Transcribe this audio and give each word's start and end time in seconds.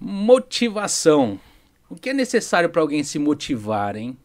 Motivação. 0.00 1.40
O 1.90 1.96
que 1.96 2.10
é 2.10 2.14
necessário 2.14 2.70
para 2.70 2.80
alguém 2.80 3.02
se 3.02 3.18
motivar, 3.18 3.96
hein? 3.96 4.16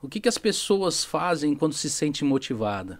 O 0.00 0.08
que, 0.08 0.18
que 0.18 0.28
as 0.28 0.38
pessoas 0.38 1.04
fazem 1.04 1.54
quando 1.54 1.74
se 1.74 1.90
sente 1.90 2.24
motivada? 2.24 2.98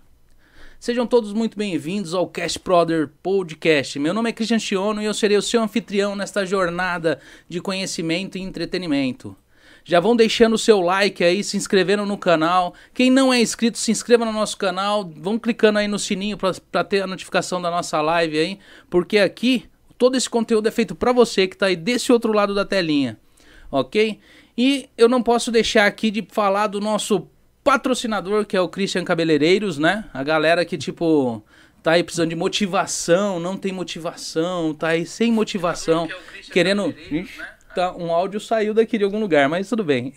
Sejam 0.78 1.06
todos 1.06 1.32
muito 1.32 1.56
bem-vindos 1.56 2.12
ao 2.12 2.28
Cast 2.28 2.58
Brother 2.58 3.08
Podcast. 3.22 3.98
Meu 3.98 4.12
nome 4.12 4.28
é 4.28 4.32
Christian 4.34 4.58
Chiono 4.58 5.00
e 5.00 5.06
eu 5.06 5.14
serei 5.14 5.38
o 5.38 5.42
seu 5.42 5.62
anfitrião 5.62 6.14
nesta 6.14 6.44
jornada 6.44 7.18
de 7.48 7.62
conhecimento 7.62 8.36
e 8.36 8.42
entretenimento. 8.42 9.34
Já 9.82 9.98
vão 9.98 10.14
deixando 10.14 10.52
o 10.52 10.58
seu 10.58 10.82
like 10.82 11.24
aí, 11.24 11.42
se 11.42 11.56
inscrevendo 11.56 12.04
no 12.04 12.18
canal. 12.18 12.74
Quem 12.92 13.10
não 13.10 13.32
é 13.32 13.40
inscrito, 13.40 13.78
se 13.78 13.90
inscreva 13.90 14.26
no 14.26 14.34
nosso 14.34 14.58
canal. 14.58 15.10
Vão 15.16 15.38
clicando 15.38 15.78
aí 15.78 15.88
no 15.88 15.98
sininho 15.98 16.36
para 16.36 16.84
ter 16.84 17.00
a 17.00 17.06
notificação 17.06 17.62
da 17.62 17.70
nossa 17.70 18.02
live 18.02 18.38
aí, 18.38 18.58
porque 18.90 19.16
aqui 19.16 19.64
todo 20.02 20.16
esse 20.16 20.28
conteúdo 20.28 20.66
é 20.66 20.70
feito 20.72 20.96
para 20.96 21.12
você 21.12 21.46
que 21.46 21.54
está 21.54 21.66
aí 21.66 21.76
desse 21.76 22.10
outro 22.10 22.32
lado 22.32 22.56
da 22.56 22.64
telinha, 22.64 23.20
ok? 23.70 24.18
E 24.58 24.88
eu 24.98 25.08
não 25.08 25.22
posso 25.22 25.52
deixar 25.52 25.86
aqui 25.86 26.10
de 26.10 26.26
falar 26.28 26.66
do 26.66 26.80
nosso 26.80 27.28
patrocinador, 27.62 28.44
que 28.44 28.56
é 28.56 28.60
o 28.60 28.68
Christian 28.68 29.04
Cabeleireiros, 29.04 29.78
né? 29.78 30.04
A 30.12 30.24
galera 30.24 30.64
que, 30.64 30.76
tipo, 30.76 31.40
tá 31.84 31.92
aí 31.92 32.02
precisando 32.02 32.30
de 32.30 32.34
motivação, 32.34 33.38
não 33.38 33.56
tem 33.56 33.70
motivação, 33.70 34.74
tá 34.74 34.88
aí 34.88 35.06
sem 35.06 35.30
motivação, 35.30 36.08
é 36.08 36.50
querendo. 36.52 36.92
Né? 37.08 37.28
Tá, 37.72 37.94
um 37.96 38.10
áudio 38.10 38.40
saiu 38.40 38.74
daqui 38.74 38.98
de 38.98 39.04
algum 39.04 39.20
lugar, 39.20 39.48
mas 39.48 39.68
tudo 39.68 39.84
bem. 39.84 40.12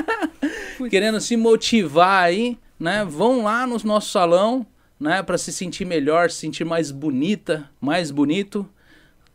querendo 0.88 1.20
se 1.20 1.36
motivar 1.36 2.24
aí, 2.24 2.56
né? 2.78 3.04
Vão 3.04 3.42
lá 3.42 3.66
no 3.66 3.76
nosso 3.84 4.12
salão, 4.12 4.66
né? 4.98 5.22
Para 5.22 5.36
se 5.36 5.52
sentir 5.52 5.84
melhor, 5.84 6.30
se 6.30 6.38
sentir 6.38 6.64
mais 6.64 6.90
bonita, 6.90 7.68
mais 7.82 8.10
bonito 8.10 8.66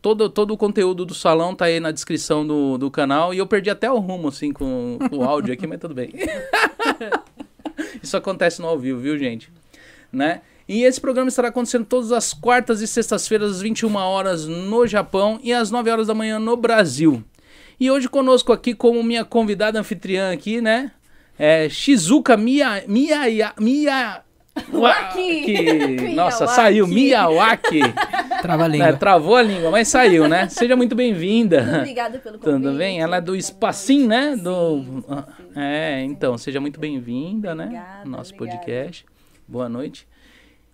todo, 0.06 0.30
todo 0.30 0.52
o 0.52 0.56
conteúdo 0.56 1.04
do 1.04 1.12
salão 1.12 1.52
tá 1.52 1.64
aí 1.64 1.80
na 1.80 1.90
descrição 1.90 2.46
do, 2.46 2.78
do 2.78 2.88
canal. 2.88 3.34
E 3.34 3.38
eu 3.38 3.46
perdi 3.46 3.70
até 3.70 3.90
o 3.90 3.98
rumo, 3.98 4.28
assim, 4.28 4.52
com, 4.52 4.98
com 5.10 5.16
o 5.16 5.24
áudio 5.24 5.52
aqui, 5.52 5.66
mas 5.66 5.80
tudo 5.80 5.94
bem. 5.94 6.12
Isso 8.00 8.16
acontece 8.16 8.62
no 8.62 8.68
ao 8.68 8.78
vivo, 8.78 9.00
viu, 9.00 9.18
gente? 9.18 9.50
Né? 10.12 10.42
E 10.68 10.84
esse 10.84 11.00
programa 11.00 11.28
estará 11.28 11.48
acontecendo 11.48 11.84
todas 11.84 12.12
as 12.12 12.32
quartas 12.32 12.80
e 12.80 12.86
sextas-feiras, 12.86 13.56
às 13.56 13.60
21 13.62 13.96
horas 13.96 14.46
no 14.46 14.86
Japão 14.86 15.40
e 15.42 15.52
às 15.52 15.72
9 15.72 15.90
horas 15.90 16.06
da 16.06 16.14
manhã 16.14 16.38
no 16.38 16.56
Brasil. 16.56 17.24
E 17.80 17.90
hoje 17.90 18.08
conosco 18.08 18.52
aqui, 18.52 18.74
como 18.74 19.02
minha 19.02 19.24
convidada 19.24 19.80
anfitriã 19.80 20.32
aqui, 20.32 20.60
né? 20.60 20.92
É 21.36 21.68
Shizuka 21.68 22.36
Mia, 22.36 22.84
Mia, 22.86 23.52
Mia, 23.58 24.22
Waki. 24.72 26.12
Nossa, 26.14 26.46
saiu 26.46 26.86
Miyawaki. 26.86 27.80
Trava 28.42 28.64
a 28.64 28.68
língua. 28.68 28.88
É, 28.88 28.92
travou 28.92 29.36
a 29.36 29.42
língua, 29.42 29.70
mas 29.70 29.88
saiu, 29.88 30.28
né? 30.28 30.48
Seja 30.48 30.76
muito 30.76 30.94
bem-vinda. 30.94 31.78
Obrigada 31.80 32.18
pelo 32.18 32.38
convite. 32.38 32.62
Tudo 32.62 32.76
bem? 32.76 33.00
Ela 33.00 33.16
é 33.16 33.20
do 33.20 33.34
Espacim, 33.34 34.06
né? 34.06 34.36
Sim, 34.36 34.42
do... 34.42 35.04
É, 35.54 36.02
então, 36.02 36.36
seja 36.36 36.60
muito 36.60 36.78
bem-vinda, 36.78 37.54
né? 37.54 38.02
Nosso 38.04 38.34
obrigada. 38.34 38.58
podcast. 38.58 39.06
Boa 39.48 39.68
noite. 39.68 40.06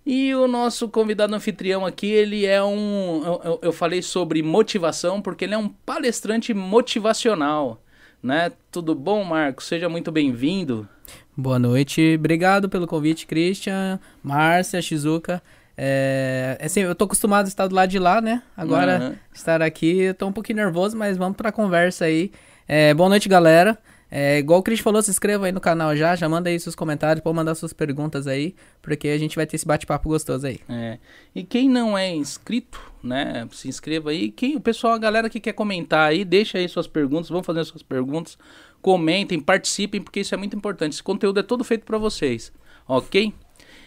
E 0.04 0.34
o 0.34 0.48
nosso 0.48 0.88
convidado 0.88 1.34
anfitrião 1.34 1.86
aqui, 1.86 2.06
ele 2.10 2.44
é 2.44 2.62
um. 2.62 3.22
Eu, 3.24 3.58
eu 3.62 3.72
falei 3.72 4.02
sobre 4.02 4.42
motivação, 4.42 5.22
porque 5.22 5.44
ele 5.44 5.54
é 5.54 5.58
um 5.58 5.68
palestrante 5.68 6.52
motivacional. 6.52 7.80
Né? 8.20 8.52
Tudo 8.70 8.94
bom, 8.94 9.22
Marcos? 9.24 9.66
Seja 9.66 9.88
muito 9.88 10.10
bem-vindo. 10.10 10.88
Boa 11.34 11.58
noite, 11.58 12.16
obrigado 12.18 12.68
pelo 12.68 12.86
convite, 12.86 13.26
Christian, 13.26 13.98
Márcia, 14.22 14.82
Shizuka. 14.82 15.42
É, 15.76 16.58
assim, 16.60 16.80
eu 16.80 16.94
tô 16.94 17.06
acostumado 17.06 17.46
a 17.46 17.48
estar 17.48 17.66
do 17.66 17.74
lado 17.74 17.88
de 17.88 17.98
lá, 17.98 18.20
né? 18.20 18.42
Agora, 18.54 19.00
uhum. 19.00 19.14
estar 19.32 19.62
aqui, 19.62 20.00
eu 20.00 20.14
tô 20.14 20.26
um 20.26 20.32
pouquinho 20.32 20.56
nervoso, 20.56 20.94
mas 20.94 21.16
vamos 21.16 21.36
pra 21.36 21.50
conversa 21.50 22.04
aí. 22.04 22.30
É, 22.68 22.92
boa 22.92 23.08
noite, 23.08 23.30
galera. 23.30 23.78
É, 24.10 24.38
igual 24.40 24.60
o 24.60 24.62
Cris 24.62 24.80
falou, 24.80 25.00
se 25.00 25.10
inscreva 25.10 25.46
aí 25.46 25.52
no 25.52 25.60
canal 25.60 25.96
já, 25.96 26.14
já 26.14 26.28
manda 26.28 26.50
aí 26.50 26.60
seus 26.60 26.74
comentários, 26.74 27.24
pode 27.24 27.34
mandar 27.34 27.54
suas 27.54 27.72
perguntas 27.72 28.26
aí, 28.26 28.54
porque 28.82 29.08
a 29.08 29.16
gente 29.16 29.34
vai 29.34 29.46
ter 29.46 29.56
esse 29.56 29.66
bate-papo 29.66 30.10
gostoso 30.10 30.46
aí. 30.46 30.60
É. 30.68 30.98
E 31.34 31.42
quem 31.42 31.66
não 31.66 31.96
é 31.96 32.14
inscrito, 32.14 32.78
né, 33.02 33.48
se 33.52 33.68
inscreva 33.68 34.10
aí. 34.10 34.30
Quem, 34.30 34.54
o 34.54 34.60
pessoal, 34.60 34.92
a 34.92 34.98
galera 34.98 35.30
que 35.30 35.40
quer 35.40 35.54
comentar 35.54 36.10
aí, 36.10 36.26
deixa 36.26 36.58
aí 36.58 36.68
suas 36.68 36.86
perguntas, 36.86 37.30
vão 37.30 37.42
fazer 37.42 37.64
suas 37.64 37.82
perguntas 37.82 38.36
comentem, 38.82 39.40
participem, 39.40 40.02
porque 40.02 40.20
isso 40.20 40.34
é 40.34 40.36
muito 40.36 40.56
importante. 40.56 40.92
Esse 40.92 41.02
conteúdo 41.02 41.40
é 41.40 41.42
todo 41.42 41.64
feito 41.64 41.86
para 41.86 41.96
vocês, 41.96 42.52
ok? 42.86 43.32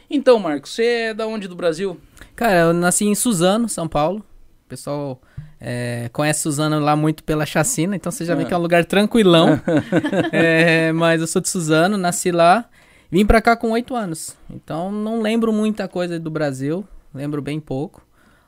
Então, 0.10 0.40
Marcos, 0.40 0.72
você 0.72 0.86
é 0.86 1.14
da 1.14 1.28
onde 1.28 1.48
do 1.48 1.56
Brasil? 1.56 2.00
Cara, 2.36 2.62
eu 2.62 2.74
nasci 2.74 3.06
em 3.06 3.14
Suzano, 3.14 3.68
São 3.68 3.88
Paulo. 3.88 4.20
O 4.66 4.70
pessoal 4.70 5.22
é, 5.60 6.10
conhece 6.14 6.42
Suzano 6.42 6.80
lá 6.80 6.96
muito 6.96 7.24
pela 7.24 7.46
chacina, 7.46 7.96
então 7.96 8.12
você 8.12 8.24
já 8.24 8.36
vê 8.36 8.44
ah. 8.44 8.46
que 8.46 8.54
é 8.54 8.58
um 8.58 8.62
lugar 8.62 8.86
tranquilão. 8.86 9.60
é, 10.32 10.92
mas 10.92 11.22
eu 11.22 11.28
sou 11.28 11.42
de 11.42 11.50
Suzano, 11.50 11.98
nasci 11.98 12.32
lá. 12.32 12.70
Vim 13.12 13.26
pra 13.26 13.42
cá 13.42 13.56
com 13.56 13.72
oito 13.72 13.96
anos. 13.96 14.36
Então 14.50 14.92
não 14.92 15.22
lembro 15.22 15.52
muita 15.52 15.88
coisa 15.88 16.20
do 16.20 16.30
Brasil, 16.30 16.86
lembro 17.14 17.42
bem 17.42 17.60
pouco. 17.60 18.06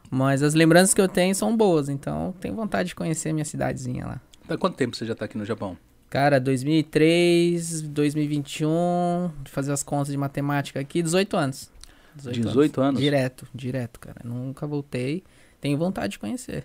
Mas 0.10 0.42
as 0.42 0.54
lembranças 0.54 0.94
que 0.94 1.02
eu 1.02 1.08
tenho 1.08 1.36
são 1.36 1.56
boas, 1.56 1.90
então 1.90 2.34
tenho 2.40 2.56
vontade 2.56 2.90
de 2.90 2.96
conhecer 2.96 3.34
minha 3.34 3.46
cidadezinha 3.46 4.06
lá. 4.06 4.22
Há 4.48 4.58
quanto 4.58 4.76
tempo 4.76 4.96
você 4.96 5.06
já 5.06 5.14
tá 5.14 5.26
aqui 5.26 5.38
no 5.38 5.44
Japão? 5.44 5.78
Cara, 6.10 6.40
2003, 6.40 7.82
2021, 7.82 9.32
fazer 9.46 9.74
as 9.74 9.84
contas 9.84 10.08
de 10.08 10.18
matemática 10.18 10.80
aqui, 10.80 11.02
18 11.02 11.36
anos. 11.36 11.70
18, 12.16 12.48
18 12.48 12.82
anos. 12.82 12.90
anos? 12.90 13.02
Direto, 13.02 13.48
direto, 13.54 14.00
cara. 14.00 14.22
Nunca 14.24 14.66
voltei. 14.66 15.24
Tenho 15.60 15.78
vontade 15.78 16.14
de 16.14 16.20
conhecer. 16.20 16.64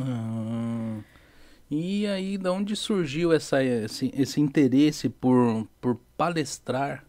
Ah, 0.00 1.00
e 1.70 2.06
aí, 2.06 2.36
da 2.36 2.52
onde 2.52 2.76
surgiu 2.76 3.32
essa, 3.32 3.64
esse, 3.64 4.12
esse 4.14 4.40
interesse 4.40 5.08
por, 5.08 5.66
por 5.80 5.98
palestrar? 6.16 7.04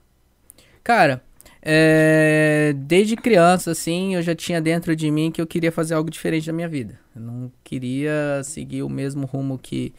Cara, 0.81 1.21
é, 1.61 2.73
desde 2.77 3.15
criança, 3.15 3.71
assim, 3.71 4.15
eu 4.15 4.21
já 4.21 4.33
tinha 4.33 4.61
dentro 4.61 4.95
de 4.95 5.11
mim 5.11 5.31
que 5.31 5.41
eu 5.41 5.47
queria 5.47 5.71
fazer 5.71 5.95
algo 5.95 6.09
diferente 6.09 6.47
da 6.47 6.53
minha 6.53 6.67
vida. 6.67 6.99
Eu 7.15 7.21
não 7.21 7.51
queria 7.63 8.41
seguir 8.43 8.83
o 8.83 8.89
mesmo 8.89 9.25
rumo 9.25 9.57
que 9.57 9.93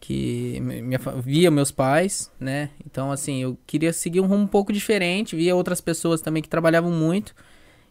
que 0.00 0.60
minha, 0.60 0.98
via 1.22 1.50
meus 1.50 1.70
pais, 1.70 2.30
né? 2.38 2.70
Então, 2.84 3.10
assim, 3.10 3.42
eu 3.42 3.58
queria 3.66 3.92
seguir 3.92 4.20
um 4.20 4.26
rumo 4.26 4.44
um 4.44 4.46
pouco 4.46 4.72
diferente, 4.72 5.36
via 5.36 5.54
outras 5.54 5.80
pessoas 5.80 6.20
também 6.20 6.42
que 6.42 6.48
trabalhavam 6.48 6.90
muito. 6.90 7.34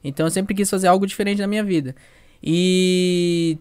Então, 0.04 0.26
eu 0.26 0.32
sempre 0.32 0.54
quis 0.54 0.70
fazer 0.70 0.88
algo 0.88 1.06
diferente 1.08 1.42
na 1.42 1.48
minha 1.48 1.64
vida. 1.64 1.96
E 2.42 3.58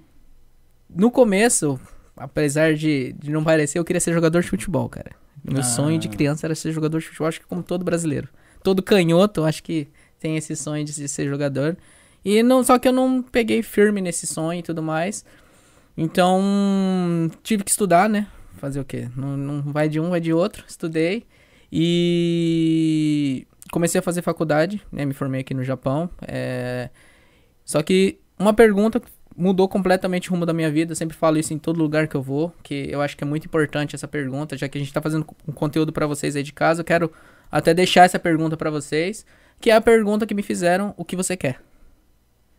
no 0.88 1.10
começo, 1.10 1.80
apesar 2.16 2.74
de, 2.74 3.14
de 3.18 3.30
não 3.30 3.42
parecer, 3.42 3.78
eu 3.78 3.84
queria 3.84 4.00
ser 4.00 4.12
jogador 4.12 4.42
de 4.42 4.48
futebol, 4.48 4.88
cara. 4.88 5.12
Meu 5.42 5.60
ah. 5.60 5.64
sonho 5.64 5.98
de 5.98 6.08
criança 6.08 6.46
era 6.46 6.54
ser 6.54 6.72
jogador 6.72 6.98
de 6.98 7.06
futebol, 7.06 7.28
acho 7.28 7.40
que 7.40 7.46
como 7.46 7.62
todo 7.62 7.84
brasileiro. 7.84 8.28
Todo 8.62 8.82
canhoto, 8.82 9.44
acho 9.44 9.62
que 9.62 9.88
tem 10.18 10.36
esse 10.36 10.54
sonho 10.56 10.84
de 10.84 11.08
ser 11.08 11.28
jogador. 11.28 11.76
E 12.24 12.42
não, 12.42 12.64
só 12.64 12.78
que 12.78 12.88
eu 12.88 12.92
não 12.92 13.22
peguei 13.22 13.62
firme 13.62 14.00
nesse 14.00 14.26
sonho 14.26 14.60
e 14.60 14.62
tudo 14.62 14.82
mais. 14.82 15.24
Então, 15.96 17.30
tive 17.42 17.62
que 17.62 17.70
estudar, 17.70 18.08
né? 18.08 18.26
Fazer 18.56 18.80
o 18.80 18.84
quê? 18.84 19.08
Não, 19.16 19.36
não 19.36 19.72
vai 19.72 19.88
de 19.88 20.00
um, 20.00 20.10
vai 20.10 20.20
de 20.20 20.32
outro. 20.32 20.64
Estudei 20.66 21.26
e 21.70 23.46
comecei 23.70 23.98
a 23.98 24.02
fazer 24.02 24.22
faculdade, 24.22 24.82
né? 24.90 25.04
Me 25.04 25.14
formei 25.14 25.40
aqui 25.40 25.54
no 25.54 25.64
Japão. 25.64 26.08
É... 26.22 26.90
Só 27.64 27.82
que 27.82 28.18
uma 28.38 28.52
pergunta 28.52 29.00
mudou 29.36 29.68
completamente 29.68 30.28
o 30.28 30.32
rumo 30.32 30.46
da 30.46 30.52
minha 30.52 30.70
vida. 30.70 30.92
Eu 30.92 30.96
sempre 30.96 31.16
falo 31.16 31.38
isso 31.38 31.52
em 31.52 31.58
todo 31.58 31.78
lugar 31.78 32.06
que 32.06 32.14
eu 32.14 32.22
vou, 32.22 32.52
que 32.62 32.88
eu 32.90 33.02
acho 33.02 33.16
que 33.16 33.24
é 33.24 33.26
muito 33.26 33.46
importante 33.46 33.94
essa 33.94 34.06
pergunta, 34.06 34.56
já 34.56 34.68
que 34.68 34.78
a 34.78 34.80
gente 34.80 34.88
está 34.88 35.02
fazendo 35.02 35.26
um 35.46 35.52
conteúdo 35.52 35.92
para 35.92 36.06
vocês 36.06 36.36
aí 36.36 36.42
de 36.42 36.52
casa. 36.52 36.80
Eu 36.80 36.84
quero 36.84 37.12
até 37.50 37.74
deixar 37.74 38.04
essa 38.04 38.18
pergunta 38.18 38.56
para 38.56 38.70
vocês, 38.70 39.26
que 39.60 39.70
é 39.70 39.74
a 39.74 39.80
pergunta 39.80 40.26
que 40.26 40.34
me 40.34 40.42
fizeram: 40.42 40.94
o 40.96 41.04
que 41.04 41.16
você 41.16 41.36
quer? 41.36 41.60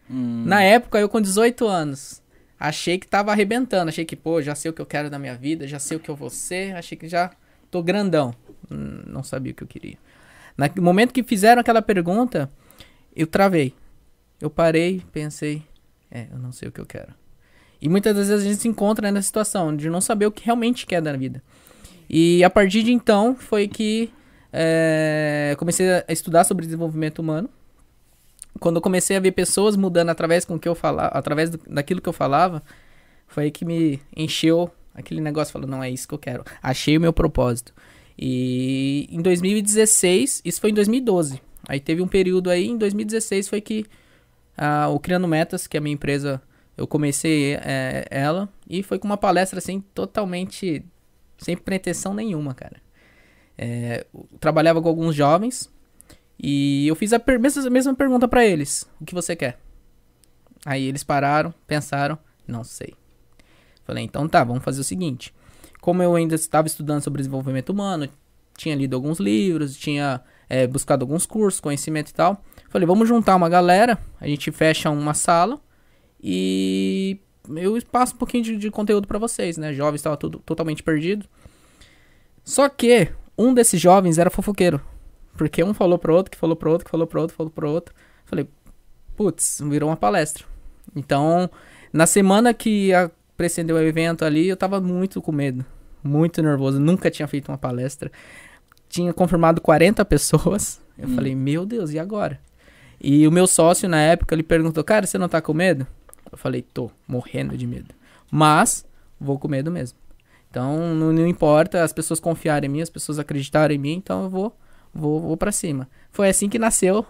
Hum. 0.10 0.44
Na 0.46 0.62
época, 0.62 1.00
eu 1.00 1.10
com 1.10 1.20
18 1.22 1.66
anos, 1.68 2.22
achei 2.60 2.98
que 2.98 3.08
tava 3.08 3.32
arrebentando. 3.32 3.90
Achei 3.90 4.06
que, 4.06 4.16
pô, 4.16 4.42
já 4.42 4.56
sei 4.56 4.72
o 4.72 4.74
que 4.74 4.82
eu 4.82 4.86
quero 4.86 5.10
da 5.10 5.20
minha 5.20 5.36
vida, 5.36 5.68
já 5.68 5.80
sei 5.80 5.98
o 5.98 6.00
que 6.00 6.10
eu 6.10 6.16
vou 6.16 6.30
ser. 6.30 6.76
Achei 6.76 6.98
que 6.98 7.08
já 7.08 7.32
tô 7.70 7.82
grandão. 7.84 8.34
Hum, 8.72 9.04
não 9.08 9.24
sabia 9.24 9.52
o 9.52 9.56
que 9.56 9.64
eu 9.64 9.68
queria. 9.68 9.98
No 10.76 10.84
momento 10.84 11.14
que 11.14 11.24
fizeram 11.24 11.60
aquela 11.60 11.82
pergunta, 11.82 12.50
eu 13.16 13.28
travei. 13.28 13.74
Eu 14.40 14.50
parei, 14.50 15.02
pensei, 15.12 15.64
é, 16.12 16.28
eu 16.32 16.38
não 16.38 16.52
sei 16.52 16.70
o 16.70 16.72
que 16.72 16.80
eu 16.80 16.86
quero. 16.86 17.14
E 17.82 17.90
muitas 17.90 18.16
vezes 18.16 18.32
a 18.32 18.44
gente 18.44 18.62
se 18.62 18.68
encontra 18.68 19.12
nessa 19.12 19.28
situação 19.28 19.76
de 19.76 19.90
não 19.90 20.02
saber 20.02 20.26
o 20.26 20.32
que 20.32 20.44
realmente 20.46 20.86
quer 20.86 21.02
da 21.02 21.14
vida. 21.14 21.42
E 22.10 22.44
a 22.44 22.50
partir 22.50 22.84
de 22.84 22.92
então 22.92 23.36
foi 23.36 23.68
que 23.68 24.12
é, 24.52 25.56
comecei 25.58 25.88
a 25.90 26.06
estudar 26.10 26.44
sobre 26.44 26.66
desenvolvimento 26.66 27.20
humano 27.20 27.50
quando 28.60 28.78
eu 28.78 28.82
comecei 28.82 29.18
a 29.18 29.20
ver 29.20 29.32
pessoas 29.32 29.76
mudando 29.76 30.10
através 30.10 30.46
com 30.46 30.60
que 30.60 30.68
eu 30.68 30.76
falava, 30.76 31.10
através 31.10 31.50
do, 31.50 31.60
daquilo 31.68 32.02
que 32.02 32.10
eu 32.10 32.14
falava, 32.14 32.64
foi 33.28 33.46
aí 33.46 33.52
que 33.52 33.66
me 33.66 34.00
encheu 34.16 34.72
aquele 34.94 35.22
negócio, 35.22 35.52
falou, 35.52 35.68
não 35.68 35.84
é 35.84 35.90
isso 35.90 36.08
que 36.08 36.14
eu 36.14 36.20
quero. 36.20 36.44
Achei 36.62 36.98
o 36.98 37.02
meu 37.02 37.12
propósito. 37.12 37.74
E 38.18 39.08
em 39.12 39.22
2016, 39.22 40.42
isso 40.46 40.62
foi 40.62 40.70
em 40.70 40.74
2012. 40.74 41.42
Aí 41.68 41.80
teve 41.80 42.02
um 42.02 42.08
período 42.08 42.50
aí, 42.50 42.68
em 42.68 42.78
2016 42.78 43.50
foi 43.50 43.60
que 43.60 43.86
ah, 44.58 44.88
o 44.90 45.00
Criando 45.00 45.28
Metas, 45.28 45.68
que 45.68 45.76
é 45.76 45.80
a 45.80 45.82
minha 45.82 45.94
empresa 45.94 46.42
Eu 46.78 46.88
comecei 46.88 47.56
é, 47.56 48.06
ela 48.10 48.48
e 48.70 48.82
foi 48.84 48.98
com 49.00 49.06
uma 49.06 49.18
palestra 49.18 49.60
assim 49.60 49.82
totalmente 49.94 50.86
sem 51.38 51.58
pretensão 51.58 52.14
nenhuma, 52.14 52.54
cara. 52.54 52.78
É, 53.58 54.06
trabalhava 54.40 54.82
com 54.82 54.88
alguns 54.88 55.16
jovens 55.16 55.70
e 56.40 56.88
eu 56.88 56.96
fiz 56.96 57.14
a 57.14 57.22
mesma, 57.40 57.70
mesma 57.70 57.96
pergunta 57.96 58.28
para 58.28 58.46
eles: 58.46 58.90
o 59.00 59.06
que 59.06 59.14
você 59.14 59.36
quer? 59.36 59.60
Aí 60.66 60.84
eles 60.86 61.04
pararam, 61.04 61.54
pensaram, 61.68 62.18
não 62.48 62.64
sei. 62.64 62.94
Falei, 63.84 64.04
então 64.04 64.28
tá, 64.28 64.44
vamos 64.44 64.64
fazer 64.64 64.82
o 64.82 64.84
seguinte. 64.84 65.34
Como 65.80 66.02
eu 66.02 66.16
ainda 66.16 66.34
estava 66.34 66.68
estudando 66.68 67.02
sobre 67.02 67.20
desenvolvimento 67.20 67.70
humano, 67.70 68.10
tinha 68.58 68.76
lido 68.76 68.96
alguns 68.96 69.20
livros, 69.20 69.78
tinha 69.78 70.22
é, 70.50 70.66
buscado 70.66 71.04
alguns 71.04 71.26
cursos, 71.26 71.60
conhecimento 71.60 72.10
e 72.10 72.14
tal. 72.14 72.44
Falei, 72.70 72.88
vamos 72.88 73.08
juntar 73.08 73.36
uma 73.36 73.48
galera, 73.48 74.00
a 74.20 74.28
gente 74.28 74.52
fecha 74.52 74.90
uma 74.90 75.14
sala 75.14 75.60
e 76.22 77.20
eu 77.56 77.80
passo 77.92 78.16
um 78.16 78.18
pouquinho 78.18 78.44
de, 78.44 78.58
de 78.58 78.72
conteúdo 78.72 79.08
para 79.08 79.20
vocês, 79.20 79.58
né? 79.58 79.72
Jovens 79.74 80.00
estava 80.00 80.18
tudo 80.18 80.40
totalmente 80.40 80.82
perdido. 80.82 81.28
Só 82.44 82.68
que 82.68 83.10
um 83.38 83.54
desses 83.54 83.80
jovens 83.80 84.18
era 84.18 84.32
fofoqueiro. 84.32 84.82
Porque 85.38 85.64
um 85.64 85.74
falou 85.74 85.98
pro 85.98 86.14
outro, 86.14 86.32
que 86.32 86.38
falou 86.38 86.56
pro 86.56 86.72
outro, 86.72 86.86
que 86.86 86.92
falou 86.92 87.08
pro 87.08 87.22
outro, 87.22 87.36
falou 87.36 87.52
pro 87.52 87.70
outro. 87.70 87.94
Falei, 88.26 88.48
putz, 89.16 89.62
virou 89.64 89.90
uma 89.90 89.98
palestra. 89.98 90.46
Então, 90.96 91.50
na 91.92 92.06
semana 92.06 92.54
que 92.54 92.94
a, 92.94 93.10
precedeu 93.36 93.76
o 93.76 93.80
evento 93.80 94.24
ali, 94.24 94.48
eu 94.48 94.58
tava 94.58 94.80
muito 94.80 95.22
com 95.22 95.32
medo. 95.32 95.66
Muito 96.04 96.42
nervoso. 96.42 96.80
Nunca 96.80 97.12
tinha 97.12 97.28
feito 97.28 97.50
uma 97.50 97.58
palestra. 97.58 98.12
Tinha 98.88 99.14
confirmado 99.14 99.60
40 99.62 100.04
pessoas. 100.06 100.82
Eu 100.98 101.08
hum. 101.10 101.16
falei, 101.16 101.36
meu 101.36 101.66
Deus, 101.66 101.92
e 101.92 102.00
agora? 102.00 102.40
E 103.00 103.28
o 103.28 103.32
meu 103.32 103.46
sócio, 103.46 103.90
na 103.90 104.00
época, 104.00 104.34
ele 104.34 104.44
perguntou, 104.44 104.84
cara, 104.84 105.06
você 105.06 105.18
não 105.18 105.28
tá 105.28 105.42
com 105.42 105.54
medo? 105.54 105.86
Eu 106.32 106.38
falei, 106.38 106.62
tô, 106.62 106.90
morrendo 107.08 107.58
de 107.58 107.68
medo. 107.68 107.94
Mas, 108.32 108.86
vou 109.20 109.38
com 109.38 109.48
medo 109.48 109.70
mesmo. 109.70 109.98
Então, 110.50 110.96
não, 110.96 111.12
não 111.12 111.28
importa 111.28 111.84
as 111.84 111.92
pessoas 111.92 112.20
confiarem 112.20 112.70
em 112.70 112.74
mim, 112.74 112.82
as 112.82 112.90
pessoas 112.90 113.20
acreditarem 113.20 113.76
em 113.76 113.80
mim, 113.80 113.94
então 113.94 114.24
eu 114.24 114.30
vou, 114.30 114.58
vou, 114.96 115.20
vou 115.20 115.38
para 115.38 115.52
cima. 115.52 115.90
Foi 116.12 116.30
assim 116.30 116.48
que 116.48 116.58
nasceu 116.58 117.06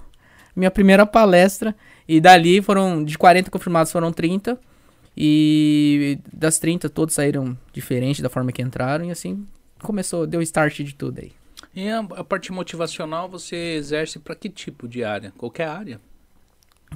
minha 0.55 0.71
primeira 0.71 1.05
palestra. 1.05 1.75
E 2.07 2.19
dali 2.19 2.61
foram, 2.61 3.03
de 3.03 3.17
40 3.17 3.51
confirmados, 3.51 3.91
foram 3.91 4.11
30. 4.11 4.59
E 5.17 6.19
das 6.33 6.59
30, 6.59 6.89
todos 6.89 7.15
saíram 7.15 7.57
diferente 7.71 8.21
da 8.21 8.29
forma 8.29 8.51
que 8.51 8.61
entraram. 8.61 9.05
E 9.05 9.11
assim 9.11 9.45
começou, 9.81 10.25
deu 10.25 10.41
start 10.41 10.81
de 10.81 10.95
tudo 10.95 11.19
aí. 11.19 11.31
E 11.75 11.89
a, 11.89 12.23
parte 12.23 12.51
motivacional 12.51 13.29
você 13.29 13.75
exerce 13.75 14.17
para 14.17 14.35
que 14.35 14.49
tipo 14.49 14.87
de 14.87 15.03
área? 15.03 15.33
Qualquer 15.37 15.67
área? 15.67 16.01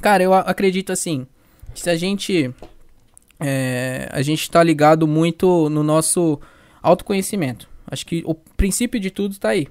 Cara, 0.01 0.23
eu 0.23 0.33
acredito 0.33 0.91
assim, 0.91 1.27
se 1.75 1.89
a 1.89 1.95
gente 1.95 2.53
é, 3.39 4.07
a 4.11 4.21
gente 4.21 4.41
está 4.41 4.63
ligado 4.63 5.05
muito 5.07 5.69
no 5.69 5.83
nosso 5.83 6.39
autoconhecimento. 6.81 7.69
Acho 7.87 8.05
que 8.05 8.23
o 8.25 8.33
princípio 8.33 8.99
de 8.99 9.11
tudo 9.11 9.33
está 9.33 9.49
aí. 9.49 9.67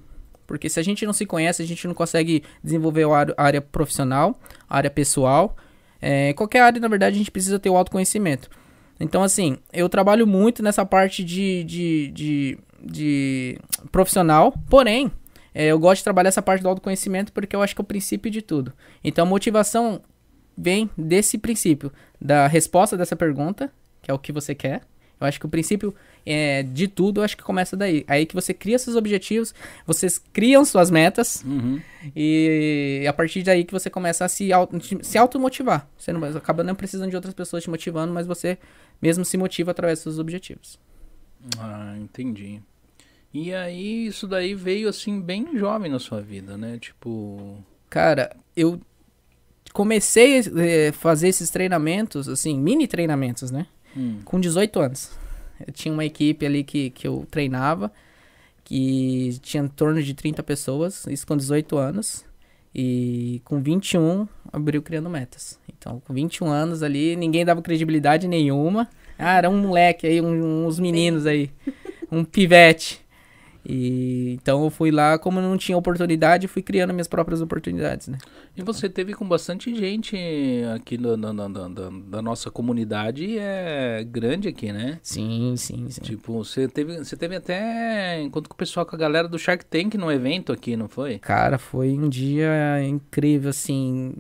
Porque 0.49 0.71
se 0.71 0.81
a 0.81 0.83
gente 0.83 1.05
não 1.05 1.13
se 1.13 1.27
conhece, 1.27 1.63
a 1.63 1.67
gente 1.67 1.87
não 1.87 1.95
consegue 1.95 2.43
desenvolver 2.65 3.05
a 3.05 3.35
área 3.37 3.61
profissional, 3.61 4.35
a 4.67 4.79
área 4.79 4.91
pessoal. 4.91 5.55
É, 6.01 6.33
qualquer 6.33 6.63
área, 6.63 6.81
na 6.81 6.89
verdade, 6.89 7.15
a 7.15 7.19
gente 7.19 7.31
precisa 7.31 7.59
ter 7.59 7.69
o 7.69 7.77
autoconhecimento. 7.77 8.49
Então, 8.99 9.23
assim, 9.23 9.59
eu 9.71 9.91
trabalho 9.91 10.27
muito 10.27 10.63
nessa 10.63 10.87
parte 10.87 11.23
de, 11.23 11.63
de, 11.65 12.11
de, 12.13 12.59
de 12.83 13.59
profissional, 13.93 14.55
porém, 14.71 15.13
é, 15.55 15.67
eu 15.67 15.79
gosto 15.79 15.99
de 15.99 16.05
trabalhar 16.05 16.29
essa 16.29 16.41
parte 16.41 16.63
do 16.63 16.69
autoconhecimento 16.71 17.31
porque 17.31 17.55
eu 17.55 17.61
acho 17.61 17.75
que 17.75 17.81
é 17.83 17.85
o 17.85 17.87
princípio 17.87 18.31
de 18.31 18.41
tudo. 18.41 18.73
Então, 19.05 19.27
a 19.27 19.29
motivação 19.29 20.01
vem 20.57 20.89
desse 20.97 21.37
princípio, 21.37 21.93
da 22.19 22.47
resposta 22.47 22.97
dessa 22.97 23.15
pergunta, 23.15 23.71
que 24.01 24.11
é 24.11 24.15
o 24.15 24.19
que 24.19 24.33
você 24.33 24.55
quer. 24.55 24.81
Eu 25.21 25.27
acho 25.27 25.41
que 25.41 25.47
o 25.47 25.49
princípio 25.49 25.95
é, 26.25 26.63
de 26.63 26.87
tudo, 26.87 27.21
eu 27.21 27.25
acho 27.25 27.37
que 27.37 27.43
começa 27.43 27.77
daí. 27.77 28.05
Aí 28.07 28.27
que 28.27 28.35
você 28.35 28.55
cria 28.55 28.79
seus 28.79 28.97
objetivos, 28.97 29.55
vocês 29.87 30.19
criam 30.33 30.65
suas 30.65 30.91
metas, 30.91 31.43
uhum. 31.45 31.81
e 32.15 33.05
a 33.09 33.13
partir 33.13 33.43
daí 33.43 33.65
que 33.65 33.73
você 33.73 33.91
começa 33.91 34.25
a 34.25 34.29
se, 34.29 34.53
auto, 34.53 34.79
se 35.03 35.19
automotivar. 35.19 35.89
Você 35.97 36.13
não 36.13 36.25
acaba 36.37 36.63
não 36.63 36.75
precisando 36.75 37.11
de 37.11 37.17
outras 37.17 37.35
pessoas 37.35 37.63
te 37.63 37.71
motivando, 37.71 38.13
mas 38.13 38.27
você 38.27 38.59
mesmo 39.01 39.25
se 39.25 39.37
motiva 39.37 39.71
através 39.71 39.99
dos 39.99 40.03
seus 40.05 40.19
objetivos. 40.19 40.79
Ah, 41.59 41.95
entendi. 41.99 42.61
E 43.33 43.55
aí, 43.55 44.07
isso 44.07 44.27
daí 44.27 44.55
veio 44.55 44.89
assim, 44.89 45.21
bem 45.21 45.57
jovem 45.57 45.91
na 45.91 45.99
sua 45.99 46.21
vida, 46.21 46.57
né? 46.57 46.79
Tipo. 46.79 47.63
Cara, 47.91 48.35
eu 48.57 48.81
comecei 49.73 50.41
a 50.41 50.43
eh, 50.57 50.93
fazer 50.93 51.29
esses 51.29 51.51
treinamentos, 51.51 52.29
assim, 52.29 52.59
mini 52.59 52.87
treinamentos, 52.87 53.51
né? 53.51 53.67
Hum. 53.99 54.21
Com 54.25 54.39
18 54.39 54.81
anos. 54.81 55.11
Eu 55.67 55.73
tinha 55.73 55.93
uma 55.93 56.05
equipe 56.05 56.47
ali 56.47 56.63
que, 56.63 56.91
que 56.91 57.07
eu 57.07 57.27
treinava, 57.29 57.91
que 58.63 59.37
tinha 59.43 59.63
em 59.63 59.69
torno 59.69 60.01
de 60.01 60.15
30 60.15 60.43
pessoas, 60.45 61.05
isso 61.09 61.27
com 61.27 61.37
18 61.37 61.77
anos. 61.77 62.25
E 62.75 63.41
com 63.45 63.61
21, 63.61 64.29
abriu 64.53 64.81
Criando 64.83 65.11
Metas. 65.11 65.59
Então, 65.69 66.01
com 66.07 66.13
21 66.13 66.47
anos 66.47 66.83
ali, 66.83 67.17
ninguém 67.17 67.45
dava 67.45 67.63
credibilidade 67.63 68.29
nenhuma. 68.29 68.89
Ah, 69.19 69.37
era 69.37 69.51
um 69.51 69.59
moleque 69.59 70.07
aí, 70.07 70.21
um, 70.21 70.67
uns 70.67 70.79
meninos 70.79 71.27
aí, 71.27 71.51
um 72.13 72.23
pivete. 72.23 73.01
E 73.69 74.33
então 74.33 74.65
eu 74.65 74.71
fui 74.71 74.91
lá, 74.91 75.19
como 75.19 75.43
não 75.43 75.59
tinha 75.59 75.77
oportunidade, 75.77 76.49
fui 76.49 76.63
criando 76.63 76.95
minhas 76.95 77.07
próprias 77.07 77.43
oportunidades, 77.43 78.09
né? 78.09 78.17
E 78.57 78.63
você 78.63 78.89
teve 78.89 79.13
com 79.13 79.29
bastante 79.29 79.75
gente 79.75 80.17
aqui 80.75 80.97
no, 80.97 81.17
no, 81.17 81.33
no, 81.33 81.49
no, 81.49 82.01
da 82.03 82.23
nossa 82.23 82.51
comunidade, 82.51 83.39
é 83.39 84.03
grande 84.09 84.49
aqui, 84.49 84.73
né? 84.73 84.99
Sim, 85.03 85.55
sim, 85.57 85.89
sim. 85.91 86.01
Tipo, 86.01 86.43
você 86.43 86.67
teve, 86.67 86.97
você 86.99 87.17
teve 87.17 87.37
até 87.37 88.21
encontro 88.23 88.49
com 88.49 88.55
o 88.55 88.59
pessoal, 88.59 88.87
com 88.87 88.97
a 88.97 88.99
galera 88.99 89.29
do 89.29 89.39
Shark 89.39 89.67
Tank 89.67 89.95
no 89.97 90.11
evento 90.11 90.51
aqui, 90.51 90.75
não 90.75 90.89
foi? 90.89 91.19
Cara, 91.19 91.59
foi 91.59 91.91
um 91.91 92.09
dia 92.09 92.83
incrível, 92.83 93.51
assim. 93.51 94.15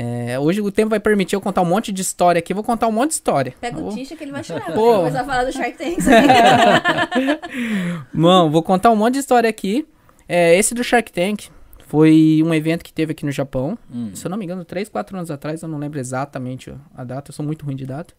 É, 0.00 0.38
hoje 0.38 0.60
o 0.60 0.70
tempo 0.70 0.90
vai 0.90 1.00
permitir 1.00 1.34
eu 1.34 1.40
contar 1.40 1.60
um 1.60 1.64
monte 1.64 1.90
de 1.90 2.02
história 2.02 2.38
aqui. 2.38 2.54
Vou 2.54 2.62
contar 2.62 2.86
um 2.86 2.92
monte 2.92 3.08
de 3.08 3.14
história. 3.14 3.52
Pega 3.60 3.80
o 3.80 3.88
Tisha 3.88 4.14
que 4.14 4.22
ele 4.22 4.30
vai 4.30 4.42
chorar. 4.44 4.72
Pô. 4.72 4.98
Começar 4.98 5.22
a 5.22 5.24
falar 5.24 5.42
do 5.42 5.52
Shark 5.52 5.76
Tank. 5.76 5.98
Mano, 8.14 8.48
vou 8.48 8.62
contar 8.62 8.92
um 8.92 8.96
monte 8.96 9.14
de 9.14 9.18
história 9.18 9.50
aqui. 9.50 9.84
É, 10.28 10.56
esse 10.56 10.72
do 10.72 10.84
Shark 10.84 11.10
Tank 11.10 11.46
foi 11.88 12.40
um 12.46 12.54
evento 12.54 12.84
que 12.84 12.92
teve 12.92 13.10
aqui 13.10 13.26
no 13.26 13.32
Japão. 13.32 13.76
Hum. 13.92 14.12
Se 14.14 14.24
eu 14.24 14.30
não 14.30 14.38
me 14.38 14.44
engano, 14.44 14.64
3, 14.64 14.88
4 14.88 15.16
anos 15.16 15.32
atrás. 15.32 15.62
Eu 15.62 15.68
não 15.68 15.78
lembro 15.78 15.98
exatamente 15.98 16.72
a 16.94 17.02
data. 17.02 17.30
Eu 17.30 17.34
sou 17.34 17.44
muito 17.44 17.66
ruim 17.66 17.74
de 17.74 17.84
data. 17.84 18.14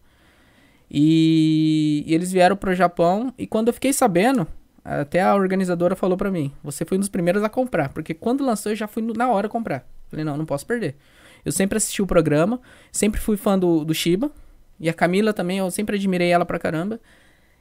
E, 0.90 2.04
e 2.06 2.14
eles 2.14 2.30
vieram 2.30 2.56
pro 2.56 2.74
Japão. 2.74 3.32
E 3.38 3.46
quando 3.46 3.68
eu 3.68 3.72
fiquei 3.72 3.94
sabendo, 3.94 4.46
até 4.84 5.22
a 5.22 5.34
organizadora 5.34 5.96
falou 5.96 6.18
para 6.18 6.30
mim: 6.30 6.52
Você 6.62 6.84
foi 6.84 6.98
um 6.98 7.00
dos 7.00 7.08
primeiros 7.08 7.42
a 7.42 7.48
comprar. 7.48 7.88
Porque 7.88 8.12
quando 8.12 8.44
lançou, 8.44 8.70
eu 8.70 8.76
já 8.76 8.86
fui 8.86 9.02
na 9.16 9.30
hora 9.30 9.48
comprar. 9.48 9.82
Falei: 10.10 10.26
Não, 10.26 10.36
não 10.36 10.44
posso 10.44 10.66
perder. 10.66 10.96
Eu 11.44 11.52
sempre 11.52 11.76
assisti 11.76 12.02
o 12.02 12.06
programa, 12.06 12.60
sempre 12.92 13.20
fui 13.20 13.36
fã 13.36 13.58
do, 13.58 13.84
do 13.84 13.94
Shiba. 13.94 14.30
E 14.78 14.88
a 14.88 14.94
Camila 14.94 15.32
também, 15.32 15.58
eu 15.58 15.70
sempre 15.70 15.96
admirei 15.96 16.30
ela 16.30 16.44
pra 16.44 16.58
caramba. 16.58 17.00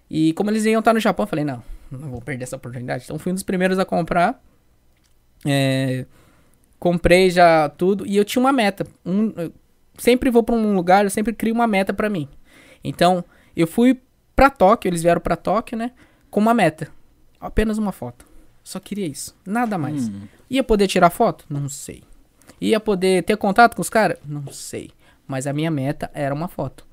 E 0.09 0.33
como 0.33 0.49
eles 0.49 0.65
iam 0.65 0.79
estar 0.79 0.93
no 0.93 0.99
Japão, 0.99 1.23
eu 1.23 1.27
falei, 1.27 1.45
não, 1.45 1.61
não 1.91 2.09
vou 2.09 2.21
perder 2.21 2.43
essa 2.43 2.55
oportunidade. 2.55 3.03
Então 3.03 3.19
fui 3.19 3.31
um 3.31 3.35
dos 3.35 3.43
primeiros 3.43 3.77
a 3.77 3.85
comprar. 3.85 4.41
É, 5.45 6.05
comprei 6.79 7.29
já 7.29 7.69
tudo. 7.69 8.05
E 8.07 8.15
eu 8.15 8.25
tinha 8.25 8.41
uma 8.41 8.51
meta. 8.51 8.87
Um, 9.05 9.33
sempre 9.97 10.29
vou 10.29 10.43
pra 10.43 10.55
um 10.55 10.75
lugar, 10.75 11.03
eu 11.03 11.09
sempre 11.09 11.33
crio 11.33 11.53
uma 11.53 11.67
meta 11.67 11.93
para 11.93 12.09
mim. 12.09 12.27
Então, 12.83 13.23
eu 13.55 13.67
fui 13.67 13.99
pra 14.35 14.49
Tóquio, 14.49 14.89
eles 14.89 15.03
vieram 15.03 15.19
pra 15.21 15.35
Tóquio, 15.35 15.77
né? 15.77 15.91
Com 16.31 16.39
uma 16.39 16.53
meta. 16.53 16.87
Apenas 17.39 17.77
uma 17.77 17.91
foto. 17.91 18.25
Só 18.63 18.79
queria 18.79 19.05
isso. 19.05 19.35
Nada 19.45 19.77
mais. 19.77 20.07
Hum. 20.07 20.21
Ia 20.49 20.63
poder 20.63 20.87
tirar 20.87 21.09
foto? 21.09 21.45
Não 21.49 21.67
sei. 21.67 22.03
Ia 22.61 22.79
poder 22.79 23.23
ter 23.23 23.37
contato 23.37 23.75
com 23.75 23.81
os 23.81 23.89
caras? 23.89 24.17
Não 24.25 24.51
sei. 24.51 24.91
Mas 25.27 25.47
a 25.47 25.53
minha 25.53 25.71
meta 25.71 26.09
era 26.13 26.33
uma 26.33 26.47
foto. 26.47 26.85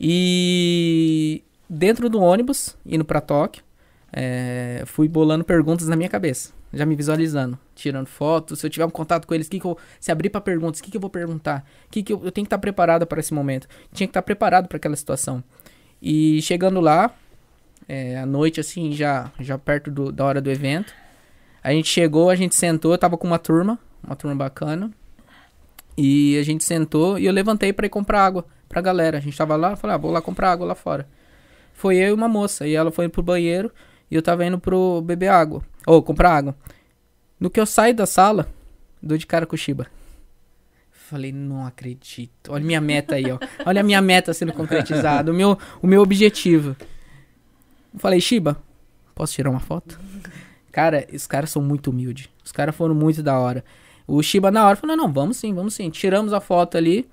E 0.00 1.42
dentro 1.68 2.08
do 2.08 2.20
ônibus, 2.20 2.76
indo 2.86 3.04
para 3.04 3.20
Tóquio, 3.20 3.62
é, 4.12 4.82
fui 4.86 5.08
bolando 5.08 5.44
perguntas 5.44 5.88
na 5.88 5.96
minha 5.96 6.08
cabeça. 6.08 6.52
Já 6.72 6.84
me 6.84 6.94
visualizando, 6.94 7.58
tirando 7.74 8.06
fotos. 8.06 8.60
Se 8.60 8.66
eu 8.66 8.70
tiver 8.70 8.84
um 8.84 8.90
contato 8.90 9.26
com 9.26 9.34
eles, 9.34 9.48
que 9.48 9.58
que 9.58 9.66
eu, 9.66 9.76
se 9.98 10.12
abrir 10.12 10.28
para 10.30 10.40
perguntas, 10.40 10.80
o 10.80 10.82
que, 10.82 10.90
que 10.90 10.96
eu 10.96 11.00
vou 11.00 11.10
perguntar? 11.10 11.64
Que 11.90 12.02
que 12.02 12.12
eu, 12.12 12.24
eu 12.24 12.30
tenho 12.30 12.44
que 12.44 12.48
estar 12.48 12.58
tá 12.58 12.60
preparado 12.60 13.06
para 13.06 13.20
esse 13.20 13.32
momento. 13.32 13.66
Tinha 13.92 14.06
que 14.06 14.10
estar 14.10 14.22
tá 14.22 14.24
preparado 14.24 14.68
para 14.68 14.76
aquela 14.76 14.96
situação. 14.96 15.42
E 16.00 16.40
chegando 16.42 16.80
lá, 16.80 17.14
é, 17.88 18.18
à 18.18 18.26
noite, 18.26 18.60
assim, 18.60 18.92
já, 18.92 19.32
já 19.40 19.56
perto 19.56 19.90
do, 19.90 20.12
da 20.12 20.24
hora 20.24 20.40
do 20.40 20.50
evento, 20.50 20.92
a 21.62 21.72
gente 21.72 21.88
chegou, 21.88 22.30
a 22.30 22.36
gente 22.36 22.54
sentou, 22.54 22.92
eu 22.92 22.98
tava 22.98 23.16
com 23.16 23.26
uma 23.26 23.38
turma, 23.38 23.78
uma 24.02 24.16
turma 24.16 24.36
bacana. 24.36 24.90
E 25.96 26.38
a 26.38 26.42
gente 26.42 26.62
sentou 26.62 27.18
e 27.18 27.26
eu 27.26 27.32
levantei 27.32 27.72
para 27.72 27.86
ir 27.86 27.90
comprar 27.90 28.24
água 28.24 28.46
pra 28.68 28.80
galera. 28.80 29.18
A 29.18 29.20
gente 29.20 29.36
tava 29.36 29.56
lá, 29.56 29.74
falei, 29.76 29.94
ah, 29.94 29.98
vou 29.98 30.10
lá 30.10 30.22
comprar 30.22 30.52
água 30.52 30.66
lá 30.66 30.74
fora. 30.74 31.08
Foi 31.72 31.96
eu 31.96 32.08
e 32.08 32.12
uma 32.12 32.28
moça, 32.28 32.66
e 32.66 32.74
ela 32.74 32.90
foi 32.90 33.08
pro 33.08 33.22
banheiro 33.22 33.72
e 34.10 34.14
eu 34.14 34.22
tava 34.22 34.44
indo 34.44 34.58
pro 34.58 35.00
beber 35.02 35.28
água, 35.28 35.62
ou 35.86 36.02
comprar 36.02 36.32
água. 36.32 36.56
No 37.38 37.50
que 37.50 37.60
eu 37.60 37.66
saio 37.66 37.94
da 37.94 38.06
sala, 38.06 38.48
dou 39.02 39.16
de 39.16 39.26
cara 39.26 39.46
com 39.46 39.54
o 39.54 39.58
Shiba. 39.58 39.86
Falei, 40.90 41.32
não 41.32 41.64
acredito. 41.66 42.52
Olha 42.52 42.64
minha 42.64 42.80
meta 42.80 43.14
aí, 43.14 43.30
ó. 43.30 43.38
Olha 43.64 43.80
a 43.80 43.84
minha 43.84 44.02
meta 44.02 44.34
sendo 44.34 44.52
concretizada, 44.52 45.30
o 45.30 45.34
meu, 45.34 45.56
o 45.80 45.86
meu 45.86 46.02
objetivo. 46.02 46.76
Falei, 47.96 48.20
Shiba, 48.20 48.60
posso 49.14 49.34
tirar 49.34 49.50
uma 49.50 49.60
foto? 49.60 49.98
Cara, 50.70 51.06
os 51.12 51.26
caras 51.26 51.50
são 51.50 51.62
muito 51.62 51.90
humildes. 51.90 52.28
Os 52.44 52.52
caras 52.52 52.74
foram 52.74 52.94
muito 52.94 53.22
da 53.22 53.38
hora. 53.38 53.64
O 54.08 54.22
Shiba 54.22 54.50
na 54.50 54.66
hora 54.66 54.74
falou, 54.74 54.96
não, 54.96 55.12
vamos 55.12 55.36
sim, 55.36 55.52
vamos 55.52 55.74
sim. 55.74 55.90
Tiramos 55.90 56.32
a 56.32 56.40
foto 56.40 56.78
ali. 56.78 57.06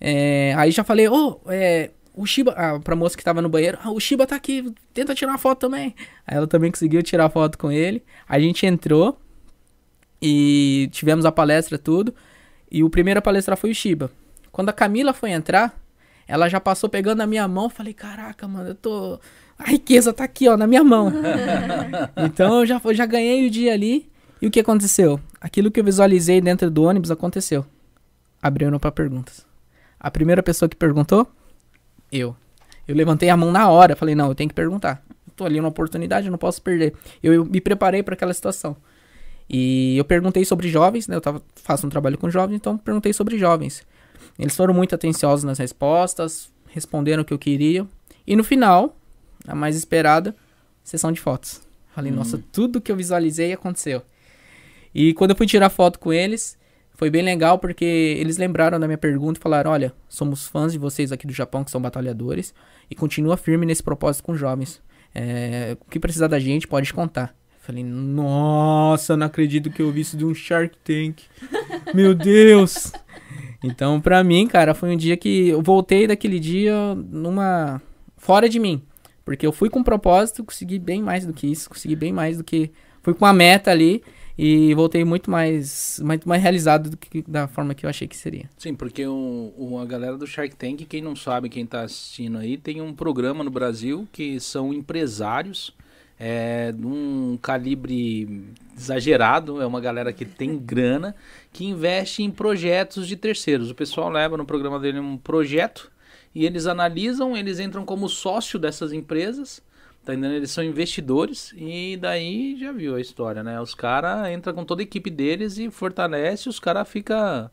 É, 0.00 0.54
aí 0.56 0.70
já 0.70 0.84
falei, 0.84 1.08
ô, 1.08 1.40
oh, 1.44 1.50
é, 1.50 1.90
o 2.14 2.24
Shiba, 2.24 2.54
ah, 2.56 2.78
pra 2.78 2.94
moça 2.94 3.16
que 3.16 3.24
tava 3.24 3.42
no 3.42 3.48
banheiro, 3.48 3.76
ah, 3.82 3.90
o 3.90 3.98
Shiba 3.98 4.24
tá 4.24 4.36
aqui, 4.36 4.72
tenta 4.94 5.16
tirar 5.16 5.32
uma 5.32 5.38
foto 5.38 5.58
também. 5.58 5.96
Aí 6.24 6.36
ela 6.36 6.46
também 6.46 6.70
conseguiu 6.70 7.02
tirar 7.02 7.28
foto 7.28 7.58
com 7.58 7.72
ele. 7.72 8.04
A 8.28 8.38
gente 8.38 8.64
entrou 8.64 9.18
e 10.20 10.88
tivemos 10.92 11.24
a 11.24 11.32
palestra, 11.32 11.76
tudo. 11.76 12.14
E 12.70 12.84
o 12.84 12.88
primeiro 12.88 13.18
a 13.18 13.22
palestrar 13.22 13.58
foi 13.58 13.72
o 13.72 13.74
Shiba. 13.74 14.08
Quando 14.52 14.68
a 14.68 14.72
Camila 14.72 15.12
foi 15.12 15.32
entrar, 15.32 15.76
ela 16.28 16.48
já 16.48 16.60
passou 16.60 16.88
pegando 16.88 17.20
a 17.20 17.26
minha 17.26 17.48
mão. 17.48 17.68
Falei, 17.68 17.92
caraca, 17.92 18.46
mano, 18.46 18.68
eu 18.68 18.74
tô. 18.76 19.18
A 19.58 19.64
riqueza 19.70 20.12
tá 20.12 20.22
aqui, 20.22 20.48
ó, 20.48 20.56
na 20.56 20.68
minha 20.68 20.84
mão. 20.84 21.12
então 22.16 22.60
eu 22.60 22.66
já, 22.66 22.80
eu 22.84 22.94
já 22.94 23.06
ganhei 23.06 23.46
o 23.46 23.50
dia 23.50 23.72
ali. 23.72 24.11
E 24.42 24.46
o 24.48 24.50
que 24.50 24.58
aconteceu? 24.58 25.20
Aquilo 25.40 25.70
que 25.70 25.78
eu 25.78 25.84
visualizei 25.84 26.40
dentro 26.40 26.68
do 26.68 26.82
ônibus 26.82 27.12
aconteceu. 27.12 27.64
Abriram 28.42 28.76
para 28.76 28.90
perguntas. 28.90 29.46
A 30.00 30.10
primeira 30.10 30.42
pessoa 30.42 30.68
que 30.68 30.74
perguntou, 30.74 31.28
eu. 32.10 32.34
Eu 32.88 32.96
levantei 32.96 33.30
a 33.30 33.36
mão 33.36 33.52
na 33.52 33.70
hora. 33.70 33.94
Falei, 33.94 34.16
não, 34.16 34.26
eu 34.26 34.34
tenho 34.34 34.48
que 34.48 34.54
perguntar. 34.54 35.00
Eu 35.28 35.32
tô 35.36 35.44
ali 35.44 35.60
uma 35.60 35.68
oportunidade, 35.68 36.26
eu 36.26 36.32
não 36.32 36.38
posso 36.38 36.60
perder. 36.60 36.92
Eu, 37.22 37.32
eu 37.32 37.44
me 37.44 37.60
preparei 37.60 38.02
para 38.02 38.14
aquela 38.14 38.34
situação. 38.34 38.76
E 39.48 39.96
eu 39.96 40.04
perguntei 40.04 40.44
sobre 40.44 40.68
jovens, 40.68 41.06
né? 41.06 41.14
Eu 41.14 41.20
tava, 41.20 41.40
faço 41.54 41.86
um 41.86 41.90
trabalho 41.90 42.18
com 42.18 42.28
jovens, 42.28 42.56
então 42.56 42.76
perguntei 42.76 43.12
sobre 43.12 43.38
jovens. 43.38 43.86
Eles 44.36 44.56
foram 44.56 44.74
muito 44.74 44.92
atenciosos 44.92 45.44
nas 45.44 45.58
respostas, 45.58 46.50
responderam 46.66 47.22
o 47.22 47.24
que 47.24 47.32
eu 47.32 47.38
queria. 47.38 47.86
E 48.26 48.34
no 48.34 48.42
final, 48.42 48.96
a 49.46 49.54
mais 49.54 49.76
esperada, 49.76 50.34
sessão 50.82 51.12
de 51.12 51.20
fotos. 51.20 51.60
Falei, 51.94 52.10
hum. 52.10 52.16
nossa, 52.16 52.42
tudo 52.50 52.80
que 52.80 52.90
eu 52.90 52.96
visualizei 52.96 53.52
aconteceu. 53.52 54.02
E 54.94 55.14
quando 55.14 55.30
eu 55.30 55.36
fui 55.36 55.46
tirar 55.46 55.70
foto 55.70 55.98
com 55.98 56.12
eles, 56.12 56.58
foi 56.94 57.10
bem 57.10 57.22
legal 57.22 57.58
porque 57.58 57.84
eles 57.84 58.36
lembraram 58.36 58.78
da 58.78 58.86
minha 58.86 58.98
pergunta 58.98 59.38
e 59.38 59.42
falaram: 59.42 59.70
olha, 59.70 59.92
somos 60.08 60.46
fãs 60.46 60.72
de 60.72 60.78
vocês 60.78 61.10
aqui 61.12 61.26
do 61.26 61.32
Japão, 61.32 61.64
que 61.64 61.70
são 61.70 61.80
batalhadores, 61.80 62.54
e 62.90 62.94
continua 62.94 63.36
firme 63.36 63.66
nesse 63.66 63.82
propósito 63.82 64.24
com 64.24 64.36
jovens. 64.36 64.80
É, 65.14 65.76
o 65.80 65.90
que 65.90 65.98
precisar 66.00 66.28
da 66.28 66.38
gente, 66.38 66.66
pode 66.66 66.92
contar. 66.92 67.34
Falei, 67.60 67.84
nossa, 67.84 69.16
não 69.16 69.26
acredito 69.26 69.70
que 69.70 69.80
eu 69.80 69.92
vi 69.92 70.00
isso 70.00 70.16
de 70.16 70.24
um 70.24 70.34
Shark 70.34 70.76
Tank. 70.78 71.22
Meu 71.94 72.12
Deus! 72.14 72.92
Então, 73.62 74.00
pra 74.00 74.24
mim, 74.24 74.48
cara, 74.48 74.74
foi 74.74 74.90
um 74.90 74.96
dia 74.96 75.16
que 75.16 75.48
eu 75.48 75.62
voltei 75.62 76.06
daquele 76.08 76.40
dia 76.40 76.94
numa. 76.94 77.80
fora 78.16 78.48
de 78.48 78.58
mim. 78.58 78.82
Porque 79.24 79.46
eu 79.46 79.52
fui 79.52 79.70
com 79.70 79.78
um 79.78 79.84
propósito, 79.84 80.42
consegui 80.42 80.80
bem 80.80 81.00
mais 81.00 81.24
do 81.24 81.32
que 81.32 81.46
isso, 81.46 81.68
consegui 81.68 81.94
bem 81.94 82.12
mais 82.12 82.38
do 82.38 82.44
que. 82.44 82.72
Fui 83.00 83.14
com 83.14 83.24
uma 83.24 83.32
meta 83.32 83.70
ali 83.70 84.02
e 84.44 84.74
voltei 84.74 85.04
muito 85.04 85.30
mais, 85.30 86.00
muito 86.02 86.28
mais 86.28 86.42
realizado 86.42 86.90
do 86.90 86.96
que 86.96 87.22
da 87.22 87.46
forma 87.46 87.76
que 87.76 87.86
eu 87.86 87.90
achei 87.90 88.08
que 88.08 88.16
seria. 88.16 88.50
Sim, 88.58 88.74
porque 88.74 89.06
o, 89.06 89.54
o, 89.56 89.78
a 89.78 89.84
galera 89.84 90.18
do 90.18 90.26
Shark 90.26 90.56
Tank, 90.56 90.84
quem 90.86 91.00
não 91.00 91.14
sabe, 91.14 91.48
quem 91.48 91.64
tá 91.64 91.82
assistindo 91.82 92.38
aí, 92.38 92.56
tem 92.56 92.80
um 92.80 92.92
programa 92.92 93.44
no 93.44 93.50
Brasil 93.52 94.08
que 94.10 94.40
são 94.40 94.74
empresários 94.74 95.72
é 96.18 96.72
de 96.72 96.86
um 96.86 97.38
calibre 97.40 98.44
exagerado, 98.76 99.60
é 99.60 99.66
uma 99.66 99.80
galera 99.80 100.12
que 100.12 100.24
tem 100.24 100.58
grana, 100.58 101.14
que 101.52 101.64
investe 101.64 102.24
em 102.24 102.30
projetos 102.30 103.06
de 103.06 103.16
terceiros. 103.16 103.70
O 103.70 103.74
pessoal 103.76 104.08
leva 104.08 104.36
no 104.36 104.44
programa 104.44 104.80
dele 104.80 104.98
um 104.98 105.16
projeto 105.16 105.90
e 106.34 106.44
eles 106.44 106.66
analisam, 106.66 107.36
eles 107.36 107.60
entram 107.60 107.84
como 107.84 108.08
sócio 108.08 108.58
dessas 108.58 108.92
empresas, 108.92 109.62
tá 110.04 110.14
entendendo? 110.14 110.34
Eles 110.34 110.50
são 110.50 110.64
investidores 110.64 111.54
e 111.56 111.96
daí 111.96 112.56
já 112.58 112.72
viu 112.72 112.96
a 112.96 113.00
história, 113.00 113.42
né? 113.42 113.60
Os 113.60 113.74
caras 113.74 114.28
entram 114.30 114.54
com 114.54 114.64
toda 114.64 114.82
a 114.82 114.84
equipe 114.84 115.10
deles 115.10 115.58
e 115.58 115.70
fortalece, 115.70 116.48
os 116.48 116.58
caras 116.58 116.88
ficam 116.88 117.50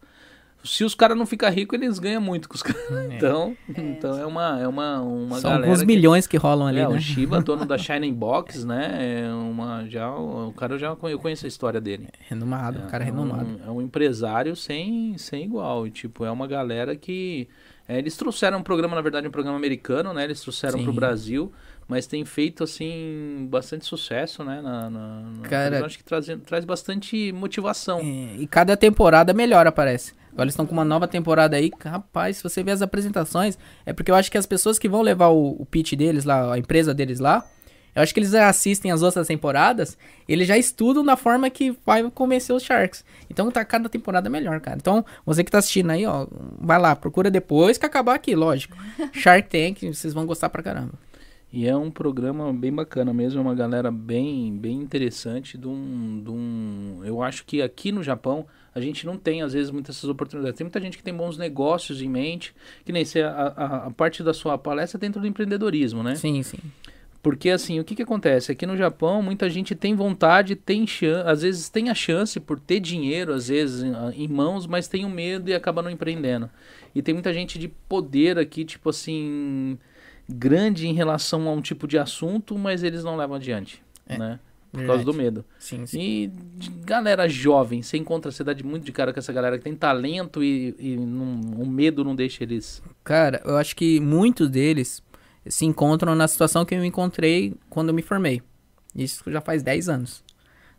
se 0.63 0.83
os 0.83 0.93
caras 0.93 1.17
não 1.17 1.25
ficam 1.25 1.49
ricos, 1.49 1.79
eles 1.79 1.99
ganham 1.99 2.21
muito 2.21 2.49
com 2.49 2.55
os 2.55 2.63
caras. 2.63 2.79
É. 2.89 3.15
Então, 3.15 3.55
é. 3.75 3.81
então 3.81 4.17
é 4.17 4.25
uma, 4.25 4.59
é 4.59 4.67
uma, 4.67 5.01
uma 5.01 5.39
São 5.39 5.53
alguns 5.53 5.83
milhões 5.83 6.25
que, 6.25 6.37
rolam 6.37 6.67
ali, 6.67 6.79
é, 6.79 6.87
né? 6.87 6.95
O 6.95 6.99
Shiba, 6.99 7.39
dono 7.43 7.65
da 7.65 7.77
Shining 7.77 8.13
Box, 8.13 8.65
né? 8.65 9.25
É 9.25 9.33
uma, 9.33 9.85
já, 9.87 10.13
o 10.13 10.53
cara 10.53 10.77
já 10.77 10.95
eu 11.03 11.19
conheço 11.19 11.45
a 11.45 11.47
história 11.47 11.79
dele. 11.79 12.07
Renomado, 12.27 12.79
é, 12.79 12.89
cara 12.89 13.03
é 13.03 13.05
renomado. 13.05 13.45
Um, 13.45 13.67
é 13.67 13.71
um 13.71 13.81
empresário 13.81 14.55
sem, 14.55 15.17
sem 15.17 15.45
igual. 15.45 15.85
E, 15.85 15.91
tipo, 15.91 16.25
é 16.25 16.31
uma 16.31 16.47
galera 16.47 16.95
que... 16.95 17.47
É, 17.87 17.97
eles 17.97 18.15
trouxeram 18.15 18.59
um 18.59 18.63
programa, 18.63 18.95
na 18.95 19.01
verdade, 19.01 19.27
um 19.27 19.31
programa 19.31 19.57
americano, 19.57 20.13
né? 20.13 20.23
Eles 20.23 20.41
trouxeram 20.41 20.81
para 20.81 20.89
o 20.89 20.93
Brasil 20.93 21.51
mas 21.89 22.05
tem 22.05 22.23
feito 22.23 22.63
assim 22.63 23.47
bastante 23.49 23.83
sucesso, 23.83 24.43
né? 24.43 24.61
Na, 24.61 24.91
na, 24.91 25.21
na 25.21 25.49
Cara, 25.49 25.83
acho 25.83 25.97
que 25.97 26.03
traz, 26.03 26.27
traz 26.45 26.63
bastante 26.63 27.31
motivação. 27.31 27.99
É, 27.99 28.35
e 28.37 28.45
cada 28.45 28.77
temporada 28.77 29.33
melhora, 29.33 29.71
parece. 29.71 30.13
Agora 30.31 30.43
eles 30.43 30.53
estão 30.53 30.67
com 30.67 30.73
uma 30.73 30.85
nova 30.85 31.07
temporada 31.07 31.57
aí. 31.57 31.71
Rapaz, 31.83 32.37
se 32.37 32.43
você 32.43 32.61
ver 32.61 32.73
as 32.73 32.83
apresentações, 32.83 33.57
é 33.87 33.91
porque 33.91 34.11
eu 34.11 34.15
acho 34.15 34.31
que 34.31 34.37
as 34.37 34.45
pessoas 34.45 34.77
que 34.77 34.87
vão 34.87 35.01
levar 35.01 35.29
o, 35.29 35.59
o 35.59 35.65
pitch 35.65 35.93
deles 35.93 36.25
lá, 36.25 36.53
a 36.53 36.59
empresa 36.59 36.93
deles 36.93 37.19
lá, 37.19 37.43
eu 37.95 38.03
acho 38.03 38.13
que 38.13 38.19
eles 38.19 38.35
assistem 38.35 38.91
as 38.91 39.01
outras 39.01 39.25
temporadas, 39.25 39.97
eles 40.27 40.47
já 40.47 40.55
estudam 40.59 41.03
da 41.03 41.17
forma 41.17 41.49
que 41.49 41.75
vai 41.83 42.07
convencer 42.11 42.55
os 42.55 42.61
Sharks. 42.61 43.03
Então 43.31 43.49
tá 43.49 43.65
cada 43.65 43.89
temporada 43.89 44.29
melhor, 44.29 44.61
cara. 44.61 44.77
Então, 44.79 45.03
você 45.25 45.43
que 45.43 45.49
tá 45.49 45.57
assistindo 45.57 45.89
aí, 45.89 46.05
ó, 46.05 46.27
vai 46.59 46.77
lá, 46.77 46.95
procura 46.95 47.31
depois 47.31 47.79
que 47.79 47.85
acabar 47.87 48.13
aqui, 48.13 48.35
lógico. 48.35 48.77
Shark 49.11 49.49
Tank, 49.49 49.91
vocês 49.91 50.13
vão 50.13 50.27
gostar 50.27 50.49
pra 50.49 50.61
caramba. 50.61 50.93
E 51.51 51.67
é 51.67 51.75
um 51.75 51.89
programa 51.89 52.53
bem 52.53 52.71
bacana 52.71 53.11
mesmo, 53.11 53.39
é 53.39 53.41
uma 53.41 53.55
galera 53.55 53.91
bem, 53.91 54.55
bem 54.55 54.77
interessante. 54.77 55.57
De 55.57 55.67
um, 55.67 56.21
de 56.23 56.29
um, 56.29 57.01
eu 57.03 57.23
acho 57.23 57.43
que 57.43 57.61
aqui 57.61 57.91
no 57.91 58.03
Japão 58.03 58.45
a 58.73 58.79
gente 58.79 59.03
não 59.03 59.17
tem, 59.17 59.41
às 59.41 59.53
vezes, 59.53 59.71
muitas 59.71 59.97
essas 59.97 60.09
oportunidades. 60.09 60.57
Tem 60.57 60.65
muita 60.65 60.79
gente 60.79 60.95
que 60.95 61.03
tem 61.03 61.13
bons 61.13 61.39
negócios 61.39 62.01
em 62.03 62.07
mente, 62.09 62.53
que 62.85 62.91
nem 62.91 63.03
se 63.03 63.19
a, 63.19 63.31
a, 63.31 63.87
a 63.87 63.91
parte 63.91 64.21
da 64.21 64.33
sua 64.33 64.59
palestra 64.59 64.99
é 64.99 65.01
dentro 65.01 65.19
do 65.19 65.25
empreendedorismo, 65.25 66.03
né? 66.03 66.13
Sim, 66.15 66.43
sim. 66.43 66.59
Porque 67.21 67.49
assim, 67.49 67.79
o 67.79 67.83
que, 67.83 67.95
que 67.95 68.03
acontece? 68.03 68.51
Aqui 68.51 68.65
no 68.65 68.77
Japão, 68.77 69.21
muita 69.21 69.49
gente 69.49 69.75
tem 69.75 69.93
vontade, 69.93 70.55
tem 70.55 70.87
chance, 70.87 71.27
às 71.27 71.41
vezes 71.41 71.67
tem 71.67 71.89
a 71.89 71.95
chance 71.95 72.39
por 72.39 72.59
ter 72.59 72.79
dinheiro, 72.79 73.33
às 73.33 73.49
vezes, 73.49 73.83
em, 73.83 74.23
em 74.23 74.27
mãos, 74.27 74.65
mas 74.67 74.87
tem 74.87 75.03
o 75.03 75.09
medo 75.09 75.49
e 75.49 75.55
acaba 75.55 75.81
não 75.81 75.89
empreendendo. 75.89 76.49
E 76.95 77.01
tem 77.01 77.13
muita 77.13 77.33
gente 77.33 77.59
de 77.59 77.67
poder 77.67 78.37
aqui, 78.37 78.63
tipo 78.63 78.89
assim, 78.89 79.77
grande 80.29 80.87
em 80.87 80.93
relação 80.93 81.47
a 81.47 81.51
um 81.51 81.61
tipo 81.61 81.87
de 81.87 81.97
assunto, 81.97 82.57
mas 82.57 82.83
eles 82.83 83.03
não 83.03 83.15
levam 83.15 83.35
adiante, 83.37 83.83
é, 84.07 84.17
né? 84.17 84.39
Por 84.71 84.77
verdade. 84.77 84.99
causa 84.99 85.11
do 85.11 85.17
medo. 85.17 85.45
Sim, 85.57 85.85
sim. 85.87 85.99
E 85.99 86.31
galera 86.85 87.27
jovem, 87.27 87.81
você 87.81 87.97
encontra 87.97 88.29
a 88.29 88.31
cidade 88.31 88.63
muito 88.63 88.85
de 88.85 88.91
cara 88.91 89.11
com 89.11 89.19
essa 89.19 89.33
galera 89.33 89.57
que 89.57 89.63
tem 89.63 89.75
talento 89.75 90.43
e, 90.43 90.75
e 90.77 90.95
não, 90.95 91.41
o 91.59 91.65
medo 91.65 92.03
não 92.03 92.15
deixa 92.15 92.43
eles. 92.43 92.83
Cara, 93.03 93.41
eu 93.43 93.57
acho 93.57 93.75
que 93.75 93.99
muitos 93.99 94.47
deles 94.47 95.01
se 95.47 95.65
encontram 95.65 96.13
na 96.13 96.27
situação 96.27 96.63
que 96.63 96.75
eu 96.75 96.85
encontrei 96.85 97.55
quando 97.67 97.89
eu 97.89 97.95
me 97.95 98.03
formei. 98.03 98.43
Isso 98.95 99.23
já 99.31 99.41
faz 99.41 99.63
10 99.63 99.89
anos. 99.89 100.23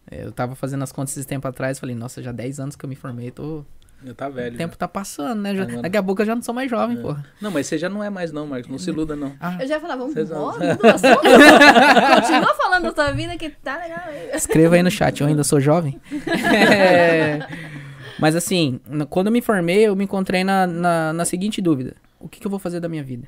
Eu 0.08 0.30
tava 0.30 0.54
fazendo 0.54 0.82
as 0.82 0.92
contas 0.92 1.16
esse 1.16 1.26
tempo 1.26 1.46
atrás, 1.48 1.78
falei, 1.78 1.94
nossa, 1.94 2.22
já 2.22 2.30
10 2.30 2.60
anos 2.60 2.76
que 2.76 2.84
eu 2.84 2.88
me 2.88 2.96
formei, 2.96 3.30
tô 3.30 3.64
já 4.04 4.14
tá 4.14 4.28
velho. 4.28 4.54
O 4.54 4.58
tempo 4.58 4.72
já. 4.72 4.78
tá 4.78 4.88
passando, 4.88 5.40
né? 5.40 5.54
Já, 5.54 5.64
Daqui 5.64 5.96
a 5.96 6.02
pouco 6.02 6.22
eu 6.22 6.26
já 6.26 6.34
não 6.34 6.42
sou 6.42 6.54
mais 6.54 6.70
jovem, 6.70 6.98
é. 6.98 7.00
porra. 7.00 7.24
Não, 7.40 7.50
mas 7.50 7.66
você 7.66 7.76
já 7.76 7.88
não 7.88 8.02
é 8.02 8.08
mais, 8.08 8.32
não, 8.32 8.46
Marcos. 8.46 8.70
Não 8.70 8.78
se 8.78 8.90
iluda, 8.90 9.14
não. 9.14 9.34
Ah. 9.40 9.58
Eu 9.60 9.68
já 9.68 9.74
ia 9.74 9.80
falar, 9.80 9.96
vamos 9.96 10.16
embora 10.16 10.76
do 10.76 10.86
assunto. 10.86 11.20
Continua 12.20 12.54
falando 12.54 12.82
da 12.82 12.94
sua 12.94 13.12
vida 13.12 13.36
que 13.36 13.50
tá 13.50 13.76
legal. 13.76 14.00
Escreva 14.34 14.74
aí 14.76 14.82
no 14.82 14.90
chat, 14.90 15.20
eu 15.20 15.26
ainda 15.26 15.44
sou 15.44 15.60
jovem. 15.60 16.00
é. 16.26 17.40
Mas 18.20 18.36
assim, 18.36 18.80
quando 19.08 19.28
eu 19.28 19.32
me 19.32 19.40
formei, 19.40 19.86
eu 19.86 19.96
me 19.96 20.04
encontrei 20.04 20.44
na, 20.44 20.66
na, 20.66 21.12
na 21.12 21.24
seguinte 21.24 21.62
dúvida: 21.62 21.96
o 22.18 22.28
que, 22.28 22.38
que, 22.38 22.46
eu 22.46 22.50
vou 22.50 22.60
fazer 22.60 22.78
da 22.78 22.88
minha 22.88 23.02
vida? 23.02 23.26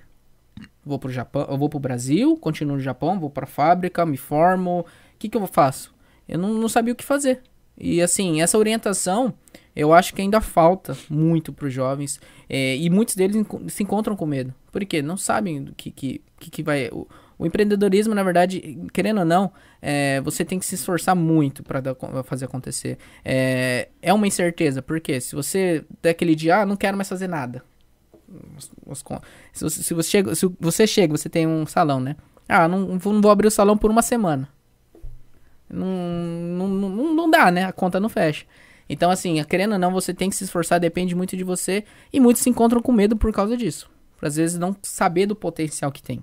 Vou 0.84 0.98
pro 0.98 1.10
Japão, 1.10 1.46
eu 1.48 1.56
vou 1.56 1.68
pro 1.68 1.78
Brasil, 1.78 2.36
continuo 2.36 2.76
no 2.76 2.82
Japão, 2.82 3.18
vou 3.18 3.30
pra 3.30 3.46
fábrica, 3.46 4.04
me 4.04 4.18
formo. 4.18 4.80
O 4.80 4.84
que, 5.18 5.28
que 5.28 5.36
eu 5.36 5.46
faço? 5.46 5.94
Eu 6.28 6.38
não, 6.38 6.52
não 6.52 6.68
sabia 6.68 6.92
o 6.92 6.96
que 6.96 7.04
fazer. 7.04 7.40
E 7.78 8.02
assim, 8.02 8.42
essa 8.42 8.58
orientação 8.58 9.32
eu 9.74 9.92
acho 9.92 10.14
que 10.14 10.20
ainda 10.20 10.40
falta 10.40 10.96
muito 11.08 11.52
para 11.52 11.66
os 11.66 11.72
jovens 11.72 12.20
é, 12.48 12.76
e 12.76 12.90
muitos 12.90 13.14
deles 13.14 13.44
se 13.68 13.82
encontram 13.82 14.14
com 14.14 14.26
medo. 14.26 14.54
Por 14.70 14.84
quê? 14.84 15.00
Não 15.00 15.16
sabem 15.16 15.72
que, 15.76 15.90
que, 15.90 16.20
que, 16.38 16.50
que 16.50 16.62
vai. 16.62 16.88
O, 16.92 17.06
o, 17.38 17.46
empreendedorismo, 17.46 18.14
na 18.14 18.22
verdade, 18.22 18.78
querendo 18.92 19.20
ou 19.20 19.24
não, 19.24 19.50
é, 19.80 20.20
você 20.20 20.44
tem 20.44 20.58
que 20.58 20.66
se 20.66 20.74
esforçar 20.74 21.16
muito 21.16 21.62
para 21.62 21.82
fazer 22.24 22.44
acontecer. 22.44 22.98
É, 23.24 23.88
é 24.00 24.12
uma 24.12 24.26
incerteza, 24.26 24.82
porque 24.82 25.20
se 25.20 25.34
você 25.34 25.84
der 26.02 26.10
aquele 26.10 26.34
dia, 26.34 26.60
ah, 26.60 26.66
não 26.66 26.76
quero 26.76 26.96
mais 26.96 27.08
fazer 27.08 27.26
nada. 27.26 27.64
Se 29.52 29.64
você, 29.64 29.82
se 29.82 29.94
você, 29.94 30.10
chega, 30.10 30.34
se 30.34 30.50
você 30.60 30.86
chega, 30.86 31.16
você 31.16 31.28
tem 31.28 31.46
um 31.46 31.66
salão, 31.66 31.98
né? 31.98 32.16
Ah, 32.48 32.68
não, 32.68 32.80
não 32.80 33.20
vou 33.20 33.30
abrir 33.30 33.48
o 33.48 33.50
salão 33.50 33.76
por 33.76 33.90
uma 33.90 34.02
semana. 34.02 34.48
Não, 35.68 35.86
não, 35.86 36.68
não, 36.68 37.14
não 37.14 37.30
dá, 37.30 37.50
né? 37.50 37.64
A 37.64 37.72
conta 37.72 37.98
não 37.98 38.10
fecha. 38.10 38.44
Então, 38.92 39.10
assim, 39.10 39.42
querendo 39.44 39.72
ou 39.72 39.78
não, 39.78 39.90
você 39.90 40.12
tem 40.12 40.28
que 40.28 40.36
se 40.36 40.44
esforçar, 40.44 40.78
depende 40.78 41.14
muito 41.14 41.34
de 41.34 41.42
você. 41.42 41.82
E 42.12 42.20
muitos 42.20 42.42
se 42.42 42.50
encontram 42.50 42.82
com 42.82 42.92
medo 42.92 43.16
por 43.16 43.32
causa 43.32 43.56
disso. 43.56 43.90
Por 44.18 44.26
às 44.26 44.36
vezes 44.36 44.58
não 44.58 44.76
saber 44.82 45.24
do 45.24 45.34
potencial 45.34 45.90
que 45.90 46.02
tem. 46.02 46.22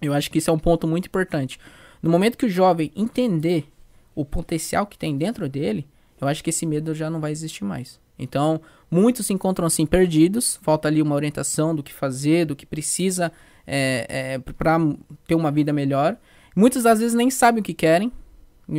Eu 0.00 0.14
acho 0.14 0.30
que 0.30 0.38
isso 0.38 0.48
é 0.48 0.52
um 0.52 0.58
ponto 0.60 0.86
muito 0.86 1.06
importante. 1.06 1.58
No 2.00 2.08
momento 2.08 2.38
que 2.38 2.46
o 2.46 2.48
jovem 2.48 2.92
entender 2.94 3.66
o 4.14 4.24
potencial 4.24 4.86
que 4.86 4.96
tem 4.96 5.18
dentro 5.18 5.48
dele, 5.48 5.88
eu 6.20 6.28
acho 6.28 6.44
que 6.44 6.50
esse 6.50 6.64
medo 6.64 6.94
já 6.94 7.10
não 7.10 7.20
vai 7.20 7.32
existir 7.32 7.64
mais. 7.64 8.00
Então, 8.16 8.60
muitos 8.88 9.26
se 9.26 9.32
encontram 9.32 9.66
assim 9.66 9.84
perdidos, 9.84 10.60
falta 10.62 10.86
ali 10.86 11.02
uma 11.02 11.16
orientação 11.16 11.74
do 11.74 11.82
que 11.82 11.92
fazer, 11.92 12.44
do 12.44 12.54
que 12.54 12.64
precisa 12.64 13.32
é, 13.66 14.06
é, 14.08 14.38
para 14.38 14.78
ter 15.26 15.34
uma 15.34 15.50
vida 15.50 15.72
melhor. 15.72 16.16
Muitos 16.54 16.86
às 16.86 17.00
vezes 17.00 17.14
nem 17.14 17.28
sabem 17.28 17.60
o 17.60 17.64
que 17.64 17.74
querem, 17.74 18.12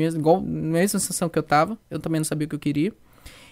igual 0.01 0.41
mesma 0.41 1.00
sensação 1.00 1.29
que 1.29 1.38
eu 1.38 1.43
tava, 1.43 1.77
eu 1.89 2.00
também 2.00 2.19
não 2.19 2.25
sabia 2.25 2.45
o 2.45 2.50
que 2.50 2.55
eu 2.55 2.59
queria. 2.59 2.93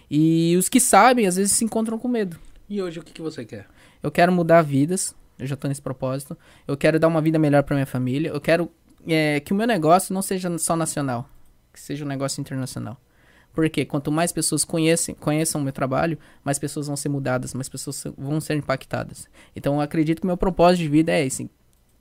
E 0.09 0.55
os 0.57 0.67
que 0.67 0.79
sabem 0.79 1.25
às 1.25 1.35
vezes 1.35 1.53
se 1.53 1.63
encontram 1.63 1.97
com 1.97 2.07
medo. 2.07 2.37
E 2.69 2.81
hoje 2.81 2.99
o 2.99 3.03
que, 3.03 3.13
que 3.13 3.21
você 3.21 3.45
quer? 3.45 3.67
Eu 4.01 4.11
quero 4.11 4.31
mudar 4.31 4.61
vidas, 4.61 5.15
eu 5.37 5.47
já 5.47 5.55
tô 5.55 5.67
nesse 5.67 5.81
propósito. 5.81 6.37
Eu 6.67 6.77
quero 6.77 6.99
dar 6.99 7.07
uma 7.07 7.21
vida 7.21 7.39
melhor 7.39 7.63
para 7.63 7.75
minha 7.75 7.85
família. 7.85 8.29
Eu 8.29 8.41
quero 8.41 8.71
é, 9.07 9.39
que 9.39 9.53
o 9.53 9.55
meu 9.55 9.67
negócio 9.67 10.13
não 10.13 10.21
seja 10.21 10.55
só 10.57 10.75
nacional, 10.75 11.29
que 11.73 11.79
seja 11.79 12.05
um 12.05 12.07
negócio 12.07 12.39
internacional. 12.39 12.97
Porque 13.53 13.83
quanto 13.83 14.11
mais 14.11 14.31
pessoas 14.31 14.63
conhecem, 14.63 15.13
conheçam 15.15 15.59
o 15.59 15.63
meu 15.63 15.73
trabalho, 15.73 16.17
mais 16.43 16.57
pessoas 16.57 16.87
vão 16.87 16.95
ser 16.95 17.09
mudadas, 17.09 17.53
mais 17.53 17.67
pessoas 17.67 18.03
vão 18.17 18.39
ser 18.39 18.55
impactadas. 18.55 19.27
Então 19.55 19.75
eu 19.75 19.81
acredito 19.81 20.19
que 20.19 20.25
o 20.25 20.27
meu 20.27 20.37
propósito 20.37 20.83
de 20.83 20.87
vida 20.87 21.11
é 21.11 21.25
esse: 21.25 21.49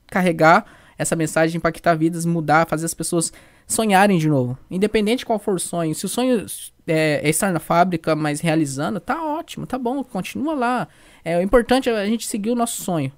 carregar 0.07 0.65
essa 1.01 1.17
mensagem, 1.17 1.57
impactar 1.57 1.95
vidas, 1.95 2.27
mudar, 2.27 2.69
fazer 2.69 2.85
as 2.85 2.93
pessoas 2.93 3.33
sonharem 3.67 4.19
de 4.19 4.29
novo. 4.29 4.59
Independente 4.71 5.25
qual 5.25 5.39
for 5.39 5.55
o 5.55 5.59
sonho. 5.59 5.95
Se 5.95 6.05
o 6.05 6.09
sonho 6.09 6.45
é, 6.87 7.23
é 7.25 7.29
estar 7.31 7.51
na 7.53 7.59
fábrica, 7.59 8.15
mas 8.15 8.41
realizando, 8.41 9.01
tá 9.01 9.25
ótimo, 9.25 9.67
tá 9.67 9.79
bom, 9.79 10.05
continua 10.05 10.55
lá. 10.55 10.89
É, 11.25 11.39
o 11.39 11.43
importante 11.43 11.89
é 11.89 11.97
a 11.97 12.07
gente 12.07 12.27
seguir 12.27 12.51
o 12.51 12.55
nosso 12.55 12.83
sonho. 12.83 13.11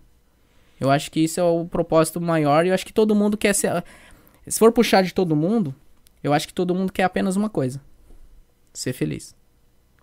Eu 0.78 0.92
acho 0.92 1.10
que 1.10 1.20
isso 1.20 1.40
é 1.40 1.42
o 1.42 1.64
propósito 1.64 2.20
maior 2.20 2.64
e 2.64 2.68
eu 2.68 2.74
acho 2.74 2.86
que 2.86 2.92
todo 2.92 3.16
mundo 3.16 3.36
quer 3.36 3.52
ser. 3.52 3.84
Se 4.46 4.60
for 4.60 4.70
puxar 4.70 5.02
de 5.02 5.12
todo 5.12 5.34
mundo, 5.34 5.74
eu 6.22 6.32
acho 6.32 6.46
que 6.46 6.54
todo 6.54 6.74
mundo 6.74 6.92
quer 6.92 7.02
apenas 7.02 7.34
uma 7.34 7.50
coisa 7.50 7.80
ser 8.72 8.92
feliz. 8.92 9.34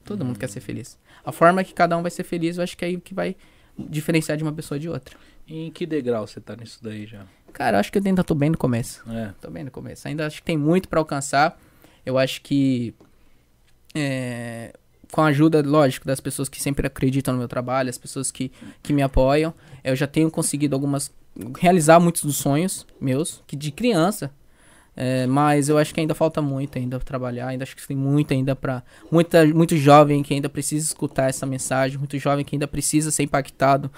Todo 0.03 0.25
mundo 0.25 0.37
quer 0.37 0.49
ser 0.49 0.59
feliz. 0.59 0.99
A 1.23 1.31
forma 1.31 1.63
que 1.63 1.73
cada 1.73 1.97
um 1.97 2.01
vai 2.01 2.11
ser 2.11 2.23
feliz, 2.23 2.57
eu 2.57 2.63
acho 2.63 2.75
que 2.75 2.83
é 2.83 2.89
aí 2.89 2.99
que 2.99 3.13
vai 3.13 3.37
diferenciar 3.77 4.37
de 4.37 4.43
uma 4.43 4.51
pessoa 4.51 4.77
de 4.77 4.89
outra. 4.89 5.15
Em 5.47 5.71
que 5.71 5.85
degrau 5.85 6.27
você 6.27 6.39
tá 6.39 6.55
nisso 6.55 6.79
daí 6.81 7.07
já? 7.07 7.25
Cara, 7.53 7.77
eu 7.77 7.79
acho 7.79 7.91
que 7.91 7.97
eu 7.97 8.03
ainda 8.05 8.23
tô 8.23 8.35
bem 8.35 8.49
no 8.49 8.57
começo. 8.57 9.03
É. 9.09 9.33
Tô 9.41 9.49
bem 9.49 9.63
no 9.63 9.71
começo. 9.71 10.07
Ainda 10.07 10.25
acho 10.25 10.37
que 10.37 10.43
tem 10.43 10.57
muito 10.57 10.87
para 10.87 10.99
alcançar. 10.99 11.59
Eu 12.05 12.17
acho 12.17 12.41
que 12.41 12.93
é, 13.95 14.73
com 15.11 15.21
a 15.21 15.25
ajuda, 15.27 15.61
lógico, 15.65 16.05
das 16.05 16.19
pessoas 16.19 16.47
que 16.47 16.61
sempre 16.61 16.85
acreditam 16.85 17.33
no 17.33 17.39
meu 17.39 17.47
trabalho, 17.47 17.89
as 17.89 17.97
pessoas 17.97 18.31
que, 18.31 18.51
que 18.83 18.93
me 18.93 19.01
apoiam, 19.01 19.53
eu 19.83 19.95
já 19.95 20.07
tenho 20.07 20.29
conseguido 20.29 20.75
algumas 20.75 21.11
realizar 21.59 21.99
muitos 21.99 22.23
dos 22.23 22.37
sonhos 22.37 22.85
meus, 22.99 23.41
que 23.47 23.55
de 23.55 23.71
criança, 23.71 24.31
é, 24.95 25.25
mas 25.25 25.69
eu 25.69 25.77
acho 25.77 25.93
que 25.93 25.99
ainda 25.99 26.13
falta 26.13 26.41
muito 26.41 26.77
ainda 26.77 26.99
trabalhar, 26.99 27.47
ainda 27.47 27.63
acho 27.63 27.75
que 27.75 27.87
tem 27.87 27.95
muito 27.95 28.33
ainda 28.33 28.55
para 28.55 28.83
muita 29.09 29.45
muito 29.45 29.77
jovem 29.77 30.21
que 30.21 30.33
ainda 30.33 30.49
precisa 30.49 30.85
escutar 30.85 31.29
essa 31.29 31.45
mensagem, 31.45 31.97
muito 31.97 32.17
jovem 32.17 32.43
que 32.43 32.55
ainda 32.55 32.67
precisa 32.67 33.09
ser 33.09 33.23
impactado 33.23 33.89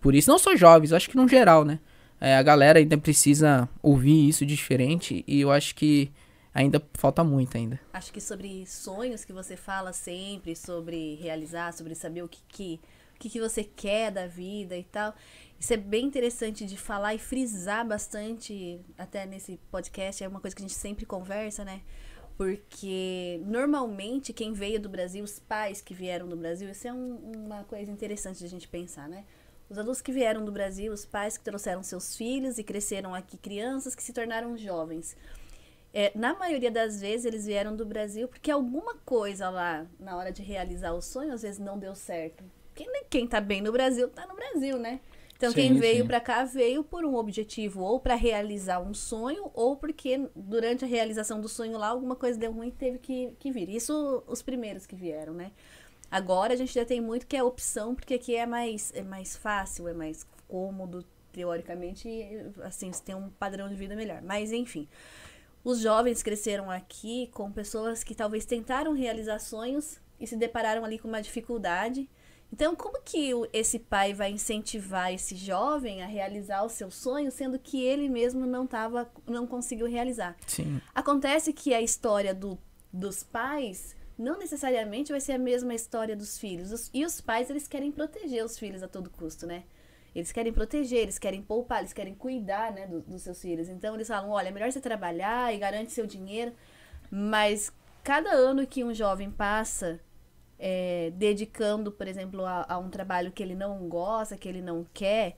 por 0.00 0.14
isso, 0.14 0.30
não 0.30 0.38
só 0.38 0.56
jovens, 0.56 0.90
eu 0.90 0.96
acho 0.96 1.08
que 1.08 1.16
no 1.16 1.28
geral, 1.28 1.64
né? 1.64 1.78
É, 2.20 2.36
a 2.36 2.42
galera 2.42 2.78
ainda 2.78 2.98
precisa 2.98 3.68
ouvir 3.82 4.28
isso 4.28 4.44
de 4.44 4.54
diferente 4.54 5.24
e 5.26 5.40
eu 5.40 5.50
acho 5.50 5.74
que 5.74 6.10
ainda 6.52 6.82
falta 6.94 7.22
muito 7.22 7.56
ainda. 7.56 7.78
Acho 7.92 8.12
que 8.12 8.20
sobre 8.20 8.66
sonhos 8.66 9.24
que 9.24 9.32
você 9.32 9.56
fala 9.56 9.92
sempre, 9.92 10.56
sobre 10.56 11.14
realizar, 11.16 11.72
sobre 11.72 11.94
saber 11.94 12.22
o 12.22 12.28
que 12.28 12.40
que, 12.48 12.80
o 13.14 13.18
que, 13.18 13.30
que 13.30 13.40
você 13.40 13.62
quer 13.62 14.10
da 14.10 14.26
vida 14.26 14.76
e 14.76 14.84
tal. 14.84 15.14
Isso 15.58 15.72
é 15.72 15.76
bem 15.76 16.06
interessante 16.06 16.64
de 16.64 16.76
falar 16.76 17.14
e 17.14 17.18
frisar 17.18 17.86
bastante, 17.86 18.80
até 18.96 19.26
nesse 19.26 19.58
podcast, 19.70 20.22
é 20.22 20.28
uma 20.28 20.40
coisa 20.40 20.54
que 20.54 20.62
a 20.62 20.66
gente 20.66 20.76
sempre 20.76 21.04
conversa, 21.04 21.64
né? 21.64 21.82
Porque 22.36 23.40
normalmente 23.44 24.32
quem 24.32 24.52
veio 24.52 24.80
do 24.80 24.88
Brasil, 24.88 25.24
os 25.24 25.40
pais 25.40 25.80
que 25.80 25.92
vieram 25.92 26.28
do 26.28 26.36
Brasil, 26.36 26.70
isso 26.70 26.86
é 26.86 26.92
um, 26.92 27.32
uma 27.36 27.64
coisa 27.64 27.90
interessante 27.90 28.38
de 28.38 28.44
a 28.44 28.48
gente 28.48 28.68
pensar, 28.68 29.08
né? 29.08 29.24
Os 29.68 29.78
adultos 29.78 30.00
que 30.00 30.12
vieram 30.12 30.44
do 30.44 30.50
Brasil, 30.50 30.92
os 30.92 31.04
pais 31.04 31.36
que 31.36 31.44
trouxeram 31.44 31.82
seus 31.82 32.16
filhos 32.16 32.58
e 32.58 32.64
cresceram 32.64 33.14
aqui, 33.14 33.36
crianças 33.36 33.94
que 33.94 34.02
se 34.02 34.12
tornaram 34.12 34.56
jovens. 34.56 35.16
É, 35.92 36.12
na 36.14 36.34
maioria 36.34 36.70
das 36.70 37.00
vezes 37.00 37.26
eles 37.26 37.46
vieram 37.46 37.74
do 37.74 37.84
Brasil 37.84 38.28
porque 38.28 38.50
alguma 38.50 38.94
coisa 39.04 39.48
lá, 39.48 39.86
na 39.98 40.16
hora 40.16 40.30
de 40.30 40.42
realizar 40.42 40.92
o 40.92 41.00
sonho, 41.00 41.32
às 41.32 41.42
vezes 41.42 41.58
não 41.58 41.78
deu 41.78 41.94
certo. 41.94 42.44
Quem, 42.74 42.86
quem 43.10 43.26
tá 43.26 43.40
bem 43.40 43.60
no 43.60 43.72
Brasil, 43.72 44.08
tá 44.08 44.26
no 44.26 44.34
Brasil, 44.34 44.78
né? 44.78 45.00
Então, 45.38 45.50
Sim, 45.50 45.56
quem 45.56 45.74
veio 45.74 46.04
para 46.04 46.20
cá 46.20 46.44
veio 46.44 46.82
por 46.82 47.04
um 47.04 47.14
objetivo, 47.14 47.80
ou 47.80 48.00
para 48.00 48.16
realizar 48.16 48.80
um 48.80 48.92
sonho, 48.92 49.52
ou 49.54 49.76
porque 49.76 50.28
durante 50.34 50.84
a 50.84 50.88
realização 50.88 51.40
do 51.40 51.48
sonho 51.48 51.78
lá 51.78 51.88
alguma 51.88 52.16
coisa 52.16 52.36
deu 52.36 52.50
ruim 52.50 52.68
e 52.68 52.72
teve 52.72 52.98
que, 52.98 53.32
que 53.38 53.52
vir. 53.52 53.68
Isso 53.68 54.24
os 54.26 54.42
primeiros 54.42 54.84
que 54.84 54.96
vieram, 54.96 55.32
né? 55.32 55.52
Agora 56.10 56.54
a 56.54 56.56
gente 56.56 56.72
já 56.72 56.84
tem 56.84 57.00
muito 57.00 57.26
que 57.26 57.36
é 57.36 57.42
opção, 57.42 57.94
porque 57.94 58.14
aqui 58.14 58.34
é 58.34 58.46
mais, 58.46 58.92
é 58.94 59.02
mais 59.02 59.36
fácil, 59.36 59.88
é 59.88 59.92
mais 59.92 60.26
cômodo, 60.46 61.04
teoricamente, 61.32 62.08
e, 62.08 62.50
assim, 62.62 62.92
você 62.92 63.02
tem 63.02 63.14
um 63.14 63.28
padrão 63.30 63.68
de 63.68 63.74
vida 63.74 63.94
melhor. 63.94 64.22
Mas, 64.22 64.50
enfim, 64.50 64.88
os 65.62 65.80
jovens 65.80 66.22
cresceram 66.22 66.70
aqui 66.70 67.28
com 67.32 67.52
pessoas 67.52 68.02
que 68.02 68.14
talvez 68.14 68.44
tentaram 68.44 68.92
realizar 68.92 69.38
sonhos 69.38 70.00
e 70.18 70.26
se 70.26 70.36
depararam 70.36 70.84
ali 70.84 70.98
com 70.98 71.08
uma 71.08 71.20
dificuldade. 71.20 72.08
Então, 72.50 72.74
como 72.74 73.02
que 73.02 73.30
esse 73.52 73.78
pai 73.78 74.14
vai 74.14 74.30
incentivar 74.30 75.12
esse 75.12 75.36
jovem 75.36 76.02
a 76.02 76.06
realizar 76.06 76.62
o 76.62 76.68
seu 76.70 76.90
sonho, 76.90 77.30
sendo 77.30 77.58
que 77.58 77.84
ele 77.84 78.08
mesmo 78.08 78.46
não 78.46 78.66
tava, 78.66 79.10
não 79.26 79.46
conseguiu 79.46 79.86
realizar? 79.86 80.34
Sim. 80.46 80.80
Acontece 80.94 81.52
que 81.52 81.74
a 81.74 81.82
história 81.82 82.34
do, 82.34 82.58
dos 82.90 83.22
pais 83.22 83.94
não 84.18 84.38
necessariamente 84.38 85.12
vai 85.12 85.20
ser 85.20 85.32
a 85.32 85.38
mesma 85.38 85.74
história 85.74 86.16
dos 86.16 86.38
filhos. 86.38 86.72
Os- 86.72 86.90
e 86.92 87.04
os 87.04 87.20
pais, 87.20 87.48
eles 87.50 87.68
querem 87.68 87.92
proteger 87.92 88.44
os 88.44 88.58
filhos 88.58 88.82
a 88.82 88.88
todo 88.88 89.10
custo, 89.10 89.46
né? 89.46 89.64
Eles 90.14 90.32
querem 90.32 90.52
proteger, 90.52 91.00
eles 91.00 91.18
querem 91.18 91.42
poupar, 91.42 91.80
eles 91.80 91.92
querem 91.92 92.14
cuidar, 92.14 92.72
né, 92.72 92.86
do- 92.86 93.00
dos 93.02 93.22
seus 93.22 93.40
filhos. 93.40 93.68
Então, 93.68 93.94
eles 93.94 94.08
falam, 94.08 94.30
olha, 94.30 94.48
é 94.48 94.50
melhor 94.50 94.70
você 94.72 94.80
trabalhar 94.80 95.54
e 95.54 95.58
garante 95.58 95.92
seu 95.92 96.06
dinheiro. 96.06 96.52
Mas 97.10 97.72
cada 98.02 98.30
ano 98.30 98.66
que 98.66 98.84
um 98.84 98.92
jovem 98.94 99.30
passa 99.30 100.00
é, 100.58 101.12
dedicando, 101.14 101.92
por 101.92 102.08
exemplo, 102.08 102.44
a, 102.44 102.66
a 102.68 102.78
um 102.78 102.90
trabalho 102.90 103.30
que 103.32 103.42
ele 103.42 103.54
não 103.54 103.88
gosta, 103.88 104.36
que 104.36 104.48
ele 104.48 104.60
não 104.60 104.84
quer, 104.92 105.36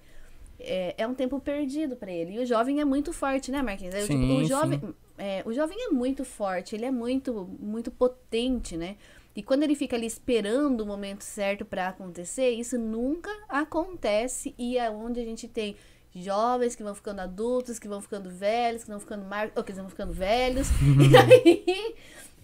é, 0.59 0.95
é 0.99 1.07
um 1.07 1.14
tempo 1.14 1.40
perdido 1.40 1.97
para 1.97 2.11
ele. 2.12 2.35
E 2.35 2.38
o 2.40 2.47
jovem 2.47 2.81
é 2.81 2.85
muito 2.85 3.12
forte, 3.12 3.51
né, 3.51 3.62
Marquinhos? 3.62 3.95
É, 3.95 4.01
tipo, 4.03 4.12
Sim, 4.14 4.40
o 4.40 4.45
jovem, 4.45 4.81
é, 5.20 5.42
o 5.44 5.52
jovem 5.52 5.76
é 5.87 5.90
muito 5.90 6.24
forte, 6.24 6.74
ele 6.74 6.87
é 6.87 6.90
muito, 6.90 7.48
muito 7.61 7.90
potente, 7.90 8.76
né? 8.76 8.96
E 9.37 9.42
quando 9.42 9.62
ele 9.62 9.74
fica 9.74 9.94
ali 9.94 10.06
esperando 10.06 10.80
o 10.80 10.87
momento 10.87 11.22
certo 11.22 11.64
para 11.64 11.88
acontecer, 11.88 12.50
isso 12.50 12.78
nunca 12.78 13.30
acontece 13.48 14.54
e 14.59 14.76
é 14.76 14.90
onde 14.90 15.20
a 15.20 15.24
gente 15.24 15.46
tem 15.46 15.76
jovens 16.14 16.74
que 16.74 16.83
vão 16.83 16.94
ficando 16.94 17.20
adultos, 17.20 17.78
que 17.78 17.87
vão 17.87 18.00
ficando 18.00 18.28
velhos, 18.28 18.83
que 18.83 18.90
vão 18.90 18.98
ficando 18.98 19.24
mar... 19.24 19.52
ou 19.54 19.62
que 19.62 19.72
vão 19.72 19.88
ficando 19.88 20.12
velhos. 20.12 20.66
e 20.98 21.16
aí 21.16 21.94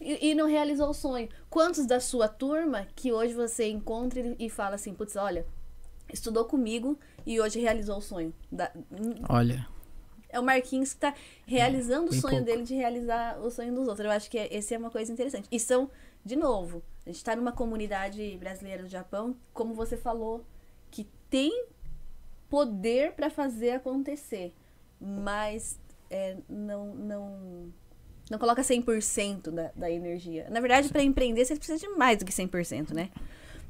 e, 0.00 0.30
e 0.30 0.34
não 0.34 0.46
realizou 0.46 0.90
o 0.90 0.94
sonho. 0.94 1.28
Quantos 1.50 1.86
da 1.86 1.98
sua 1.98 2.28
turma 2.28 2.86
que 2.94 3.12
hoje 3.12 3.34
você 3.34 3.68
encontra 3.68 4.36
e, 4.38 4.48
fala 4.48 4.76
assim, 4.76 4.94
putz, 4.94 5.16
olha, 5.16 5.44
estudou 6.12 6.44
comigo 6.44 6.98
e 7.26 7.40
hoje 7.40 7.58
realizou 7.58 7.98
o 7.98 8.02
sonho. 8.02 8.32
Da- 8.50 8.70
Olha, 9.28 9.66
é 10.36 10.40
o 10.40 10.42
Marquinhos 10.42 10.92
que 10.94 11.00
tá 11.00 11.14
realizando 11.46 12.10
o 12.10 12.14
sonho 12.14 12.36
pouco. 12.36 12.44
dele 12.44 12.62
de 12.62 12.74
realizar 12.74 13.38
o 13.40 13.50
sonho 13.50 13.74
dos 13.74 13.88
outros. 13.88 14.04
Eu 14.04 14.10
acho 14.12 14.30
que 14.30 14.38
é- 14.38 14.54
esse 14.54 14.74
é 14.74 14.78
uma 14.78 14.90
coisa 14.90 15.12
interessante. 15.12 15.48
E 15.50 15.58
são, 15.58 15.90
de 16.24 16.36
novo, 16.36 16.82
a 17.04 17.10
gente 17.10 17.24
tá 17.24 17.34
numa 17.34 17.52
comunidade 17.52 18.36
brasileira 18.38 18.82
do 18.82 18.88
Japão, 18.88 19.36
como 19.52 19.74
você 19.74 19.96
falou, 19.96 20.44
que 20.90 21.06
tem 21.30 21.66
poder 22.48 23.12
para 23.12 23.28
fazer 23.28 23.72
acontecer, 23.72 24.52
mas 25.00 25.78
é, 26.10 26.36
não, 26.48 26.94
não, 26.94 27.72
não 28.30 28.38
coloca 28.38 28.62
100% 28.62 29.50
da, 29.50 29.72
da 29.74 29.90
energia. 29.90 30.48
Na 30.50 30.60
verdade, 30.60 30.88
para 30.88 31.02
empreender, 31.02 31.44
você 31.44 31.56
precisa 31.56 31.78
de 31.78 31.88
mais 31.96 32.18
do 32.18 32.24
que 32.24 32.32
100%, 32.32 32.92
né? 32.94 33.10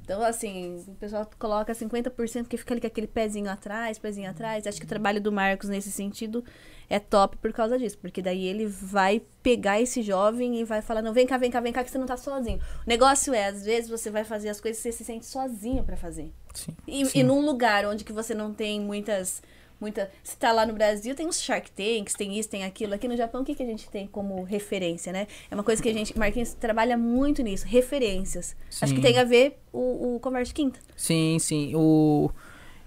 Então, 0.07 0.23
assim, 0.23 0.85
o 0.87 0.95
pessoal 0.95 1.29
coloca 1.37 1.73
50% 1.73 2.47
que 2.47 2.57
fica 2.57 2.73
ali 2.73 2.81
com 2.81 2.87
aquele 2.87 3.09
pezinho 3.09 3.51
atrás, 3.51 3.99
pezinho 3.99 4.31
atrás. 4.31 4.65
Acho 4.65 4.79
que 4.79 4.85
o 4.85 4.89
trabalho 4.89 5.21
do 5.21 5.33
Marcos 5.33 5.69
nesse 5.69 5.91
sentido 5.91 6.45
é 6.89 7.01
top 7.01 7.37
por 7.39 7.53
causa 7.53 7.77
disso. 7.77 7.99
Porque 7.99 8.23
daí 8.23 8.47
ele 8.47 8.67
vai 8.67 9.21
pegar 9.43 9.81
esse 9.81 10.03
jovem 10.03 10.61
e 10.61 10.65
vai 10.65 10.81
falar, 10.81 11.03
não, 11.03 11.13
vem 11.13 11.27
cá, 11.27 11.37
vem 11.37 11.51
cá, 11.51 11.59
vem 11.59 11.73
cá, 11.73 11.83
que 11.83 11.91
você 11.91 11.99
não 11.99 12.07
tá 12.07 12.17
sozinho. 12.17 12.61
O 12.87 12.89
negócio 12.89 13.35
é, 13.35 13.47
às 13.47 13.65
vezes, 13.65 13.91
você 13.91 14.09
vai 14.09 14.23
fazer 14.23 14.49
as 14.49 14.61
coisas 14.61 14.79
e 14.79 14.83
você 14.85 14.93
se 14.93 15.05
sente 15.05 15.27
sozinho 15.27 15.83
para 15.83 15.97
fazer. 15.97 16.33
sim. 16.55 16.77
E, 16.87 17.05
sim. 17.05 17.19
e 17.19 17.23
num 17.25 17.45
lugar 17.45 17.85
onde 17.85 18.05
que 18.05 18.13
você 18.13 18.33
não 18.33 18.55
tem 18.55 18.81
muitas 18.81 19.43
muita. 19.81 20.11
Se 20.23 20.37
tá 20.37 20.53
lá 20.53 20.67
no 20.67 20.73
Brasil, 20.73 21.15
tem 21.15 21.27
os 21.27 21.41
Shark 21.41 21.71
Tanks, 21.71 22.15
tem 22.15 22.39
isso, 22.39 22.49
tem 22.49 22.65
aquilo. 22.65 22.95
Aqui 22.95 23.09
no 23.09 23.17
Japão, 23.17 23.43
o 23.43 23.45
que, 23.45 23.55
que 23.55 23.63
a 23.63 23.67
gente 23.67 23.89
tem 23.89 24.07
como 24.07 24.43
referência, 24.43 25.13
né? 25.13 25.27
É 25.51 25.55
uma 25.55 25.65
coisa 25.65 25.83
que 25.83 25.89
a 25.89 25.93
gente. 25.93 26.19
Marquinhos 26.19 26.55
trabalha 26.55 26.97
muito 26.97 27.43
nisso, 27.43 27.67
referências. 27.67 28.57
Acho 28.81 28.95
que 28.95 29.01
Sim. 29.01 29.07
tem 29.07 29.19
a 29.19 29.25
ver 29.25 29.59
o, 29.73 30.17
o 30.17 30.21
Conversa 30.21 30.53
Quinta. 30.53 30.79
Sim, 30.97 31.39
sim. 31.39 31.75
O, 31.75 32.31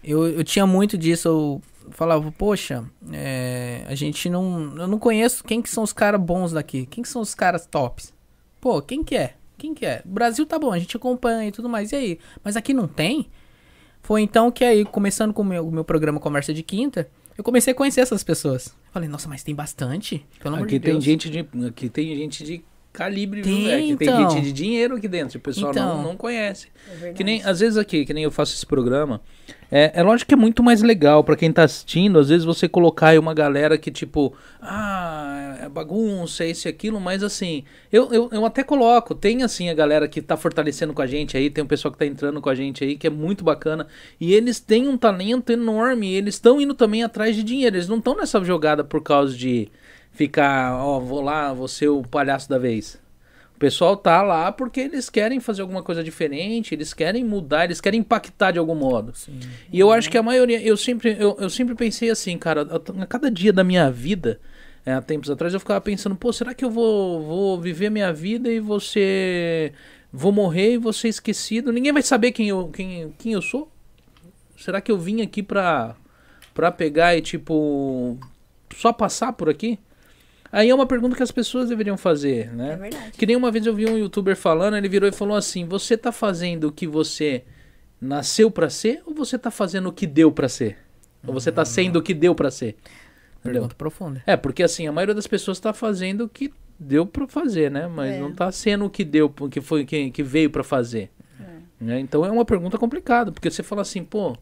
eu, 0.04 0.28
eu 0.28 0.44
tinha 0.44 0.66
muito 0.66 0.98
disso. 0.98 1.28
Eu 1.28 1.62
falava, 1.92 2.32
poxa, 2.32 2.86
é, 3.12 3.84
a 3.88 3.96
gente 3.96 4.30
não. 4.30 4.78
Eu 4.78 4.88
não 4.88 5.00
conheço 5.00 5.44
quem 5.44 5.62
que 5.62 5.70
são 5.70 5.84
os 5.84 5.94
caras 5.94 6.22
bons 6.22 6.52
daqui. 6.52 6.86
Quem 6.86 7.04
que 7.04 7.10
são 7.10 7.22
os 7.22 7.36
caras 7.36 7.66
tops? 7.66 8.14
Pô, 8.60 8.82
quem 8.82 9.04
que 9.04 9.16
é? 9.16 9.36
Quem 9.58 9.74
que 9.74 9.86
é? 9.86 10.02
O 10.06 10.10
Brasil 10.10 10.46
tá 10.46 10.58
bom, 10.58 10.72
a 10.72 10.80
gente 10.80 10.96
acompanha 10.96 11.48
e 11.48 11.52
tudo 11.52 11.68
mais. 11.68 11.92
E 11.92 11.96
aí? 11.96 12.20
Mas 12.44 12.56
aqui 12.56 12.74
não 12.74 12.88
tem? 12.88 13.30
Foi 14.02 14.22
então 14.22 14.52
que 14.52 14.64
aí, 14.64 14.86
começando 14.86 15.34
com 15.34 15.42
o 15.42 15.46
meu, 15.46 15.70
meu 15.72 15.84
programa 15.84 16.20
Conversa 16.20 16.54
de 16.54 16.64
Quinta, 16.64 17.10
eu 17.38 17.44
comecei 17.44 17.72
a 17.72 17.76
conhecer 17.76 18.02
essas 18.02 18.24
pessoas. 18.24 18.76
Falei, 18.92 19.08
nossa, 19.08 19.30
mas 19.30 19.44
tem 19.44 19.54
bastante. 19.56 20.26
Pelo 20.42 20.56
amor 20.56 20.66
Aqui 20.66 20.80
de 20.80 20.86
tem 20.86 20.94
Deus. 20.94 21.04
gente 21.04 21.30
de. 21.30 21.40
Aqui 21.68 21.90
tem 21.90 22.16
gente 22.16 22.44
de 22.44 22.64
calibre, 22.92 23.42
viu, 23.42 23.56
Tem, 23.56 23.64
velho? 23.66 23.86
Aqui 23.86 23.98
tem 23.98 24.08
então. 24.10 24.30
gente 24.32 24.44
de 24.44 24.52
dinheiro 24.52 24.96
aqui 24.96 25.08
dentro. 25.08 25.38
O 25.38 25.42
pessoal 25.42 25.74
não, 25.74 25.82
Então. 25.82 26.04
não 26.04 26.16
conhece. 26.18 26.68
É. 27.02 27.14
Que 27.14 27.24
nem, 27.24 27.44
às 27.44 27.60
vezes 27.60 27.78
aqui, 27.78 28.06
que 28.06 28.14
nem 28.14 28.24
eu 28.24 28.32
faço 28.32 28.54
esse 28.56 28.66
programa, 28.66 29.22
é, 29.72 29.92
é 29.94 30.04
lógico 30.04 30.30
que 30.30 30.34
é 30.34 30.38
muito 30.38 30.64
mais 30.64 30.82
legal 30.82 31.24
pra 31.24 31.36
quem 31.36 31.52
tá 31.52 31.64
assistindo, 31.64 32.18
às 32.18 32.30
vezes 32.30 32.44
você 32.44 32.68
colocar 32.68 33.10
aí 33.10 33.20
uma 33.20 33.36
galera 33.36 33.78
que 33.78 33.92
tipo, 33.92 34.34
ah, 34.60 35.58
é 35.62 35.70
bagunça, 35.70 36.44
é 36.44 36.50
isso 36.50 36.68
e 36.68 36.70
aquilo, 36.70 37.00
mas 37.00 37.22
assim, 37.22 37.64
eu, 37.92 38.12
eu, 38.12 38.30
eu 38.32 38.46
até 38.46 38.64
coloco, 38.64 39.14
tem 39.14 39.44
assim 39.44 39.70
a 39.70 39.74
galera 39.74 40.08
que 40.08 40.22
tá 40.22 40.36
fortalecendo 40.36 40.92
com 40.94 41.02
a 41.04 41.08
gente 41.08 41.38
aí, 41.38 41.52
tem 41.52 41.64
um 41.64 41.68
pessoal 41.68 41.92
que 41.92 42.00
tá 42.00 42.06
entrando 42.06 42.42
com 42.42 42.50
a 42.50 42.56
gente 42.56 42.84
aí, 42.84 42.96
que 42.96 43.06
é 43.06 43.12
muito 43.12 43.44
bacana, 43.44 43.86
e 44.20 44.34
eles 44.34 44.60
têm 44.60 44.88
um 44.88 44.98
talento 44.98 45.52
enorme, 45.52 46.08
e 46.08 46.16
eles 46.16 46.36
estão 46.36 46.60
indo 46.60 46.74
também 46.74 47.04
atrás 47.04 47.36
de 47.36 47.44
dinheiro, 47.44 47.76
eles 47.76 47.88
não 47.88 47.98
estão 47.98 48.18
nessa 48.18 48.44
jogada 48.44 48.84
por 48.84 49.04
causa 49.04 49.38
de 49.38 49.70
ficar, 50.20 50.76
ó, 50.76 51.00
vou 51.00 51.22
lá, 51.22 51.54
vou 51.54 51.70
ser 51.70 51.88
o 51.88 52.02
palhaço 52.02 52.50
da 52.50 52.58
vez. 52.58 53.00
O 53.56 53.60
pessoal 53.60 53.96
tá 53.96 54.22
lá 54.22 54.52
porque 54.52 54.82
eles 54.82 55.10
querem 55.10 55.40
fazer 55.40 55.62
alguma 55.62 55.82
coisa 55.82 56.04
diferente, 56.04 56.76
eles 56.76 56.94
querem 56.94 57.24
mudar, 57.24 57.64
eles 57.64 57.80
querem 57.80 58.02
impactar 58.02 58.52
de 58.52 58.60
algum 58.60 58.76
modo. 58.76 59.14
E 59.72 59.80
eu 59.80 59.90
acho 59.94 60.10
que 60.10 60.18
a 60.18 60.24
maioria, 60.24 60.62
eu 60.62 60.76
sempre, 60.76 61.16
eu, 61.18 61.38
eu 61.40 61.50
sempre 61.50 61.74
pensei 61.74 62.10
assim, 62.10 62.38
cara, 62.38 62.68
a, 62.70 63.04
a 63.04 63.06
cada 63.06 63.32
dia 63.32 63.54
da 63.54 63.64
minha 63.64 63.90
vida, 63.90 64.42
é, 64.86 64.92
há 64.92 65.02
tempos 65.02 65.32
atrás, 65.32 65.54
eu 65.54 65.60
ficava 65.60 65.80
pensando, 65.80 66.18
pô, 66.18 66.34
será 66.34 66.54
que 66.54 66.66
eu 66.66 66.70
vou, 66.70 67.24
vou 67.24 67.62
viver 67.62 67.88
a 67.88 67.92
minha 67.92 68.12
vida 68.12 68.52
e 68.52 68.60
você. 68.60 69.72
Vou 70.12 70.34
morrer 70.34 70.74
e 70.74 70.78
vou 70.78 70.92
ser 70.92 71.08
esquecido? 71.08 71.72
Ninguém 71.72 71.94
vai 71.94 72.02
saber 72.02 72.34
quem 72.34 72.50
eu, 72.50 72.68
quem, 72.68 73.14
quem 73.18 73.32
eu 73.32 73.42
sou? 73.42 73.72
Será 74.58 74.82
que 74.82 74.92
eu 74.92 74.98
vim 74.98 75.22
aqui 75.22 75.42
pra, 75.42 75.96
pra 76.54 76.72
pegar 76.72 77.16
e, 77.16 77.22
tipo, 77.22 78.18
só 78.76 78.92
passar 78.92 79.32
por 79.32 79.48
aqui? 79.48 79.80
Aí 80.52 80.70
é 80.70 80.76
uma 80.76 80.86
pergunta 80.88 81.16
que 81.16 81.24
as 81.24 81.32
pessoas 81.32 81.70
deveriam 81.70 81.98
fazer, 81.98 82.52
né? 82.54 82.74
É 82.74 82.76
verdade. 82.76 83.12
Que 83.12 83.26
nem 83.26 83.36
uma 83.36 83.52
vez 83.52 83.66
eu 83.66 83.74
vi 83.74 83.86
um 83.86 83.98
youtuber 83.98 84.36
falando, 84.36 84.76
ele 84.78 84.90
virou 84.90 85.08
e 85.08 85.12
falou 85.12 85.36
assim: 85.38 85.66
Você 85.66 85.96
tá 85.98 86.12
fazendo 86.12 86.66
o 86.68 86.72
que 86.72 86.88
você 86.88 87.44
nasceu 88.02 88.50
pra 88.50 88.70
ser 88.70 89.02
ou 89.06 89.14
você 89.14 89.38
tá 89.38 89.52
fazendo 89.52 89.90
o 89.90 89.92
que 89.94 90.08
deu 90.08 90.32
pra 90.32 90.48
ser? 90.50 90.78
Ou 91.28 91.34
você 91.34 91.52
tá 91.52 91.66
sendo 91.66 92.00
o 92.00 92.02
que 92.02 92.14
deu 92.14 92.34
pra 92.34 92.50
ser? 92.50 92.78
Entendeu? 93.40 93.54
Pergunta 93.62 93.76
profunda. 93.76 94.24
É, 94.26 94.36
porque 94.38 94.64
assim, 94.64 94.88
a 94.88 94.92
maioria 94.92 95.14
das 95.16 95.28
pessoas 95.28 95.60
tá 95.60 95.72
fazendo 95.74 96.22
o 96.26 96.30
que 96.30 96.52
deu 96.80 97.06
pra 97.06 97.28
fazer, 97.28 97.70
né? 97.70 97.88
Mas 97.88 98.16
É. 98.16 98.20
não 98.20 98.32
tá 98.34 98.52
sendo 98.52 98.86
o 98.86 98.90
que 98.90 99.04
deu, 99.04 99.34
o 99.40 99.50
que 99.50 99.60
foi 99.62 99.86
que, 99.86 100.10
que 100.12 100.24
veio 100.24 100.50
pra 100.50 100.64
fazer. 100.64 101.12
Né? 101.80 102.00
Então 102.00 102.26
é 102.26 102.32
uma 102.32 102.44
pergunta 102.44 102.78
complicada, 102.78 103.32
porque 103.32 103.50
você 103.50 103.64
fala 103.64 103.82
assim, 103.84 104.04
pô, 104.04 104.36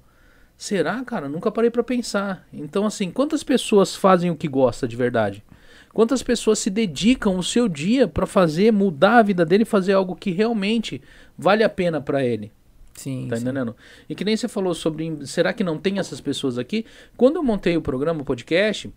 será, 0.57 1.03
cara? 1.03 1.29
Nunca 1.29 1.51
parei 1.51 1.69
pra 1.69 1.83
pensar. 1.83 2.47
Então 2.51 2.85
assim, 2.85 3.11
quantas 3.11 3.43
pessoas 3.43 3.95
fazem 3.95 4.31
o 4.31 4.35
que 4.35 4.47
gosta 4.47 4.87
de 4.87 4.95
verdade? 4.95 5.43
Quantas 5.97 6.21
pessoas 6.21 6.59
se 6.59 6.69
dedicam 6.69 7.35
o 7.39 7.41
seu 7.43 7.67
dia 7.67 8.07
pra 8.07 8.27
fazer 8.27 8.71
mudar 8.71 9.17
a 9.17 9.23
vida 9.23 9.43
dele 9.43 9.63
e 9.63 9.65
fazer 9.65 9.93
algo 9.93 10.15
que 10.15 10.29
realmente 10.29 11.01
vale 11.35 11.63
a 11.63 11.69
pena 11.69 11.99
pra 11.99 12.23
ele? 12.23 12.51
Sim, 12.93 13.25
Tá 13.27 13.35
sim. 13.35 13.41
entendendo? 13.41 13.75
E 14.07 14.13
que 14.13 14.23
nem 14.23 14.37
você 14.37 14.47
falou 14.47 14.75
sobre. 14.75 15.25
Será 15.25 15.51
que 15.53 15.63
não 15.63 15.75
tem 15.79 15.97
essas 15.97 16.21
pessoas 16.21 16.59
aqui? 16.59 16.85
Quando 17.17 17.37
eu 17.37 17.43
montei 17.43 17.75
o 17.75 17.81
programa, 17.81 18.21
o 18.21 18.23
podcast, 18.23 18.93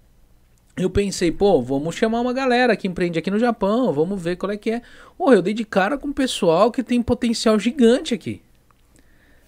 eu 0.77 0.91
pensei, 0.91 1.33
pô, 1.33 1.63
vamos 1.63 1.95
chamar 1.95 2.21
uma 2.21 2.35
galera 2.35 2.77
que 2.77 2.87
empreende 2.87 3.19
aqui 3.19 3.31
no 3.31 3.39
Japão, 3.39 3.91
vamos 3.95 4.21
ver 4.21 4.37
qual 4.37 4.53
é 4.53 4.59
que 4.59 4.71
é. 4.71 4.83
Pô, 5.17 5.33
eu 5.33 5.41
dei 5.41 5.55
de 5.55 5.65
cara 5.65 5.97
com 5.97 6.09
um 6.09 6.13
pessoal 6.13 6.71
que 6.71 6.83
tem 6.83 7.01
potencial 7.01 7.59
gigante 7.59 8.13
aqui. 8.13 8.43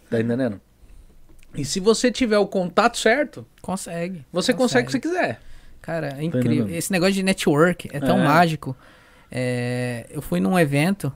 Tá 0.08 0.18
entendendo? 0.22 0.58
E 1.54 1.66
se 1.66 1.80
você 1.80 2.10
tiver 2.10 2.38
o 2.38 2.46
contato 2.46 2.96
certo, 2.96 3.44
Consegue. 3.60 4.24
você 4.32 4.54
consegue 4.54 4.84
o 4.84 4.86
que 4.86 4.92
você 4.92 5.00
quiser. 5.00 5.38
Cara, 5.82 6.14
é 6.18 6.22
incrível. 6.24 6.52
entendendo? 6.62 6.70
Esse 6.76 6.90
negócio 6.92 7.14
de 7.14 7.22
network 7.22 7.90
é 7.92 8.00
tão 8.00 8.20
É. 8.20 8.24
mágico. 8.24 8.74
É, 9.30 10.06
eu 10.10 10.22
fui 10.22 10.38
num 10.40 10.58
evento, 10.58 11.12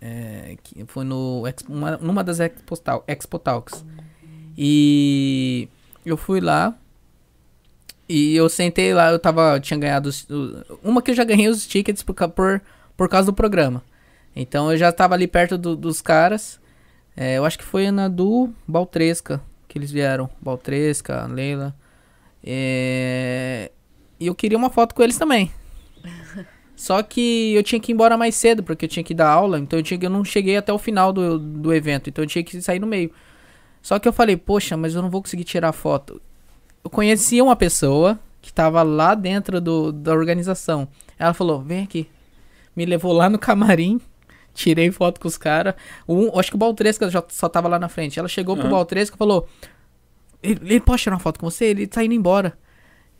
é, 0.00 0.56
que 0.62 0.84
foi 0.86 1.04
no, 1.04 1.42
uma- 1.68 1.96
numa 1.98 2.24
das 2.24 2.40
Expo, 2.40 2.76
Tal- 2.78 3.04
Expo 3.06 3.38
Talks. 3.38 3.84
E 4.56 5.68
eu 6.04 6.16
fui 6.16 6.40
lá. 6.40 6.74
E 8.08 8.34
eu 8.36 8.48
sentei 8.48 8.94
lá, 8.94 9.10
eu 9.10 9.18
tava, 9.18 9.58
tinha 9.60 9.78
ganhado 9.78 10.10
uma 10.82 11.02
que 11.02 11.10
eu 11.10 11.14
já 11.14 11.24
ganhei 11.24 11.48
os 11.48 11.66
tickets 11.66 12.02
por, 12.02 12.14
por, 12.30 12.62
por 12.96 13.08
causa 13.08 13.26
do 13.26 13.32
programa. 13.34 13.82
Então 14.34 14.70
eu 14.70 14.76
já 14.78 14.92
tava 14.92 15.14
ali 15.14 15.26
perto 15.26 15.58
do- 15.58 15.76
dos 15.76 16.00
caras. 16.00 16.58
É, 17.16 17.36
eu 17.38 17.44
acho 17.44 17.58
que 17.58 17.64
foi 17.64 17.90
na 17.90 18.08
do 18.08 18.50
Baltresca 18.66 19.40
que 19.66 19.76
eles 19.78 19.90
vieram. 19.90 20.30
Baltresca, 20.40 21.26
Leila. 21.26 21.74
É, 22.44 23.72
e 24.18 24.26
eu 24.26 24.34
queria 24.34 24.56
uma 24.58 24.70
foto 24.70 24.94
com 24.94 25.02
eles 25.02 25.18
também. 25.18 25.50
Só 26.76 27.02
que 27.02 27.54
eu 27.54 27.62
tinha 27.62 27.80
que 27.80 27.90
ir 27.90 27.94
embora 27.94 28.16
mais 28.18 28.34
cedo, 28.34 28.62
porque 28.62 28.84
eu 28.84 28.88
tinha 28.88 29.02
que 29.02 29.14
dar 29.14 29.28
aula, 29.30 29.58
então 29.58 29.78
eu, 29.78 29.82
tinha, 29.82 29.98
que- 29.98 30.04
eu 30.04 30.10
não 30.10 30.24
cheguei 30.24 30.56
até 30.56 30.72
o 30.72 30.78
final 30.78 31.12
do, 31.12 31.38
do 31.38 31.72
evento, 31.72 32.10
então 32.10 32.22
eu 32.22 32.28
tinha 32.28 32.44
que 32.44 32.60
sair 32.60 32.78
no 32.78 32.86
meio. 32.86 33.10
Só 33.80 33.98
que 33.98 34.06
eu 34.06 34.12
falei, 34.12 34.36
poxa, 34.36 34.76
mas 34.76 34.94
eu 34.94 35.00
não 35.00 35.08
vou 35.08 35.22
conseguir 35.22 35.44
tirar 35.44 35.72
foto. 35.72 36.20
Eu 36.84 36.90
conhecia 36.90 37.42
uma 37.42 37.56
pessoa 37.56 38.18
que 38.42 38.52
tava 38.52 38.82
lá 38.82 39.14
dentro 39.14 39.60
do, 39.60 39.90
da 39.90 40.12
organização. 40.12 40.86
Ela 41.18 41.32
falou, 41.32 41.62
vem 41.62 41.84
aqui. 41.84 42.08
Me 42.76 42.84
levou 42.84 43.12
lá 43.12 43.30
no 43.30 43.38
camarim, 43.38 43.98
tirei 44.52 44.90
foto 44.92 45.18
com 45.20 45.26
os 45.28 45.38
caras. 45.38 45.74
Um, 46.06 46.38
acho 46.38 46.50
que 46.50 46.56
o 46.56 46.58
Baltresca 46.58 47.08
já 47.10 47.24
só 47.28 47.48
tava 47.48 47.68
lá 47.68 47.78
na 47.78 47.88
frente. 47.88 48.18
Ela 48.18 48.28
chegou 48.28 48.54
pro 48.54 48.66
Aham. 48.66 48.72
Baltresca 48.74 49.16
e 49.16 49.18
falou, 49.18 49.48
ele, 50.42 50.60
ele 50.62 50.80
pode 50.80 51.02
tirar 51.02 51.14
uma 51.16 51.20
foto 51.20 51.40
com 51.40 51.48
você? 51.50 51.66
Ele 51.66 51.86
tá 51.86 52.04
indo 52.04 52.14
embora. 52.14 52.56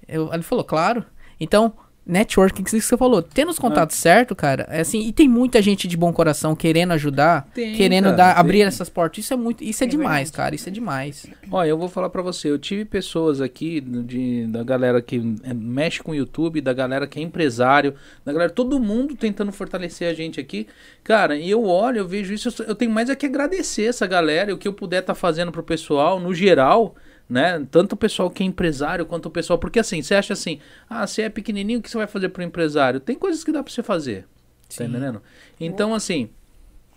Eu, 0.09 0.33
ele 0.33 0.43
falou, 0.43 0.65
claro. 0.65 1.05
Então, 1.39 1.73
networking, 2.07 2.63
que 2.63 2.71
você 2.71 2.97
falou, 2.97 3.21
tendo 3.21 3.51
os 3.51 3.59
contatos 3.59 3.97
certo, 3.97 4.35
cara, 4.37 4.65
é 4.71 4.81
assim, 4.81 5.01
e 5.09 5.13
tem 5.13 5.29
muita 5.29 5.61
gente 5.61 5.89
de 5.89 5.97
bom 5.97 6.13
coração 6.13 6.55
querendo 6.55 6.93
ajudar, 6.93 7.49
Tem, 7.53 7.75
querendo 7.75 8.05
cara, 8.05 8.17
dar, 8.17 8.35
tem. 8.35 8.41
abrir 8.41 8.61
essas 8.63 8.89
portas. 8.89 9.25
Isso 9.25 9.35
é 9.35 9.37
muito, 9.37 9.65
isso 9.65 9.83
é, 9.83 9.87
É 9.87 9.91
demais, 9.91 10.29
verdade. 10.31 10.33
cara, 10.33 10.55
isso 10.55 10.69
é 10.69 10.73
demais. 10.73 11.27
Olha, 11.51 11.69
eu 11.69 11.77
vou 11.77 11.89
falar 11.89 12.09
pra 12.09 12.23
você, 12.23 12.49
eu 12.49 12.59
tive 12.59 12.85
pessoas 12.85 13.41
aqui 13.41 13.81
de, 13.81 14.47
da 14.47 14.63
galera 14.63 15.03
que 15.03 15.17
é, 15.43 15.53
mexe 15.53 16.01
com 16.01 16.13
o 16.13 16.15
YouTube, 16.15 16.61
da 16.61 16.73
galera 16.73 17.09
que 17.09 17.19
é 17.19 17.23
empresário, 17.23 17.95
da 18.25 18.33
galera, 18.33 18.51
todo 18.51 18.79
mundo 18.79 19.17
tentando 19.17 19.51
fortalecer 19.51 20.09
a 20.09 20.15
gente 20.15 20.39
aqui. 20.39 20.69
Cara, 21.03 21.37
e 21.37 21.51
eu 21.51 21.65
olho, 21.65 21.99
eu 21.99 22.07
vejo 22.07 22.33
isso, 22.33 22.55
eu, 22.69 22.75
tenho 22.77 22.91
mais 22.93 23.11
é 23.11 23.17
que 23.17 23.27
agradecer 23.27 23.87
essa 23.87 24.07
galera 24.07 24.51
e 24.53 24.55
o 24.55 24.59
que 24.59 24.69
eu 24.69 24.73
puder 24.73 25.01
estar 25.01 25.15
fazendo 25.17 25.51
pro 25.51 25.63
pessoal, 25.63 26.21
no 26.21 26.33
geral, 26.33 26.95
né? 27.29 27.67
Tanto 27.71 27.95
o 27.95 27.97
pessoal 27.97 28.31
que 28.31 28.43
é 28.43 28.47
empresário 28.47 29.05
quanto 29.07 29.27
o 29.27 29.31
pessoal, 29.31 29.59
porque 29.59 29.79
assim, 29.79 30.03
você 30.03 30.15
acha 30.15 30.33
assim, 30.33 30.61
ah, 30.89 31.07
você 31.07 31.23
é 31.23 31.29
pequenininho, 31.29 31.79
o 31.79 31.83
que 31.83 31.91
você 31.91 31.97
vai 31.97 32.07
fazer 32.07 32.29
pro 32.29 32.43
empresário? 32.43 33.01
Tem 33.01 33.17
coisas 33.17 33.43
que 33.43 33.53
dá 33.53 33.63
pra 33.63 33.73
você 33.73 33.83
fazer. 33.83 34.23
Tá 34.23 34.29
Sim. 34.69 34.85
entendendo? 34.85 35.23
Então, 35.61 35.95
assim, 35.95 36.29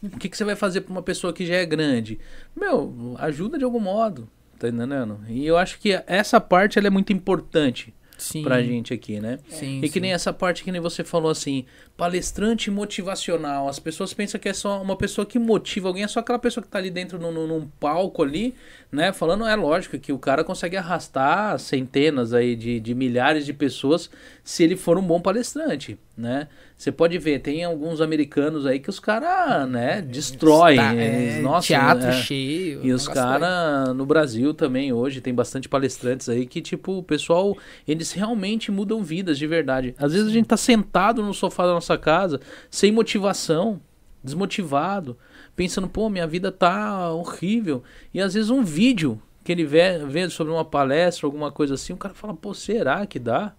o 0.01 0.09
que, 0.17 0.29
que 0.29 0.37
você 0.37 0.43
vai 0.43 0.55
fazer 0.55 0.81
pra 0.81 0.91
uma 0.91 1.01
pessoa 1.03 1.33
que 1.33 1.45
já 1.45 1.55
é 1.55 1.65
grande? 1.65 2.19
Meu, 2.55 3.15
ajuda 3.19 3.57
de 3.57 3.63
algum 3.63 3.79
modo, 3.79 4.29
tá 4.57 4.67
entendendo? 4.69 5.19
E 5.27 5.45
eu 5.45 5.57
acho 5.57 5.79
que 5.79 6.01
essa 6.07 6.39
parte 6.39 6.77
ela 6.79 6.87
é 6.87 6.89
muito 6.89 7.11
importante 7.13 7.93
Sim. 8.17 8.43
pra 8.43 8.61
gente 8.63 8.93
aqui, 8.93 9.19
né? 9.19 9.39
Sim, 9.49 9.79
E 9.79 9.81
que 9.83 9.93
sim. 9.93 9.99
nem 9.99 10.13
essa 10.13 10.33
parte 10.33 10.63
que 10.63 10.71
nem 10.71 10.81
você 10.81 11.03
falou 11.03 11.29
assim, 11.31 11.65
palestrante 11.99 12.71
motivacional. 12.71 13.67
As 13.67 13.77
pessoas 13.77 14.13
pensam 14.13 14.39
que 14.39 14.49
é 14.49 14.53
só 14.53 14.81
uma 14.81 14.95
pessoa 14.95 15.25
que 15.25 15.37
motiva 15.37 15.87
alguém, 15.89 16.03
é 16.03 16.07
só 16.07 16.19
aquela 16.21 16.39
pessoa 16.39 16.63
que 16.63 16.69
tá 16.69 16.77
ali 16.79 16.89
dentro 16.89 17.19
num, 17.19 17.31
num- 17.31 17.67
palco 17.79 18.23
ali, 18.23 18.55
né? 18.91 19.11
Falando, 19.13 19.45
é 19.45 19.55
lógico 19.55 19.99
que 19.99 20.11
o 20.11 20.17
cara 20.17 20.43
consegue 20.43 20.75
arrastar 20.77 21.59
centenas 21.59 22.33
aí 22.33 22.55
de, 22.55 22.79
de 22.79 22.95
milhares 22.95 23.45
de 23.45 23.53
pessoas 23.53 24.09
se 24.43 24.63
ele 24.63 24.75
for 24.75 24.97
um 24.97 25.03
bom 25.03 25.21
palestrante, 25.21 25.97
né? 26.17 26.47
Você 26.75 26.93
pode 26.93 27.17
ver, 27.17 27.39
tem 27.39 27.65
alguns 27.65 27.99
americanos 27.99 28.65
aí 28.65 28.79
que 28.79 28.89
os 28.89 29.01
caras, 29.01 29.69
né, 29.69 30.01
destroem. 30.01 30.77
Tá, 30.77 30.95
eles- 30.95 31.35
é, 31.35 31.41
nossa, 31.41 31.67
teatro 31.67 32.07
é. 32.07 32.11
cheio. 32.13 32.79
E 32.85 32.93
os 32.93 33.05
caras 33.07 33.93
no 33.95 34.05
Brasil 34.05 34.53
também 34.53 34.93
hoje 34.93 35.19
tem 35.19 35.33
bastante 35.33 35.67
palestrantes 35.67 36.29
aí 36.29 36.45
que 36.45 36.61
tipo 36.61 36.97
o 36.97 37.03
pessoal 37.03 37.55
eles 37.85 38.13
realmente 38.13 38.71
mudam 38.71 39.03
vidas 39.03 39.37
de 39.37 39.45
verdade. 39.45 39.93
Às 39.99 40.13
vezes 40.13 40.29
a 40.29 40.31
gente 40.31 40.45
tá 40.47 40.55
sentado 40.57 41.21
no 41.21 41.33
sofá 41.33 41.63
da 41.67 41.73
nossa 41.73 41.88
casa 41.97 42.39
sem 42.69 42.91
motivação, 42.91 43.79
desmotivado, 44.23 45.17
pensando 45.55 45.87
pô 45.87 46.09
minha 46.09 46.27
vida 46.27 46.51
tá 46.51 47.11
horrível 47.11 47.83
e 48.13 48.21
às 48.21 48.33
vezes 48.33 48.49
um 48.49 48.63
vídeo 48.63 49.21
que 49.43 49.51
ele 49.51 49.63
vê, 49.65 49.97
vê 50.05 50.29
sobre 50.29 50.53
uma 50.53 50.63
palestra, 50.65 51.25
alguma 51.25 51.51
coisa 51.51 51.73
assim, 51.73 51.93
o 51.93 51.97
cara 51.97 52.13
fala, 52.13 52.33
pô, 52.35 52.53
será 52.53 53.05
que 53.05 53.17
dá? 53.17 53.53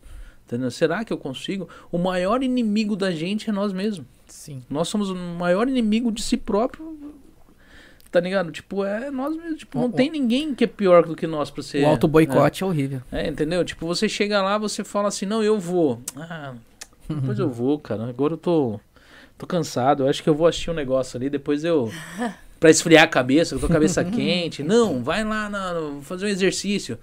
Entendeu? 0.47 0.71
Será 0.71 1.05
que 1.05 1.13
eu 1.13 1.19
consigo? 1.19 1.69
O 1.91 1.99
maior 1.99 2.43
inimigo 2.43 2.95
da 2.97 3.11
gente 3.11 3.49
é 3.49 3.53
nós 3.53 3.73
mesmos. 3.73 4.07
Sim. 4.27 4.63
Nós 4.69 4.89
somos 4.89 5.09
o 5.11 5.15
maior 5.17 5.69
inimigo 5.69 6.11
de 6.13 6.23
si 6.23 6.37
próprio. 6.37 6.99
Tá 8.11 8.19
ligado? 8.19 8.51
Tipo, 8.51 8.85
é 8.85 9.09
nós 9.13 9.37
mesmos. 9.37 9.59
Tipo, 9.61 9.79
não 9.79 9.87
o- 9.87 9.93
tem 9.93 10.11
ninguém 10.11 10.53
que 10.53 10.65
é 10.65 10.67
pior 10.67 11.07
do 11.07 11.15
que 11.15 11.27
nós 11.29 11.49
pra 11.51 11.63
ser. 11.63 11.85
O 11.85 11.89
auto 11.89 12.09
boicote 12.09 12.65
é. 12.65 12.67
horrível. 12.67 13.01
É, 13.13 13.29
entendeu? 13.29 13.65
Tipo, 13.65 13.87
você 13.87 14.09
chega 14.09 14.43
lá, 14.43 14.59
você 14.59 14.83
fala 14.83 15.07
assim, 15.09 15.25
não, 15.27 15.41
eu 15.43 15.59
vou. 15.61 16.01
Ah, 16.17 16.55
depois 17.15 17.39
eu 17.39 17.49
vou, 17.49 17.79
cara. 17.79 18.09
Agora 18.09 18.35
eu 18.35 18.39
tô, 18.39 18.81
tô 19.37 19.47
cansado. 19.47 20.05
Eu 20.05 20.09
acho 20.09 20.23
que 20.23 20.29
eu 20.29 20.35
vou 20.35 20.47
assistir 20.47 20.71
um 20.71 20.75
negócio 20.75 21.17
ali, 21.17 21.31
depois 21.31 21.65
eu. 21.65 21.91
Pra 22.61 22.69
esfriar 22.69 23.05
a 23.05 23.09
cabeça, 23.09 23.55
eu 23.55 23.59
tô 23.59 23.67
com 23.67 23.73
a 23.73 23.77
cabeça 23.77 24.05
quente. 24.05 24.63
Não, 24.63 25.03
vai 25.03 25.25
lá 25.25 25.49
na, 25.49 25.99
fazer 26.03 26.27
um 26.27 26.29
exercício. 26.29 26.99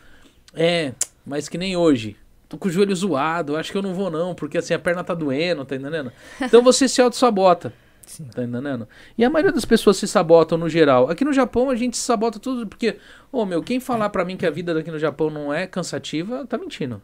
É, 0.53 0.93
mas 1.25 1.49
que 1.49 1.57
nem 1.57 1.75
hoje. 1.75 2.15
Tô 2.47 2.57
com 2.57 2.67
o 2.67 2.71
joelho 2.71 2.95
zoado, 2.95 3.57
acho 3.57 3.71
que 3.71 3.77
eu 3.77 3.81
não 3.81 3.93
vou 3.93 4.11
não, 4.11 4.35
porque 4.35 4.59
assim 4.59 4.75
a 4.75 4.79
perna 4.79 5.03
tá 5.03 5.15
doendo, 5.15 5.65
tá 5.65 5.75
entendendo? 5.75 6.11
Então 6.39 6.61
você 6.61 6.87
se 6.87 7.01
auto-sabota. 7.01 7.73
Sim. 8.05 8.23
Tá 8.33 8.41
entendendo? 8.43 8.87
E 9.17 9.25
a 9.25 9.29
maioria 9.29 9.51
das 9.51 9.65
pessoas 9.65 9.97
se 9.97 10.07
sabotam 10.07 10.57
no 10.57 10.69
geral. 10.69 11.09
Aqui 11.09 11.25
no 11.25 11.33
Japão 11.33 11.69
a 11.69 11.75
gente 11.75 11.97
se 11.97 12.03
sabota 12.03 12.39
tudo 12.39 12.65
porque, 12.65 12.97
ô 13.31 13.45
meu, 13.45 13.61
quem 13.61 13.81
falar 13.81 14.09
pra 14.09 14.23
mim 14.23 14.37
que 14.37 14.45
a 14.45 14.49
vida 14.49 14.73
daqui 14.73 14.89
no 14.89 14.97
Japão 14.97 15.29
não 15.29 15.53
é 15.53 15.67
cansativa, 15.67 16.47
tá 16.47 16.57
mentindo. 16.57 17.01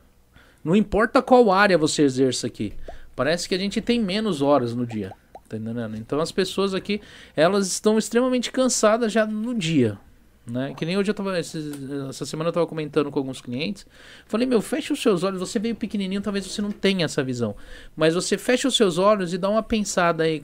Não 0.63 0.76
importa 0.76 1.21
qual 1.21 1.52
área 1.52 1.78
você 1.78 2.04
exerça 2.04 2.47
aqui. 2.47 2.73
Parece 3.15 3.47
que 3.47 3.56
a 3.56 3.58
gente 3.58 3.82
tem 3.82 3.99
menos 3.99 4.41
horas 4.41 4.73
no 4.73 4.86
dia. 4.86 5.12
Tá 5.47 5.58
entendendo? 5.58 5.97
Então 5.97 6.19
as 6.19 6.32
pessoas 6.32 6.73
aqui, 6.73 7.02
elas 7.36 7.67
estão 7.67 7.97
extremamente 7.97 8.52
cansadas 8.52 9.12
já 9.12 9.26
no 9.26 9.54
dia. 9.54 9.99
Né? 10.45 10.73
Que 10.73 10.86
nem 10.86 10.97
hoje 10.97 11.10
eu 11.10 11.13
tava. 11.13 11.38
essa 11.38 12.26
semana 12.26 12.49
eu 12.49 12.54
tava 12.54 12.67
comentando 12.67 13.10
com 13.10 13.19
alguns 13.19 13.39
clientes. 13.39 13.86
Falei, 14.26 14.45
meu, 14.45 14.62
fecha 14.62 14.93
os 14.93 15.02
seus 15.02 15.23
olhos. 15.23 15.39
Você 15.39 15.60
veio 15.60 15.76
pequenininho, 15.76 16.21
talvez 16.21 16.45
você 16.45 16.62
não 16.62 16.71
tenha 16.71 17.06
essa 17.06 17.23
visão. 17.23 17.56
Mas 17.95 18.13
você 18.13 18.38
fecha 18.38 18.67
os 18.67 18.76
seus 18.76 18.97
olhos 18.97 19.34
e 19.34 19.38
dá 19.38 19.49
uma 19.49 19.63
pensada 19.63 20.23
aí. 20.23 20.41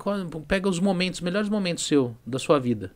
pega 0.47 0.69
os 0.69 0.79
momentos, 0.79 1.21
melhores 1.21 1.49
momentos 1.49 1.85
seu, 1.85 2.15
da 2.25 2.39
sua 2.39 2.59
vida. 2.59 2.91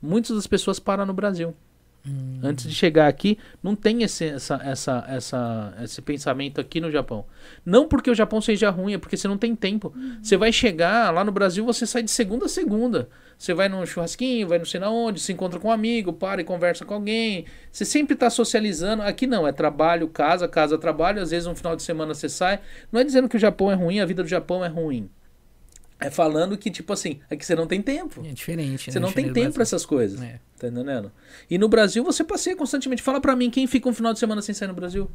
Muitas 0.00 0.36
das 0.36 0.46
pessoas 0.46 0.78
param 0.78 1.04
no 1.04 1.12
Brasil. 1.12 1.54
Antes 2.42 2.68
de 2.68 2.74
chegar 2.74 3.06
aqui, 3.06 3.38
não 3.62 3.76
tem 3.76 4.02
esse, 4.02 4.24
essa, 4.24 4.60
essa, 4.64 5.04
essa, 5.08 5.74
esse 5.84 6.02
pensamento 6.02 6.60
aqui 6.60 6.80
no 6.80 6.90
Japão. 6.90 7.24
Não 7.64 7.86
porque 7.86 8.10
o 8.10 8.14
Japão 8.14 8.40
seja 8.40 8.70
ruim, 8.70 8.94
é 8.94 8.98
porque 8.98 9.16
você 9.16 9.28
não 9.28 9.38
tem 9.38 9.54
tempo. 9.54 9.94
Você 10.20 10.36
vai 10.36 10.52
chegar 10.52 11.14
lá 11.14 11.22
no 11.22 11.30
Brasil, 11.30 11.64
você 11.64 11.86
sai 11.86 12.02
de 12.02 12.10
segunda 12.10 12.46
a 12.46 12.48
segunda. 12.48 13.08
Você 13.38 13.54
vai 13.54 13.68
num 13.68 13.86
churrasquinho, 13.86 14.48
vai 14.48 14.58
não 14.58 14.64
sei 14.64 14.80
na 14.80 14.90
onde, 14.90 15.20
se 15.20 15.32
encontra 15.32 15.60
com 15.60 15.68
um 15.68 15.72
amigo, 15.72 16.12
para 16.12 16.40
e 16.40 16.44
conversa 16.44 16.84
com 16.84 16.94
alguém. 16.94 17.44
Você 17.70 17.84
sempre 17.84 18.14
está 18.14 18.28
socializando. 18.28 19.02
Aqui 19.02 19.26
não, 19.26 19.46
é 19.46 19.52
trabalho, 19.52 20.08
casa, 20.08 20.48
casa, 20.48 20.76
trabalho. 20.76 21.22
Às 21.22 21.30
vezes 21.30 21.46
um 21.46 21.54
final 21.54 21.76
de 21.76 21.84
semana 21.84 22.14
você 22.14 22.28
sai. 22.28 22.58
Não 22.90 23.00
é 23.00 23.04
dizendo 23.04 23.28
que 23.28 23.36
o 23.36 23.40
Japão 23.40 23.70
é 23.70 23.74
ruim, 23.74 24.00
a 24.00 24.06
vida 24.06 24.24
do 24.24 24.28
Japão 24.28 24.64
é 24.64 24.68
ruim. 24.68 25.08
É 26.06 26.10
falando 26.10 26.56
que, 26.56 26.70
tipo 26.70 26.92
assim, 26.92 27.20
é 27.30 27.36
que 27.36 27.44
você 27.44 27.54
não 27.54 27.66
tem 27.66 27.80
tempo. 27.82 28.24
É 28.24 28.32
diferente, 28.32 28.90
Você 28.90 28.98
né? 28.98 29.06
não 29.06 29.12
tem 29.12 29.32
tempo 29.32 29.54
pra 29.54 29.62
essas 29.62 29.84
coisas. 29.86 30.20
É. 30.20 30.40
Tá 30.58 30.68
entendendo? 30.68 31.10
E 31.50 31.58
no 31.58 31.68
Brasil 31.68 32.04
você 32.04 32.22
passeia 32.22 32.54
constantemente. 32.56 33.02
Fala 33.02 33.20
pra 33.20 33.34
mim 33.34 33.50
quem 33.50 33.66
fica 33.66 33.88
um 33.88 33.92
final 33.94 34.12
de 34.12 34.18
semana 34.18 34.40
sem 34.42 34.54
sair 34.54 34.68
no 34.68 34.74
Brasil. 34.74 35.10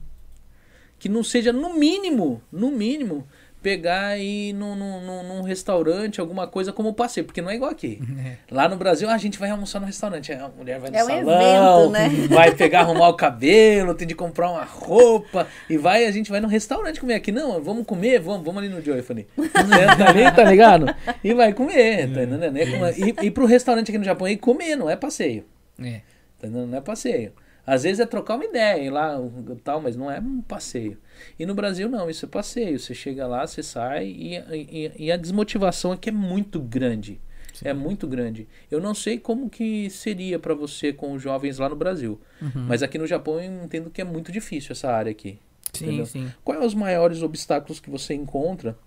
Que 1.00 1.08
não 1.08 1.24
seja, 1.24 1.54
no 1.54 1.76
mínimo, 1.78 2.42
no 2.52 2.72
mínimo, 2.72 3.28
pegar 3.68 4.18
e 4.18 4.52
ir 4.52 4.54
num, 4.54 4.76
num, 4.78 5.24
num, 5.24 5.42
restaurante, 5.42 6.22
alguma 6.22 6.48
coisa 6.48 6.72
como 6.72 6.94
passeio. 6.94 7.26
Porque 7.26 7.42
não 7.42 7.50
é 7.50 7.56
igual 7.56 7.70
aqui. 7.70 8.00
É. 8.18 8.36
Lá 8.50 8.68
no 8.68 8.76
Brasil, 8.76 9.08
a 9.10 9.18
gente 9.18 9.38
vai 9.38 9.50
almoçar 9.50 9.80
no 9.80 9.86
restaurante. 9.86 10.34
A 10.34 10.50
mulher 10.50 10.80
vai 10.80 10.90
no 10.90 10.98
É 10.98 11.04
um 11.04 11.08
salão, 11.08 11.86
evento, 11.86 11.92
né? 11.92 12.10
vai 12.34 12.52
pegar, 12.54 12.82
arrumar 12.82 13.10
o 13.10 13.14
cabelo, 13.16 13.94
tem 13.94 14.08
de 14.08 14.16
comprar 14.16 14.50
uma 14.50 14.64
roupa. 14.64 15.48
E 15.70 15.78
vai, 15.78 16.06
a 16.06 16.12
gente 16.12 16.32
vai 16.32 16.40
no 16.40 16.48
restaurante 16.48 17.00
comer 17.00 17.14
aqui. 17.14 17.32
Não, 17.32 17.62
vamos 17.62 17.86
comer, 17.86 18.20
vamos, 18.20 18.44
vamos 18.44 18.64
ali 18.64 18.74
no 18.74 18.82
Joyfone. 18.82 19.28
Senta 19.38 20.10
ali, 20.10 20.32
tá 20.32 20.44
ligado? 20.44 20.94
E 21.24 21.34
vai 21.34 21.54
comer, 21.54 22.12
tá 22.12 22.24
entendendo? 22.24 22.58
É 22.58 22.94
E, 22.98 23.28
e 23.28 23.32
pro 23.32 23.46
restaurante 23.46 23.90
aqui 23.90 23.98
no 23.98 24.06
Japão 24.06 24.26
é 24.26 24.32
ir 24.32 24.38
comer, 24.38 24.76
não 24.76 24.90
é 24.90 24.96
passeio. 24.96 25.46
É. 25.80 26.02
Tá 26.40 26.48
entendendo? 26.48 26.72
Não 26.72 26.78
é 26.80 26.82
passeio. 26.82 27.34
Às 27.68 27.84
vezes 27.84 28.00
é 28.00 28.06
trocar 28.06 28.36
uma 28.36 28.46
ideia, 28.46 28.82
ir 28.82 28.90
lá 28.90 29.20
tal, 29.62 29.82
mas 29.82 29.98
não 29.98 30.10
é 30.10 30.20
um 30.22 30.42
passeio. 30.42 30.98
E 31.38 31.46
no 31.46 31.54
Brasil 31.54 31.90
não, 31.90 32.10
isso 32.10 32.26
é 32.26 32.30
passeio. 32.30 32.80
Você 32.80 32.96
chega 32.96 33.28
lá, 33.28 33.46
você 33.46 33.62
sai 33.62 34.08
e, 34.08 34.36
e, 34.38 34.92
e 34.98 35.12
a 35.12 35.18
desmotivação 35.18 35.92
aqui 35.92 36.08
é 36.08 36.14
muito 36.14 36.62
grande. 36.62 37.20
É 37.64 37.74
muito 37.74 38.08
grande. 38.08 38.48
Eu 38.72 38.80
não 38.80 38.94
sei 38.94 39.18
como 39.20 39.50
que 39.50 39.90
seria 39.90 40.38
pra 40.40 40.54
você 40.54 40.94
com 40.94 41.12
os 41.14 41.22
jovens 41.22 41.58
lá 41.58 41.68
no 41.68 41.76
Brasil. 41.76 42.22
Mas 42.56 42.82
aqui 42.84 42.98
no 42.98 43.06
Japão 43.08 43.42
eu 43.42 43.64
entendo 43.66 43.90
que 43.90 44.00
é 44.00 44.04
muito 44.06 44.32
difícil 44.32 44.72
essa 44.72 44.90
área 44.90 45.12
aqui. 45.12 45.38
Sim, 45.74 45.88
Entendeu? 45.88 46.06
sim, 46.06 46.32
Quais 46.46 46.64
os 46.64 46.74
maiores 46.74 47.22
obstáculos 47.22 47.80
que 47.82 47.90
você 47.90 48.14
encontra 48.14 48.78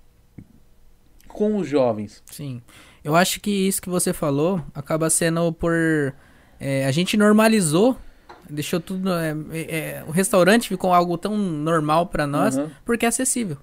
com 1.29 1.57
os 1.57 1.69
jovens? 1.69 2.23
sim. 2.31 2.62
Eu 3.03 3.16
acho 3.16 3.40
que 3.40 3.51
isso 3.51 3.81
que 3.81 3.88
você 3.88 4.12
falou 4.12 4.62
acaba 4.75 5.09
sendo 5.09 5.53
por. 5.55 6.14
é, 6.61 6.85
a 6.85 6.90
gente 6.90 7.16
normalizou, 7.16 7.97
deixou 8.51 8.81
tudo. 8.81 9.11
é, 9.13 9.35
é, 9.53 10.05
o 10.07 10.11
restaurante 10.11 10.69
ficou 10.69 10.93
algo 10.93 11.17
tão 11.19 11.37
normal 11.37 12.07
pra 12.07 12.27
nós 12.27 12.57
Uhum. 12.57 12.71
porque 12.85 13.05
é 13.05 13.09
acessível. 13.09 13.57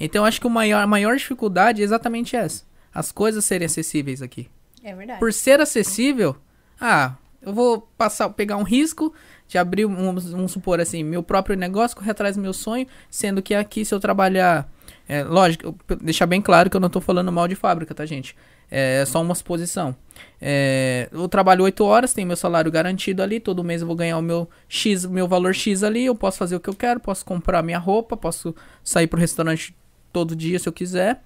Então 0.00 0.22
eu 0.22 0.26
acho 0.26 0.40
que 0.40 0.46
o 0.46 0.50
maior, 0.50 0.82
a 0.82 0.86
maior 0.86 1.16
dificuldade 1.16 1.82
é 1.82 1.84
exatamente 1.84 2.36
essa: 2.36 2.64
as 2.94 3.10
coisas 3.12 3.44
serem 3.44 3.66
acessíveis 3.66 4.22
aqui. 4.22 4.48
É 4.82 4.94
verdade. 4.94 5.18
Por 5.18 5.32
ser 5.32 5.60
acessível, 5.60 6.36
ah, 6.80 7.14
eu 7.42 7.52
vou 7.52 7.88
passar, 7.96 8.28
pegar 8.30 8.56
um 8.56 8.62
risco 8.62 9.12
de 9.48 9.58
abrir, 9.58 9.86
um, 9.86 10.14
vamos 10.14 10.52
supor 10.52 10.80
assim, 10.80 11.02
meu 11.02 11.22
próprio 11.22 11.56
negócio, 11.56 11.96
correr 11.96 12.10
atrás 12.10 12.36
do 12.36 12.42
meu 12.42 12.52
sonho, 12.52 12.86
sendo 13.10 13.40
que 13.42 13.54
aqui 13.54 13.84
se 13.84 13.94
eu 13.94 13.98
trabalhar, 13.98 14.70
é, 15.08 15.24
lógico, 15.24 15.74
deixar 16.02 16.26
bem 16.26 16.40
claro 16.42 16.68
que 16.68 16.76
eu 16.76 16.80
não 16.80 16.90
tô 16.90 17.00
falando 17.00 17.32
mal 17.32 17.48
de 17.48 17.54
fábrica, 17.54 17.94
tá 17.94 18.04
gente? 18.04 18.36
É 18.70 19.04
só 19.06 19.22
uma 19.22 19.34
suposição. 19.34 19.96
É, 20.40 21.08
eu 21.10 21.28
trabalho 21.28 21.64
8 21.64 21.84
horas, 21.84 22.12
tenho 22.12 22.26
meu 22.26 22.36
salário 22.36 22.70
garantido 22.70 23.22
ali, 23.22 23.40
todo 23.40 23.64
mês 23.64 23.80
eu 23.80 23.86
vou 23.86 23.96
ganhar 23.96 24.18
o 24.18 24.22
meu 24.22 24.48
X, 24.68 25.04
meu 25.06 25.26
valor 25.26 25.54
X 25.54 25.82
ali, 25.82 26.04
eu 26.04 26.14
posso 26.14 26.38
fazer 26.38 26.56
o 26.56 26.60
que 26.60 26.68
eu 26.68 26.74
quero, 26.74 27.00
posso 27.00 27.24
comprar 27.24 27.62
minha 27.62 27.78
roupa, 27.78 28.16
posso 28.16 28.54
sair 28.84 29.06
pro 29.06 29.18
restaurante 29.18 29.74
todo 30.12 30.36
dia 30.36 30.58
se 30.58 30.68
eu 30.68 30.72
quiser, 30.72 31.22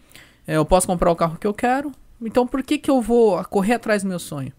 é, 0.46 0.56
eu 0.56 0.64
posso 0.64 0.86
comprar 0.86 1.10
o 1.10 1.16
carro 1.16 1.38
que 1.38 1.46
eu 1.46 1.54
quero. 1.54 1.92
Então 2.20 2.46
por 2.46 2.62
que 2.62 2.78
que 2.78 2.90
eu 2.90 3.00
vou 3.00 3.42
correr 3.44 3.74
atrás 3.74 4.02
do 4.02 4.08
meu 4.08 4.18
sonho? 4.18 4.52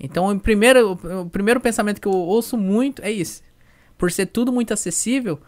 Então 0.00 0.30
o 0.30 0.40
primeiro, 0.40 0.92
o 1.22 1.28
primeiro 1.28 1.60
pensamento 1.60 2.00
que 2.00 2.08
eu 2.08 2.12
ouço 2.12 2.56
muito 2.56 3.02
é 3.02 3.10
isso. 3.10 3.42
Por 3.98 4.10
ser 4.10 4.26
tudo 4.26 4.52
muito 4.52 4.72
acessível, 4.72 5.40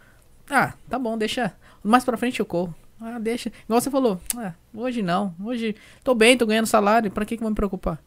ah, 0.49 0.73
tá 0.89 0.97
bom, 0.97 1.17
deixa. 1.17 1.53
Mais 1.83 2.03
pra 2.03 2.17
frente 2.17 2.39
eu 2.39 2.45
corro. 2.45 2.73
Ah, 3.01 3.17
deixa. 3.19 3.51
Igual 3.65 3.79
você 3.81 3.89
falou, 3.89 4.19
ah, 4.37 4.53
hoje 4.73 5.01
não. 5.01 5.33
Hoje 5.43 5.75
tô 6.03 6.13
bem, 6.13 6.37
tô 6.37 6.45
ganhando 6.45 6.65
salário, 6.65 7.09
pra 7.09 7.25
que 7.25 7.35
que 7.37 7.41
eu 7.41 7.45
vou 7.45 7.49
me 7.51 7.55
preocupar? 7.55 8.01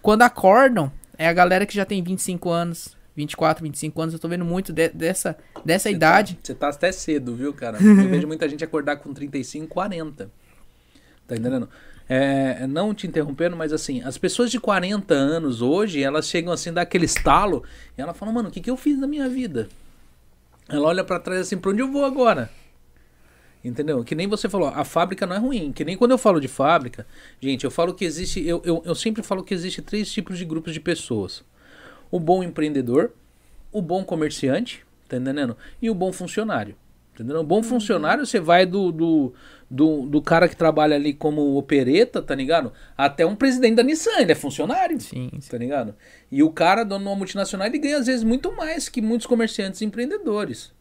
Quando 0.00 0.22
acordam, 0.22 0.90
é 1.18 1.28
a 1.28 1.32
galera 1.32 1.66
que 1.66 1.74
já 1.74 1.84
tem 1.84 2.02
25 2.02 2.48
anos, 2.50 2.96
24, 3.14 3.62
25 3.62 4.00
anos, 4.00 4.14
eu 4.14 4.18
tô 4.20 4.28
vendo 4.28 4.44
muito 4.44 4.72
de- 4.72 4.88
dessa, 4.88 5.36
dessa 5.64 5.90
idade. 5.90 6.38
Você 6.42 6.54
tá 6.54 6.68
até 6.68 6.90
cedo, 6.90 7.34
viu, 7.34 7.52
cara? 7.52 7.78
Eu 7.78 8.08
vejo 8.10 8.26
muita 8.26 8.48
gente 8.48 8.64
acordar 8.64 8.96
com 8.96 9.12
35, 9.12 9.68
40. 9.68 10.30
Tá 11.26 11.36
entendendo? 11.36 11.68
É, 12.08 12.66
não 12.66 12.92
te 12.94 13.06
interrompendo, 13.06 13.56
mas 13.56 13.72
assim, 13.72 14.02
as 14.02 14.18
pessoas 14.18 14.50
de 14.50 14.60
40 14.60 15.14
anos 15.14 15.62
hoje, 15.62 16.02
elas 16.02 16.28
chegam 16.28 16.52
assim, 16.52 16.70
dá 16.72 16.82
aquele 16.82 17.06
estalo, 17.06 17.64
e 17.96 18.00
ela 18.02 18.12
fala, 18.12 18.30
mano, 18.32 18.48
o 18.48 18.52
que, 18.52 18.60
que 18.60 18.70
eu 18.70 18.76
fiz 18.76 18.98
na 18.98 19.06
minha 19.06 19.26
vida? 19.28 19.68
Ela 20.68 20.86
olha 20.88 21.04
pra 21.04 21.18
trás 21.18 21.40
assim, 21.42 21.56
pra 21.56 21.70
onde 21.70 21.80
eu 21.80 21.90
vou 21.90 22.04
agora? 22.04 22.50
Entendeu? 23.64 24.04
Que 24.04 24.14
nem 24.14 24.28
você 24.28 24.46
falou, 24.46 24.68
a 24.68 24.84
fábrica 24.84 25.26
não 25.26 25.34
é 25.34 25.38
ruim. 25.38 25.72
Que 25.72 25.84
nem 25.84 25.96
quando 25.96 26.10
eu 26.10 26.18
falo 26.18 26.38
de 26.38 26.48
fábrica, 26.48 27.06
gente, 27.40 27.64
eu 27.64 27.70
falo 27.70 27.94
que 27.94 28.04
existe. 28.04 28.46
Eu, 28.46 28.60
eu, 28.64 28.82
eu 28.84 28.94
sempre 28.94 29.22
falo 29.22 29.42
que 29.42 29.54
existe 29.54 29.80
três 29.80 30.12
tipos 30.12 30.36
de 30.36 30.44
grupos 30.44 30.74
de 30.74 30.80
pessoas: 30.80 31.42
o 32.10 32.20
bom 32.20 32.42
empreendedor, 32.42 33.12
o 33.72 33.80
bom 33.80 34.04
comerciante, 34.04 34.84
tá 35.08 35.16
entendendo? 35.16 35.56
E 35.80 35.88
o 35.88 35.94
bom 35.94 36.12
funcionário. 36.12 36.76
Entendeu? 37.14 37.40
O 37.40 37.44
bom 37.44 37.62
funcionário, 37.62 38.26
você 38.26 38.40
vai 38.40 38.66
do, 38.66 38.90
do, 38.90 39.32
do, 39.70 40.02
do 40.06 40.20
cara 40.20 40.48
que 40.48 40.56
trabalha 40.56 40.96
ali 40.96 41.14
como 41.14 41.56
opereta, 41.56 42.20
tá 42.20 42.34
ligado? 42.34 42.72
Até 42.98 43.24
um 43.24 43.36
presidente 43.36 43.76
da 43.76 43.84
Nissan, 43.84 44.18
ele 44.18 44.32
é 44.32 44.34
funcionário. 44.34 45.00
Sim, 45.00 45.30
sim. 45.40 45.50
Tá 45.50 45.56
ligado? 45.56 45.94
E 46.30 46.42
o 46.42 46.50
cara, 46.50 46.82
dono 46.82 47.04
de 47.04 47.10
uma 47.10 47.16
multinacional, 47.16 47.68
ele 47.68 47.78
ganha 47.78 47.98
às 47.98 48.06
vezes 48.06 48.24
muito 48.24 48.54
mais 48.54 48.88
que 48.88 49.00
muitos 49.00 49.28
comerciantes 49.28 49.80
e 49.80 49.84
empreendedores. 49.84 50.72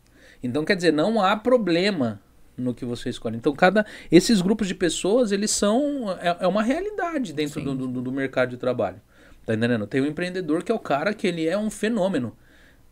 Então, 0.41 0.65
quer 0.65 0.76
dizer, 0.76 0.91
não 0.91 1.22
há 1.22 1.38
problema 1.38 2.19
no 2.57 2.73
que 2.73 2.85
você 2.85 3.09
escolhe. 3.09 3.37
Então, 3.37 3.53
cada 3.53 3.85
esses 4.11 4.41
grupos 4.41 4.67
de 4.67 4.75
pessoas, 4.75 5.31
eles 5.31 5.51
são 5.51 6.11
é, 6.21 6.37
é 6.41 6.47
uma 6.47 6.63
realidade 6.63 7.33
dentro 7.33 7.61
do, 7.61 7.75
do, 7.75 8.01
do 8.01 8.11
mercado 8.11 8.51
de 8.51 8.57
trabalho. 8.57 9.01
Tá 9.45 9.53
entendendo? 9.53 9.85
Tem 9.85 10.01
o 10.01 10.05
empreendedor 10.05 10.63
que 10.63 10.71
é 10.71 10.75
o 10.75 10.79
cara 10.79 11.13
que 11.13 11.27
ele 11.27 11.47
é 11.47 11.57
um 11.57 11.69
fenômeno. 11.69 12.35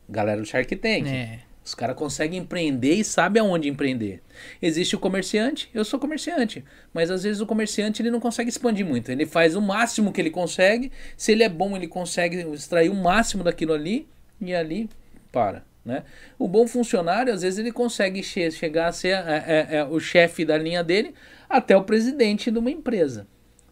Galera 0.09 0.41
do 0.41 0.45
Shark 0.45 0.75
Tank. 0.75 1.07
É. 1.07 1.39
Os 1.63 1.75
caras 1.75 1.95
conseguem 1.95 2.39
empreender 2.39 2.95
e 2.95 3.03
sabem 3.03 3.39
aonde 3.39 3.69
empreender. 3.69 4.21
Existe 4.59 4.95
o 4.95 4.99
comerciante, 4.99 5.69
eu 5.73 5.85
sou 5.85 5.99
comerciante, 5.99 6.65
mas 6.91 7.11
às 7.11 7.21
vezes 7.21 7.39
o 7.39 7.45
comerciante 7.45 8.01
ele 8.01 8.09
não 8.09 8.19
consegue 8.19 8.49
expandir 8.49 8.85
muito. 8.85 9.11
Ele 9.11 9.27
faz 9.27 9.55
o 9.55 9.61
máximo 9.61 10.11
que 10.11 10.19
ele 10.19 10.31
consegue. 10.31 10.91
Se 11.15 11.31
ele 11.31 11.43
é 11.43 11.49
bom, 11.49 11.75
ele 11.75 11.87
consegue 11.87 12.37
extrair 12.51 12.89
o 12.89 12.95
máximo 12.95 13.43
daquilo 13.43 13.73
ali 13.73 14.07
e 14.41 14.55
ali 14.55 14.89
para. 15.31 15.63
Né? 15.83 16.03
O 16.37 16.47
bom 16.47 16.67
funcionário, 16.67 17.33
às 17.33 17.41
vezes, 17.41 17.59
ele 17.59 17.71
consegue 17.71 18.21
che 18.21 18.51
chegar 18.51 18.87
a 18.87 18.91
ser 18.91 19.15
é, 19.15 19.43
é, 19.47 19.75
é, 19.77 19.83
o 19.83 19.99
chefe 19.99 20.45
da 20.45 20.57
linha 20.57 20.83
dele 20.83 21.13
até 21.49 21.75
o 21.75 21.83
presidente 21.83 22.51
de 22.51 22.59
uma 22.59 22.69
empresa. 22.69 23.27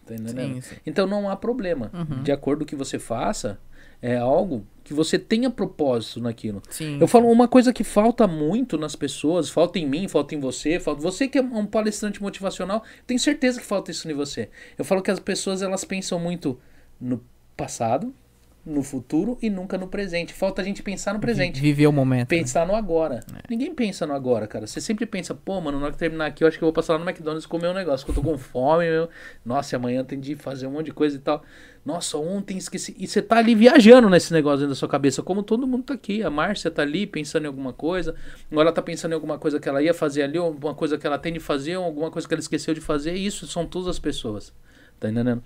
Tá? 0.06 0.16
Sim, 0.18 0.62
sim. 0.62 0.76
Então 0.86 1.06
não 1.06 1.30
há 1.30 1.36
problema. 1.36 1.92
Uhum. 1.94 2.24
De 2.24 2.32
acordo 2.32 2.60
com 2.60 2.64
o 2.64 2.68
que 2.68 2.76
você 2.76 2.98
faça, 2.98 3.60
é 4.02 4.18
algo 4.18 4.66
que 4.84 4.94
você 4.94 5.20
tenha 5.20 5.52
propósito 5.52 6.20
naquilo. 6.20 6.64
Sim. 6.70 6.98
Eu 7.00 7.08
falo 7.08 7.30
uma 7.30 7.48
coisa 7.48 7.72
que 7.72 7.84
falta 7.84 8.28
muito 8.28 8.78
nas 8.78 8.96
pessoas, 8.96 9.50
falta 9.50 9.78
em 9.78 9.88
mim, 9.88 10.08
falta 10.08 10.34
em 10.34 10.40
você, 10.40 10.80
falta 10.80 11.02
você 11.02 11.28
que 11.28 11.38
é 11.38 11.42
um 11.42 11.66
palestrante 11.66 12.22
motivacional, 12.22 12.84
tenho 13.06 13.20
certeza 13.20 13.60
que 13.60 13.66
falta 13.66 13.92
isso 13.92 14.10
em 14.10 14.14
você. 14.16 14.50
Eu 14.78 14.84
falo 14.84 15.04
que 15.04 15.12
as 15.12 15.20
pessoas 15.20 15.62
elas 15.62 15.84
pensam 15.84 16.18
muito 16.18 16.60
no 17.00 17.24
passado, 17.56 18.14
no 18.66 18.84
futuro 18.84 19.38
e 19.42 19.50
nunca 19.50 19.78
no 19.78 19.88
presente. 19.88 20.34
Falta 20.34 20.62
a 20.62 20.66
gente 20.66 20.84
pensar 20.84 21.14
no 21.14 21.20
presente. 21.20 21.60
Viver 21.60 21.88
o 21.88 21.92
momento. 21.92 22.32
né? 22.32 22.38
Pensar 22.38 22.68
no 22.68 22.76
agora. 22.76 23.22
Ninguém 23.50 23.74
pensa 23.74 24.06
no 24.06 24.14
agora, 24.14 24.48
cara. 24.48 24.68
Você 24.68 24.80
sempre 24.82 25.06
pensa, 25.06 25.34
pô, 25.34 25.60
mano, 25.60 25.80
na 25.80 25.86
hora 25.86 25.94
que 25.94 26.00
terminar 26.00 26.28
aqui, 26.28 26.44
eu 26.44 26.48
acho 26.48 26.58
que 26.58 26.64
eu 26.64 26.68
vou 26.68 26.74
passar 26.74 26.94
lá 26.94 27.00
no 27.00 27.10
McDonald's 27.10 27.46
comer 27.46 27.70
um 27.70 27.74
negócio, 27.74 28.06
que 28.06 28.12
eu 28.12 28.16
tô 28.16 28.22
com 28.22 28.38
fome, 28.38 28.86
meu. 28.90 29.10
Nossa, 29.46 29.74
e 29.74 29.78
amanhã 29.78 30.04
tem 30.04 30.20
de 30.20 30.36
fazer 30.36 30.68
um 30.68 30.72
monte 30.72 30.88
de 30.88 30.94
coisa 30.94 31.16
e 31.16 31.20
tal. 31.20 31.44
Nossa, 31.86 32.18
ontem 32.18 32.58
esqueci. 32.58 32.96
E 33.00 33.08
você 33.08 33.22
tá 33.22 33.38
ali 33.38 33.56
viajando 33.56 34.10
nesse 34.10 34.32
negócio 34.34 34.60
dentro 34.60 34.72
da 34.72 34.76
sua 34.76 34.90
cabeça, 34.90 35.24
como 35.24 35.42
todo 35.42 35.66
mundo 35.66 35.84
tá 35.86 35.94
aqui. 35.94 36.22
A 36.22 36.30
Márcia 36.30 36.70
tá 36.70 36.82
ali 36.82 37.08
pensando 37.08 37.46
em 37.46 37.48
alguma 37.48 37.74
coisa. 37.74 38.14
Agora 38.52 38.68
ela 38.68 38.76
tá 38.76 38.82
pensando 38.82 39.14
em 39.14 39.16
alguma 39.16 39.40
coisa 39.40 39.60
que 39.60 39.68
ela 39.68 39.82
ia 39.82 39.94
fazer 39.94 40.24
ali, 40.24 40.38
ou 40.38 40.46
alguma 40.46 40.76
coisa 40.76 40.98
que 40.98 41.08
ela 41.08 41.18
tem 41.18 41.34
de 41.34 41.40
fazer, 41.40 41.78
ou 41.78 41.86
alguma 41.86 42.12
coisa 42.12 42.28
que 42.28 42.34
ela 42.34 42.42
esqueceu 42.42 42.74
de 42.74 42.82
fazer. 42.82 43.14
Isso 43.14 43.48
são 43.48 43.66
todas 43.66 43.88
as 43.88 43.98
pessoas. 43.98 44.54
Tá 45.00 45.10
entendendo? 45.10 45.42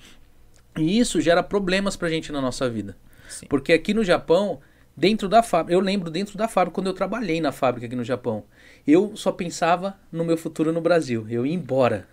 E 0.77 0.99
isso 0.99 1.21
gera 1.21 1.43
problemas 1.43 1.95
pra 1.95 2.09
gente 2.09 2.31
na 2.31 2.41
nossa 2.41 2.69
vida. 2.69 2.95
Sim. 3.29 3.45
Porque 3.47 3.73
aqui 3.73 3.93
no 3.93 4.03
Japão, 4.03 4.59
dentro 4.95 5.27
da 5.29 5.41
fábrica, 5.43 5.73
eu 5.73 5.79
lembro 5.79 6.09
dentro 6.09 6.37
da 6.37 6.47
fábrica, 6.47 6.75
quando 6.75 6.87
eu 6.87 6.93
trabalhei 6.93 7.39
na 7.41 7.51
fábrica 7.51 7.85
aqui 7.87 7.95
no 7.95 8.03
Japão, 8.03 8.43
eu 8.87 9.15
só 9.15 9.31
pensava 9.31 9.97
no 10.11 10.23
meu 10.25 10.37
futuro 10.37 10.71
no 10.71 10.81
Brasil. 10.81 11.25
Eu 11.29 11.45
ia 11.45 11.53
embora. 11.53 12.07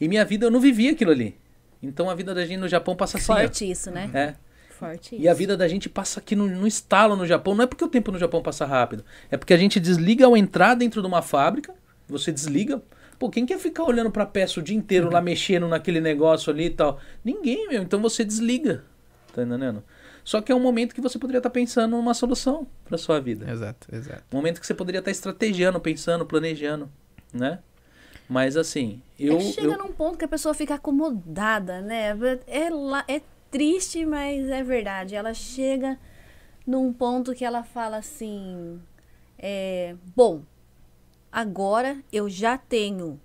E 0.00 0.08
minha 0.08 0.24
vida, 0.24 0.46
eu 0.46 0.50
não 0.50 0.60
vivia 0.60 0.92
aquilo 0.92 1.10
ali. 1.10 1.36
Então 1.82 2.08
a 2.08 2.14
vida 2.14 2.34
da 2.34 2.44
gente 2.46 2.58
no 2.60 2.68
Japão 2.68 2.94
passa 2.96 3.18
assim. 3.18 3.32
ó. 3.32 3.36
Forte 3.36 3.70
isso, 3.70 3.90
né? 3.90 4.10
É. 4.14 4.34
Forte 4.70 5.14
E 5.16 5.28
a 5.28 5.32
isso. 5.32 5.38
vida 5.38 5.56
da 5.56 5.68
gente 5.68 5.88
passa 5.88 6.18
aqui 6.20 6.34
no, 6.34 6.46
no 6.48 6.66
estalo 6.66 7.14
no 7.16 7.26
Japão. 7.26 7.54
Não 7.54 7.64
é 7.64 7.66
porque 7.66 7.84
o 7.84 7.88
tempo 7.88 8.10
no 8.10 8.18
Japão 8.18 8.42
passa 8.42 8.64
rápido. 8.64 9.04
É 9.30 9.36
porque 9.36 9.52
a 9.54 9.56
gente 9.56 9.78
desliga 9.78 10.24
ao 10.26 10.36
entrar 10.36 10.74
dentro 10.74 11.00
de 11.00 11.06
uma 11.06 11.22
fábrica. 11.22 11.74
Você 12.08 12.32
desliga. 12.32 12.82
Pô, 13.22 13.30
quem 13.30 13.46
quer 13.46 13.56
ficar 13.56 13.84
olhando 13.84 14.10
pra 14.10 14.26
peça 14.26 14.58
o 14.58 14.62
dia 14.64 14.76
inteiro 14.76 15.08
lá 15.08 15.20
mexendo 15.22 15.68
naquele 15.68 16.00
negócio 16.00 16.52
ali 16.52 16.64
e 16.64 16.70
tal? 16.70 16.98
Ninguém, 17.24 17.68
meu. 17.68 17.80
Então 17.80 18.02
você 18.02 18.24
desliga. 18.24 18.82
Tá 19.32 19.44
entendendo? 19.44 19.84
Só 20.24 20.40
que 20.40 20.50
é 20.50 20.54
um 20.56 20.58
momento 20.58 20.92
que 20.92 21.00
você 21.00 21.20
poderia 21.20 21.38
estar 21.38 21.48
pensando 21.50 21.92
numa 21.96 22.14
solução 22.14 22.66
pra 22.84 22.98
sua 22.98 23.20
vida. 23.20 23.48
Exato, 23.48 23.86
exato. 23.94 24.24
Um 24.32 24.36
momento 24.38 24.60
que 24.60 24.66
você 24.66 24.74
poderia 24.74 24.98
estar 24.98 25.12
estrategiando, 25.12 25.78
pensando, 25.78 26.26
planejando, 26.26 26.90
né? 27.32 27.60
Mas 28.28 28.56
assim, 28.56 29.00
eu. 29.16 29.36
é 29.36 29.40
chega 29.40 29.68
eu- 29.74 29.78
num 29.78 29.92
ponto 29.92 30.18
que 30.18 30.24
a 30.24 30.28
pessoa 30.28 30.52
fica 30.52 30.74
acomodada, 30.74 31.80
né? 31.80 32.18
É, 32.48 32.70
lá, 32.70 33.04
é 33.06 33.20
triste, 33.52 34.04
mas 34.04 34.48
é 34.50 34.64
verdade. 34.64 35.14
Ela 35.14 35.32
chega 35.32 35.96
num 36.66 36.92
ponto 36.92 37.32
que 37.36 37.44
ela 37.44 37.62
fala 37.62 37.98
assim: 37.98 38.80
é, 39.38 39.94
Bom, 40.16 40.42
agora 41.32 41.96
eu 42.12 42.28
já 42.28 42.58
tenho. 42.58 43.18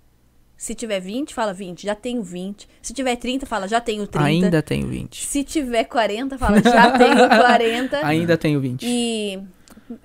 Se 0.56 0.74
tiver 0.74 0.98
20, 0.98 1.32
fala 1.34 1.52
20, 1.52 1.84
já 1.84 1.94
tenho 1.94 2.20
20. 2.22 2.68
Se 2.82 2.92
tiver 2.92 3.14
30, 3.14 3.46
fala 3.46 3.68
já 3.68 3.80
tenho 3.80 4.06
30. 4.08 4.26
Ainda 4.26 4.62
tenho 4.62 4.88
20. 4.88 5.24
Se 5.24 5.44
tiver 5.44 5.84
40, 5.84 6.36
fala 6.36 6.60
já 6.60 6.98
tenho 6.98 7.14
40. 7.28 8.04
Ainda 8.04 8.36
tenho 8.36 8.60
20. 8.60 8.84
E 8.84 9.40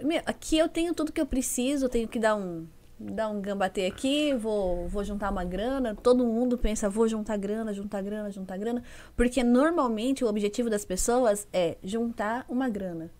meu, 0.03 0.21
aqui 0.25 0.57
eu 0.57 0.69
tenho 0.69 0.93
tudo 0.93 1.11
que 1.11 1.19
eu 1.19 1.25
preciso, 1.25 1.85
eu 1.85 1.89
tenho 1.89 2.07
que 2.07 2.19
dar 2.19 2.35
um 2.35 2.67
dar 2.99 3.27
um 3.29 3.41
gambatê 3.41 3.85
aqui, 3.85 4.33
vou, 4.33 4.87
vou 4.87 5.03
juntar 5.03 5.29
uma 5.29 5.43
grana. 5.43 5.95
Todo 5.95 6.23
mundo 6.25 6.57
pensa, 6.57 6.89
vou 6.89 7.07
juntar 7.07 7.35
grana, 7.37 7.73
juntar 7.73 8.01
grana, 8.01 8.31
juntar 8.31 8.57
grana, 8.57 8.81
porque 9.15 9.43
normalmente 9.43 10.23
o 10.23 10.27
objetivo 10.27 10.69
das 10.69 10.85
pessoas 10.85 11.47
é 11.51 11.77
juntar 11.83 12.45
uma 12.47 12.69
grana. 12.69 13.11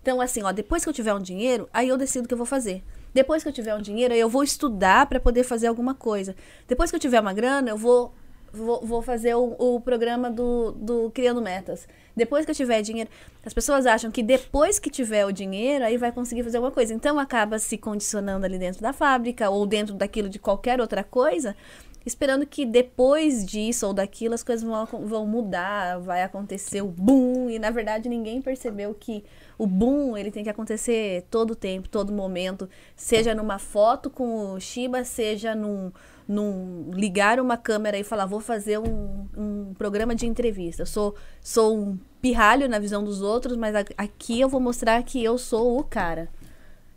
Então 0.00 0.20
assim, 0.20 0.42
ó, 0.42 0.52
depois 0.52 0.84
que 0.84 0.88
eu 0.88 0.92
tiver 0.92 1.14
um 1.14 1.20
dinheiro, 1.20 1.68
aí 1.72 1.88
eu 1.88 1.96
decido 1.96 2.24
o 2.24 2.28
que 2.28 2.34
eu 2.34 2.38
vou 2.38 2.46
fazer. 2.46 2.84
Depois 3.12 3.42
que 3.42 3.48
eu 3.48 3.52
tiver 3.52 3.74
um 3.74 3.82
dinheiro, 3.82 4.14
eu 4.14 4.28
vou 4.28 4.42
estudar 4.42 5.06
para 5.06 5.20
poder 5.20 5.44
fazer 5.44 5.66
alguma 5.66 5.94
coisa. 5.94 6.34
Depois 6.66 6.90
que 6.90 6.96
eu 6.96 7.00
tiver 7.00 7.20
uma 7.20 7.32
grana, 7.32 7.70
eu 7.70 7.76
vou 7.76 8.14
Vou, 8.54 8.84
vou 8.84 9.00
fazer 9.00 9.34
o, 9.34 9.56
o 9.58 9.80
programa 9.80 10.30
do, 10.30 10.72
do 10.72 11.10
Criando 11.12 11.40
Metas. 11.40 11.88
Depois 12.14 12.44
que 12.44 12.50
eu 12.50 12.54
tiver 12.54 12.82
dinheiro. 12.82 13.08
As 13.46 13.54
pessoas 13.54 13.86
acham 13.86 14.10
que 14.10 14.22
depois 14.22 14.78
que 14.78 14.90
tiver 14.90 15.24
o 15.24 15.32
dinheiro, 15.32 15.82
aí 15.82 15.96
vai 15.96 16.12
conseguir 16.12 16.42
fazer 16.42 16.58
alguma 16.58 16.70
coisa. 16.70 16.92
Então 16.92 17.18
acaba 17.18 17.58
se 17.58 17.78
condicionando 17.78 18.44
ali 18.44 18.58
dentro 18.58 18.82
da 18.82 18.92
fábrica 18.92 19.48
ou 19.48 19.66
dentro 19.66 19.94
daquilo 19.94 20.28
de 20.28 20.38
qualquer 20.38 20.82
outra 20.82 21.02
coisa, 21.02 21.56
esperando 22.04 22.46
que 22.46 22.64
depois 22.64 23.44
disso 23.44 23.86
ou 23.86 23.92
daquilo 23.92 24.34
as 24.34 24.42
coisas 24.42 24.64
vão, 24.64 24.86
vão 25.06 25.26
mudar, 25.26 25.98
vai 26.00 26.22
acontecer 26.22 26.82
o 26.82 26.88
boom. 26.88 27.50
E 27.50 27.58
na 27.58 27.70
verdade 27.70 28.08
ninguém 28.08 28.40
percebeu 28.40 28.94
que 28.94 29.24
o 29.58 29.66
boom 29.66 30.16
ele 30.16 30.30
tem 30.30 30.44
que 30.44 30.50
acontecer 30.50 31.26
todo 31.30 31.54
tempo, 31.54 31.88
todo 31.88 32.12
momento. 32.12 32.68
Seja 32.96 33.34
numa 33.34 33.58
foto 33.58 34.10
com 34.10 34.54
o 34.54 34.60
Shiba, 34.60 35.04
seja 35.04 35.54
num 35.54 35.92
num 36.26 36.90
ligar 36.94 37.40
uma 37.40 37.56
câmera 37.56 37.98
e 37.98 38.04
falar, 38.04 38.26
vou 38.26 38.40
fazer 38.40 38.78
um, 38.78 39.26
um 39.36 39.74
programa 39.74 40.14
de 40.14 40.26
entrevista. 40.26 40.82
Eu 40.82 40.86
sou, 40.86 41.14
sou 41.40 41.76
um 41.76 41.98
pirralho 42.20 42.68
na 42.68 42.78
visão 42.78 43.02
dos 43.02 43.20
outros, 43.20 43.56
mas 43.56 43.74
aqui 43.96 44.40
eu 44.40 44.48
vou 44.48 44.60
mostrar 44.60 45.02
que 45.02 45.22
eu 45.22 45.36
sou 45.36 45.78
o 45.78 45.84
cara. 45.84 46.28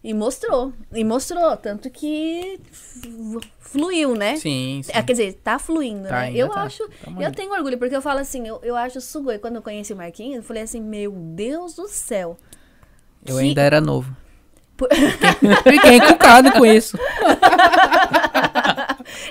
E 0.08 0.13
mostrou, 0.13 0.72
e 0.94 1.04
mostrou, 1.04 1.58
tanto 1.58 1.89
que 1.89 2.60
fluiu, 3.60 4.13
né? 4.13 4.36
Sim, 4.36 4.82
sim. 4.84 4.91
É, 4.94 5.02
quer 5.02 5.13
dizer, 5.13 5.34
tá 5.44 5.58
fluindo, 5.58 6.08
Tá, 6.08 6.20
né? 6.22 6.32
Eu 6.36 6.48
tá. 6.50 6.62
acho, 6.62 6.88
Tamo 7.04 7.20
eu 7.24 7.32
tenho 7.32 7.52
orgulho, 7.52 7.76
porque 7.80 7.96
eu 7.96 8.04
falo 8.04 8.20
assim, 8.20 8.48
eu, 8.48 8.60
eu 8.62 8.76
acho 8.76 9.02
sugoi. 9.02 9.39
Quando 9.39 9.56
eu 9.56 9.63
conheci 9.63 9.94
o 9.94 9.96
Marquinhos, 9.96 10.36
eu 10.38 10.44
falei 10.44 10.62
assim, 10.62 10.80
meu 10.80 11.10
Deus 11.12 11.74
do 11.74 11.88
céu. 11.88 12.38
Eu 13.26 13.38
que- 13.38 13.41
ainda 13.41 13.63
era 13.63 13.82
novo. 13.82 14.15
Por- 14.78 14.89
Fiquei 15.68 15.96
encucado 15.96 16.52
com 16.52 16.63
isso. 16.63 16.96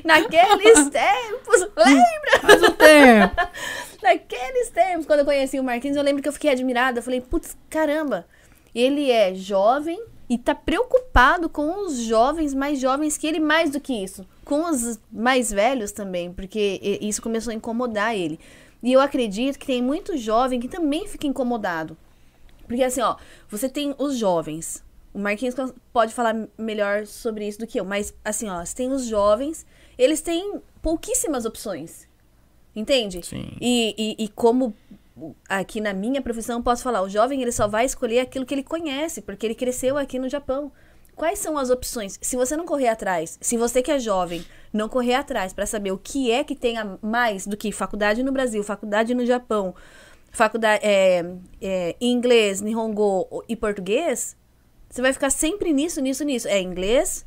Naqueles 0.04 0.88
tempos, 0.90 1.60
lembra? 1.76 2.40
Faz 2.40 2.62
um 2.64 2.70
tempo. 2.72 3.36
Naqueles 4.02 4.70
tempos, 4.70 5.06
quando 5.06 5.20
eu 5.20 5.24
conheci 5.24 5.60
o 5.60 5.64
Marquinhos, 5.64 5.96
eu 5.96 6.02
lembro 6.02 6.20
que 6.20 6.28
eu 6.28 6.32
fiquei 6.32 6.50
admirada. 6.50 6.98
Eu 6.98 7.02
falei, 7.02 7.20
putz, 7.20 7.56
caramba, 7.70 8.26
ele 8.74 9.10
é 9.10 9.34
jovem 9.34 10.02
e 10.34 10.38
tá 10.38 10.52
preocupado 10.52 11.48
com 11.48 11.86
os 11.86 11.96
jovens 11.96 12.52
mais 12.52 12.80
jovens 12.80 13.16
que 13.16 13.24
ele, 13.24 13.38
mais 13.38 13.70
do 13.70 13.78
que 13.78 13.92
isso. 13.92 14.26
Com 14.44 14.68
os 14.68 14.98
mais 15.12 15.52
velhos 15.52 15.92
também, 15.92 16.32
porque 16.32 16.98
isso 17.00 17.22
começou 17.22 17.52
a 17.52 17.54
incomodar 17.54 18.16
ele. 18.16 18.40
E 18.82 18.92
eu 18.92 19.00
acredito 19.00 19.56
que 19.56 19.66
tem 19.66 19.80
muito 19.80 20.16
jovem 20.16 20.58
que 20.58 20.66
também 20.66 21.06
fica 21.06 21.28
incomodado. 21.28 21.96
Porque 22.66 22.82
assim, 22.82 23.00
ó, 23.00 23.14
você 23.48 23.68
tem 23.68 23.94
os 23.96 24.18
jovens. 24.18 24.82
O 25.14 25.20
Marquinhos 25.20 25.54
pode 25.92 26.12
falar 26.12 26.48
melhor 26.58 27.06
sobre 27.06 27.46
isso 27.46 27.60
do 27.60 27.66
que 27.68 27.78
eu, 27.78 27.84
mas 27.84 28.12
assim, 28.24 28.48
ó, 28.48 28.64
você 28.64 28.74
tem 28.74 28.90
os 28.90 29.06
jovens, 29.06 29.64
eles 29.96 30.20
têm 30.20 30.60
pouquíssimas 30.82 31.44
opções. 31.44 32.08
Entende? 32.74 33.24
Sim. 33.24 33.52
E, 33.60 33.94
e, 33.96 34.24
e 34.24 34.28
como 34.30 34.74
aqui 35.48 35.80
na 35.80 35.92
minha 35.92 36.20
profissão 36.20 36.62
posso 36.62 36.82
falar, 36.82 37.02
o 37.02 37.08
jovem 37.08 37.42
ele 37.42 37.52
só 37.52 37.68
vai 37.68 37.84
escolher 37.84 38.20
aquilo 38.20 38.44
que 38.44 38.54
ele 38.54 38.62
conhece, 38.62 39.20
porque 39.20 39.46
ele 39.46 39.54
cresceu 39.54 39.96
aqui 39.96 40.18
no 40.18 40.28
Japão. 40.28 40.72
Quais 41.14 41.38
são 41.38 41.56
as 41.56 41.70
opções? 41.70 42.18
Se 42.20 42.36
você 42.36 42.56
não 42.56 42.66
correr 42.66 42.88
atrás, 42.88 43.38
se 43.40 43.56
você 43.56 43.80
que 43.80 43.92
é 43.92 43.98
jovem 43.98 44.44
não 44.72 44.88
correr 44.88 45.14
atrás 45.14 45.52
para 45.52 45.64
saber 45.64 45.92
o 45.92 45.98
que 45.98 46.30
é 46.30 46.42
que 46.42 46.56
tem 46.56 46.76
a 46.76 46.98
mais 47.00 47.46
do 47.46 47.56
que 47.56 47.70
faculdade 47.70 48.22
no 48.22 48.32
Brasil, 48.32 48.64
faculdade 48.64 49.14
no 49.14 49.24
Japão, 49.24 49.74
faculdade 50.32 50.84
é, 50.84 51.24
é, 51.60 51.96
inglês, 52.00 52.60
nihongo 52.60 53.44
e 53.48 53.54
português, 53.54 54.36
você 54.94 55.02
vai 55.02 55.12
ficar 55.12 55.30
sempre 55.30 55.72
nisso, 55.72 56.00
nisso, 56.00 56.24
nisso. 56.24 56.46
É 56.48 56.60
inglês, 56.60 57.26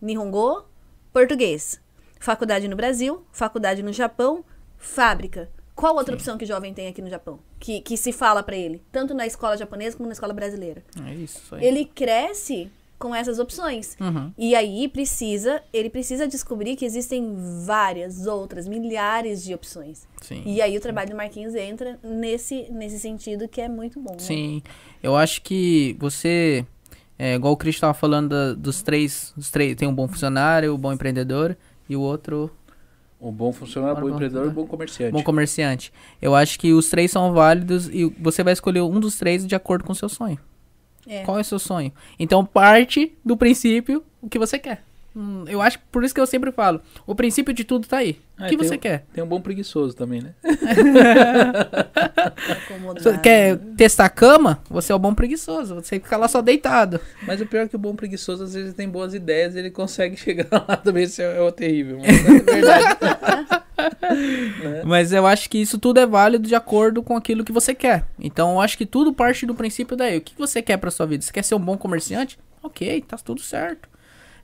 nihongo, 0.00 0.64
português. 1.12 1.80
Faculdade 2.20 2.68
no 2.68 2.76
Brasil, 2.76 3.24
faculdade 3.32 3.82
no 3.82 3.92
Japão, 3.92 4.44
fábrica. 4.76 5.48
Qual 5.78 5.94
outra 5.94 6.12
opção 6.16 6.36
que 6.36 6.44
o 6.44 6.46
jovem 6.48 6.74
tem 6.74 6.88
aqui 6.88 7.00
no 7.00 7.08
Japão? 7.08 7.38
Que, 7.60 7.80
que 7.80 7.96
se 7.96 8.10
fala 8.10 8.42
pra 8.42 8.56
ele, 8.56 8.82
tanto 8.90 9.14
na 9.14 9.24
escola 9.28 9.56
japonesa 9.56 9.96
como 9.96 10.08
na 10.08 10.12
escola 10.12 10.34
brasileira. 10.34 10.82
É 11.06 11.14
isso 11.14 11.54
aí. 11.54 11.64
Ele 11.64 11.84
cresce 11.84 12.68
com 12.98 13.14
essas 13.14 13.38
opções. 13.38 13.96
Uhum. 14.00 14.32
E 14.36 14.56
aí 14.56 14.88
precisa, 14.88 15.62
ele 15.72 15.88
precisa 15.88 16.26
descobrir 16.26 16.74
que 16.74 16.84
existem 16.84 17.32
várias 17.64 18.26
outras, 18.26 18.66
milhares 18.66 19.44
de 19.44 19.54
opções. 19.54 20.04
Sim. 20.20 20.42
E 20.44 20.60
aí 20.60 20.76
o 20.76 20.80
trabalho 20.80 21.10
do 21.10 21.16
Marquinhos 21.16 21.54
entra 21.54 21.96
nesse, 22.02 22.66
nesse 22.72 22.98
sentido 22.98 23.46
que 23.46 23.60
é 23.60 23.68
muito 23.68 24.00
bom. 24.00 24.14
né? 24.14 24.18
Sim. 24.18 24.60
Eu 25.00 25.14
acho 25.16 25.40
que 25.42 25.96
você. 26.00 26.66
É, 27.16 27.34
igual 27.36 27.52
o 27.52 27.56
Cris 27.56 27.76
estava 27.76 27.94
falando 27.94 28.30
da- 28.30 28.52
dos 28.54 28.82
três. 28.82 29.32
Dos 29.36 29.48
três. 29.48 29.76
Tem 29.76 29.86
um 29.86 29.94
bom 29.94 30.08
funcionário, 30.08 30.74
um 30.74 30.78
bom 30.78 30.92
empreendedor 30.92 31.56
e 31.88 31.94
o 31.94 32.00
outro 32.00 32.50
Um 33.20 33.32
bom 33.32 33.52
funcionário, 33.52 33.96
Bora, 33.96 34.06
bom 34.06 34.12
bora, 34.12 34.26
empreendedor 34.26 34.50
e 34.50 34.54
bora. 34.54 34.66
bom 34.66 34.70
comerciante. 34.70 35.12
bom 35.12 35.22
comerciante. 35.22 35.92
Eu 36.22 36.34
acho 36.34 36.58
que 36.58 36.72
os 36.72 36.88
três 36.88 37.10
são 37.10 37.32
válidos 37.32 37.88
e 37.88 38.04
você 38.20 38.44
vai 38.44 38.52
escolher 38.52 38.82
um 38.82 39.00
dos 39.00 39.18
três 39.18 39.46
de 39.46 39.54
acordo 39.54 39.84
com 39.84 39.92
o 39.92 39.96
seu 39.96 40.08
sonho. 40.08 40.38
É. 41.06 41.22
Qual 41.24 41.36
é 41.38 41.40
o 41.40 41.44
seu 41.44 41.58
sonho? 41.58 41.92
Então 42.18 42.44
parte 42.44 43.16
do 43.24 43.36
princípio 43.36 44.04
o 44.22 44.28
que 44.28 44.38
você 44.38 44.58
quer. 44.58 44.84
Hum, 45.20 45.44
Eu 45.48 45.60
acho 45.60 45.80
por 45.90 46.04
isso 46.04 46.14
que 46.14 46.20
eu 46.20 46.26
sempre 46.28 46.52
falo, 46.52 46.80
o 47.04 47.12
princípio 47.12 47.52
de 47.52 47.64
tudo 47.64 47.88
tá 47.88 47.96
aí. 47.96 48.20
O 48.38 48.44
Ah, 48.44 48.46
que 48.46 48.56
você 48.56 48.76
um- 48.76 48.78
quer? 48.78 49.04
Tem 49.12 49.24
um 49.24 49.26
bom 49.26 49.40
preguiçoso 49.40 49.96
também, 49.96 50.22
né? 50.22 50.32
Você 52.94 53.18
quer 53.18 53.56
testar 53.76 54.04
a 54.04 54.08
cama? 54.08 54.60
Você 54.70 54.92
é 54.92 54.94
o 54.94 54.98
bom 54.98 55.12
preguiçoso. 55.14 55.74
Você 55.74 55.96
fica 55.98 56.16
lá 56.16 56.28
só 56.28 56.40
deitado. 56.40 57.00
Mas 57.26 57.40
o 57.40 57.46
pior 57.46 57.62
é 57.64 57.68
que 57.68 57.76
o 57.76 57.78
bom 57.78 57.94
preguiçoso, 57.96 58.44
às 58.44 58.54
vezes, 58.54 58.74
tem 58.74 58.88
boas 58.88 59.14
ideias 59.14 59.54
e 59.54 59.58
ele 59.58 59.70
consegue 59.70 60.14
chegar 60.16 60.46
lá 60.68 60.76
também. 60.76 61.04
Isso 61.04 61.20
é, 61.20 61.36
é 61.36 61.40
o 61.40 61.50
terrível. 61.50 61.98
Mas 61.98 62.24
é 62.24 62.52
verdade. 62.52 62.98
Mas 64.84 65.12
eu 65.12 65.26
acho 65.26 65.48
que 65.50 65.58
isso 65.58 65.78
tudo 65.78 65.98
é 66.00 66.06
válido 66.06 66.46
de 66.46 66.54
acordo 66.54 67.02
com 67.02 67.16
aquilo 67.16 67.44
que 67.44 67.52
você 67.52 67.74
quer. 67.74 68.04
Então 68.18 68.52
eu 68.52 68.60
acho 68.60 68.78
que 68.78 68.86
tudo 68.86 69.12
parte 69.12 69.46
do 69.46 69.54
princípio 69.54 69.96
daí. 69.96 70.18
O 70.18 70.20
que 70.20 70.34
você 70.38 70.62
quer 70.62 70.76
pra 70.76 70.90
sua 70.90 71.06
vida? 71.06 71.24
Você 71.24 71.32
quer 71.32 71.42
ser 71.42 71.54
um 71.54 71.60
bom 71.60 71.76
comerciante? 71.76 72.38
Ok, 72.62 73.02
tá 73.06 73.16
tudo 73.16 73.40
certo. 73.40 73.88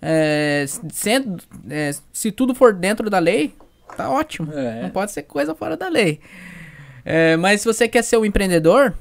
É, 0.07 0.67
sendo, 0.93 1.43
é, 1.71 1.91
se 2.13 2.31
tudo 2.31 2.55
for 2.55 2.75
dentro 2.75 3.09
da 3.09 3.19
lei, 3.19 3.55
tá 3.97 4.11
ótimo. 4.11 4.53
É. 4.53 4.83
Não 4.83 4.91
pode 4.91 5.13
ser 5.13 5.23
coisa 5.23 5.55
fora 5.55 5.79
da 5.79 5.89
lei. 5.89 6.21
É, 7.07 7.39
mas 7.39 7.63
se 7.63 7.67
você 7.67 7.89
quer 7.89 8.03
ser 8.03 8.19
um 8.19 8.25
empreendedor, 8.25 8.95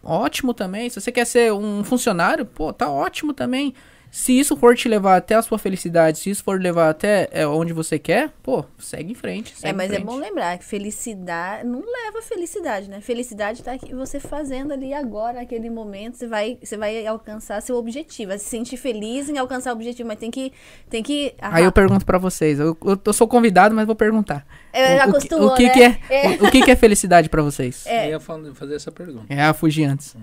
ótimo 0.00 0.54
também. 0.54 0.88
Se 0.88 1.00
você 1.00 1.10
quer 1.10 1.24
ser 1.24 1.52
um 1.52 1.82
funcionário, 1.82 2.46
pô, 2.46 2.72
tá 2.72 2.88
ótimo 2.88 3.32
também. 3.32 3.74
Se 4.10 4.38
isso 4.38 4.56
for 4.56 4.74
te 4.76 4.88
levar 4.88 5.16
até 5.16 5.34
a 5.34 5.42
sua 5.42 5.58
felicidade, 5.58 6.18
se 6.18 6.30
isso 6.30 6.42
for 6.42 6.60
levar 6.60 6.88
até 6.88 7.28
é, 7.30 7.46
onde 7.46 7.72
você 7.72 7.98
quer, 7.98 8.30
pô, 8.42 8.64
segue 8.78 9.12
em 9.12 9.14
frente. 9.14 9.52
É, 9.52 9.56
segue 9.56 9.72
em 9.72 9.76
mas 9.76 9.90
é 9.90 9.94
frente. 9.94 10.06
bom 10.06 10.16
lembrar 10.16 10.58
que 10.58 10.64
felicidade 10.64 11.66
não 11.66 11.80
leva 11.80 12.18
a 12.18 12.22
felicidade, 12.22 12.88
né? 12.88 13.00
Felicidade 13.00 13.62
tá 13.62 13.72
aqui 13.72 13.94
você 13.94 14.18
fazendo 14.18 14.72
ali 14.72 14.92
agora, 14.92 15.34
naquele 15.34 15.68
momento, 15.68 16.16
você 16.16 16.26
vai, 16.26 16.58
você 16.62 16.76
vai 16.76 17.06
alcançar 17.06 17.60
seu 17.60 17.76
objetivo, 17.76 18.28
vai 18.28 18.38
se 18.38 18.46
sentir 18.46 18.76
feliz 18.76 19.28
em 19.28 19.38
alcançar 19.38 19.70
o 19.70 19.74
objetivo, 19.74 20.08
mas 20.08 20.18
tem 20.18 20.30
que 20.30 20.52
tem 20.88 21.02
que 21.02 21.34
Aí 21.40 21.64
eu 21.64 21.72
pergunto 21.72 22.06
pra 22.06 22.18
vocês. 22.18 22.58
Eu, 22.58 22.76
eu, 22.84 22.98
eu 23.04 23.12
sou 23.12 23.28
convidado, 23.28 23.74
mas 23.74 23.86
vou 23.86 23.96
perguntar. 23.96 24.46
É, 24.72 24.92
o, 24.92 24.96
o, 24.96 24.96
que- 25.02 25.08
acostumou, 25.10 25.48
o 25.48 25.54
que, 25.54 25.62
né? 25.64 25.70
que 25.72 25.82
é, 25.82 25.98
É. 26.10 26.28
O, 26.42 26.46
o 26.46 26.50
que, 26.50 26.62
que 26.62 26.70
é 26.70 26.76
felicidade 26.76 27.28
pra 27.28 27.42
vocês? 27.42 27.86
É. 27.86 28.06
Eu 28.06 28.10
ia 28.12 28.20
fazer 28.20 28.74
essa 28.74 28.92
pergunta. 28.92 29.24
É 29.28 29.42
a 29.42 29.54
fugir 29.54 29.84
antes. 29.84 30.14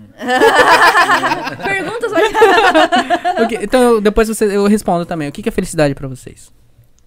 Perguntas 1.64 2.12
vai 2.12 2.22
O 3.44 3.48
que- 3.48 3.56
então 3.56 3.82
eu- 3.82 4.00
depois 4.00 4.28
você, 4.28 4.44
eu 4.56 4.66
respondo 4.66 5.04
também. 5.06 5.28
O 5.28 5.32
que, 5.32 5.42
que 5.42 5.48
é 5.48 5.52
felicidade 5.52 5.94
pra 5.94 6.08
vocês? 6.08 6.52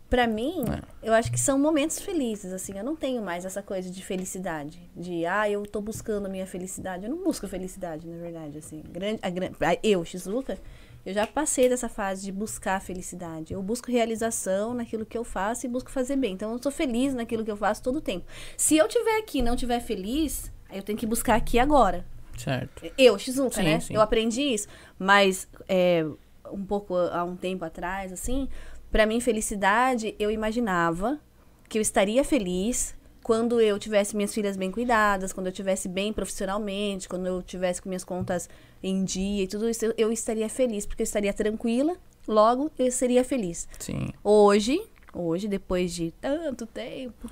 Pra 0.09 0.25
mim, 0.25 0.63
É. 0.67 1.07
eu 1.07 1.13
acho 1.13 1.31
que 1.31 1.39
são 1.39 1.59
momentos 1.59 1.99
felizes, 1.99 2.51
assim. 2.51 2.75
Eu 2.75 2.83
não 2.83 2.95
tenho 2.95 3.21
mais 3.21 3.45
essa 3.45 3.61
coisa 3.61 3.91
de 3.91 4.03
felicidade. 4.03 4.79
De, 4.95 5.23
ah, 5.25 5.47
eu 5.47 5.61
tô 5.67 5.81
buscando 5.81 6.25
a 6.25 6.29
minha 6.29 6.47
felicidade. 6.47 7.05
Eu 7.05 7.11
não 7.11 7.23
busco 7.23 7.47
felicidade, 7.47 8.07
na 8.07 8.17
verdade, 8.17 8.57
assim. 8.57 8.81
Grande, 8.89 9.19
a, 9.21 9.69
a- 9.69 9.77
eu, 9.83 10.03
Shizuka, 10.03 10.57
eu 11.05 11.13
já 11.13 11.25
passei 11.25 11.69
dessa 11.69 11.87
fase 11.87 12.23
de 12.23 12.31
buscar 12.31 12.75
a 12.75 12.79
felicidade. 12.79 13.53
Eu 13.53 13.61
busco 13.63 13.91
realização 13.91 14.73
naquilo 14.73 15.05
que 15.05 15.17
eu 15.17 15.23
faço 15.23 15.65
e 15.65 15.69
busco 15.69 15.89
fazer 15.89 16.15
bem. 16.15 16.33
Então, 16.33 16.51
eu 16.51 16.61
sou 16.61 16.71
feliz 16.71 17.13
naquilo 17.13 17.43
que 17.43 17.51
eu 17.51 17.57
faço 17.57 17.81
todo 17.81 17.97
o 17.97 18.01
tempo. 18.01 18.25
Se 18.57 18.75
eu 18.77 18.87
tiver 18.87 19.17
aqui 19.19 19.39
e 19.39 19.41
não 19.41 19.55
tiver 19.55 19.79
feliz, 19.79 20.51
eu 20.71 20.83
tenho 20.83 20.97
que 20.97 21.05
buscar 21.05 21.35
aqui 21.35 21.57
agora. 21.57 22.05
Certo. 22.37 22.85
Eu, 22.97 23.17
Shizuka, 23.17 23.55
Sim, 23.55 23.63
né? 23.63 23.79
sim. 23.79 23.93
Eu 23.93 24.01
aprendi 24.01 24.41
isso. 24.41 24.67
Mas 24.97 25.47
é, 25.67 26.05
um 26.51 26.63
pouco 26.63 26.95
há 26.95 27.23
um 27.23 27.35
tempo 27.35 27.65
atrás, 27.65 28.11
assim, 28.11 28.47
pra 28.91 29.05
mim, 29.05 29.19
felicidade, 29.19 30.15
eu 30.19 30.29
imaginava 30.31 31.19
que 31.67 31.77
eu 31.77 31.81
estaria 31.81 32.23
feliz 32.23 32.95
quando 33.29 33.61
eu 33.61 33.77
tivesse 33.77 34.15
minhas 34.15 34.33
filhas 34.33 34.57
bem 34.57 34.71
cuidadas, 34.71 35.31
quando 35.31 35.45
eu 35.45 35.53
tivesse 35.53 35.87
bem 35.87 36.11
profissionalmente, 36.11 37.07
quando 37.07 37.27
eu 37.27 37.43
tivesse 37.43 37.79
com 37.79 37.87
minhas 37.87 38.03
contas 38.03 38.49
em 38.81 39.03
dia 39.03 39.43
e 39.43 39.47
tudo 39.47 39.69
isso, 39.69 39.85
eu, 39.85 39.93
eu 39.99 40.11
estaria 40.11 40.49
feliz, 40.49 40.83
porque 40.83 41.03
eu 41.03 41.05
estaria 41.05 41.31
tranquila, 41.31 41.95
logo 42.27 42.71
eu 42.79 42.91
seria 42.91 43.23
feliz. 43.23 43.69
Sim. 43.77 44.09
Hoje, 44.23 44.81
hoje, 45.13 45.47
depois 45.47 45.93
de 45.93 46.09
tanto 46.19 46.65
tempo, 46.65 47.29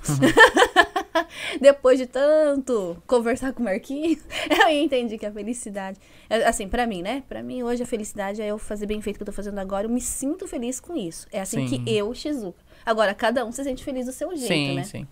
depois 1.59 1.97
de 1.97 2.05
tanto 2.05 3.01
conversar 3.07 3.51
com 3.51 3.63
o 3.63 3.65
Marquinhos, 3.65 4.21
eu 4.53 4.69
entendi 4.69 5.17
que 5.17 5.25
a 5.25 5.31
felicidade, 5.31 5.99
assim, 6.45 6.67
pra 6.67 6.85
mim, 6.85 7.01
né? 7.01 7.23
Pra 7.27 7.41
mim, 7.41 7.63
hoje 7.63 7.81
a 7.81 7.87
felicidade 7.87 8.39
é 8.39 8.45
eu 8.45 8.59
fazer 8.59 8.85
bem 8.85 9.01
feito 9.01 9.15
o 9.15 9.17
que 9.17 9.23
eu 9.23 9.25
tô 9.25 9.31
fazendo 9.31 9.57
agora, 9.57 9.87
eu 9.87 9.89
me 9.89 10.01
sinto 10.01 10.47
feliz 10.47 10.79
com 10.79 10.95
isso. 10.95 11.25
É 11.31 11.41
assim 11.41 11.67
Sim. 11.67 11.83
que 11.83 11.91
eu, 11.91 12.13
Shizuka. 12.13 12.63
Agora, 12.85 13.15
cada 13.15 13.43
um 13.43 13.51
se 13.51 13.63
sente 13.63 13.83
feliz 13.83 14.05
do 14.05 14.11
seu 14.11 14.29
jeito, 14.35 14.47
sim, 14.47 14.75
né? 14.75 14.83
sim. 14.83 15.07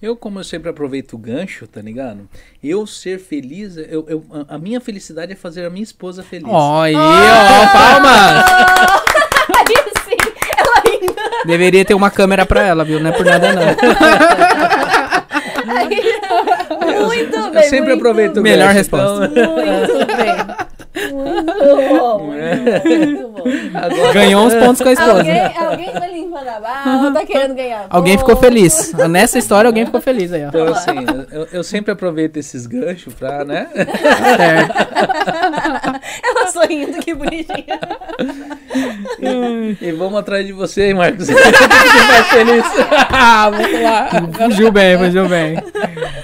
Eu, 0.00 0.14
como 0.16 0.38
eu 0.38 0.44
sempre 0.44 0.70
aproveito 0.70 1.14
o 1.14 1.18
gancho, 1.18 1.66
tá 1.66 1.80
ligado? 1.82 2.28
Eu 2.62 2.86
ser 2.86 3.18
feliz, 3.18 3.76
eu, 3.76 4.06
eu- 4.08 4.24
a 4.48 4.56
minha 4.56 4.80
felicidade 4.80 5.32
é 5.32 5.36
fazer 5.36 5.64
a 5.66 5.70
minha 5.70 5.82
esposa 5.82 6.22
feliz. 6.22 6.46
Ó, 6.48 6.82
aí, 6.82 6.94
ó, 6.94 7.66
palmas! 7.72 8.44
Aí 9.58 9.74
sim, 10.04 10.16
ela 10.56 10.82
ainda. 10.86 11.22
Deveria 11.46 11.84
ter 11.84 11.94
uma 11.94 12.10
câmera 12.10 12.46
pra 12.46 12.62
ela, 12.62 12.84
viu? 12.84 13.00
Não 13.00 13.10
é 13.10 13.12
por 13.12 13.24
nada, 13.26 13.52
não. 13.52 13.62
Aí, 15.76 17.04
muito 17.04 17.36
eu 17.36 17.50
bem. 17.50 17.62
sempre 17.64 17.88
muito 17.88 17.94
aproveito 17.98 18.36
o 18.38 18.42
bem. 18.42 18.52
Melhor 18.52 18.66
gancho, 18.68 18.78
resposta. 18.78 19.26
então- 19.26 19.56
Muito 19.56 20.06
bem. 20.16 20.36
Muito 21.76 21.98
bom, 21.98 22.24
muito 22.24 23.28
bom. 23.28 23.44
Agora- 23.74 24.12
Ganhou 24.12 24.46
uns 24.46 24.54
pontos 24.54 24.82
com 24.82 24.88
a 24.88 24.92
esposa. 24.92 25.18
Alguém, 25.18 25.40
alguém 25.56 25.92
tá 25.92 26.06
limpando 26.06 26.48
a 26.48 26.60
barra, 26.60 27.10
tá 27.12 27.26
querendo 27.26 27.54
ganhar. 27.54 27.86
Alguém 27.90 28.18
ficou 28.18 28.36
feliz. 28.36 28.92
Nessa 29.08 29.38
história, 29.38 29.68
alguém 29.68 29.84
ficou 29.86 30.00
feliz 30.00 30.32
aí, 30.32 30.44
ó. 30.44 30.48
Então, 30.48 30.66
assim, 30.68 30.90
eu, 31.30 31.48
eu 31.52 31.62
sempre 31.64 31.92
aproveito 31.92 32.36
esses 32.36 32.66
ganchos 32.66 33.14
pra, 33.14 33.44
né? 33.44 33.68
Certo. 33.74 34.74
Ela 36.24 36.46
sorrindo, 36.48 36.98
que 37.00 37.14
bonitinha. 37.14 37.78
E 39.80 39.92
vamos 39.92 40.18
atrás 40.18 40.46
de 40.46 40.52
você, 40.52 40.88
hein, 40.88 40.94
Marcos? 40.94 41.26
Você 41.28 41.34
mais 41.34 42.26
feliz. 42.28 42.64
Vamos 43.50 43.82
lá. 43.82 44.08
Fugiu 44.32 44.72
bem, 44.72 44.98
fugiu 44.98 45.28
bem. 45.28 45.56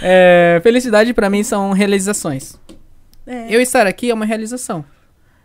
É, 0.02 0.60
felicidade 0.62 1.12
pra 1.12 1.28
mim 1.30 1.42
são 1.42 1.72
realizações. 1.72 2.58
É. 3.26 3.46
Eu 3.48 3.60
estar 3.60 3.86
aqui 3.86 4.10
é 4.10 4.14
uma 4.14 4.24
realização. 4.24 4.84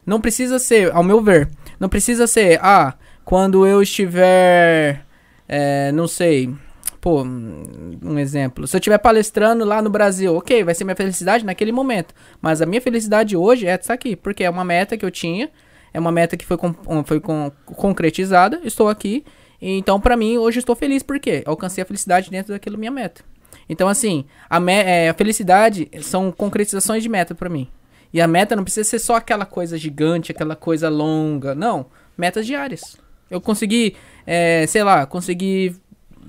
Não 0.09 0.19
precisa 0.19 0.57
ser, 0.57 0.91
ao 0.91 1.03
meu 1.03 1.21
ver, 1.21 1.47
não 1.79 1.87
precisa 1.87 2.25
ser, 2.25 2.59
ah, 2.63 2.95
quando 3.23 3.67
eu 3.67 3.79
estiver, 3.79 5.05
é, 5.47 5.91
não 5.91 6.07
sei, 6.07 6.51
pô, 6.99 7.21
um 7.21 8.17
exemplo. 8.17 8.65
Se 8.67 8.75
eu 8.75 8.79
estiver 8.79 8.97
palestrando 8.97 9.63
lá 9.63 9.83
no 9.83 9.89
Brasil, 9.91 10.35
ok, 10.35 10.63
vai 10.63 10.73
ser 10.73 10.83
minha 10.83 10.95
felicidade 10.95 11.45
naquele 11.45 11.71
momento. 11.71 12.15
Mas 12.41 12.59
a 12.59 12.65
minha 12.65 12.81
felicidade 12.81 13.37
hoje 13.37 13.67
é 13.67 13.75
estar 13.75 13.93
aqui, 13.93 14.15
porque 14.15 14.43
é 14.43 14.49
uma 14.49 14.63
meta 14.65 14.97
que 14.97 15.05
eu 15.05 15.11
tinha, 15.11 15.47
é 15.93 15.99
uma 15.99 16.11
meta 16.11 16.35
que 16.35 16.43
foi, 16.43 16.57
com- 16.57 16.73
foi 17.05 17.19
com- 17.19 17.51
concretizada, 17.65 18.59
estou 18.63 18.89
aqui. 18.89 19.23
Então, 19.61 20.01
pra 20.01 20.17
mim, 20.17 20.39
hoje 20.39 20.57
estou 20.57 20.75
feliz, 20.75 21.03
porque 21.03 21.43
alcancei 21.45 21.83
a 21.83 21.85
felicidade 21.85 22.31
dentro 22.31 22.51
daquela 22.53 22.77
minha 22.77 22.89
meta. 22.91 23.21
Então, 23.69 23.87
assim, 23.87 24.25
a, 24.49 24.59
me- 24.59 24.73
é, 24.73 25.09
a 25.09 25.13
felicidade 25.13 25.87
são 26.01 26.31
concretizações 26.31 27.03
de 27.03 27.09
meta 27.09 27.35
pra 27.35 27.47
mim. 27.47 27.67
E 28.11 28.19
a 28.19 28.27
meta 28.27 28.55
não 28.55 28.63
precisa 28.63 28.89
ser 28.89 28.99
só 28.99 29.15
aquela 29.15 29.45
coisa 29.45 29.77
gigante, 29.77 30.31
aquela 30.31 30.55
coisa 30.55 30.89
longa. 30.89 31.53
Não, 31.53 31.85
metas 32.17 32.45
diárias. 32.45 32.97
Eu 33.29 33.39
consegui, 33.39 33.95
é, 34.25 34.65
sei 34.67 34.83
lá, 34.83 35.05
consegui 35.05 35.75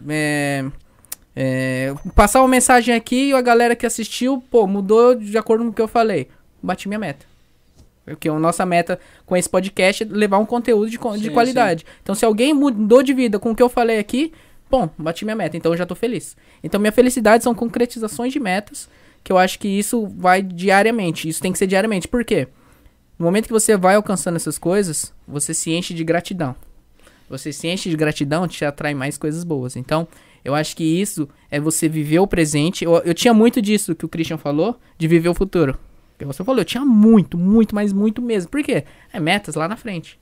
é, 0.09 0.64
é, 1.35 1.95
passar 2.14 2.41
uma 2.43 2.49
mensagem 2.49 2.95
aqui 2.95 3.31
e 3.31 3.33
a 3.33 3.41
galera 3.41 3.74
que 3.74 3.87
assistiu, 3.87 4.43
pô, 4.51 4.66
mudou 4.66 5.14
de 5.14 5.37
acordo 5.39 5.64
com 5.64 5.70
o 5.70 5.72
que 5.72 5.83
eu 5.83 5.89
falei. 5.89 6.28
Bati 6.62 6.89
minha 6.89 6.99
meta. 6.99 7.24
Porque 8.05 8.28
a 8.28 8.39
nossa 8.39 8.66
meta 8.66 8.99
com 9.24 9.37
esse 9.37 9.49
podcast 9.49 10.03
é 10.03 10.07
levar 10.07 10.39
um 10.39 10.47
conteúdo 10.47 10.91
de, 10.91 10.99
de 10.99 11.28
Sim, 11.28 11.33
qualidade. 11.33 11.87
Então, 12.03 12.14
se 12.14 12.24
alguém 12.24 12.53
mudou 12.53 13.03
de 13.03 13.14
vida 13.14 13.39
com 13.39 13.53
o 13.53 13.57
que 13.57 13.62
eu 13.62 13.68
falei 13.68 13.99
aqui, 13.99 14.33
bom, 14.70 14.91
bati 14.99 15.24
minha 15.24 15.37
meta, 15.37 15.57
então 15.57 15.72
eu 15.72 15.78
já 15.78 15.87
tô 15.87 15.95
feliz. 15.95 16.37
Então, 16.62 16.81
minha 16.81 16.93
felicidade 16.93 17.45
são 17.45 17.55
concretizações 17.55 18.33
de 18.33 18.41
metas, 18.41 18.89
que 19.23 19.33
eu 19.33 19.39
acho 19.39 19.59
que 19.59 19.68
isso 19.68 20.07
vai 20.07 20.43
diariamente. 20.43 21.29
Isso 21.29 21.41
tem 21.41 21.53
que 21.53 21.59
ser 21.59 21.66
diariamente. 21.66 22.09
Por 22.09 22.25
quê? 22.25 22.49
No 23.18 23.27
momento 23.27 23.47
que 23.47 23.53
você 23.53 23.77
vai 23.77 23.97
alcançando 23.97 24.37
essas 24.37 24.59
coisas, 24.59 25.12
você 25.29 25.53
se 25.53 25.71
enche 25.71 25.93
de 25.93 26.03
gratidão. 26.03 26.55
Você 27.29 27.53
se 27.53 27.68
enche 27.68 27.91
de 27.91 27.97
gratidão, 27.97 28.49
te 28.49 28.64
atrai 28.64 28.95
mais 28.95 29.18
coisas 29.18 29.45
boas. 29.45 29.77
Então, 29.77 30.09
eu 30.45 30.55
acho 30.55 30.75
que 30.75 30.85
isso 30.85 31.29
é 31.51 31.61
você 31.61 31.89
viver 31.89 32.18
o 32.18 32.27
presente. 32.27 32.85
Eu, 32.85 32.97
eu 33.05 33.14
tinha 33.14 33.35
muito 33.35 33.61
disso 33.61 33.95
que 33.95 34.05
o 34.05 34.09
Christian 34.09 34.39
falou, 34.39 34.81
de 34.99 35.07
viver 35.07 35.29
o 35.29 35.35
futuro. 35.35 35.79
Que 36.18 36.25
você 36.25 36.43
falou, 36.43 36.61
eu 36.61 36.64
tinha 36.64 36.85
muito, 36.85 37.39
muito, 37.39 37.75
mas 37.75 37.93
muito 37.93 38.21
mesmo. 38.21 38.51
Por 38.51 38.62
quê? 38.62 38.85
É 39.12 39.21
metas 39.21 39.55
lá 39.55 39.68
na 39.68 39.77
frente. 39.77 40.18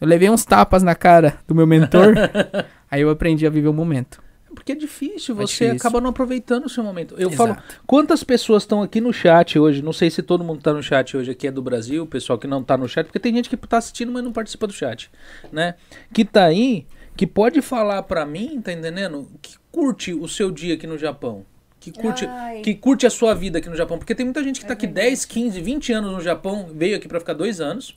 Eu 0.00 0.08
levei 0.08 0.28
uns 0.28 0.44
tapas 0.44 0.82
na 0.82 0.94
cara 0.94 1.38
do 1.46 1.54
meu 1.54 1.66
mentor, 1.66 2.14
aí 2.90 3.02
eu 3.02 3.08
aprendi 3.08 3.46
a 3.46 3.50
viver 3.50 3.68
o 3.68 3.72
momento. 3.72 4.20
Porque 4.62 4.70
é 4.70 4.76
difícil, 4.76 5.34
É 5.34 5.38
você 5.38 5.64
difícil. 5.66 5.76
acaba 5.76 6.00
não 6.00 6.10
aproveitando 6.10 6.66
o 6.66 6.68
seu 6.68 6.84
momento. 6.84 7.16
Eu 7.18 7.30
Exato. 7.30 7.54
falo, 7.54 7.62
quantas 7.84 8.22
pessoas 8.22 8.62
estão 8.62 8.80
aqui 8.80 9.00
no 9.00 9.12
chat 9.12 9.58
hoje? 9.58 9.82
Não 9.82 9.92
sei 9.92 10.08
se 10.08 10.22
todo 10.22 10.44
mundo 10.44 10.62
tá 10.62 10.72
no 10.72 10.80
chat 10.80 11.16
hoje 11.16 11.32
aqui 11.32 11.48
é 11.48 11.50
do 11.50 11.60
Brasil, 11.60 12.04
o 12.04 12.06
pessoal 12.06 12.38
que 12.38 12.46
não 12.46 12.62
tá 12.62 12.76
no 12.76 12.88
chat, 12.88 13.06
porque 13.06 13.18
tem 13.18 13.34
gente 13.34 13.50
que 13.50 13.56
tá 13.56 13.78
assistindo, 13.78 14.12
mas 14.12 14.22
não 14.22 14.32
participa 14.32 14.68
do 14.68 14.72
chat, 14.72 15.10
né? 15.50 15.74
Que 16.14 16.24
tá 16.24 16.44
aí, 16.44 16.86
que 17.16 17.26
pode 17.26 17.60
falar 17.60 18.04
pra 18.04 18.24
mim, 18.24 18.60
tá 18.62 18.72
entendendo? 18.72 19.28
Que 19.42 19.56
curte 19.72 20.14
o 20.14 20.28
seu 20.28 20.48
dia 20.52 20.74
aqui 20.74 20.86
no 20.86 20.96
Japão. 20.96 21.44
que 21.80 21.90
curte, 21.90 22.24
Ai. 22.26 22.60
que 22.60 22.76
curte 22.76 23.04
a 23.04 23.10
sua 23.10 23.34
vida 23.34 23.58
aqui 23.58 23.68
no 23.68 23.74
Japão. 23.74 23.98
Porque 23.98 24.14
tem 24.14 24.24
muita 24.24 24.40
gente 24.44 24.60
que 24.60 24.66
É 24.66 24.68
tá 24.68 24.74
aqui 24.74 24.86
verdade. 24.86 25.08
10, 25.08 25.24
15, 25.24 25.60
20 25.60 25.92
anos 25.92 26.12
no 26.12 26.20
Japão, 26.20 26.70
veio 26.72 26.96
aqui 26.96 27.08
pra 27.08 27.18
ficar 27.18 27.32
dois 27.34 27.60
anos. 27.60 27.92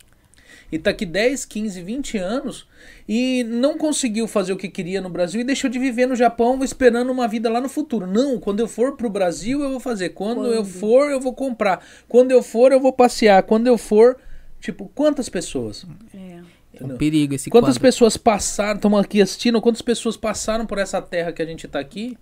E 0.72 0.80
tá 0.80 0.90
aqui 0.90 1.06
10, 1.06 1.46
15, 1.46 1.82
20 1.82 2.18
anos 2.18 2.68
e 3.08 3.44
não 3.44 3.78
conseguiu 3.78 4.28
fazer 4.28 4.52
o 4.54 4.58
que 4.58 4.68
queria 4.68 5.00
no 5.00 5.10
Brasil 5.10 5.42
e 5.42 5.44
deixou 5.44 5.70
de 5.70 5.78
viver 5.78 6.08
no 6.08 6.16
Japão 6.16 6.64
esperando 6.64 7.12
uma 7.12 7.28
vida 7.28 7.50
lá 7.50 7.62
no 7.62 7.70
futuro. 7.70 8.08
Não, 8.08 8.40
quando 8.40 8.60
eu 8.60 8.68
for 8.68 8.96
pro 8.96 9.10
Brasil 9.10 9.62
eu 9.62 9.70
vou 9.70 9.80
fazer. 9.80 10.10
Quando, 10.10 10.46
eu 10.48 10.64
Quando? 10.64 10.80
for 10.80 11.10
eu 11.12 11.20
vou 11.20 11.34
comprar. 11.34 11.86
Quando 12.08 12.32
eu 12.32 12.42
for 12.42 12.72
eu 12.72 12.80
vou 12.80 12.92
passear. 12.94 13.44
Quando 13.44 13.68
eu 13.68 13.78
for. 13.78 14.18
Tipo, 14.60 14.90
quantas 14.96 15.30
pessoas? 15.30 15.86
É. 16.14 16.40
É 16.78 16.84
um 16.84 16.98
perigo 16.98 17.34
esse 17.34 17.50
Quantas 17.50 17.76
quadro. 17.76 17.82
pessoas 17.82 18.18
passaram, 18.18 18.76
estão 18.76 18.98
aqui 18.98 19.22
assistindo, 19.22 19.62
quantas 19.62 19.82
pessoas 19.82 20.18
passaram 20.18 20.66
por 20.66 20.78
essa 20.78 21.02
terra 21.02 21.32
que 21.32 21.42
a 21.42 21.46
gente 21.46 21.68
tá 21.68 21.80
aqui 21.80 22.18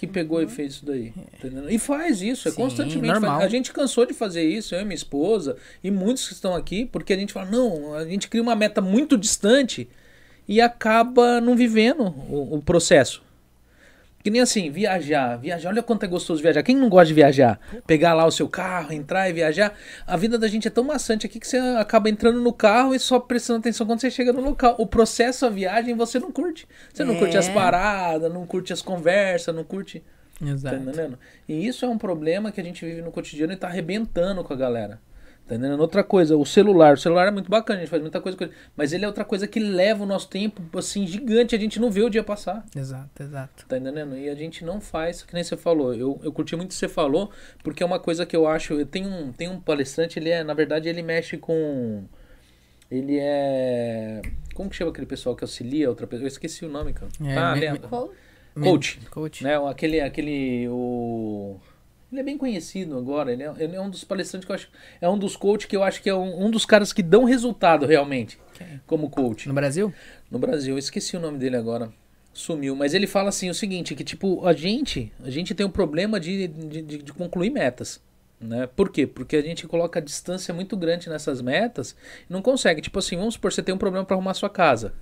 que 0.00 0.06
pegou 0.06 0.40
e 0.40 0.48
fez 0.48 0.72
isso 0.72 0.86
daí? 0.86 1.12
E 1.68 1.78
faz 1.78 2.22
isso, 2.22 2.48
é 2.48 2.50
Sim, 2.50 2.56
constantemente. 2.56 3.12
normal. 3.12 3.38
A 3.42 3.48
gente 3.48 3.70
cansou 3.70 4.06
de 4.06 4.14
fazer 4.14 4.42
isso, 4.42 4.74
eu 4.74 4.80
e 4.80 4.84
minha 4.84 4.94
esposa, 4.94 5.58
e 5.84 5.90
muitos 5.90 6.26
que 6.26 6.32
estão 6.32 6.54
aqui, 6.54 6.86
porque 6.86 7.12
a 7.12 7.16
gente 7.16 7.34
fala, 7.34 7.50
não, 7.50 7.92
a 7.92 8.06
gente 8.06 8.26
cria 8.26 8.42
uma 8.42 8.56
meta 8.56 8.80
muito 8.80 9.18
distante 9.18 9.86
e 10.48 10.58
acaba 10.58 11.38
não 11.38 11.54
vivendo 11.54 12.04
o, 12.30 12.56
o 12.56 12.62
processo. 12.62 13.22
Que 14.22 14.30
nem 14.30 14.42
assim, 14.42 14.70
viajar, 14.70 15.36
viajar, 15.36 15.70
olha 15.70 15.82
quanto 15.82 16.04
é 16.04 16.06
gostoso 16.06 16.42
viajar. 16.42 16.62
Quem 16.62 16.76
não 16.76 16.90
gosta 16.90 17.06
de 17.06 17.14
viajar? 17.14 17.58
Pegar 17.86 18.12
lá 18.12 18.26
o 18.26 18.30
seu 18.30 18.46
carro, 18.48 18.92
entrar 18.92 19.30
e 19.30 19.32
viajar. 19.32 19.72
A 20.06 20.14
vida 20.16 20.38
da 20.38 20.46
gente 20.46 20.68
é 20.68 20.70
tão 20.70 20.84
maçante 20.84 21.24
aqui 21.24 21.40
que 21.40 21.48
você 21.48 21.56
acaba 21.78 22.10
entrando 22.10 22.38
no 22.40 22.52
carro 22.52 22.94
e 22.94 22.98
só 22.98 23.18
prestando 23.18 23.60
atenção 23.60 23.86
quando 23.86 24.00
você 24.00 24.10
chega 24.10 24.30
no 24.32 24.42
local. 24.42 24.74
O 24.78 24.86
processo, 24.86 25.46
a 25.46 25.48
viagem, 25.48 25.94
você 25.94 26.18
não 26.18 26.30
curte. 26.30 26.68
Você 26.92 27.02
não 27.02 27.14
É. 27.14 27.18
curte 27.18 27.38
as 27.38 27.48
paradas, 27.48 28.30
não 28.32 28.46
curte 28.46 28.72
as 28.74 28.82
conversas, 28.82 29.54
não 29.54 29.64
curte. 29.64 30.04
Tá 30.38 30.46
Exato. 30.46 30.76
entendendo? 30.76 31.18
E 31.48 31.66
isso 31.66 31.84
é 31.84 31.88
um 31.88 31.96
problema 31.98 32.52
que 32.52 32.60
a 32.60 32.64
gente 32.64 32.84
vive 32.84 33.00
no 33.00 33.10
cotidiano 33.10 33.52
e 33.54 33.56
tá 33.56 33.68
arrebentando 33.68 34.44
com 34.44 34.52
a 34.52 34.56
galera. 34.56 35.00
Tá 35.46 35.56
entendendo? 35.56 35.80
Outra 35.80 36.04
coisa, 36.04 36.36
o 36.36 36.46
celular. 36.46 36.94
O 36.94 36.96
celular 36.96 37.26
é 37.26 37.30
muito 37.32 37.50
bacana, 37.50 37.78
a 37.78 37.82
gente 37.82 37.90
faz 37.90 38.00
muita 38.00 38.20
coisa 38.20 38.38
com 38.38 38.44
ele. 38.44 38.52
Mas 38.76 38.92
ele 38.92 39.04
é 39.04 39.08
outra 39.08 39.24
coisa 39.24 39.48
que 39.48 39.58
leva 39.58 40.04
o 40.04 40.06
nosso 40.06 40.28
tempo, 40.28 40.62
assim, 40.78 41.06
gigante. 41.06 41.56
A 41.56 41.58
gente 41.58 41.80
não 41.80 41.90
vê 41.90 42.02
o 42.02 42.08
dia 42.08 42.22
passar. 42.22 42.64
Exato, 42.74 43.20
exato. 43.20 43.66
Tá 43.66 43.76
entendendo? 43.76 44.16
E 44.16 44.28
a 44.28 44.34
gente 44.36 44.64
não 44.64 44.80
faz, 44.80 45.22
que 45.24 45.34
nem 45.34 45.42
você 45.42 45.56
falou. 45.56 45.92
Eu, 45.92 46.20
eu 46.22 46.32
curti 46.32 46.54
muito 46.54 46.70
o 46.70 46.72
que 46.72 46.78
você 46.78 46.88
falou, 46.88 47.32
porque 47.64 47.82
é 47.82 47.86
uma 47.86 47.98
coisa 47.98 48.24
que 48.24 48.36
eu 48.36 48.46
acho. 48.46 48.74
Eu 48.74 48.86
tenho 48.86 49.08
um, 49.08 49.32
tem 49.32 49.48
um 49.48 49.58
palestrante, 49.58 50.20
ele 50.20 50.30
é, 50.30 50.44
na 50.44 50.54
verdade, 50.54 50.88
ele 50.88 51.02
mexe 51.02 51.36
com. 51.36 52.04
Ele 52.88 53.18
é. 53.18 54.22
Como 54.54 54.70
que 54.70 54.76
chama 54.76 54.92
aquele 54.92 55.06
pessoal 55.06 55.34
que 55.34 55.42
auxilia 55.42 55.88
outra 55.88 56.06
pessoa? 56.06 56.26
Eu 56.26 56.28
esqueci 56.28 56.64
o 56.64 56.68
nome, 56.68 56.92
cara. 56.92 57.10
É, 57.24 57.36
ah, 57.36 57.56
me-? 57.56 57.78
Qual? 57.80 58.12
Coach. 58.54 59.00
Coach. 59.10 59.44
Né? 59.44 59.56
Aquele. 59.68 60.00
aquele 60.00 60.68
o... 60.68 61.58
Ele 62.10 62.20
é 62.20 62.24
bem 62.24 62.36
conhecido 62.36 62.96
agora. 62.98 63.32
Ele 63.32 63.42
é, 63.42 63.52
ele 63.58 63.76
é 63.76 63.80
um 63.80 63.88
dos 63.90 64.02
palestrantes 64.04 64.44
que 64.46 64.50
eu 64.50 64.54
acho. 64.56 64.68
É 65.00 65.08
um 65.08 65.16
dos 65.18 65.36
coaches 65.36 65.66
que 65.66 65.76
eu 65.76 65.82
acho 65.84 66.02
que 66.02 66.08
é 66.10 66.14
um, 66.14 66.46
um 66.46 66.50
dos 66.50 66.66
caras 66.66 66.92
que 66.92 67.02
dão 67.02 67.24
resultado 67.24 67.86
realmente. 67.86 68.38
Quem? 68.54 68.80
Como 68.86 69.08
coach 69.08 69.46
No 69.48 69.54
Brasil? 69.54 69.92
no 70.30 70.38
Brasil. 70.38 70.74
Eu 70.74 70.78
esqueci 70.78 71.16
o 71.16 71.20
nome 71.20 71.38
dele 71.38 71.56
agora. 71.56 71.92
Sumiu. 72.32 72.74
Mas 72.76 72.94
ele 72.94 73.06
fala 73.06 73.28
assim 73.28 73.48
o 73.50 73.54
seguinte, 73.54 73.94
que 73.94 74.02
tipo, 74.04 74.46
a 74.46 74.52
gente, 74.52 75.12
a 75.22 75.30
gente 75.30 75.54
tem 75.54 75.64
um 75.66 75.70
problema 75.70 76.18
de, 76.20 76.46
de, 76.48 76.82
de- 76.82 76.98
de 77.02 77.12
concluir 77.12 77.50
metas. 77.50 78.00
Né? 78.40 78.66
Por 78.74 78.90
quê? 78.90 79.06
Porque 79.06 79.36
a 79.36 79.42
gente 79.42 79.66
coloca 79.66 79.98
a 79.98 80.02
distância 80.02 80.54
muito 80.54 80.76
grande 80.76 81.08
nessas 81.10 81.42
metas 81.42 81.94
e 82.28 82.32
não 82.32 82.40
consegue. 82.40 82.80
Tipo 82.80 82.98
assim, 82.98 83.16
vamos 83.16 83.34
supor, 83.34 83.52
você 83.52 83.62
tem 83.62 83.74
um 83.74 83.78
problema 83.78 84.04
para 84.06 84.16
arrumar 84.16 84.32
sua 84.34 84.48
casa. 84.48 84.94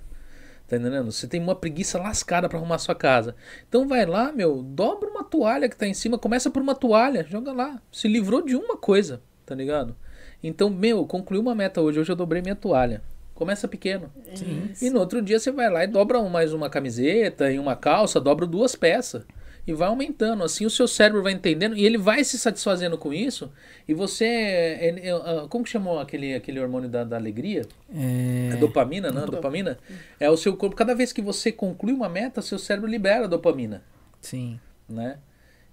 Tá 0.69 0.77
entendendo? 0.77 1.11
Você 1.11 1.27
tem 1.27 1.41
uma 1.41 1.55
preguiça 1.55 1.97
lascada 1.97 2.47
para 2.47 2.59
arrumar 2.59 2.77
sua 2.77 2.93
casa. 2.93 3.35
Então 3.67 3.87
vai 3.87 4.05
lá, 4.05 4.31
meu, 4.31 4.61
dobra 4.61 5.09
uma 5.09 5.23
toalha 5.23 5.67
que 5.67 5.75
tá 5.75 5.87
em 5.87 5.95
cima, 5.95 6.19
começa 6.19 6.51
por 6.51 6.61
uma 6.61 6.75
toalha, 6.75 7.25
joga 7.27 7.51
lá. 7.51 7.81
Se 7.91 8.07
livrou 8.07 8.43
de 8.43 8.55
uma 8.55 8.77
coisa, 8.77 9.19
tá 9.47 9.55
ligado? 9.55 9.95
Então, 10.43 10.69
meu, 10.69 11.07
concluí 11.07 11.39
uma 11.39 11.55
meta 11.55 11.81
hoje. 11.81 11.99
Hoje 11.99 12.11
eu 12.11 12.15
dobrei 12.15 12.43
minha 12.43 12.55
toalha. 12.55 13.01
Começa 13.33 13.67
pequeno. 13.67 14.11
Sim. 14.35 14.69
E 14.79 14.91
no 14.91 14.99
outro 14.99 15.23
dia 15.23 15.39
você 15.39 15.51
vai 15.51 15.71
lá 15.71 15.83
e 15.83 15.87
dobra 15.87 16.21
mais 16.29 16.53
uma 16.53 16.69
camiseta 16.69 17.51
e 17.51 17.57
uma 17.57 17.75
calça, 17.75 18.21
dobra 18.21 18.45
duas 18.45 18.75
peças. 18.75 19.25
E 19.69 19.73
vai 19.73 19.87
aumentando. 19.87 20.43
Assim 20.43 20.65
o 20.65 20.69
seu 20.69 20.87
cérebro 20.87 21.21
vai 21.21 21.31
entendendo 21.31 21.77
e 21.77 21.85
ele 21.85 21.97
vai 21.97 22.23
se 22.23 22.39
satisfazendo 22.39 22.97
com 22.97 23.13
isso. 23.13 23.51
E 23.87 23.93
você. 23.93 24.25
é- 24.25 24.89
é- 24.89 25.09
é- 25.09 25.47
como 25.47 25.63
que 25.63 25.69
chamou 25.69 25.99
aquele, 25.99 26.33
aquele 26.33 26.59
hormônio 26.59 26.89
da, 26.89 27.03
da 27.03 27.17
alegria? 27.17 27.61
É... 27.93 28.49
É 28.53 28.55
dopamina, 28.55 29.11
não? 29.11 29.27
Dopamina? 29.27 29.77
É 30.19 30.27
o 30.27 30.35
seu 30.35 30.57
corpo. 30.57 30.75
Cada 30.75 30.95
vez 30.95 31.13
que 31.13 31.21
você 31.21 31.51
conclui 31.51 31.93
uma 31.93 32.09
meta, 32.09 32.41
seu 32.41 32.57
cérebro 32.57 32.89
libera 32.89 33.27
dopamina. 33.27 33.83
Sim. 34.19 34.59
Né? 34.89 35.19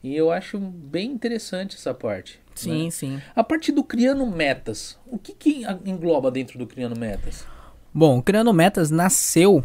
E 0.05 0.15
eu 0.15 0.31
acho 0.31 0.59
bem 0.59 1.11
interessante 1.11 1.77
essa 1.77 1.95
parte. 1.95 2.39
Sim, 2.55 2.85
né? 2.85 2.91
sim. 2.91 3.23
A 3.35 3.43
parte 3.43 3.73
do 3.73 3.83
criando 3.83 4.27
metas. 4.27 4.99
O 5.07 5.19
que, 5.19 5.33
que 5.33 5.63
engloba 5.87 6.31
dentro 6.31 6.59
do 6.59 6.67
criando 6.67 6.99
metas? 6.99 7.47
Bom, 7.95 8.19
o 8.19 8.23
Criando 8.23 8.53
Metas 8.53 8.91
nasceu, 8.91 9.65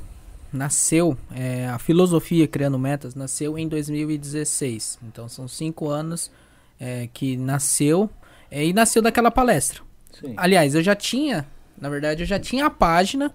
nasceu, 0.52 1.18
é, 1.34 1.68
a 1.68 1.80
filosofia 1.80 2.48
Criando 2.48 2.78
Metas 2.78 3.16
nasceu 3.16 3.58
em 3.58 3.68
2016. 3.68 5.00
Então 5.04 5.30
são 5.30 5.48
cinco 5.48 5.90
anos 5.90 6.32
é, 6.80 7.08
que 7.14 7.38
nasceu 7.38 8.10
é, 8.50 8.66
e 8.66 8.74
nasceu 8.74 9.02
daquela 9.02 9.32
palestra. 9.32 9.82
Sim. 10.20 10.34
Aliás, 10.38 10.76
eu 10.76 10.84
já 10.84 10.96
tinha, 10.96 11.48
na 11.80 11.90
verdade, 11.90 12.24
eu 12.24 12.28
já 12.28 12.40
tinha 12.40 12.66
a 12.66 12.70
página 12.70 13.34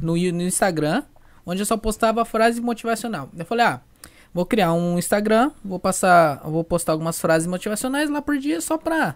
no, 0.00 0.14
no 0.14 0.42
Instagram 0.42 1.04
onde 1.46 1.62
eu 1.62 1.66
só 1.66 1.76
postava 1.76 2.24
frase 2.24 2.60
motivacional. 2.60 3.30
Eu 3.36 3.46
falei, 3.46 3.64
ah, 3.64 3.80
vou 4.34 4.44
criar 4.44 4.72
um 4.72 4.98
Instagram, 4.98 5.52
vou 5.64 5.78
passar, 5.78 6.40
vou 6.44 6.64
postar 6.64 6.92
algumas 6.92 7.20
frases 7.20 7.46
motivacionais 7.46 8.10
lá 8.10 8.20
por 8.20 8.36
dia 8.36 8.60
só 8.60 8.76
pra, 8.76 9.14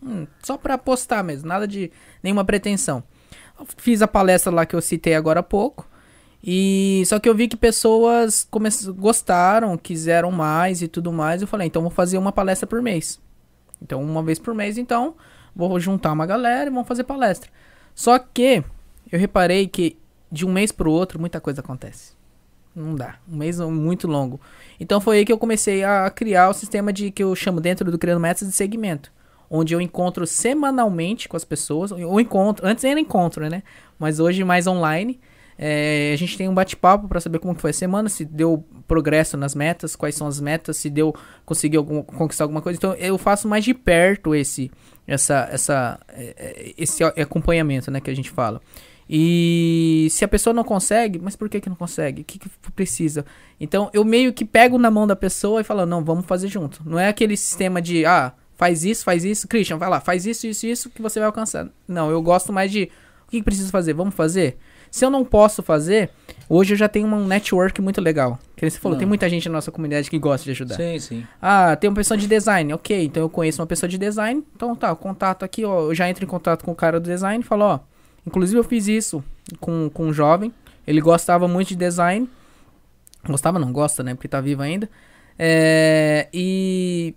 hum, 0.00 0.26
só 0.42 0.56
pra 0.56 0.78
postar 0.78 1.24
mesmo, 1.24 1.48
nada 1.48 1.66
de 1.66 1.90
nenhuma 2.22 2.44
pretensão. 2.44 3.02
Fiz 3.76 4.00
a 4.00 4.08
palestra 4.08 4.52
lá 4.52 4.64
que 4.64 4.74
eu 4.74 4.80
citei 4.80 5.14
agora 5.14 5.40
há 5.40 5.42
pouco. 5.42 5.86
E 6.44 7.04
só 7.06 7.20
que 7.20 7.28
eu 7.28 7.34
vi 7.34 7.46
que 7.46 7.56
pessoas 7.56 8.46
come- 8.50 8.68
gostaram, 8.96 9.76
quiseram 9.78 10.32
mais 10.32 10.82
e 10.82 10.88
tudo 10.88 11.12
mais. 11.12 11.40
Eu 11.40 11.48
falei, 11.48 11.68
então 11.68 11.82
vou 11.82 11.90
fazer 11.90 12.18
uma 12.18 12.32
palestra 12.32 12.66
por 12.66 12.82
mês. 12.82 13.20
Então, 13.80 14.02
uma 14.02 14.22
vez 14.22 14.38
por 14.38 14.54
mês, 14.54 14.78
então, 14.78 15.14
vou 15.54 15.78
juntar 15.78 16.12
uma 16.12 16.26
galera 16.26 16.68
e 16.68 16.72
vamos 16.72 16.88
fazer 16.88 17.04
palestra. 17.04 17.50
Só 17.94 18.18
que 18.18 18.64
eu 19.10 19.18
reparei 19.18 19.66
que 19.68 19.96
de 20.30 20.46
um 20.46 20.52
mês 20.52 20.72
pro 20.72 20.90
outro 20.90 21.20
muita 21.20 21.40
coisa 21.40 21.60
acontece. 21.60 22.12
Não 22.74 22.94
dá. 22.94 23.16
Um 23.30 23.36
mês 23.36 23.60
é 23.60 23.66
muito 23.66 24.08
longo. 24.08 24.40
Então 24.80 25.00
foi 25.00 25.18
aí 25.18 25.24
que 25.24 25.32
eu 25.32 25.38
comecei 25.38 25.84
a 25.84 26.08
criar 26.10 26.48
o 26.48 26.54
sistema 26.54 26.92
de 26.92 27.10
que 27.10 27.22
eu 27.22 27.34
chamo 27.36 27.60
dentro 27.60 27.90
do 27.90 27.98
Criando 27.98 28.20
Metas 28.20 28.48
de 28.48 28.54
segmento. 28.54 29.12
Onde 29.50 29.74
eu 29.74 29.80
encontro 29.80 30.26
semanalmente 30.26 31.28
com 31.28 31.36
as 31.36 31.44
pessoas. 31.44 31.92
Ou 31.92 32.18
encontro. 32.18 32.66
Antes 32.66 32.82
era 32.84 32.98
encontro, 32.98 33.48
né? 33.50 33.62
Mas 33.98 34.18
hoje 34.18 34.42
mais 34.42 34.66
online. 34.66 35.20
É, 35.64 36.10
a 36.12 36.16
gente 36.16 36.36
tem 36.36 36.48
um 36.48 36.54
bate-papo 36.54 37.06
para 37.06 37.20
saber 37.20 37.38
como 37.38 37.54
que 37.54 37.60
foi 37.60 37.70
a 37.70 37.72
semana, 37.72 38.08
se 38.08 38.24
deu 38.24 38.66
progresso 38.88 39.36
nas 39.36 39.54
metas, 39.54 39.94
quais 39.94 40.16
são 40.16 40.26
as 40.26 40.40
metas, 40.40 40.76
se 40.76 40.90
deu 40.90 41.14
conseguiu 41.46 41.78
algum- 41.78 42.02
conquistar 42.02 42.42
alguma 42.42 42.60
coisa. 42.60 42.76
Então 42.76 42.94
eu 42.94 43.16
faço 43.16 43.46
mais 43.46 43.64
de 43.64 43.72
perto 43.72 44.34
esse 44.34 44.72
essa 45.06 45.48
essa 45.52 46.00
é, 46.08 46.34
é, 46.36 46.74
esse 46.76 47.04
acompanhamento, 47.04 47.92
né, 47.92 48.00
que 48.00 48.10
a 48.10 48.16
gente 48.16 48.28
fala. 48.28 48.60
E 49.08 50.08
se 50.10 50.24
a 50.24 50.28
pessoa 50.28 50.52
não 50.52 50.64
consegue, 50.64 51.20
mas 51.20 51.36
por 51.36 51.48
que 51.48 51.60
que 51.60 51.68
não 51.68 51.76
consegue? 51.76 52.22
O 52.22 52.24
que, 52.24 52.40
que 52.40 52.50
precisa? 52.74 53.24
Então 53.60 53.88
eu 53.92 54.04
meio 54.04 54.32
que 54.32 54.44
pego 54.44 54.78
na 54.78 54.90
mão 54.90 55.06
da 55.06 55.14
pessoa 55.14 55.60
e 55.60 55.64
falo, 55.64 55.86
não, 55.86 56.02
vamos 56.04 56.26
fazer 56.26 56.48
junto. 56.48 56.82
Não 56.84 56.98
é 56.98 57.06
aquele 57.06 57.36
sistema 57.36 57.80
de, 57.80 58.04
ah, 58.04 58.32
faz 58.56 58.84
isso, 58.84 59.04
faz 59.04 59.24
isso, 59.24 59.46
Christian, 59.46 59.76
vai 59.78 59.88
lá, 59.88 60.00
faz 60.00 60.26
isso, 60.26 60.44
isso, 60.44 60.66
isso 60.66 60.90
que 60.90 61.00
você 61.00 61.20
vai 61.20 61.26
alcançar. 61.26 61.68
Não, 61.86 62.10
eu 62.10 62.20
gosto 62.20 62.52
mais 62.52 62.72
de, 62.72 62.90
o 63.28 63.30
que, 63.30 63.38
que 63.38 63.44
precisa 63.44 63.70
fazer? 63.70 63.92
Vamos 63.92 64.14
fazer? 64.16 64.58
Se 64.92 65.06
eu 65.06 65.10
não 65.10 65.24
posso 65.24 65.62
fazer, 65.62 66.10
hoje 66.46 66.74
eu 66.74 66.76
já 66.76 66.86
tenho 66.86 67.08
um 67.08 67.26
network 67.26 67.80
muito 67.80 67.98
legal. 67.98 68.38
Que 68.54 68.68
você 68.68 68.78
falou, 68.78 68.94
Não. 68.94 68.98
tem 68.98 69.08
muita 69.08 69.26
gente 69.26 69.48
na 69.48 69.54
nossa 69.54 69.72
comunidade 69.72 70.10
que 70.10 70.18
gosta 70.18 70.44
de 70.44 70.50
ajudar. 70.50 70.74
Sim, 70.76 70.98
sim. 70.98 71.26
Ah, 71.40 71.74
tem 71.74 71.88
uma 71.88 71.96
pessoa 71.96 72.18
de 72.18 72.26
design, 72.26 72.74
ok. 72.74 73.06
Então 73.06 73.22
eu 73.22 73.30
conheço 73.30 73.62
uma 73.62 73.66
pessoa 73.66 73.88
de 73.88 73.96
design. 73.96 74.44
Então 74.54 74.76
tá, 74.76 74.92
o 74.92 74.96
contato 74.96 75.46
aqui, 75.46 75.64
ó. 75.64 75.84
Eu 75.88 75.94
já 75.94 76.10
entro 76.10 76.26
em 76.26 76.28
contato 76.28 76.62
com 76.62 76.72
o 76.72 76.74
cara 76.74 77.00
do 77.00 77.08
design 77.08 77.42
e 77.42 77.46
falo, 77.46 77.64
ó. 77.64 77.80
Inclusive 78.26 78.58
eu 78.58 78.64
fiz 78.64 78.86
isso 78.86 79.24
com, 79.58 79.88
com 79.88 80.08
um 80.08 80.12
jovem. 80.12 80.52
Ele 80.86 81.00
gostava 81.00 81.48
muito 81.48 81.68
de 81.68 81.76
design. 81.76 82.28
Gostava, 83.26 83.58
não 83.58 83.72
gosta, 83.72 84.02
né? 84.02 84.14
Porque 84.14 84.28
tá 84.28 84.42
vivo 84.42 84.60
ainda. 84.60 84.90
É, 85.38 86.28
e 86.34 87.14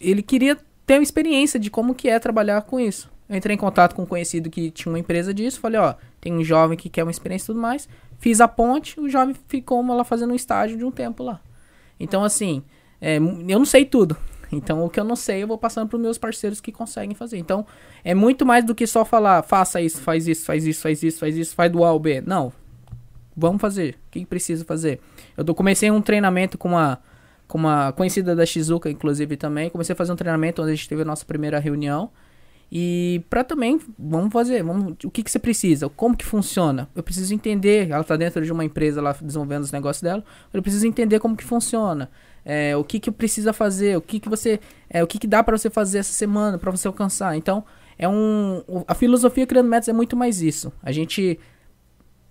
ele 0.00 0.22
queria 0.22 0.56
ter 0.86 0.98
uma 0.98 1.02
experiência 1.02 1.58
de 1.58 1.68
como 1.68 1.96
que 1.96 2.08
é 2.08 2.16
trabalhar 2.20 2.62
com 2.62 2.78
isso. 2.78 3.10
Eu 3.28 3.36
entrei 3.36 3.54
em 3.54 3.58
contato 3.58 3.94
com 3.94 4.02
um 4.02 4.06
conhecido 4.06 4.50
que 4.50 4.70
tinha 4.70 4.92
uma 4.92 4.98
empresa 4.98 5.32
disso. 5.32 5.60
Falei, 5.60 5.80
ó, 5.80 5.94
tem 6.20 6.32
um 6.32 6.44
jovem 6.44 6.76
que 6.76 6.88
quer 6.88 7.02
uma 7.02 7.10
experiência 7.10 7.44
e 7.44 7.46
tudo 7.46 7.60
mais. 7.60 7.88
Fiz 8.18 8.40
a 8.40 8.48
ponte, 8.48 9.00
o 9.00 9.08
jovem 9.08 9.34
ficou 9.48 9.84
lá 9.84 10.04
fazendo 10.04 10.32
um 10.32 10.36
estágio 10.36 10.76
de 10.76 10.84
um 10.84 10.90
tempo 10.90 11.22
lá. 11.24 11.40
Então, 11.98 12.22
assim, 12.22 12.62
é, 13.00 13.16
eu 13.16 13.58
não 13.58 13.64
sei 13.64 13.84
tudo. 13.84 14.16
Então, 14.54 14.84
o 14.84 14.90
que 14.90 15.00
eu 15.00 15.04
não 15.04 15.16
sei, 15.16 15.42
eu 15.42 15.48
vou 15.48 15.56
passando 15.56 15.88
para 15.88 15.98
meus 15.98 16.18
parceiros 16.18 16.60
que 16.60 16.70
conseguem 16.70 17.14
fazer. 17.14 17.38
Então, 17.38 17.66
é 18.04 18.14
muito 18.14 18.44
mais 18.44 18.62
do 18.62 18.74
que 18.74 18.86
só 18.86 19.02
falar, 19.02 19.42
faça 19.42 19.80
isso, 19.80 20.02
faz 20.02 20.28
isso, 20.28 20.44
faz 20.44 20.66
isso, 20.66 20.82
faz 20.82 21.02
isso, 21.02 21.18
faz 21.18 21.36
isso, 21.38 21.54
faz 21.54 21.72
do 21.72 21.82
A 21.82 21.88
ao 21.88 21.98
B. 21.98 22.20
Não. 22.20 22.52
Vamos 23.34 23.62
fazer. 23.62 23.94
O 23.94 24.10
que 24.10 24.26
precisa 24.26 24.62
fazer? 24.62 25.00
Eu 25.38 25.54
comecei 25.54 25.90
um 25.90 26.02
treinamento 26.02 26.58
com 26.58 26.68
uma, 26.68 27.00
com 27.48 27.56
uma 27.56 27.92
conhecida 27.92 28.36
da 28.36 28.44
Shizuka, 28.44 28.90
inclusive, 28.90 29.38
também. 29.38 29.70
Comecei 29.70 29.94
a 29.94 29.96
fazer 29.96 30.12
um 30.12 30.16
treinamento 30.16 30.60
onde 30.60 30.72
a 30.72 30.74
gente 30.74 30.86
teve 30.86 31.00
a 31.00 31.06
nossa 31.06 31.24
primeira 31.24 31.58
reunião. 31.58 32.10
E 32.74 33.22
pra 33.28 33.44
também, 33.44 33.78
vamos 33.98 34.32
fazer, 34.32 34.62
vamos, 34.62 34.94
o 35.04 35.10
que, 35.10 35.22
que 35.22 35.30
você 35.30 35.38
precisa? 35.38 35.90
Como 35.90 36.16
que 36.16 36.24
funciona? 36.24 36.88
Eu 36.94 37.02
preciso 37.02 37.34
entender, 37.34 37.90
ela 37.90 38.02
tá 38.02 38.16
dentro 38.16 38.42
de 38.42 38.50
uma 38.50 38.64
empresa 38.64 39.02
lá 39.02 39.12
desenvolvendo 39.12 39.62
os 39.64 39.70
negócios 39.70 40.00
dela, 40.00 40.24
eu 40.54 40.62
preciso 40.62 40.86
entender 40.86 41.20
como 41.20 41.36
que 41.36 41.44
funciona. 41.44 42.10
É, 42.42 42.74
o 42.74 42.82
que 42.82 42.98
que 42.98 43.10
precisa 43.10 43.52
fazer, 43.52 43.98
o 43.98 44.00
que 44.00 44.18
que 44.18 44.26
você, 44.26 44.58
é, 44.88 45.04
o 45.04 45.06
que 45.06 45.18
que 45.18 45.26
dá 45.26 45.42
para 45.42 45.58
você 45.58 45.68
fazer 45.68 45.98
essa 45.98 46.14
semana 46.14 46.56
para 46.56 46.70
você 46.70 46.88
alcançar. 46.88 47.36
Então, 47.36 47.62
é 47.98 48.08
um, 48.08 48.62
a 48.88 48.94
filosofia 48.94 49.46
criando 49.46 49.68
metas 49.68 49.88
é 49.88 49.92
muito 49.92 50.16
mais 50.16 50.40
isso. 50.40 50.72
A 50.82 50.90
gente 50.90 51.38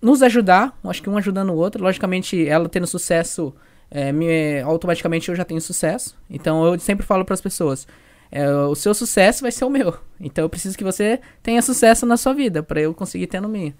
nos 0.02 0.24
ajudar, 0.24 0.76
acho 0.82 1.00
que 1.00 1.08
um 1.08 1.16
ajudando 1.16 1.50
o 1.50 1.56
outro. 1.56 1.84
Logicamente, 1.84 2.48
ela 2.48 2.68
tendo 2.68 2.88
sucesso, 2.88 3.54
é, 3.88 4.10
me, 4.10 4.60
automaticamente 4.62 5.28
eu 5.28 5.36
já 5.36 5.44
tenho 5.44 5.60
sucesso. 5.60 6.18
Então, 6.28 6.66
eu 6.66 6.80
sempre 6.80 7.06
falo 7.06 7.24
para 7.24 7.34
as 7.34 7.40
pessoas, 7.40 7.86
é, 8.32 8.50
o 8.50 8.74
seu 8.74 8.94
sucesso 8.94 9.42
vai 9.42 9.52
ser 9.52 9.66
o 9.66 9.70
meu. 9.70 9.94
Então 10.18 10.42
eu 10.42 10.48
preciso 10.48 10.76
que 10.76 10.82
você 10.82 11.20
tenha 11.42 11.60
sucesso 11.60 12.06
na 12.06 12.16
sua 12.16 12.32
vida 12.32 12.62
para 12.62 12.80
eu 12.80 12.94
conseguir 12.94 13.26
ter 13.26 13.40
no 13.40 13.48
meu. 13.48 13.74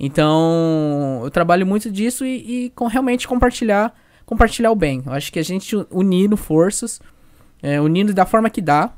Então 0.00 1.20
eu 1.22 1.30
trabalho 1.30 1.66
muito 1.66 1.90
disso 1.90 2.24
e, 2.24 2.66
e, 2.66 2.70
com 2.70 2.86
realmente 2.86 3.28
compartilhar 3.28 3.94
compartilhar 4.24 4.70
o 4.70 4.76
bem. 4.76 5.02
Eu 5.04 5.12
acho 5.12 5.32
que 5.32 5.38
a 5.38 5.42
gente 5.42 5.74
unindo 5.90 6.36
forças, 6.36 7.00
é, 7.62 7.80
unindo 7.80 8.14
da 8.14 8.24
forma 8.24 8.48
que 8.50 8.62
dá. 8.62 8.92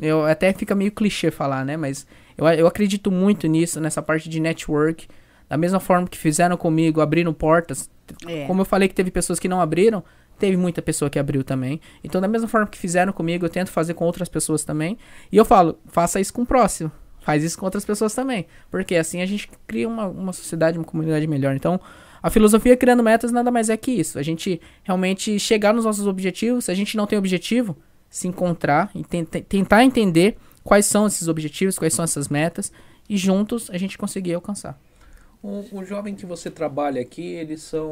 Eu 0.00 0.24
até 0.24 0.52
fica 0.52 0.74
meio 0.74 0.92
clichê 0.92 1.30
falar, 1.30 1.64
né? 1.64 1.76
Mas 1.76 2.06
eu, 2.36 2.46
eu 2.48 2.66
acredito 2.66 3.10
muito 3.10 3.46
nisso, 3.46 3.80
nessa 3.80 4.02
parte 4.02 4.28
de 4.28 4.40
network. 4.40 5.06
Da 5.48 5.56
mesma 5.56 5.80
forma 5.80 6.06
que 6.06 6.16
fizeram 6.16 6.56
comigo, 6.56 7.00
abrindo 7.00 7.32
portas. 7.34 7.90
É. 8.26 8.46
Como 8.46 8.62
eu 8.62 8.64
falei 8.64 8.88
que 8.88 8.94
teve 8.94 9.10
pessoas 9.10 9.38
que 9.38 9.48
não 9.48 9.60
abriram, 9.60 10.02
teve 10.40 10.56
muita 10.56 10.82
pessoa 10.82 11.08
que 11.10 11.18
abriu 11.18 11.44
também. 11.44 11.80
Então, 12.02 12.20
da 12.20 12.26
mesma 12.26 12.48
forma 12.48 12.66
que 12.66 12.78
fizeram 12.78 13.12
comigo, 13.12 13.44
eu 13.44 13.50
tento 13.50 13.70
fazer 13.70 13.94
com 13.94 14.04
outras 14.04 14.28
pessoas 14.28 14.64
também. 14.64 14.98
E 15.30 15.36
eu 15.36 15.44
falo, 15.44 15.78
faça 15.86 16.18
isso 16.18 16.32
com 16.32 16.42
o 16.42 16.46
próximo. 16.46 16.90
Faz 17.20 17.44
isso 17.44 17.58
com 17.58 17.66
outras 17.66 17.84
pessoas 17.84 18.14
também. 18.14 18.46
Porque 18.70 18.96
assim 18.96 19.20
a 19.20 19.26
gente 19.26 19.48
cria 19.66 19.86
uma, 19.86 20.06
uma 20.06 20.32
sociedade, 20.32 20.78
uma 20.78 20.84
comunidade 20.84 21.26
melhor. 21.26 21.54
Então, 21.54 21.78
a 22.22 22.30
filosofia 22.30 22.76
criando 22.76 23.02
metas 23.02 23.30
nada 23.30 23.50
mais 23.50 23.68
é 23.68 23.76
que 23.76 23.90
isso. 23.90 24.18
A 24.18 24.22
gente 24.22 24.60
realmente 24.82 25.38
chegar 25.38 25.74
nos 25.74 25.84
nossos 25.84 26.06
objetivos. 26.06 26.64
Se 26.64 26.70
a 26.70 26.74
gente 26.74 26.96
não 26.96 27.06
tem 27.06 27.18
objetivo, 27.18 27.76
se 28.08 28.26
encontrar 28.26 28.90
e 28.94 29.04
tentar 29.42 29.84
entender 29.84 30.36
quais 30.64 30.86
são 30.86 31.06
esses 31.06 31.28
objetivos, 31.28 31.78
quais 31.78 31.92
são 31.92 32.04
essas 32.04 32.28
metas. 32.28 32.72
E 33.08 33.16
juntos 33.16 33.70
a 33.70 33.76
gente 33.76 33.98
conseguir 33.98 34.34
alcançar. 34.34 34.78
O, 35.42 35.64
o, 35.72 35.84
jovem 35.84 36.14
que 36.14 36.26
você 36.26 36.50
trabalha 36.50 37.00
aqui, 37.00 37.22
eles 37.22 37.62
são 37.62 37.88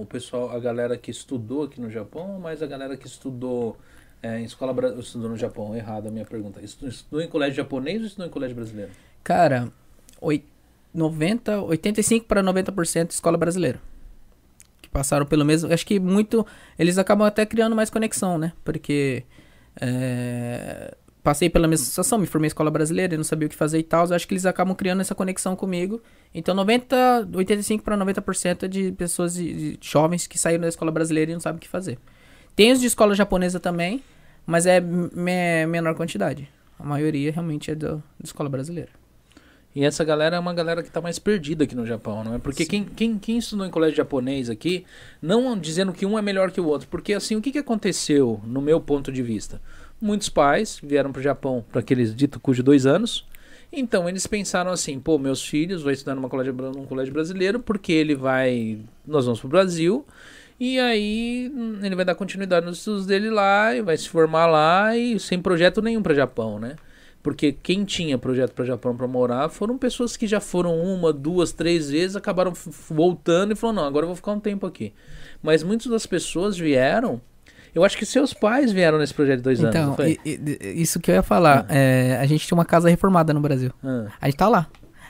o 0.00 0.06
pessoal, 0.08 0.50
a 0.50 0.58
galera 0.58 0.96
que 0.96 1.10
estudou 1.10 1.64
aqui 1.64 1.80
no 1.80 1.90
Japão, 1.90 2.38
mas 2.40 2.62
a 2.62 2.66
galera 2.66 2.96
que 2.96 3.06
estudou 3.06 3.76
é, 4.22 4.38
em 4.38 4.44
escola 4.44 4.98
estudou 4.98 5.28
no 5.28 5.36
Japão, 5.36 5.76
errado 5.76 6.08
a 6.08 6.10
minha 6.10 6.24
pergunta. 6.24 6.60
Estudou 6.62 7.20
em 7.20 7.28
colégio 7.28 7.56
japonês 7.56 8.00
ou 8.00 8.06
estudou 8.06 8.26
em 8.26 8.30
colégio 8.30 8.56
brasileiro? 8.56 8.90
Cara, 9.22 9.70
90, 10.94 11.62
85 11.62 12.26
para 12.26 12.42
90% 12.42 13.10
escola 13.10 13.36
brasileira. 13.36 13.80
Que 14.80 14.88
passaram 14.88 15.26
pelo 15.26 15.44
mesmo, 15.44 15.72
acho 15.72 15.86
que 15.86 15.98
muito 15.98 16.46
eles 16.78 16.98
acabam 16.98 17.26
até 17.26 17.46
criando 17.46 17.74
mais 17.74 17.90
conexão, 17.90 18.38
né? 18.38 18.52
Porque 18.64 19.24
é, 19.80 20.94
passei 21.22 21.48
pela 21.48 21.68
mesma 21.68 21.86
situação, 21.86 22.18
me 22.18 22.26
formei 22.26 22.46
em 22.46 22.48
escola 22.48 22.70
brasileira, 22.70 23.16
não 23.16 23.24
sabia 23.24 23.46
o 23.46 23.48
que 23.48 23.56
fazer 23.56 23.78
e 23.78 23.82
tal. 23.82 24.12
Acho 24.12 24.26
que 24.26 24.34
eles 24.34 24.44
acabam 24.44 24.74
criando 24.74 25.00
essa 25.00 25.14
conexão 25.14 25.54
comigo. 25.54 26.02
Então, 26.34 26.54
90, 26.54 27.28
85 27.32 27.84
para 27.84 27.96
90% 27.96 28.66
de 28.66 28.92
pessoas 28.92 29.34
de, 29.34 29.76
de 29.76 29.78
jovens 29.80 30.26
que 30.26 30.38
saíram 30.38 30.62
da 30.62 30.68
escola 30.68 30.90
brasileira 30.90 31.30
e 31.30 31.34
não 31.34 31.40
sabem 31.40 31.58
o 31.58 31.60
que 31.60 31.68
fazer. 31.68 31.98
Tem 32.56 32.72
os 32.72 32.80
de 32.80 32.86
escola 32.86 33.14
japonesa 33.14 33.60
também, 33.60 34.02
mas 34.44 34.66
é 34.66 34.80
me, 34.80 35.66
menor 35.66 35.94
quantidade. 35.94 36.48
A 36.78 36.84
maioria 36.84 37.30
realmente 37.30 37.70
é 37.70 37.74
da 37.74 37.98
escola 38.22 38.48
brasileira. 38.48 38.90
E 39.74 39.84
essa 39.84 40.04
galera 40.04 40.36
é 40.36 40.38
uma 40.38 40.52
galera 40.52 40.82
que 40.82 40.88
está 40.88 41.00
mais 41.00 41.18
perdida 41.18 41.64
aqui 41.64 41.74
no 41.74 41.86
Japão, 41.86 42.22
não 42.22 42.34
é? 42.34 42.38
Porque 42.38 42.66
quem, 42.66 42.84
quem, 42.84 43.18
quem, 43.18 43.38
estudou 43.38 43.64
em 43.64 43.70
colégio 43.70 43.96
japonês 43.96 44.50
aqui, 44.50 44.84
não 45.20 45.58
dizendo 45.58 45.94
que 45.94 46.04
um 46.04 46.18
é 46.18 46.22
melhor 46.22 46.50
que 46.50 46.60
o 46.60 46.66
outro, 46.66 46.88
porque 46.88 47.14
assim, 47.14 47.36
o 47.36 47.40
que, 47.40 47.50
que 47.50 47.58
aconteceu 47.58 48.38
no 48.44 48.60
meu 48.60 48.78
ponto 48.80 49.10
de 49.10 49.22
vista? 49.22 49.62
Muitos 50.02 50.28
pais 50.28 50.80
vieram 50.82 51.12
para 51.12 51.20
o 51.20 51.22
Japão 51.22 51.64
para 51.70 51.80
aqueles 51.80 52.14
dito 52.14 52.40
cujo 52.40 52.62
dois 52.62 52.84
anos. 52.84 53.24
Então 53.72 54.06
eles 54.06 54.26
pensaram 54.26 54.70
assim, 54.70 55.00
pô, 55.00 55.16
meus 55.18 55.42
filhos 55.42 55.82
vão 55.82 55.92
estudar 55.92 56.14
numa 56.14 56.28
colégio, 56.28 56.52
num 56.52 56.84
colégio 56.84 57.14
brasileiro 57.14 57.60
porque 57.60 57.92
ele 57.92 58.14
vai, 58.14 58.80
nós 59.06 59.24
vamos 59.24 59.40
para 59.40 59.46
o 59.46 59.50
Brasil 59.50 60.04
e 60.60 60.78
aí 60.78 61.50
hum, 61.54 61.78
ele 61.82 61.94
vai 61.94 62.04
dar 62.04 62.14
continuidade 62.14 62.66
nos 62.66 62.78
estudos 62.78 63.06
dele 63.06 63.30
lá 63.30 63.74
e 63.74 63.80
vai 63.80 63.96
se 63.96 64.08
formar 64.08 64.46
lá 64.46 64.94
e 64.94 65.18
sem 65.18 65.40
projeto 65.40 65.80
nenhum 65.80 66.02
para 66.02 66.12
Japão, 66.12 66.58
né? 66.58 66.76
Porque 67.22 67.52
quem 67.52 67.84
tinha 67.84 68.18
projeto 68.18 68.52
para 68.52 68.64
Japão 68.64 68.96
para 68.96 69.06
morar 69.06 69.48
foram 69.48 69.78
pessoas 69.78 70.16
que 70.16 70.26
já 70.26 70.40
foram 70.40 70.78
uma, 70.78 71.12
duas, 71.12 71.52
três 71.52 71.88
vezes, 71.88 72.16
acabaram 72.16 72.52
voltando 72.90 73.52
e 73.52 73.56
falaram 73.56 73.82
não, 73.82 73.88
agora 73.88 74.04
eu 74.04 74.08
vou 74.08 74.16
ficar 74.16 74.32
um 74.32 74.40
tempo 74.40 74.66
aqui. 74.66 74.92
Mas 75.40 75.62
muitas 75.62 75.86
das 75.86 76.04
pessoas 76.04 76.58
vieram 76.58 77.20
eu 77.74 77.84
acho 77.84 77.96
que 77.96 78.04
seus 78.04 78.34
pais 78.34 78.70
vieram 78.72 78.98
nesse 78.98 79.14
projeto 79.14 79.38
de 79.38 79.42
dois 79.42 79.60
então, 79.60 79.94
anos. 79.94 80.16
Então, 80.24 80.56
isso 80.74 81.00
que 81.00 81.10
eu 81.10 81.14
ia 81.14 81.22
falar. 81.22 81.66
Ah. 81.68 81.74
É, 81.74 82.18
a 82.20 82.26
gente 82.26 82.46
tinha 82.46 82.56
uma 82.56 82.64
casa 82.64 82.88
reformada 82.88 83.32
no 83.32 83.40
Brasil. 83.40 83.70
Ah. 83.82 84.06
A 84.20 84.26
gente 84.26 84.36
tá 84.36 84.48
lá. 84.48 84.66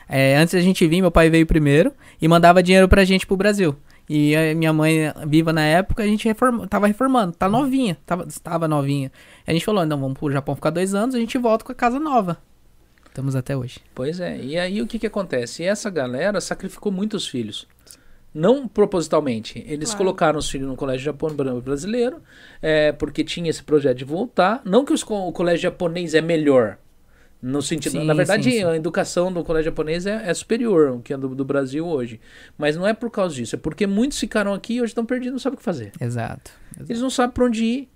É, 0.07 0.37
antes 0.37 0.53
da 0.53 0.61
gente 0.61 0.85
vir, 0.87 1.01
meu 1.01 1.11
pai 1.11 1.29
veio 1.29 1.45
primeiro 1.45 1.91
e 2.21 2.27
mandava 2.27 2.61
dinheiro 2.61 2.87
pra 2.87 3.03
gente 3.03 3.25
pro 3.25 3.35
Brasil. 3.35 3.75
E 4.07 4.35
a 4.35 4.53
minha 4.53 4.73
mãe, 4.73 5.13
viva 5.27 5.53
na 5.53 5.63
época, 5.63 6.03
a 6.03 6.05
gente 6.05 6.27
reforma, 6.27 6.67
tava 6.67 6.87
reformando. 6.87 7.33
Tá 7.33 7.47
novinha. 7.47 7.97
Tava, 8.05 8.27
tava 8.43 8.67
novinha. 8.67 9.11
A 9.47 9.51
gente 9.51 9.63
falou, 9.63 9.85
não, 9.85 9.99
vamos 9.99 10.17
pro 10.17 10.31
Japão 10.31 10.55
ficar 10.55 10.69
dois 10.71 10.93
anos, 10.93 11.15
a 11.15 11.19
gente 11.19 11.37
volta 11.37 11.63
com 11.63 11.71
a 11.71 11.75
casa 11.75 11.99
nova. 11.99 12.37
Estamos 13.07 13.35
até 13.35 13.55
hoje. 13.55 13.79
Pois 13.93 14.19
é. 14.19 14.37
E 14.41 14.57
aí 14.57 14.81
o 14.81 14.87
que 14.87 14.99
que 14.99 15.07
acontece? 15.07 15.63
E 15.63 15.65
essa 15.65 15.89
galera 15.89 16.41
sacrificou 16.41 16.91
muitos 16.91 17.27
filhos. 17.27 17.67
Não 18.33 18.67
propositalmente. 18.67 19.63
Eles 19.67 19.89
claro. 19.89 19.97
colocaram 20.05 20.39
os 20.39 20.49
filhos 20.49 20.67
no 20.67 20.75
colégio 20.75 21.05
japonês 21.05 21.63
brasileiro, 21.63 22.21
é, 22.61 22.91
porque 22.91 23.23
tinha 23.23 23.49
esse 23.49 23.63
projeto 23.63 23.97
de 23.97 24.05
voltar. 24.05 24.61
Não 24.65 24.83
que 24.83 24.91
os, 24.91 25.03
o 25.03 25.31
colégio 25.31 25.63
japonês 25.63 26.13
é 26.13 26.21
melhor. 26.21 26.77
No 27.41 27.61
sentido. 27.61 27.91
Sim, 27.91 28.05
na 28.05 28.13
verdade, 28.13 28.45
sim, 28.45 28.51
sim. 28.51 28.63
a 28.63 28.73
educação 28.73 29.31
do 29.31 29.43
colégio 29.43 29.69
japonês 29.69 30.05
é, 30.05 30.29
é 30.29 30.33
superior 30.33 31.01
que 31.03 31.13
a 31.13 31.17
do, 31.17 31.35
do, 31.35 31.43
Brasil 31.43 31.85
hoje. 31.85 32.21
Mas 32.57 32.77
não 32.77 32.87
é 32.87 32.93
por 32.93 33.11
causa 33.11 33.35
disso. 33.35 33.57
É 33.57 33.59
porque 33.59 33.85
muitos 33.85 34.17
ficaram 34.17 34.53
aqui 34.53 34.75
e 34.75 34.81
hoje 34.81 34.91
estão 34.91 35.05
perdidos, 35.05 35.33
não 35.33 35.39
sabem 35.39 35.55
o 35.55 35.57
que 35.57 35.63
fazer. 35.63 35.91
Exato. 35.99 36.53
exato. 36.73 36.89
Eles 36.89 37.01
não 37.01 37.09
sabem 37.09 37.33
para 37.33 37.43
onde 37.43 37.65
ir. 37.65 37.89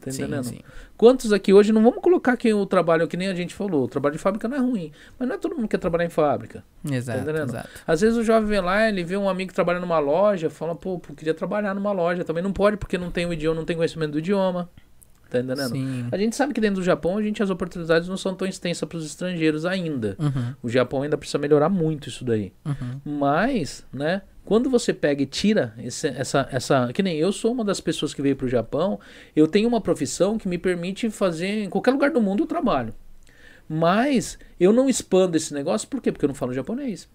Tá 0.00 0.10
entendendo? 0.10 0.44
Sim, 0.44 0.56
sim. 0.56 0.60
Quantos 0.96 1.32
aqui 1.32 1.52
hoje, 1.52 1.72
não 1.72 1.82
vamos 1.82 2.00
colocar 2.00 2.36
que 2.36 2.52
o 2.52 2.64
trabalho, 2.66 3.08
que 3.08 3.16
nem 3.16 3.28
a 3.28 3.34
gente 3.34 3.54
falou, 3.54 3.84
o 3.84 3.88
trabalho 3.88 4.14
de 4.14 4.20
fábrica 4.20 4.46
não 4.48 4.56
é 4.56 4.60
ruim, 4.60 4.92
mas 5.18 5.28
não 5.28 5.34
é 5.34 5.38
todo 5.38 5.54
mundo 5.54 5.62
que 5.62 5.70
quer 5.70 5.78
trabalhar 5.78 6.04
em 6.04 6.10
fábrica. 6.10 6.64
Tá 6.86 6.94
exato, 6.94 7.24
tá 7.24 7.42
exato. 7.42 7.68
Às 7.86 8.00
vezes 8.00 8.16
o 8.16 8.22
jovem 8.22 8.48
vem 8.48 8.60
lá, 8.60 8.88
ele 8.88 9.02
vê 9.02 9.16
um 9.16 9.28
amigo 9.28 9.48
que 9.48 9.54
trabalha 9.54 9.80
numa 9.80 9.98
loja, 9.98 10.48
fala, 10.48 10.74
pô, 10.74 10.98
pô, 10.98 11.14
queria 11.14 11.34
trabalhar 11.34 11.74
numa 11.74 11.92
loja, 11.92 12.24
também 12.24 12.42
não 12.42 12.52
pode 12.52 12.76
porque 12.76 12.96
não 12.96 13.10
tem 13.10 13.26
o 13.26 13.32
idioma, 13.32 13.56
não 13.56 13.64
tem 13.64 13.76
conhecimento 13.76 14.12
do 14.12 14.18
idioma. 14.18 14.68
Tá 15.30 15.40
entendendo? 15.40 15.68
Sim. 15.68 16.08
A 16.10 16.16
gente 16.16 16.34
sabe 16.34 16.54
que 16.54 16.60
dentro 16.60 16.76
do 16.76 16.84
Japão, 16.84 17.18
a 17.18 17.22
gente, 17.22 17.42
as 17.42 17.50
oportunidades 17.50 18.08
não 18.08 18.16
são 18.16 18.34
tão 18.34 18.48
extensas 18.48 18.88
para 18.88 18.96
os 18.96 19.04
estrangeiros 19.04 19.66
ainda. 19.66 20.16
Uhum. 20.18 20.54
O 20.62 20.68
Japão 20.70 21.02
ainda 21.02 21.18
precisa 21.18 21.36
melhorar 21.36 21.68
muito 21.68 22.08
isso 22.08 22.24
daí. 22.24 22.52
Uhum. 22.64 23.18
Mas, 23.18 23.84
né, 23.92 24.22
quando 24.48 24.70
você 24.70 24.94
pega 24.94 25.22
e 25.22 25.26
tira 25.26 25.74
esse, 25.76 26.08
essa, 26.08 26.48
essa. 26.50 26.90
Que 26.94 27.02
nem 27.02 27.18
eu 27.18 27.30
sou 27.32 27.52
uma 27.52 27.62
das 27.62 27.82
pessoas 27.82 28.14
que 28.14 28.22
veio 28.22 28.34
para 28.34 28.46
o 28.46 28.48
Japão, 28.48 28.98
eu 29.36 29.46
tenho 29.46 29.68
uma 29.68 29.78
profissão 29.78 30.38
que 30.38 30.48
me 30.48 30.56
permite 30.56 31.10
fazer 31.10 31.64
em 31.64 31.68
qualquer 31.68 31.90
lugar 31.90 32.10
do 32.10 32.18
mundo 32.18 32.44
eu 32.44 32.46
trabalho. 32.46 32.94
Mas 33.68 34.38
eu 34.58 34.72
não 34.72 34.88
expando 34.88 35.36
esse 35.36 35.52
negócio, 35.52 35.86
por 35.86 36.00
quê? 36.00 36.10
Porque 36.10 36.24
eu 36.24 36.28
não 36.28 36.34
falo 36.34 36.54
japonês. 36.54 37.06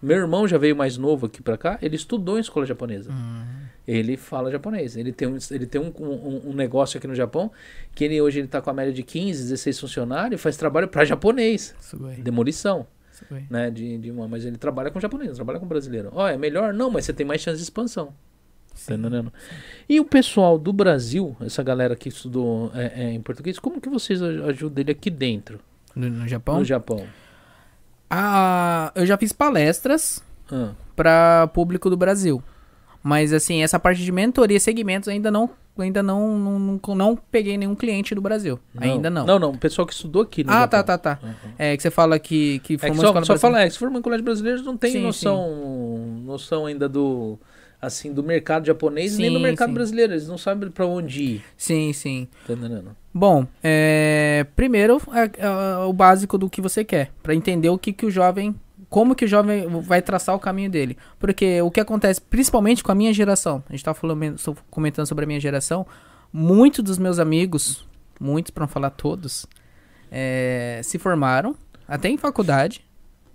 Meu 0.00 0.18
irmão 0.18 0.46
já 0.46 0.56
veio 0.56 0.76
mais 0.76 0.96
novo 0.96 1.26
aqui 1.26 1.42
para 1.42 1.58
cá, 1.58 1.80
ele 1.82 1.96
estudou 1.96 2.38
em 2.38 2.42
escola 2.42 2.64
japonesa. 2.64 3.10
Uhum. 3.10 3.44
Ele 3.84 4.16
fala 4.16 4.48
japonês. 4.48 4.96
Ele 4.96 5.10
tem, 5.10 5.26
um, 5.26 5.36
ele 5.50 5.66
tem 5.66 5.80
um, 5.80 5.92
um, 5.98 6.50
um, 6.50 6.52
negócio 6.52 6.96
aqui 6.96 7.08
no 7.08 7.14
Japão 7.16 7.50
que 7.92 8.04
ele 8.04 8.20
hoje 8.20 8.38
ele 8.38 8.46
tá 8.46 8.62
com 8.62 8.70
a 8.70 8.72
média 8.72 8.92
de 8.92 9.02
15, 9.02 9.42
16 9.42 9.80
funcionários, 9.80 10.40
faz 10.40 10.56
trabalho 10.56 10.86
para 10.86 11.04
japonês. 11.04 11.74
Demolição 12.22 12.86
né? 13.50 13.70
De, 13.70 13.98
de 13.98 14.10
uma, 14.10 14.28
mas 14.28 14.44
ele 14.44 14.56
trabalha 14.56 14.90
com 14.90 15.00
japonês, 15.00 15.36
trabalha 15.36 15.58
com 15.58 15.66
brasileiro. 15.66 16.10
Ó, 16.12 16.24
oh, 16.24 16.28
é 16.28 16.36
melhor? 16.36 16.72
Não, 16.72 16.90
mas 16.90 17.04
você 17.04 17.12
tem 17.12 17.26
mais 17.26 17.40
chance 17.40 17.56
de 17.56 17.62
expansão. 17.62 18.12
Tá 18.86 18.94
entendendo? 18.94 19.32
E 19.88 19.98
o 19.98 20.04
pessoal 20.04 20.58
do 20.58 20.72
Brasil, 20.72 21.36
essa 21.40 21.62
galera 21.62 21.96
que 21.96 22.08
estudou 22.08 22.70
é, 22.74 23.04
é, 23.04 23.12
em 23.12 23.20
português, 23.20 23.58
como 23.58 23.80
que 23.80 23.88
vocês 23.88 24.22
ajudam 24.22 24.82
ele 24.82 24.92
aqui 24.92 25.10
dentro? 25.10 25.58
No, 25.94 26.08
no 26.08 26.28
Japão? 26.28 26.58
No 26.58 26.64
Japão. 26.64 27.04
Ah, 28.08 28.92
eu 28.94 29.04
já 29.04 29.18
fiz 29.18 29.32
palestras 29.32 30.22
ah. 30.50 30.72
para 30.94 31.48
público 31.48 31.90
do 31.90 31.96
Brasil. 31.96 32.42
Mas 33.02 33.32
assim, 33.32 33.62
essa 33.62 33.78
parte 33.78 34.02
de 34.02 34.12
mentoria 34.12 34.56
e 34.56 34.60
segmentos 34.60 35.08
ainda 35.08 35.30
não 35.30 35.50
ainda 35.82 36.02
não, 36.02 36.38
não, 36.38 36.58
não, 36.58 36.94
não, 36.94 37.16
peguei 37.16 37.56
nenhum 37.56 37.74
cliente 37.74 38.14
do 38.14 38.20
Brasil. 38.20 38.58
Não, 38.74 38.82
ainda 38.82 39.10
não. 39.10 39.26
Não, 39.26 39.38
não. 39.38 39.50
O 39.50 39.58
pessoal 39.58 39.86
que 39.86 39.92
estudou 39.92 40.22
aqui 40.22 40.44
no 40.44 40.50
Ah, 40.50 40.66
tá, 40.66 40.78
Japão. 40.78 40.98
tá, 40.98 40.98
tá, 40.98 41.16
tá. 41.16 41.26
Uhum. 41.26 41.52
É 41.58 41.76
que 41.76 41.82
você 41.82 41.90
fala 41.90 42.18
que, 42.18 42.58
que 42.60 42.78
formou 42.78 43.04
é 43.04 43.20
que 43.20 43.26
só, 43.26 43.34
só 43.34 43.38
fala, 43.38 43.62
é, 43.62 43.70
se 43.70 43.78
formou 43.78 43.98
em 43.98 44.02
colégio 44.02 44.24
brasileiro 44.24 44.62
não 44.62 44.76
tem 44.76 44.92
sim, 44.92 45.00
noção, 45.00 45.44
sim. 45.46 46.24
noção 46.24 46.66
ainda 46.66 46.88
do 46.88 47.38
assim, 47.80 48.12
do 48.12 48.22
mercado 48.22 48.66
japonês 48.66 49.16
nem 49.18 49.30
do 49.30 49.36
Sim, 49.36 49.42
mercado 49.42 49.68
sim. 49.68 49.74
brasileiro. 49.74 50.12
Eles 50.12 50.28
não 50.28 50.36
sabem 50.38 50.70
pra 50.70 50.86
onde 50.86 51.22
ir. 51.22 51.44
Sim, 51.56 51.92
sim. 51.92 52.28
Tá 52.46 52.52
entendendo? 52.52 52.96
Bom, 53.14 53.46
é, 53.62 54.46
primeiro 54.54 55.00
é, 55.12 55.44
é, 55.44 55.84
o 55.84 55.92
básico 55.92 56.36
do 56.36 56.50
que 56.50 56.60
você 56.60 56.84
quer, 56.84 57.10
Pra 57.22 57.34
entender 57.34 57.68
o 57.68 57.78
que, 57.78 57.92
que 57.92 58.06
o 58.06 58.10
jovem, 58.10 58.54
como 58.88 59.14
que 59.14 59.24
o 59.24 59.28
jovem 59.28 59.66
vai 59.82 60.00
traçar 60.02 60.34
o 60.34 60.38
caminho 60.38 60.70
dele. 60.70 60.96
Porque 61.18 61.60
o 61.62 61.70
que 61.70 61.80
acontece, 61.80 62.20
principalmente 62.20 62.82
com 62.82 62.90
a 62.90 62.94
minha 62.94 63.12
geração, 63.12 63.62
a 63.68 63.72
gente 63.72 63.84
tá 63.84 63.92
falando, 63.94 64.36
comentando 64.70 65.06
sobre 65.06 65.24
a 65.24 65.26
minha 65.26 65.40
geração, 65.40 65.86
muitos 66.32 66.82
dos 66.82 66.98
meus 66.98 67.18
amigos, 67.18 67.86
muitos 68.20 68.50
para 68.50 68.62
não 68.62 68.68
falar 68.68 68.90
todos, 68.90 69.46
é, 70.10 70.80
se 70.82 70.98
formaram, 70.98 71.54
até 71.86 72.08
em 72.08 72.16
faculdade, 72.16 72.84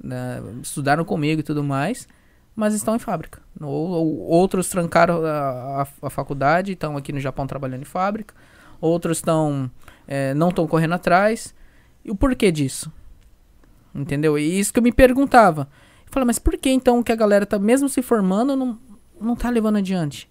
né, 0.04 0.42
estudaram 0.62 1.06
comigo 1.06 1.40
e 1.40 1.44
tudo 1.44 1.64
mais, 1.64 2.08
mas 2.56 2.74
estão 2.74 2.96
em 2.96 3.00
fábrica. 3.00 3.42
Ou, 3.62 3.90
ou 3.90 4.20
outros 4.28 4.70
trancaram 4.70 5.24
a, 5.26 5.82
a- 5.84 5.88
a 6.08 6.10
faculdade, 6.10 6.74
estão 6.74 6.98
aqui 6.98 7.12
no 7.14 7.20
Japão 7.20 7.48
trabalhando 7.48 7.82
em 7.82 7.86
fábrica. 7.86 8.34
Outros 8.82 9.18
estão 9.18 9.72
é, 10.08 10.34
não 10.34 10.50
estão 10.50 10.68
correndo 10.68 10.94
atrás. 10.94 11.56
E 12.04 12.12
o 12.12 12.16
porquê 12.16 12.52
disso? 12.52 12.92
Entendeu? 13.94 14.38
E 14.38 14.60
isso 14.60 14.74
que 14.74 14.80
eu 14.80 14.84
me 14.84 14.92
perguntava. 14.92 15.68
Eu 16.06 16.12
falei, 16.12 16.26
mas 16.26 16.40
por 16.40 16.58
que 16.58 16.70
então 16.70 17.04
que 17.04 17.12
a 17.12 17.16
galera 17.16 17.46
tá 17.46 17.60
mesmo 17.60 17.88
se 17.90 18.02
formando 18.02 18.56
não, 18.56 18.78
não 19.20 19.36
tá 19.36 19.50
levando 19.50 19.78
adiante? 19.78 20.30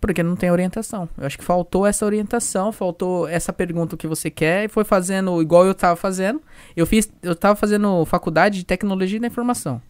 Porque 0.00 0.22
não 0.22 0.34
tem 0.34 0.50
orientação. 0.50 1.08
Eu 1.16 1.26
acho 1.26 1.38
que 1.38 1.44
faltou 1.44 1.86
essa 1.86 2.04
orientação, 2.04 2.72
faltou 2.72 3.28
essa 3.28 3.52
pergunta 3.52 3.96
que 3.96 4.06
você 4.06 4.30
quer 4.30 4.64
e 4.64 4.68
foi 4.68 4.82
fazendo 4.82 5.40
igual 5.40 5.64
eu 5.64 5.74
tava 5.74 5.94
fazendo. 5.94 6.42
Eu 6.76 6.86
fiz, 6.86 7.12
eu 7.22 7.36
tava 7.36 7.54
fazendo 7.54 8.04
faculdade 8.04 8.58
de 8.58 8.64
tecnologia 8.64 9.20
da 9.20 9.28
informação. 9.28 9.80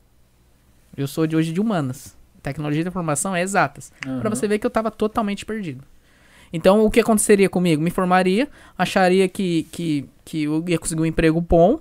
Eu 0.95 1.07
sou 1.07 1.27
de 1.27 1.35
hoje 1.35 1.53
de 1.53 1.61
humanas. 1.61 2.14
Tecnologia 2.43 2.85
da 2.85 2.89
informação 2.89 3.35
é 3.35 3.41
exatas. 3.41 3.91
Pra 4.01 4.12
Aham. 4.12 4.31
você 4.31 4.47
ver 4.47 4.59
que 4.59 4.66
eu 4.66 4.70
tava 4.70 4.91
totalmente 4.91 5.47
perdido. 5.47 5.83
Então, 6.53 6.85
o 6.85 6.91
que 6.91 7.01
aconteceria 7.01 7.49
comigo? 7.49 7.83
Me 7.83 7.91
formaria, 7.91 8.49
acharia 8.77 9.27
que, 9.29 9.62
que, 9.73 10.07
que 10.25 10.43
eu 10.43 10.62
ia 10.68 10.79
conseguir 10.79 11.01
um 11.01 11.07
emprego 11.07 11.41
bom, 11.41 11.81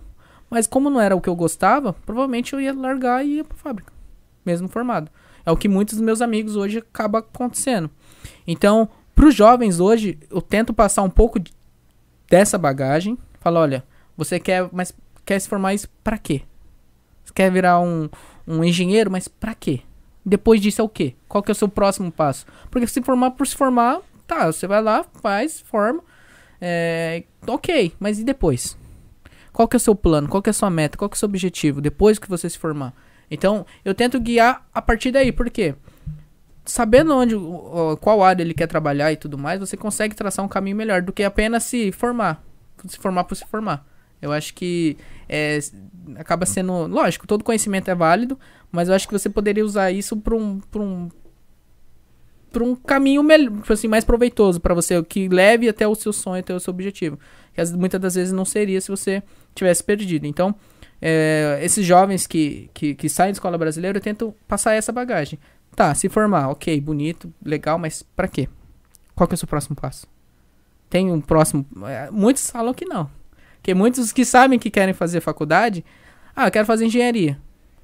mas 0.52 0.68
como 0.68 0.90
não 0.90 1.02
era 1.02 1.16
o 1.16 1.22
que 1.22 1.30
eu 1.30 1.36
gostava, 1.36 1.94
provavelmente 1.94 2.54
eu 2.54 2.62
ia 2.62 2.74
largar 2.74 3.26
e 3.26 3.38
ia 3.38 3.44
pra 3.44 3.58
fábrica, 3.58 3.92
mesmo 4.46 4.68
formado. 4.68 5.10
É 5.44 5.50
o 5.52 5.58
que 5.58 5.68
muitos 5.68 5.96
dos 5.96 6.04
meus 6.04 6.22
amigos 6.22 6.56
hoje 6.56 6.78
acaba 6.80 7.20
acontecendo. 7.20 7.90
Então, 8.46 8.88
pros 9.16 9.34
jovens 9.34 9.80
hoje, 9.80 10.20
eu 10.30 10.42
tento 10.42 10.74
passar 10.74 11.02
um 11.02 11.10
pouco 11.10 11.40
de- 11.40 11.52
dessa 12.30 12.58
bagagem, 12.58 13.18
falar, 13.40 13.62
olha, 13.62 13.84
você 14.16 14.40
quer, 14.40 14.70
mas 14.72 14.94
quer 15.26 15.40
se 15.40 15.50
formar 15.50 15.74
isso 15.74 15.88
pra 16.04 16.18
quê? 16.18 16.42
Você 17.24 17.34
quer 17.34 17.52
virar 17.52 17.80
um, 17.80 18.10
um 18.48 18.64
engenheiro, 18.64 19.10
mas 19.10 19.28
pra 19.28 19.56
quê? 19.56 19.82
Depois 20.24 20.62
disso 20.62 20.82
é 20.82 20.84
o 20.84 20.90
quê? 20.90 21.16
Qual 21.28 21.42
que 21.42 21.50
é 21.50 21.54
o 21.54 21.56
seu 21.56 21.68
próximo 21.70 22.12
passo? 22.12 22.46
Porque 22.70 22.86
se 22.86 23.02
formar 23.02 23.32
por 23.32 23.48
se 23.48 23.56
formar, 23.56 24.02
tá, 24.28 24.46
você 24.52 24.68
vai 24.68 24.82
lá, 24.82 25.04
faz, 25.22 25.62
forma. 25.62 26.04
É, 26.60 27.24
ok, 27.48 27.94
mas 28.00 28.20
e 28.20 28.24
depois? 28.24 28.78
Qual 29.54 29.68
que 29.68 29.76
é 29.76 29.78
o 29.78 29.80
seu 29.80 29.96
plano? 29.96 30.28
Qual 30.28 30.42
que 30.42 30.50
é 30.50 30.52
a 30.52 30.54
sua 30.54 30.70
meta? 30.70 30.98
Qual 30.98 31.10
que 31.10 31.16
é 31.16 31.18
o 31.18 31.20
seu 31.20 31.28
objetivo 31.28 31.82
depois 31.82 32.18
que 32.18 32.30
você 32.30 32.50
se 32.50 32.58
formar? 32.58 32.94
Então, 33.30 33.66
eu 33.84 33.94
tento 33.94 34.20
guiar 34.20 34.68
a 34.74 34.82
partir 34.82 35.12
daí, 35.12 35.32
por 35.32 35.50
quê? 35.50 35.76
Sabendo 36.66 37.16
onde, 37.16 37.36
qual 38.02 38.22
área 38.22 38.44
ele 38.44 38.54
quer 38.54 38.68
trabalhar 38.68 39.12
e 39.12 39.18
tudo 39.18 39.38
mais, 39.38 39.60
você 39.60 39.76
consegue 39.76 40.16
traçar 40.16 40.44
um 40.44 40.48
caminho 40.48 40.76
melhor 40.76 41.02
do 41.02 41.14
que 41.14 41.24
apenas 41.24 41.64
se 41.64 41.92
formar. 41.92 42.44
Se 42.88 42.98
formar 42.98 43.24
por 43.24 43.36
se 43.36 43.46
formar. 43.46 43.86
Eu 44.22 44.32
acho 44.32 44.54
que 44.54 44.98
é, 45.28 45.60
acaba 46.16 46.46
sendo. 46.46 46.88
Lógico, 46.88 47.26
todo 47.26 47.44
conhecimento 47.44 47.90
é 47.90 47.96
válido, 47.96 48.38
mas 48.72 48.88
eu 48.88 48.94
acho 48.94 49.08
que 49.08 49.14
você 49.14 49.30
poderia 49.30 49.66
usar 49.66 49.92
isso 49.92 50.16
para 50.18 50.36
um, 50.36 50.60
pra 50.60 50.82
um, 50.82 51.10
pra 52.52 52.64
um 52.64 52.76
caminho 52.76 53.24
melhor, 53.24 53.52
tipo 53.58 53.74
assim, 53.74 53.88
mais 53.88 54.06
proveitoso 54.06 54.60
para 54.60 54.76
você, 54.76 55.02
que 55.04 55.28
leve 55.28 55.68
até 55.68 55.88
o 55.88 55.96
seu 55.96 56.14
sonho, 56.14 56.42
até 56.42 56.54
o 56.54 56.60
seu 56.60 56.72
objetivo. 56.72 57.18
Que 57.54 57.64
muitas 57.76 58.00
das 58.00 58.16
vezes 58.16 58.32
não 58.32 58.46
seria 58.46 58.80
se 58.80 58.90
você 58.90 59.24
tivesse 59.56 59.84
perdido. 59.84 60.26
Então, 60.26 60.54
é, 61.02 61.60
esses 61.62 61.86
jovens 61.86 62.28
que, 62.28 62.70
que, 62.74 62.94
que 62.96 63.10
saem 63.10 63.30
da 63.32 63.36
escola 63.38 63.58
brasileira, 63.58 64.00
tento 64.00 64.34
passar 64.48 64.74
essa 64.74 64.92
bagagem. 64.92 65.40
Tá, 65.76 65.94
se 65.96 66.10
formar, 66.10 66.50
ok, 66.50 66.80
bonito, 66.82 67.34
legal, 67.44 67.78
mas 67.80 68.04
pra 68.16 68.28
quê? 68.28 68.48
Qual 69.16 69.28
que 69.28 69.34
é 69.34 69.36
o 69.36 69.38
seu 69.38 69.48
próximo 69.48 69.76
passo? 69.76 70.06
Tem 70.90 71.10
um 71.12 71.22
próximo. 71.22 71.66
é, 71.88 72.10
Muitos 72.12 72.50
falam 72.50 72.74
que 72.74 72.86
não. 72.86 73.10
Porque 73.56 73.74
muitos 73.74 74.12
que 74.12 74.26
sabem 74.26 74.60
que 74.60 74.70
querem 74.70 74.94
fazer 74.94 75.22
faculdade, 75.22 75.86
ah, 76.36 76.48
eu 76.48 76.52
quero 76.52 76.66
fazer 76.66 76.86
engenharia. 76.86 77.40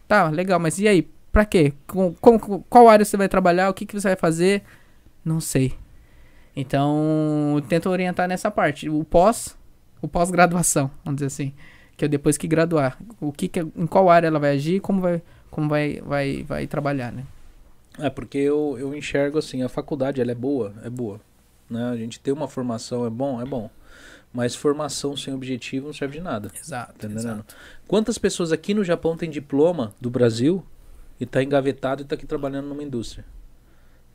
Tá, 0.07 0.29
legal, 0.29 0.59
mas 0.59 0.79
e 0.79 0.87
aí? 0.87 1.07
Pra 1.31 1.45
quê? 1.45 1.73
Com, 1.85 2.13
com- 2.15 2.63
qual 2.63 2.89
área 2.89 3.05
você 3.05 3.15
vai 3.15 3.29
trabalhar? 3.29 3.69
O 3.69 3.73
que, 3.73 3.85
que 3.85 3.93
você 3.93 4.07
vai 4.09 4.15
fazer? 4.17 4.63
Não 5.23 5.39
sei. 5.39 5.73
Então, 6.55 7.61
tento 7.69 7.89
orientar 7.89 8.27
nessa 8.27 8.49
parte. 8.49 8.89
O 8.89 9.03
pós, 9.03 9.55
o 10.01 10.07
pós-graduação, 10.07 10.91
vamos 11.03 11.17
dizer 11.17 11.27
assim. 11.27 11.53
Que 11.95 12.05
é 12.05 12.07
depois 12.07 12.37
que 12.37 12.47
graduar. 12.47 12.97
O 13.19 13.31
que, 13.31 13.47
que 13.47 13.59
em 13.59 13.87
qual 13.87 14.09
área 14.09 14.27
ela 14.27 14.39
vai 14.39 14.51
agir, 14.51 14.79
como 14.79 15.01
vai, 15.01 15.21
como 15.49 15.67
vai, 15.67 15.99
vai, 16.01 16.43
vai 16.43 16.67
trabalhar, 16.67 17.11
né? 17.11 17.23
É, 17.99 18.09
porque 18.09 18.37
eu, 18.37 18.77
eu 18.79 18.95
enxergo 18.95 19.39
assim, 19.39 19.63
a 19.63 19.69
faculdade 19.69 20.21
ela 20.21 20.31
é 20.31 20.35
boa, 20.35 20.73
é 20.83 20.89
boa. 20.89 21.19
Né? 21.69 21.83
A 21.89 21.97
gente 21.97 22.19
ter 22.19 22.31
uma 22.31 22.47
formação 22.47 23.05
é 23.05 23.09
bom, 23.09 23.41
é 23.41 23.45
bom. 23.45 23.69
Mas 24.31 24.55
formação 24.55 25.17
sem 25.17 25.33
objetivo 25.33 25.87
não 25.87 25.93
serve 25.93 26.17
de 26.17 26.23
nada. 26.23 26.51
Exato. 26.53 26.93
Tá 26.99 27.07
entendendo? 27.07 27.43
Quantas 27.87 28.17
pessoas 28.17 28.51
aqui 28.51 28.73
no 28.73 28.83
Japão 28.83 29.17
têm 29.17 29.29
diploma 29.29 29.93
do 29.99 30.09
Brasil 30.09 30.63
e 31.19 31.25
tá 31.25 31.41
engavetado 31.41 32.03
e 32.03 32.05
tá 32.05 32.13
aqui 32.13 32.27
trabalhando 32.27 32.67
numa 32.67 32.83
indústria? 32.83 33.25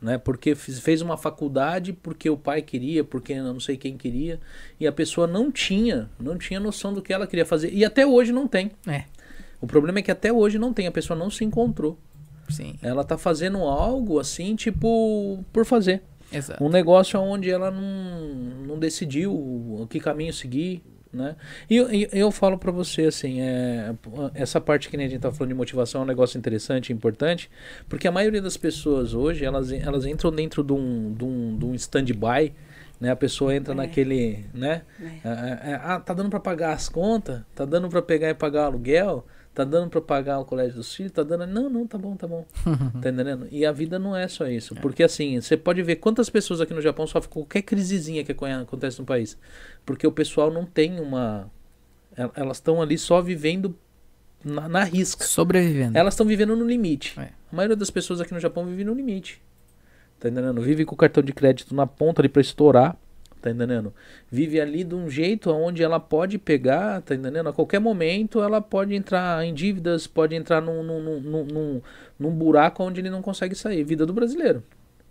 Né? 0.03 0.17
Porque 0.17 0.53
fez 0.53 1.01
uma 1.01 1.15
faculdade 1.15 1.93
porque 1.93 2.29
o 2.29 2.35
pai 2.35 2.61
queria, 2.61 3.05
porque 3.05 3.33
não 3.41 3.57
sei 3.57 3.77
quem 3.77 3.95
queria, 3.95 4.37
e 4.77 4.85
a 4.85 4.91
pessoa 4.91 5.25
não 5.25 5.49
tinha, 5.49 6.09
não 6.19 6.37
tinha 6.37 6.59
noção 6.59 6.93
do 6.93 7.01
que 7.01 7.13
ela 7.13 7.25
queria 7.25 7.45
fazer. 7.45 7.73
E 7.73 7.85
até 7.85 8.05
hoje 8.05 8.33
não 8.33 8.45
tem. 8.45 8.71
É, 8.85 9.05
O 9.61 9.65
problema 9.65 9.99
é 9.99 10.01
que 10.01 10.11
até 10.11 10.31
hoje 10.31 10.59
não 10.59 10.73
tem, 10.73 10.87
a 10.87 10.91
pessoa 10.91 11.17
não 11.17 11.29
se 11.31 11.45
encontrou. 11.45 11.97
sim. 12.49 12.75
Ela 12.81 13.05
tá 13.05 13.17
fazendo 13.17 13.59
algo 13.59 14.19
assim, 14.19 14.57
tipo, 14.57 15.41
por 15.53 15.65
fazer. 15.65 16.03
Exato. 16.29 16.61
Um 16.61 16.67
negócio 16.67 17.17
onde 17.21 17.49
ela 17.49 17.71
não, 17.71 18.65
não 18.67 18.77
decidiu 18.77 19.31
o 19.33 19.87
que 19.89 20.01
caminho 20.01 20.33
seguir, 20.33 20.83
né? 21.13 21.35
E 21.69 21.75
eu, 21.77 21.93
e 21.93 22.09
eu 22.11 22.31
falo 22.31 22.57
pra 22.57 22.71
você, 22.71 23.03
assim, 23.03 23.39
é, 23.41 23.93
essa 24.33 24.59
parte 24.59 24.89
que 24.89 24.95
a 24.95 24.99
gente 24.99 25.19
tá 25.19 25.31
falando 25.31 25.49
de 25.49 25.55
motivação 25.55 26.01
é 26.01 26.03
um 26.03 26.07
negócio 26.07 26.37
interessante, 26.37 26.91
importante, 26.91 27.49
porque 27.87 28.07
a 28.07 28.11
maioria 28.11 28.41
das 28.41 28.57
pessoas 28.57 29.13
hoje, 29.13 29.45
elas, 29.45 29.71
elas 29.71 30.05
entram 30.05 30.31
dentro 30.31 30.63
de 30.63 30.73
um, 30.73 31.13
de 31.13 31.23
um, 31.23 31.57
de 31.57 31.65
um 31.65 31.75
stand-by, 31.75 32.53
né? 32.99 33.11
A 33.11 33.15
pessoa 33.15 33.55
entra 33.55 33.73
É. 33.73 33.75
naquele, 33.77 34.45
né? 34.53 34.81
É. 34.99 35.05
É, 35.27 35.71
é, 35.71 35.79
ah, 35.83 35.99
tá 35.99 36.13
dando 36.13 36.29
pra 36.29 36.39
pagar 36.39 36.73
as 36.73 36.89
contas? 36.89 37.41
Tá 37.53 37.65
dando 37.65 37.89
pra 37.89 38.01
pegar 38.01 38.29
e 38.29 38.33
pagar 38.33 38.63
o 38.63 38.65
aluguel? 38.65 39.25
Tá 39.53 39.63
dando 39.63 39.87
pra 39.89 40.01
pagar 40.01 40.39
o 40.39 40.45
colégio 40.45 40.75
dos 40.77 40.95
filhos? 40.95 41.11
Tá 41.11 41.21
dando... 41.21 41.45
Não, 41.45 41.69
não, 41.69 41.85
tá 41.85 41.95
bom, 41.97 42.15
tá 42.15 42.25
bom. 42.25 42.43
Tá 43.01 43.09
entendendo? 43.09 43.47
E 43.51 43.63
a 43.65 43.71
vida 43.71 43.99
não 43.99 44.15
é 44.15 44.27
só 44.27 44.47
isso. 44.47 44.73
Porque 44.75 45.03
assim, 45.03 45.39
você 45.39 45.55
pode 45.55 45.81
ver 45.83 45.97
quantas 45.97 46.27
pessoas 46.29 46.59
aqui 46.59 46.73
no 46.73 46.81
Japão 46.81 47.05
sofrem 47.05 47.31
com 47.31 47.41
qualquer 47.41 47.61
crisezinha 47.61 48.23
que 48.23 48.31
acontece 48.31 48.99
no 48.99 49.05
país. 49.05 49.37
Porque 49.85 50.07
o 50.07 50.11
pessoal 50.11 50.51
não 50.51 50.65
tem 50.65 50.99
uma. 50.99 51.51
el- 52.17 52.31
Elas 52.35 52.57
estão 52.57 52.81
ali 52.81 52.97
só 52.97 53.21
vivendo 53.21 53.77
na, 54.43 54.67
na 54.67 54.83
risca. 54.83 55.23
Sobrevivendo. 55.23 55.95
Elas 55.97 56.15
estão 56.15 56.25
vivendo 56.25 56.55
no 56.55 56.65
limite. 56.65 57.19
É. 57.19 57.29
A 57.51 57.55
maioria 57.55 57.75
das 57.75 57.91
pessoas 57.91 58.19
aqui 58.19 58.33
no 58.33 58.39
Japão 58.39 58.65
vive 58.65 58.83
no 58.83 58.95
limite. 58.95 59.39
Tá 60.19 60.29
entendendo? 60.29 60.61
Vive 60.63 60.83
com 60.83 60.95
o 60.95 60.97
cartão 60.97 61.21
de 61.21 61.31
crédito 61.31 61.75
na 61.75 61.85
ponta 61.85 62.21
ali 62.21 62.29
pra 62.29 62.41
estourar. 62.41 62.97
Tá 63.43 63.51
entendendo? 63.51 63.93
Vive 64.31 64.61
ali 64.61 64.85
de 64.85 64.95
um 64.95 65.09
jeito 65.09 65.51
onde 65.51 65.83
ela 65.83 65.99
pode 65.99 66.37
pegar, 66.37 67.01
tá 67.01 67.13
entendendo? 67.13 67.49
A 67.49 67.53
qualquer 67.53 67.77
momento 67.77 68.41
ela 68.41 68.61
pode 68.61 68.95
entrar 68.95 69.43
em 69.45 69.53
dívidas, 69.53 70.07
pode 70.07 70.33
entrar 70.33 70.61
num, 70.61 70.81
num, 70.81 71.01
num, 71.01 71.43
num, 71.43 71.81
num- 72.17 72.31
buraco 72.31 72.81
onde 72.81 73.01
ele 73.01 73.09
não 73.09 73.21
consegue 73.21 73.53
sair. 73.53 73.83
Vida 73.83 74.05
do 74.05 74.13
brasileiro. 74.13 74.63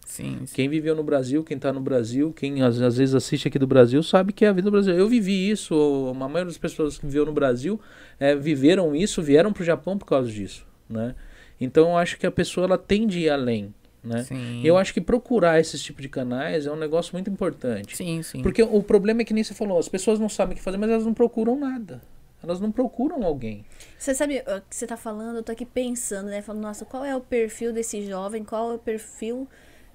Sim, 0.06 0.46
sim. 0.46 0.54
Quem 0.54 0.66
viveu 0.66 0.96
no 0.96 1.04
Brasil, 1.04 1.44
quem 1.44 1.58
tá 1.58 1.74
no 1.74 1.80
Brasil, 1.80 2.32
quem 2.32 2.62
às, 2.62 2.80
às 2.80 2.96
vezes 2.96 3.14
assiste 3.14 3.48
aqui 3.48 3.58
do 3.58 3.66
Brasil, 3.66 4.02
sabe 4.02 4.32
que 4.32 4.46
é 4.46 4.48
a 4.48 4.52
vida 4.52 4.70
do 4.70 4.72
Brasil. 4.72 4.94
Eu 4.94 5.06
vivi 5.10 5.50
isso, 5.50 5.74
a 6.10 6.14
maioria 6.14 6.46
das 6.46 6.56
pessoas 6.56 6.96
que 6.96 7.04
viveu 7.04 7.26
no 7.26 7.32
Brasil 7.34 7.78
é, 8.18 8.34
viveram 8.34 8.96
isso, 8.96 9.22
vieram 9.22 9.52
pro 9.52 9.62
Japão 9.62 9.98
por 9.98 10.06
causa 10.06 10.30
disso, 10.30 10.66
né? 10.88 11.14
Então 11.60 11.90
eu 11.90 11.98
acho 11.98 12.18
que 12.18 12.26
a 12.26 12.30
pessoa 12.30 12.64
ela 12.64 12.78
tem 12.78 13.06
de 13.06 13.20
ir 13.20 13.28
além, 13.28 13.74
né? 14.02 14.24
Sim. 14.24 14.60
Eu 14.64 14.76
acho 14.76 14.92
que 14.92 15.00
procurar 15.00 15.60
esses 15.60 15.82
tipos 15.82 16.02
de 16.02 16.08
canais 16.08 16.66
é 16.66 16.72
um 16.72 16.76
negócio 16.76 17.12
muito 17.14 17.30
importante. 17.30 17.96
Sim, 17.96 18.22
sim. 18.22 18.42
Porque 18.42 18.62
o 18.62 18.82
problema 18.82 19.22
é 19.22 19.24
que 19.24 19.32
nem 19.32 19.44
você 19.44 19.54
falou, 19.54 19.78
as 19.78 19.88
pessoas 19.88 20.18
não 20.18 20.28
sabem 20.28 20.54
o 20.54 20.56
que 20.56 20.62
fazer, 20.62 20.76
mas 20.76 20.90
elas 20.90 21.04
não 21.04 21.14
procuram 21.14 21.56
nada. 21.56 22.02
Elas 22.42 22.58
não 22.58 22.72
procuram 22.72 23.22
alguém. 23.22 23.64
Você 23.96 24.14
sabe 24.14 24.38
o 24.40 24.60
que 24.68 24.74
você 24.74 24.84
tá 24.84 24.96
falando? 24.96 25.36
Eu 25.36 25.42
tô 25.44 25.52
aqui 25.52 25.64
pensando, 25.64 26.26
né? 26.26 26.42
Falando, 26.42 26.62
nossa, 26.62 26.84
qual 26.84 27.04
é 27.04 27.14
o 27.14 27.20
perfil 27.20 27.72
desse 27.72 28.04
jovem? 28.04 28.42
Qual 28.42 28.72
é 28.72 28.74
o 28.74 28.78
perfil 28.78 29.46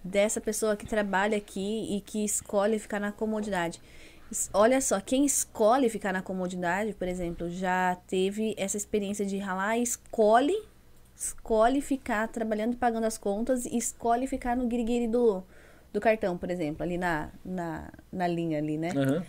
dessa 0.02 0.40
pessoa 0.40 0.78
que 0.78 0.86
trabalha 0.86 1.38
aqui 1.38 1.98
e 1.98 2.00
que 2.00 2.24
escolhe 2.24 2.80
ficar 2.80 3.02
na 3.02 3.12
comodidade? 3.12 3.82
Olha 4.54 4.80
só, 4.80 5.00
quem 5.02 5.26
escolhe 5.26 5.90
ficar 5.90 6.14
na 6.14 6.22
comodidade, 6.22 6.94
por 6.94 7.08
exemplo, 7.08 7.50
já 7.50 7.98
teve 8.08 8.56
essa 8.58 8.78
experiência 8.78 9.26
de 9.26 9.38
ralar 9.38 9.78
e 9.78 9.84
escolhe 9.84 10.58
escolhe 11.18 11.82
ficar 11.82 12.28
trabalhando 12.28 12.74
e 12.74 12.76
pagando 12.76 13.06
as 13.06 13.18
contas 13.18 13.66
e 13.66 13.76
escolhe 13.76 14.28
ficar 14.28 14.56
no 14.56 14.68
guiriguiri 14.68 15.08
do, 15.08 15.44
do 15.92 16.00
cartão, 16.00 16.38
por 16.38 16.52
exemplo, 16.52 16.84
ali 16.84 16.98
na, 16.98 17.30
na, 17.44 17.92
na 18.12 18.28
linha 18.28 18.60
ali, 18.60 18.78
né? 18.78 18.92
Aham. 18.96 19.26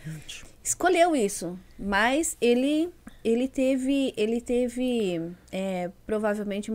escolheu 0.62 1.16
isso, 1.16 1.59
mas 1.78 2.36
ele 2.41 2.93
ele 3.24 3.49
teve 3.49 4.12
ele 4.16 4.41
teve 4.41 5.32
é, 5.51 5.91
provavelmente 6.07 6.70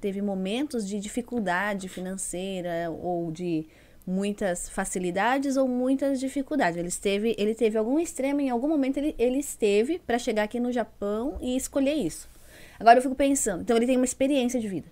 teve 0.00 0.22
momentos 0.22 0.88
de 0.88 0.98
dificuldade 0.98 1.88
financeira 1.88 2.90
ou 2.90 3.30
de 3.30 3.66
muitas 4.06 4.68
facilidades 4.68 5.56
ou 5.58 5.68
muitas 5.68 6.18
dificuldades. 6.18 6.78
Ele 6.78 6.88
esteve 6.88 7.34
ele 7.38 7.54
teve 7.54 7.76
algum 7.76 8.00
extremo 8.00 8.40
em 8.40 8.48
algum 8.48 8.68
momento 8.68 8.96
ele, 8.96 9.14
ele 9.18 9.38
esteve 9.38 9.98
para 9.98 10.18
chegar 10.18 10.44
aqui 10.44 10.58
no 10.58 10.72
Japão 10.72 11.36
e 11.40 11.54
escolher 11.54 11.94
isso. 11.94 12.33
Agora 12.78 12.98
eu 12.98 13.02
fico 13.02 13.14
pensando, 13.14 13.62
então 13.62 13.76
ele 13.76 13.86
tem 13.86 13.96
uma 13.96 14.04
experiência 14.04 14.60
de 14.60 14.68
vida. 14.68 14.88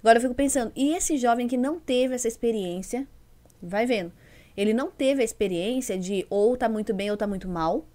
Agora 0.00 0.18
eu 0.18 0.22
fico 0.22 0.34
pensando, 0.34 0.72
e 0.76 0.94
esse 0.94 1.16
jovem 1.16 1.48
que 1.48 1.56
não 1.56 1.80
teve 1.80 2.14
essa 2.14 2.28
experiência, 2.28 3.06
vai 3.62 3.86
vendo. 3.86 4.12
Ele 4.56 4.72
não 4.72 4.90
teve 4.90 5.20
a 5.20 5.24
experiência 5.24 5.98
de 5.98 6.26
ou 6.30 6.56
tá 6.56 6.68
muito 6.68 6.94
bem 6.94 7.10
ou 7.10 7.16
tá 7.16 7.26
muito 7.26 7.48
mal. 7.48 7.86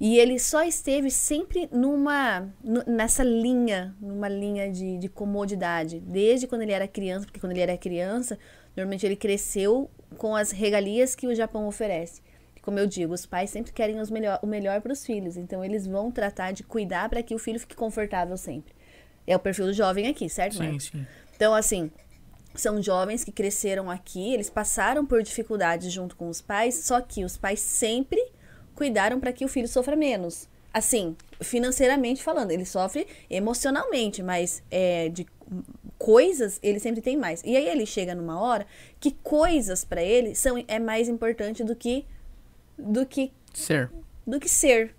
E 0.00 0.18
ele 0.18 0.38
só 0.38 0.64
esteve 0.64 1.10
sempre 1.10 1.68
numa 1.70 2.48
nu- 2.62 2.82
nessa 2.86 3.22
linha, 3.22 3.94
numa 4.00 4.28
linha 4.28 4.70
de, 4.70 4.98
de 4.98 5.08
comodidade, 5.08 6.00
desde 6.00 6.46
quando 6.46 6.62
ele 6.62 6.72
era 6.72 6.88
criança, 6.88 7.26
porque 7.26 7.38
quando 7.38 7.52
ele 7.52 7.60
era 7.60 7.76
criança, 7.78 8.36
normalmente 8.76 9.06
ele 9.06 9.14
cresceu 9.14 9.88
com 10.18 10.34
as 10.34 10.50
regalias 10.50 11.14
que 11.14 11.26
o 11.28 11.34
Japão 11.34 11.68
oferece. 11.68 12.20
Como 12.62 12.78
eu 12.78 12.86
digo, 12.86 13.12
os 13.12 13.26
pais 13.26 13.50
sempre 13.50 13.72
querem 13.72 14.00
os 14.00 14.08
melhor, 14.08 14.38
o 14.40 14.46
melhor 14.46 14.80
para 14.80 14.92
os 14.92 15.04
filhos, 15.04 15.36
então 15.36 15.64
eles 15.64 15.86
vão 15.86 16.12
tratar 16.12 16.52
de 16.52 16.62
cuidar 16.62 17.08
para 17.08 17.22
que 17.22 17.34
o 17.34 17.38
filho 17.38 17.58
fique 17.58 17.74
confortável 17.74 18.36
sempre. 18.36 18.72
É 19.26 19.34
o 19.36 19.38
perfil 19.40 19.66
do 19.66 19.72
jovem 19.72 20.06
aqui, 20.06 20.28
certo, 20.28 20.54
Sim, 20.54 20.62
Marcos? 20.62 20.84
sim. 20.86 21.06
Então, 21.34 21.54
assim, 21.54 21.90
são 22.54 22.80
jovens 22.80 23.24
que 23.24 23.32
cresceram 23.32 23.90
aqui, 23.90 24.32
eles 24.32 24.48
passaram 24.48 25.04
por 25.04 25.22
dificuldades 25.22 25.92
junto 25.92 26.14
com 26.14 26.28
os 26.28 26.40
pais, 26.40 26.76
só 26.84 27.00
que 27.00 27.24
os 27.24 27.36
pais 27.36 27.60
sempre 27.60 28.22
cuidaram 28.74 29.18
para 29.18 29.32
que 29.32 29.44
o 29.44 29.48
filho 29.48 29.68
sofra 29.68 29.96
menos. 29.96 30.48
Assim, 30.72 31.16
financeiramente 31.40 32.22
falando, 32.22 32.50
ele 32.50 32.64
sofre 32.64 33.06
emocionalmente, 33.28 34.22
mas 34.22 34.62
é, 34.70 35.08
de 35.08 35.26
coisas 35.98 36.58
ele 36.62 36.80
sempre 36.80 37.00
tem 37.00 37.16
mais. 37.16 37.42
E 37.44 37.56
aí 37.56 37.66
ele 37.68 37.86
chega 37.86 38.14
numa 38.14 38.40
hora 38.40 38.66
que 38.98 39.10
coisas 39.10 39.84
para 39.84 40.02
ele 40.02 40.34
são 40.34 40.62
é 40.66 40.78
mais 40.78 41.08
importante 41.08 41.62
do 41.62 41.76
que 41.76 42.06
do 42.78 43.04
que 43.06 43.32
Ser. 43.52 43.90
do 44.26 44.40
que 44.40 44.48
ser. 44.48 44.94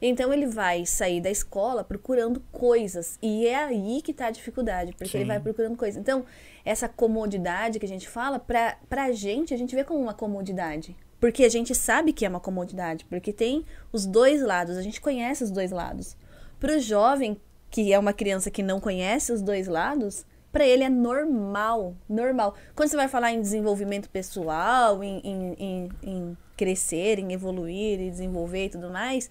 Então 0.00 0.32
ele 0.32 0.46
vai 0.46 0.84
sair 0.84 1.20
da 1.20 1.30
escola 1.30 1.82
procurando 1.82 2.40
coisas. 2.52 3.18
E 3.22 3.46
é 3.46 3.56
aí 3.56 4.02
que 4.02 4.12
tá 4.12 4.26
a 4.26 4.30
dificuldade, 4.30 4.92
porque 4.92 5.16
ele 5.16 5.24
Sim. 5.24 5.28
vai 5.28 5.40
procurando 5.40 5.76
coisas. 5.76 5.98
Então, 5.98 6.26
essa 6.64 6.88
comodidade 6.88 7.78
que 7.78 7.86
a 7.86 7.88
gente 7.88 8.08
fala, 8.08 8.38
pra, 8.38 8.76
pra 8.88 9.12
gente, 9.12 9.54
a 9.54 9.56
gente 9.56 9.74
vê 9.74 9.82
como 9.82 10.00
uma 10.00 10.12
comodidade. 10.12 10.94
Porque 11.18 11.44
a 11.44 11.48
gente 11.48 11.74
sabe 11.74 12.12
que 12.12 12.26
é 12.26 12.28
uma 12.28 12.40
comodidade, 12.40 13.06
porque 13.06 13.32
tem 13.32 13.64
os 13.90 14.04
dois 14.04 14.42
lados, 14.42 14.76
a 14.76 14.82
gente 14.82 15.00
conhece 15.00 15.42
os 15.42 15.50
dois 15.50 15.70
lados. 15.70 16.18
Pro 16.60 16.78
jovem, 16.78 17.40
que 17.70 17.90
é 17.90 17.98
uma 17.98 18.12
criança 18.12 18.50
que 18.50 18.62
não 18.62 18.78
conhece 18.78 19.32
os 19.32 19.40
dois 19.40 19.66
lados, 19.66 20.26
pra 20.52 20.66
ele 20.66 20.84
é 20.84 20.90
normal, 20.90 21.96
normal. 22.06 22.54
Quando 22.74 22.90
você 22.90 22.96
vai 22.96 23.08
falar 23.08 23.32
em 23.32 23.40
desenvolvimento 23.40 24.10
pessoal, 24.10 25.02
em, 25.02 25.18
em, 25.24 25.54
em, 25.58 25.88
em 26.02 26.36
crescer, 26.56 27.18
em 27.18 27.32
evoluir 27.32 28.00
e 28.00 28.10
desenvolver 28.10 28.66
e 28.66 28.70
tudo 28.70 28.90
mais, 28.90 29.30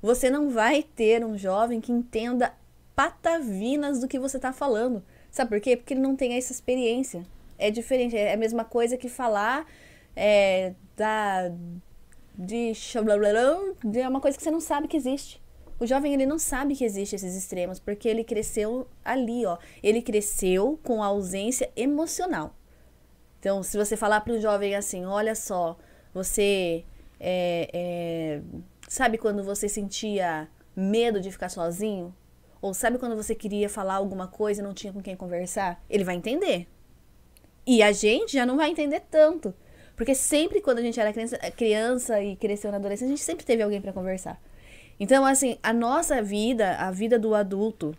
você 0.00 0.30
não 0.30 0.50
vai 0.50 0.82
ter 0.82 1.24
um 1.24 1.36
jovem 1.36 1.80
que 1.80 1.92
entenda 1.92 2.54
patavinas 2.94 4.00
do 4.00 4.08
que 4.08 4.18
você 4.18 4.36
está 4.36 4.52
falando. 4.52 5.02
Sabe 5.30 5.50
por 5.50 5.60
quê? 5.60 5.76
Porque 5.76 5.94
ele 5.94 6.00
não 6.00 6.16
tem 6.16 6.34
essa 6.34 6.52
experiência. 6.52 7.24
É 7.58 7.70
diferente, 7.70 8.16
é 8.16 8.32
a 8.32 8.36
mesma 8.36 8.64
coisa 8.64 8.96
que 8.96 9.08
falar 9.08 9.66
é, 10.14 10.74
da 10.96 11.50
de 12.36 12.72
de 13.84 14.00
uma 14.06 14.20
coisa 14.20 14.36
que 14.36 14.42
você 14.42 14.50
não 14.50 14.60
sabe 14.60 14.86
que 14.86 14.96
existe. 14.96 15.42
O 15.80 15.86
jovem 15.86 16.12
ele 16.12 16.26
não 16.26 16.38
sabe 16.38 16.74
que 16.74 16.84
existe 16.84 17.14
esses 17.14 17.36
extremos 17.36 17.78
porque 17.78 18.08
ele 18.08 18.24
cresceu 18.24 18.86
ali, 19.04 19.46
ó. 19.46 19.58
Ele 19.82 20.02
cresceu 20.02 20.78
com 20.82 21.02
a 21.02 21.06
ausência 21.06 21.70
emocional. 21.76 22.54
Então, 23.38 23.62
se 23.62 23.76
você 23.76 23.96
falar 23.96 24.20
para 24.20 24.34
um 24.34 24.40
jovem 24.40 24.74
assim, 24.74 25.04
olha 25.04 25.34
só, 25.36 25.76
você 26.22 26.84
é, 27.20 27.70
é, 27.72 28.40
sabe 28.88 29.16
quando 29.18 29.42
você 29.44 29.68
sentia 29.68 30.48
medo 30.74 31.20
de 31.20 31.30
ficar 31.30 31.48
sozinho? 31.48 32.14
Ou 32.60 32.74
sabe 32.74 32.98
quando 32.98 33.14
você 33.16 33.34
queria 33.34 33.68
falar 33.68 33.94
alguma 33.94 34.26
coisa 34.26 34.60
e 34.60 34.64
não 34.64 34.74
tinha 34.74 34.92
com 34.92 35.00
quem 35.00 35.14
conversar? 35.16 35.80
Ele 35.88 36.02
vai 36.04 36.16
entender. 36.16 36.66
E 37.64 37.82
a 37.82 37.92
gente 37.92 38.32
já 38.32 38.44
não 38.44 38.56
vai 38.56 38.70
entender 38.70 39.00
tanto. 39.10 39.54
Porque 39.96 40.14
sempre 40.14 40.60
quando 40.60 40.78
a 40.78 40.82
gente 40.82 40.98
era 40.98 41.12
criança, 41.12 41.38
criança 41.56 42.22
e 42.22 42.34
cresceu 42.36 42.70
na 42.70 42.78
adolescência, 42.78 43.06
a 43.12 43.16
gente 43.16 43.24
sempre 43.24 43.44
teve 43.44 43.62
alguém 43.62 43.80
para 43.80 43.92
conversar. 43.92 44.40
Então, 44.98 45.24
assim, 45.24 45.56
a 45.62 45.72
nossa 45.72 46.20
vida, 46.20 46.76
a 46.76 46.90
vida 46.90 47.18
do 47.18 47.34
adulto, 47.34 47.94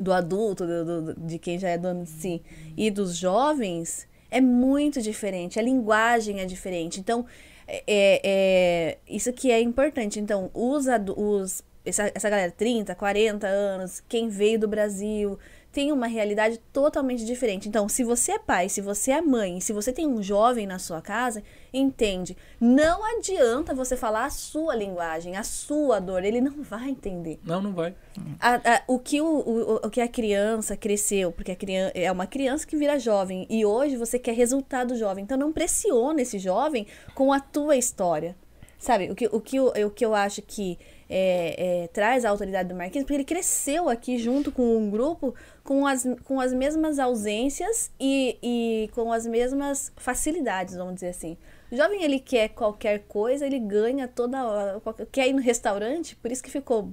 do 0.00 0.12
adulto, 0.12 0.66
do, 0.66 1.02
do- 1.02 1.20
de 1.26 1.38
quem 1.38 1.58
já 1.58 1.68
é 1.68 1.76
dono 1.76 2.04
de 2.04 2.10
si, 2.10 2.42
e 2.76 2.90
dos 2.90 3.16
jovens, 3.16 4.08
é 4.36 4.40
muito 4.40 5.00
diferente. 5.00 5.58
A 5.58 5.62
linguagem 5.62 6.40
é 6.40 6.44
diferente. 6.44 7.00
Então, 7.00 7.24
é, 7.66 7.82
é- 7.86 8.98
isso 9.08 9.32
que 9.32 9.50
é 9.50 9.60
importante. 9.60 10.18
Então, 10.20 10.50
adu- 10.88 11.14
os 11.18 11.62
essa, 11.86 12.10
essa 12.14 12.30
galera, 12.30 12.50
30, 12.50 12.94
40 12.94 13.46
anos, 13.46 14.02
quem 14.08 14.28
veio 14.28 14.58
do 14.58 14.66
Brasil, 14.66 15.38
tem 15.74 15.90
uma 15.92 16.06
realidade 16.06 16.58
totalmente 16.72 17.24
diferente. 17.24 17.68
Então, 17.68 17.88
se 17.88 18.04
você 18.04 18.32
é 18.32 18.38
pai, 18.38 18.68
se 18.68 18.80
você 18.80 19.10
é 19.10 19.20
mãe, 19.20 19.60
se 19.60 19.72
você 19.72 19.92
tem 19.92 20.06
um 20.06 20.22
jovem 20.22 20.66
na 20.68 20.78
sua 20.78 21.02
casa, 21.02 21.42
entende. 21.72 22.36
Não 22.60 23.04
adianta 23.16 23.74
você 23.74 23.96
falar 23.96 24.24
a 24.26 24.30
sua 24.30 24.76
linguagem, 24.76 25.36
a 25.36 25.42
sua 25.42 25.98
dor, 26.00 26.24
ele 26.24 26.40
não 26.40 26.62
vai 26.62 26.90
entender. 26.90 27.40
Não, 27.44 27.60
não 27.60 27.72
vai. 27.72 27.92
A- 28.40 28.54
a- 28.76 28.82
o, 28.86 28.98
que 29.00 29.20
o, 29.20 29.26
o, 29.26 29.74
o 29.86 29.90
que 29.90 30.00
a 30.00 30.06
criança 30.08 30.76
cresceu, 30.76 31.32
porque 31.32 31.50
a 31.50 31.56
criança, 31.56 31.92
é 31.96 32.10
uma 32.10 32.26
criança 32.26 32.64
que 32.64 32.76
vira 32.76 32.96
jovem 32.98 33.44
e 33.50 33.66
hoje 33.66 33.96
você 33.96 34.16
quer 34.18 34.34
resultado 34.36 34.96
jovem. 34.96 35.24
Então 35.24 35.36
não 35.36 35.52
pressiona 35.52 36.22
esse 36.22 36.38
jovem 36.38 36.86
com 37.16 37.32
a 37.32 37.40
tua 37.40 37.76
história. 37.76 38.36
Sabe, 38.78 39.10
o 39.10 39.14
que, 39.14 39.26
o 39.32 39.40
que, 39.40 39.56
eu, 39.56 39.72
o 39.86 39.90
que 39.90 40.04
eu 40.04 40.14
acho 40.14 40.42
que 40.42 40.78
é, 41.08 41.82
é, 41.84 41.88
traz 41.88 42.24
a 42.24 42.30
autoridade 42.30 42.68
do 42.68 42.74
Marquinhos, 42.74 43.04
porque 43.04 43.14
ele 43.14 43.24
cresceu 43.24 43.88
aqui 43.88 44.18
junto 44.18 44.50
com 44.50 44.76
um 44.76 44.90
grupo 44.90 45.34
com 45.62 45.86
as, 45.86 46.06
com 46.24 46.40
as 46.40 46.52
mesmas 46.52 46.98
ausências 46.98 47.90
e, 48.00 48.36
e 48.42 48.90
com 48.94 49.12
as 49.12 49.26
mesmas 49.26 49.92
facilidades, 49.96 50.74
vamos 50.76 50.94
dizer 50.94 51.08
assim. 51.08 51.36
O 51.70 51.76
jovem, 51.76 52.02
ele 52.04 52.18
quer 52.18 52.48
qualquer 52.50 53.00
coisa, 53.08 53.46
ele 53.46 53.58
ganha 53.58 54.06
toda 54.06 54.44
hora. 54.46 54.80
qualquer- 54.80 55.06
Quer 55.10 55.28
ir 55.28 55.32
no 55.32 55.40
restaurante, 55.42 56.14
por 56.16 56.30
isso 56.30 56.42
que 56.42 56.50
ficou 56.50 56.92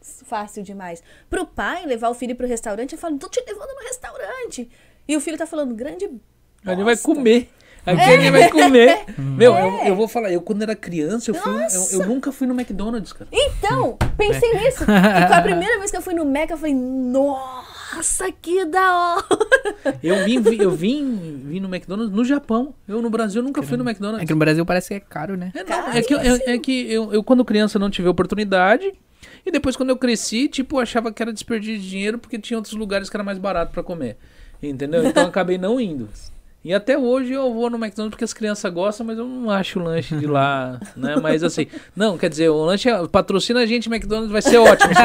fácil 0.00 0.62
demais. 0.62 1.02
Pro 1.28 1.46
pai 1.46 1.84
levar 1.84 2.08
o 2.08 2.14
filho 2.14 2.34
pro 2.36 2.46
restaurante, 2.46 2.92
eu 2.92 2.98
falo, 2.98 3.18
tô 3.18 3.28
te 3.28 3.42
levando 3.46 3.68
no 3.74 3.82
restaurante. 3.82 4.70
E 5.06 5.16
o 5.16 5.20
filho 5.20 5.36
tá 5.36 5.46
falando, 5.46 5.74
grande. 5.74 6.04
Ele 6.04 6.20
vai 6.84 6.94
bosta." 6.94 7.02
comer. 7.02 7.48
Aqui 7.92 8.00
É. 8.00 8.14
ele 8.14 8.30
vai 8.30 8.48
comer. 8.50 9.04
Meu, 9.18 9.54
eu, 9.56 9.72
eu 9.86 9.94
vou 9.96 10.06
falar, 10.08 10.30
eu 10.32 10.40
quando 10.40 10.62
era 10.62 10.74
criança, 10.76 11.30
eu, 11.30 11.34
fui, 11.34 11.52
eu, 11.52 12.00
eu 12.00 12.06
nunca 12.06 12.30
fui 12.32 12.46
no 12.46 12.54
McDonald's, 12.54 13.12
cara. 13.12 13.28
Então, 13.32 13.96
pensei 14.16 14.52
nisso. 14.54 14.84
E 14.84 15.32
a 15.32 15.40
primeira 15.42 15.78
vez 15.80 15.90
que 15.90 15.96
eu 15.96 16.02
fui 16.02 16.14
no 16.14 16.24
Mac, 16.24 16.50
eu 16.50 16.56
falei, 16.58 16.74
nossa, 16.74 18.30
que 18.42 18.64
da 18.64 18.96
hora. 19.14 19.24
Eu 20.02 20.24
vim, 20.24 20.40
vi- 20.40 20.58
eu 20.60 20.70
vim, 20.70 21.42
vim 21.44 21.60
no 21.60 21.68
McDonald's 21.74 22.14
no 22.14 22.24
Japão. 22.24 22.74
Eu 22.86 23.00
no 23.00 23.10
Brasil 23.10 23.42
nunca 23.42 23.62
fui 23.62 23.76
no 23.76 23.84
É 23.84 23.90
McDonald's. 23.90 24.26
que 24.26 24.32
no 24.32 24.38
Brasil 24.38 24.64
parece 24.66 24.88
que 24.88 24.94
é 24.94 25.00
caro, 25.00 25.36
né? 25.36 25.52
É, 25.54 25.64
não, 25.64 25.88
é 25.92 26.02
que, 26.02 26.14
eu, 26.14 26.18
é, 26.20 26.40
é 26.54 26.58
que 26.58 26.92
eu, 26.92 27.12
eu, 27.12 27.22
quando 27.24 27.44
criança, 27.44 27.78
não 27.78 27.90
tive 27.90 28.08
oportunidade. 28.08 28.92
E 29.44 29.50
depois, 29.50 29.76
quando 29.76 29.90
eu 29.90 29.96
cresci, 29.96 30.48
tipo, 30.48 30.76
eu 30.76 30.80
achava 30.80 31.10
que 31.12 31.22
era 31.22 31.32
desperdício 31.32 31.78
de 31.80 31.88
dinheiro 31.90 32.18
porque 32.18 32.38
tinha 32.38 32.56
outros 32.58 32.74
lugares 32.74 33.08
que 33.08 33.16
era 33.16 33.24
mais 33.24 33.38
barato 33.38 33.72
pra 33.72 33.82
comer. 33.82 34.16
Entendeu? 34.62 35.06
Então 35.06 35.22
eu 35.24 35.28
acabei 35.28 35.56
não 35.56 35.80
indo. 35.80 36.08
E 36.68 36.74
até 36.74 36.98
hoje 36.98 37.32
eu 37.32 37.54
vou 37.54 37.70
no 37.70 37.78
McDonald's 37.78 38.10
porque 38.10 38.24
as 38.24 38.34
crianças 38.34 38.70
gostam, 38.70 39.06
mas 39.06 39.16
eu 39.16 39.26
não 39.26 39.50
acho 39.50 39.80
o 39.80 39.82
lanche 39.82 40.14
de 40.14 40.26
lá, 40.26 40.78
né? 40.94 41.16
Mas 41.16 41.42
assim, 41.42 41.66
não, 41.96 42.18
quer 42.18 42.28
dizer, 42.28 42.50
o 42.50 42.62
lanche 42.62 42.90
é- 42.90 43.08
patrocina 43.08 43.60
a 43.60 43.64
gente, 43.64 43.88
McDonald's 43.88 44.30
vai 44.30 44.42
ser 44.42 44.58
ótimo. 44.58 44.92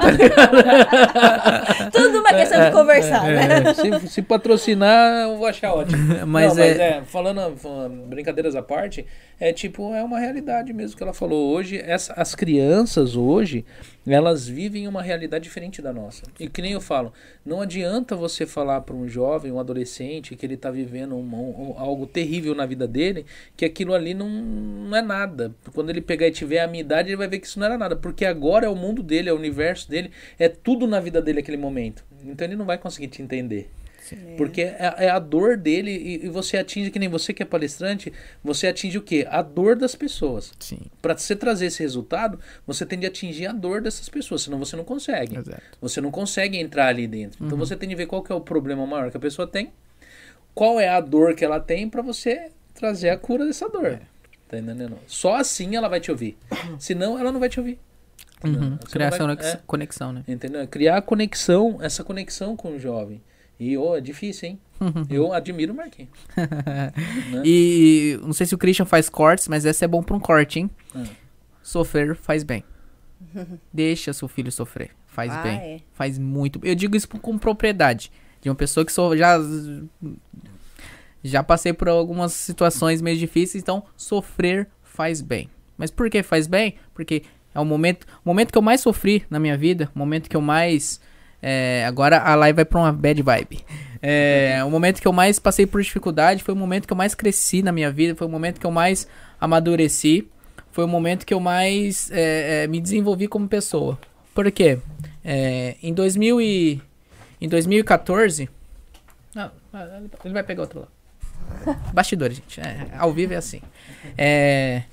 Tudo 1.92 2.20
uma 2.20 2.30
questão 2.30 2.64
de 2.64 2.70
conversar, 2.70 3.24
né? 3.24 3.62
É, 3.62 3.74
se, 3.74 4.08
se 4.08 4.22
patrocinar, 4.22 5.24
eu 5.28 5.36
vou 5.36 5.46
achar 5.46 5.74
ótimo. 5.74 6.26
Mas 6.26 6.56
Não, 6.56 6.64
é- 6.64 7.02
falando, 7.04 7.58
falando 7.58 8.06
brincadeiras 8.06 8.56
à 8.56 8.62
parte, 8.62 9.04
é 9.40 9.52
tipo, 9.52 9.92
é 9.94 10.02
uma 10.04 10.20
realidade 10.20 10.72
mesmo 10.72 10.96
que 10.96 11.02
ela 11.02 11.12
falou. 11.12 11.50
Hoje, 11.52 11.78
essa, 11.78 12.12
as 12.12 12.34
crianças 12.34 13.16
hoje, 13.16 13.64
elas 14.06 14.46
vivem 14.46 14.86
uma 14.86 15.02
realidade 15.02 15.44
diferente 15.44 15.82
da 15.82 15.92
nossa. 15.92 16.22
E 16.38 16.48
que 16.48 16.62
nem 16.62 16.72
eu 16.72 16.80
falo, 16.80 17.12
não 17.44 17.60
adianta 17.60 18.14
você 18.14 18.46
falar 18.46 18.82
para 18.82 18.94
um 18.94 19.08
jovem, 19.08 19.50
um 19.50 19.58
adolescente, 19.60 20.36
que 20.36 20.46
ele 20.46 20.56
tá 20.56 20.70
tá 20.70 20.70
vivendo 20.70 21.16
um- 21.16 21.70
um- 21.70 21.74
algo 21.78 22.06
terrível 22.06 22.54
na 22.54 22.64
vida 22.64 22.86
dele, 22.86 23.26
que 23.56 23.64
aquilo 23.64 23.92
ali 23.94 24.14
não, 24.14 24.28
não 24.28 24.96
é 24.96 25.02
nada. 25.02 25.52
Quando 25.74 25.90
ele 25.90 26.00
pegar 26.00 26.28
e 26.28 26.30
tiver 26.30 26.60
a 26.60 26.66
minha 26.68 26.82
idade, 26.82 27.08
ele 27.08 27.16
vai 27.16 27.26
ver 27.26 27.38
que 27.40 27.46
isso 27.46 27.58
não 27.58 27.66
era 27.66 27.76
nada. 27.76 27.96
Porque 27.96 28.24
agora 28.24 28.66
é 28.66 28.68
o 28.68 28.76
mundo 28.76 29.02
dele, 29.02 29.28
é 29.28 29.32
o 29.32 29.36
universo 29.36 29.88
dele, 29.90 30.10
é 30.38 30.48
tudo 30.48 30.86
na 30.86 31.00
vida 31.00 31.20
dele 31.20 31.40
aquele 31.40 31.56
momento. 31.56 32.04
Então 32.24 32.46
ele 32.46 32.56
não 32.56 32.64
vai 32.66 32.78
conseguir 32.78 33.08
te 33.08 33.20
entender. 33.22 33.68
Porque 34.36 34.62
é, 34.62 34.94
é 34.98 35.10
a 35.10 35.18
dor 35.18 35.56
dele 35.56 35.90
e, 35.90 36.26
e 36.26 36.28
você 36.28 36.56
atinge, 36.56 36.90
que 36.90 36.98
nem 36.98 37.08
você 37.08 37.32
que 37.32 37.42
é 37.42 37.46
palestrante, 37.46 38.12
você 38.42 38.66
atinge 38.68 38.98
o 38.98 39.02
quê? 39.02 39.26
A 39.30 39.42
dor 39.42 39.76
das 39.76 39.94
pessoas. 39.94 40.52
Sim, 40.58 40.78
Para 41.02 41.16
você 41.16 41.34
trazer 41.36 41.66
esse 41.66 41.82
resultado, 41.82 42.38
você 42.66 42.84
tem 42.86 42.98
de 42.98 43.06
atingir 43.06 43.46
a 43.46 43.52
dor 43.52 43.80
dessas 43.80 44.08
pessoas, 44.08 44.42
senão 44.42 44.58
você 44.58 44.76
não 44.76 44.84
consegue. 44.84 45.36
exato. 45.38 45.62
Você 45.80 46.00
não 46.00 46.10
consegue 46.10 46.58
entrar 46.58 46.86
ali 46.88 47.06
dentro. 47.06 47.44
Então 47.44 47.56
você 47.58 47.76
tem 47.76 47.88
de 47.88 47.94
ver 47.94 48.06
qual 48.06 48.22
que 48.22 48.32
é 48.32 48.34
o 48.34 48.40
problema 48.40 48.86
maior 48.86 49.10
que 49.10 49.16
a 49.16 49.20
pessoa 49.20 49.46
tem, 49.46 49.72
qual 50.54 50.80
é 50.80 50.88
a 50.88 51.00
dor 51.00 51.34
que 51.34 51.44
ela 51.44 51.60
tem 51.60 51.88
para 51.88 52.02
você 52.02 52.50
trazer 52.74 53.10
a 53.10 53.16
cura 53.16 53.44
dessa 53.46 53.68
dor. 53.68 54.00
Tá 54.48 54.58
entendendo? 54.58 54.98
Só 55.06 55.36
assim 55.36 55.76
ela 55.76 55.88
vai 55.88 56.00
te 56.00 56.10
ouvir. 56.10 56.36
Senão 56.78 57.18
ela 57.18 57.30
não 57.30 57.38
vai 57.38 57.48
te 57.48 57.60
ouvir. 57.60 57.78
Uhum. 58.44 58.78
Criar 58.90 59.08
essa 59.08 59.26
vai- 59.26 59.36
é. 59.38 59.60
conexão, 59.66 60.12
né? 60.12 60.24
Entendeu? 60.26 60.66
Criar 60.66 60.96
a 60.96 61.02
conexão, 61.02 61.78
essa 61.80 62.02
conexão 62.02 62.56
com 62.56 62.72
o 62.74 62.78
jovem. 62.80 63.20
E 63.60 63.76
ô, 63.76 63.94
é 63.94 64.00
difícil, 64.00 64.48
hein? 64.48 64.60
Eu 65.10 65.32
admiro 65.34 65.72
o 65.74 65.76
Marquinhos. 65.76 66.10
Né? 67.30 67.42
E 67.44 68.18
não 68.22 68.32
sei 68.32 68.46
se 68.46 68.54
o 68.54 68.58
Christian 68.58 68.86
faz 68.86 69.08
cortes, 69.10 69.46
mas 69.48 69.66
essa 69.66 69.84
é 69.84 69.88
bom 69.88 70.02
pra 70.02 70.16
um 70.16 70.20
corte, 70.20 70.58
hein? 70.60 70.70
Ah. 70.94 71.04
Sofrer 71.62 72.16
faz 72.16 72.42
bem. 72.42 72.64
Deixa 73.72 74.12
seu 74.14 74.26
filho 74.26 74.50
sofrer. 74.50 74.90
Faz 75.06 75.30
Ah, 75.30 75.42
bem. 75.42 75.58
é. 75.58 75.80
Faz 75.92 76.18
muito. 76.18 76.58
Eu 76.64 76.74
digo 76.74 76.96
isso 76.96 77.06
com 77.08 77.38
propriedade. 77.38 78.10
De 78.40 78.48
uma 78.48 78.54
pessoa 78.54 78.86
que 78.86 78.92
sou, 78.92 79.14
já 79.16 79.38
já 81.22 81.42
passei 81.42 81.72
por 81.74 81.88
algumas 81.88 82.32
situações 82.32 83.02
meio 83.02 83.18
difíceis, 83.18 83.62
então 83.62 83.84
sofrer 83.96 84.68
faz 84.82 85.20
bem. 85.20 85.50
Mas 85.76 85.90
por 85.90 86.08
que 86.08 86.22
faz 86.22 86.46
bem? 86.46 86.76
Porque 86.94 87.22
é 87.54 87.60
o 87.60 87.64
momento, 87.64 88.06
o 88.24 88.28
momento 88.28 88.50
que 88.52 88.56
eu 88.58 88.62
mais 88.62 88.80
sofri 88.80 89.24
na 89.28 89.38
minha 89.38 89.56
vida, 89.56 89.90
o 89.94 89.98
momento 89.98 90.30
que 90.30 90.36
eu 90.36 90.40
mais 90.40 91.00
é, 91.42 91.84
agora 91.86 92.18
a 92.18 92.34
live 92.34 92.56
vai 92.56 92.64
pra 92.64 92.78
uma 92.78 92.92
bad 92.92 93.22
vibe. 93.22 93.64
É, 94.02 94.62
o 94.64 94.70
momento 94.70 95.00
que 95.00 95.06
eu 95.06 95.12
mais 95.12 95.38
passei 95.38 95.66
por 95.66 95.82
dificuldade 95.82 96.42
foi 96.42 96.54
o 96.54 96.56
momento 96.56 96.86
que 96.86 96.92
eu 96.92 96.96
mais 96.96 97.14
cresci 97.14 97.62
na 97.62 97.70
minha 97.70 97.90
vida, 97.90 98.14
foi 98.14 98.26
o 98.26 98.30
momento 98.30 98.58
que 98.58 98.66
eu 98.66 98.70
mais 98.70 99.06
amadureci, 99.38 100.26
foi 100.72 100.84
o 100.84 100.88
momento 100.88 101.26
que 101.26 101.34
eu 101.34 101.40
mais 101.40 102.10
é, 102.10 102.64
é, 102.64 102.66
me 102.66 102.80
desenvolvi 102.80 103.28
como 103.28 103.46
pessoa. 103.48 103.98
Por 104.34 104.50
quê? 104.50 104.78
É, 105.24 105.76
em 105.82 105.92
2000 105.92 106.40
e, 106.40 106.82
em 107.40 107.48
2014. 107.48 108.48
Não, 109.34 109.50
ele 110.24 110.32
vai 110.32 110.42
pegar 110.42 110.62
outro 110.62 110.80
lá. 110.80 110.88
Bastidores, 111.92 112.36
gente. 112.36 112.60
É, 112.60 112.88
ao 112.96 113.12
vivo 113.12 113.34
é 113.34 113.36
assim. 113.36 113.60
É, 114.16 114.84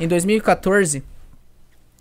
em 0.00 0.08
2014. 0.08 1.02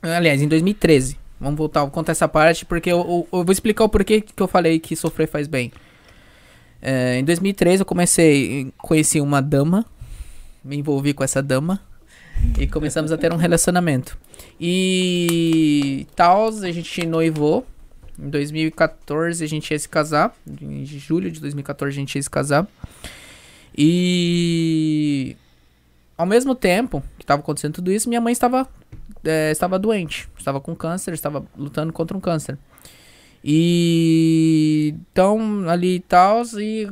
Aliás, 0.02 0.42
em 0.42 0.48
2013. 0.48 1.18
Vamos 1.40 1.58
voltar, 1.58 1.82
vou 1.82 1.92
contar 1.92 2.12
essa 2.14 2.28
parte 2.28 2.66
porque 2.66 2.92
eu, 2.92 2.98
eu- 3.00 3.28
eu 3.40 3.44
vou 3.46 3.52
explicar 3.52 3.84
o 3.84 3.90
porquê 3.90 4.22
que 4.22 4.42
eu 4.42 4.48
falei 4.48 4.80
que 4.80 4.96
sofrer 4.96 5.28
faz 5.28 5.48
bem. 5.48 5.72
É, 6.82 7.18
em 7.20 7.24
2013 7.24 7.82
eu 7.82 7.86
comecei, 7.86 8.72
conheci 8.78 9.20
uma 9.22 9.42
dama, 9.42 9.86
me 10.64 10.78
envolvi 10.78 11.14
com 11.14 11.24
essa 11.24 11.42
dama 11.42 11.80
e 12.60 12.68
começamos 12.68 13.12
a 13.12 13.18
ter 13.18 13.32
um 13.34 13.38
relacionamento. 13.38 14.18
E 14.60 16.06
tal, 16.16 16.48
a 16.50 16.72
gente 16.72 17.06
noivou. 17.06 17.66
Em 18.20 18.30
2014 18.30 19.44
a 19.44 19.48
gente 19.48 19.70
ia 19.72 19.78
se 19.80 19.88
casar. 19.88 20.36
Em 20.62 20.86
julho 20.86 21.30
de 21.32 21.40
2014 21.40 21.96
a 21.96 22.00
gente 22.00 22.16
ia 22.16 22.22
se 22.22 22.30
casar. 22.30 22.68
E 23.76 25.36
ao 26.18 26.26
mesmo 26.26 26.56
tempo 26.56 27.04
que 27.18 27.24
estava 27.24 27.42
acontecendo 27.42 27.74
tudo 27.76 27.92
isso, 27.92 28.10
minha 28.10 28.20
mãe 28.22 28.32
estava 28.34 28.68
é, 29.28 29.52
estava 29.52 29.78
doente, 29.78 30.30
estava 30.38 30.60
com 30.60 30.76
câncer, 30.76 31.14
estava 31.14 31.46
lutando 31.58 31.92
contra 31.94 32.16
um 32.16 32.20
câncer. 32.20 32.58
E 33.44 34.96
então 35.12 35.70
ali 35.70 35.96
e 35.96 36.00
tal, 36.00 36.44
e 36.60 36.90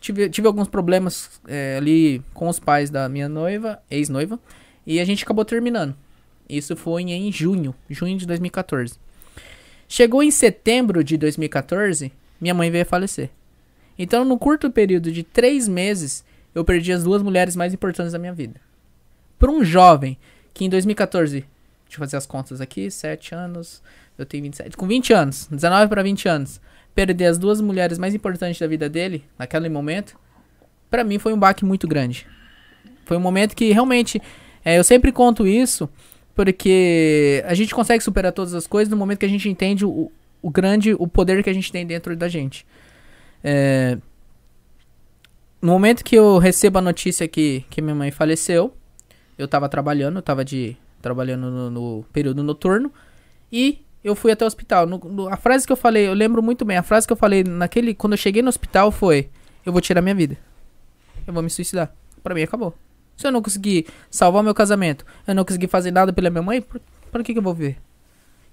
tive, 0.00 0.28
tive 0.28 0.46
alguns 0.46 0.68
problemas 0.68 1.40
é, 1.46 1.76
ali 1.76 2.22
com 2.34 2.48
os 2.48 2.58
pais 2.58 2.90
da 2.90 3.08
minha 3.08 3.28
noiva, 3.28 3.80
ex-noiva, 3.90 4.38
e 4.86 5.00
a 5.00 5.04
gente 5.04 5.24
acabou 5.24 5.44
terminando. 5.44 5.96
Isso 6.48 6.76
foi 6.76 7.02
em 7.02 7.32
junho, 7.32 7.74
junho 7.88 8.18
de 8.18 8.26
2014. 8.26 8.94
Chegou 9.88 10.22
em 10.22 10.30
setembro 10.30 11.02
de 11.04 11.16
2014, 11.16 12.12
minha 12.40 12.54
mãe 12.54 12.70
veio 12.70 12.82
a 12.82 12.86
falecer. 12.86 13.30
Então, 13.98 14.24
no 14.24 14.38
curto 14.38 14.70
período 14.70 15.12
de 15.12 15.22
três 15.22 15.68
meses, 15.68 16.24
eu 16.54 16.64
perdi 16.64 16.92
as 16.92 17.04
duas 17.04 17.22
mulheres 17.22 17.54
mais 17.54 17.72
importantes 17.72 18.12
da 18.12 18.18
minha 18.18 18.32
vida. 18.32 18.60
Para 19.38 19.50
um 19.50 19.64
jovem 19.64 20.18
que 20.54 20.64
em 20.64 20.68
2014, 20.68 21.44
deixa 21.92 21.96
eu 21.96 22.06
fazer 22.06 22.16
as 22.16 22.26
contas 22.26 22.60
aqui, 22.60 22.90
7 22.90 23.34
anos, 23.34 23.82
eu 24.16 24.24
tenho 24.24 24.42
27, 24.44 24.76
com 24.76 24.86
20 24.86 25.12
anos, 25.12 25.46
19 25.50 25.88
para 25.88 26.02
20 26.02 26.28
anos, 26.28 26.60
perder 26.94 27.26
as 27.26 27.38
duas 27.38 27.60
mulheres 27.60 27.98
mais 27.98 28.14
importantes 28.14 28.58
da 28.58 28.66
vida 28.66 28.88
dele, 28.88 29.24
naquele 29.38 29.68
momento, 29.68 30.18
para 30.90 31.04
mim 31.04 31.18
foi 31.18 31.34
um 31.34 31.38
baque 31.38 31.64
muito 31.64 31.86
grande. 31.86 32.26
Foi 33.04 33.16
um 33.16 33.20
momento 33.20 33.54
que 33.54 33.72
realmente, 33.72 34.20
é, 34.64 34.78
eu 34.78 34.84
sempre 34.84 35.12
conto 35.12 35.46
isso, 35.46 35.88
porque 36.34 37.42
a 37.46 37.52
gente 37.52 37.74
consegue 37.74 38.02
superar 38.02 38.32
todas 38.32 38.54
as 38.54 38.66
coisas 38.66 38.90
no 38.90 38.96
momento 38.96 39.18
que 39.18 39.26
a 39.26 39.28
gente 39.28 39.48
entende 39.48 39.84
o, 39.84 40.10
o 40.40 40.50
grande, 40.50 40.94
o 40.98 41.06
poder 41.06 41.42
que 41.42 41.50
a 41.50 41.52
gente 41.52 41.70
tem 41.70 41.86
dentro 41.86 42.16
da 42.16 42.28
gente. 42.28 42.66
É, 43.44 43.98
no 45.60 45.72
momento 45.72 46.02
que 46.02 46.16
eu 46.16 46.38
recebo 46.38 46.78
a 46.78 46.82
notícia 46.82 47.28
que, 47.28 47.64
que 47.68 47.82
minha 47.82 47.94
mãe 47.94 48.10
faleceu, 48.10 48.74
eu 49.36 49.46
tava 49.46 49.68
trabalhando, 49.68 50.16
eu 50.16 50.22
tava 50.22 50.44
de, 50.44 50.76
trabalhando 51.02 51.50
no, 51.50 51.70
no 51.70 52.04
período 52.12 52.42
noturno, 52.42 52.90
e 53.52 53.80
eu 54.02 54.14
fui 54.14 54.32
até 54.32 54.44
o 54.44 54.46
hospital. 54.46 54.86
No- 54.86 54.98
no- 54.98 55.28
a 55.28 55.36
frase 55.36 55.66
que 55.66 55.72
eu 55.72 55.76
falei, 55.76 56.06
eu 56.06 56.14
lembro 56.14 56.42
muito 56.42 56.64
bem, 56.64 56.76
a 56.78 56.82
frase 56.82 57.06
que 57.06 57.12
eu 57.12 57.16
falei 57.16 57.44
naquele, 57.44 57.92
quando 57.94 58.14
eu 58.14 58.16
cheguei 58.16 58.40
no 58.42 58.48
hospital 58.48 58.90
foi, 58.90 59.28
eu 59.66 59.72
vou 59.72 59.80
tirar 59.80 60.00
minha 60.00 60.14
vida. 60.14 60.38
Eu 61.26 61.32
vou 61.34 61.42
me 61.42 61.50
suicidar. 61.50 61.92
Pra 62.22 62.34
mim 62.34 62.42
acabou. 62.42 62.74
Se 63.16 63.26
eu 63.26 63.30
não 63.32 63.42
conseguir 63.42 63.86
salvar 64.10 64.42
meu 64.42 64.54
casamento, 64.54 65.04
eu 65.26 65.34
não 65.34 65.44
conseguir 65.44 65.68
fazer 65.68 65.90
nada 65.90 66.12
pela 66.12 66.30
minha 66.30 66.42
mãe, 66.42 66.60
por, 66.62 66.80
por 67.10 67.22
que, 67.22 67.32
que 67.32 67.38
eu 67.38 67.42
vou 67.42 67.54
viver? 67.54 67.76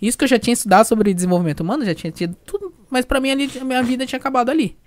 Isso 0.01 0.17
que 0.17 0.23
eu 0.23 0.27
já 0.27 0.37
tinha 0.39 0.53
estudado 0.53 0.85
sobre 0.85 1.13
desenvolvimento 1.13 1.61
humano, 1.61 1.83
já 1.85 1.95
tinha 1.95 2.11
tido 2.11 2.35
tudo, 2.45 2.73
mas 2.89 3.05
pra 3.05 3.19
mim 3.19 3.31
ali, 3.31 3.49
a 3.59 3.63
minha 3.63 3.81
vida 3.83 4.05
tinha 4.05 4.19
acabado 4.19 4.49
ali. 4.49 4.77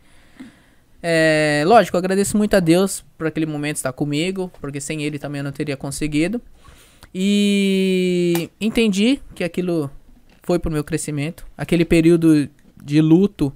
É, 1.03 1.65
lógico, 1.67 1.97
agradeço 1.97 2.37
muito 2.37 2.55
a 2.55 2.61
Deus 2.61 3.05
por 3.19 3.27
aquele 3.27 3.47
momento 3.47 3.77
estar 3.77 3.93
comigo, 3.93 4.51
porque 4.61 4.81
sem 4.81 5.03
ele 5.03 5.19
também 5.19 5.41
eu 5.41 5.45
não 5.45 5.53
teria 5.53 5.77
conseguido. 5.77 6.41
E 7.15 8.51
entendi 8.61 9.21
que 9.35 9.45
aquilo 9.45 9.91
foi 10.43 10.59
pro 10.59 10.71
meu 10.71 10.83
crescimento. 10.83 11.47
Aquele 11.57 11.85
período 11.85 12.49
de 12.83 13.01
luto, 13.01 13.53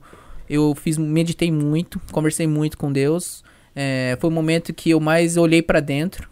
eu 0.48 0.74
fiz, 0.74 0.96
meditei 0.98 1.50
muito, 1.50 2.00
conversei 2.12 2.46
muito 2.46 2.76
com 2.78 2.92
Deus. 2.92 3.42
É, 3.74 4.16
foi 4.20 4.30
o 4.30 4.32
momento 4.32 4.72
que 4.72 4.90
eu 4.90 5.00
mais 5.00 5.36
olhei 5.36 5.62
pra 5.62 5.80
dentro. 5.80 6.28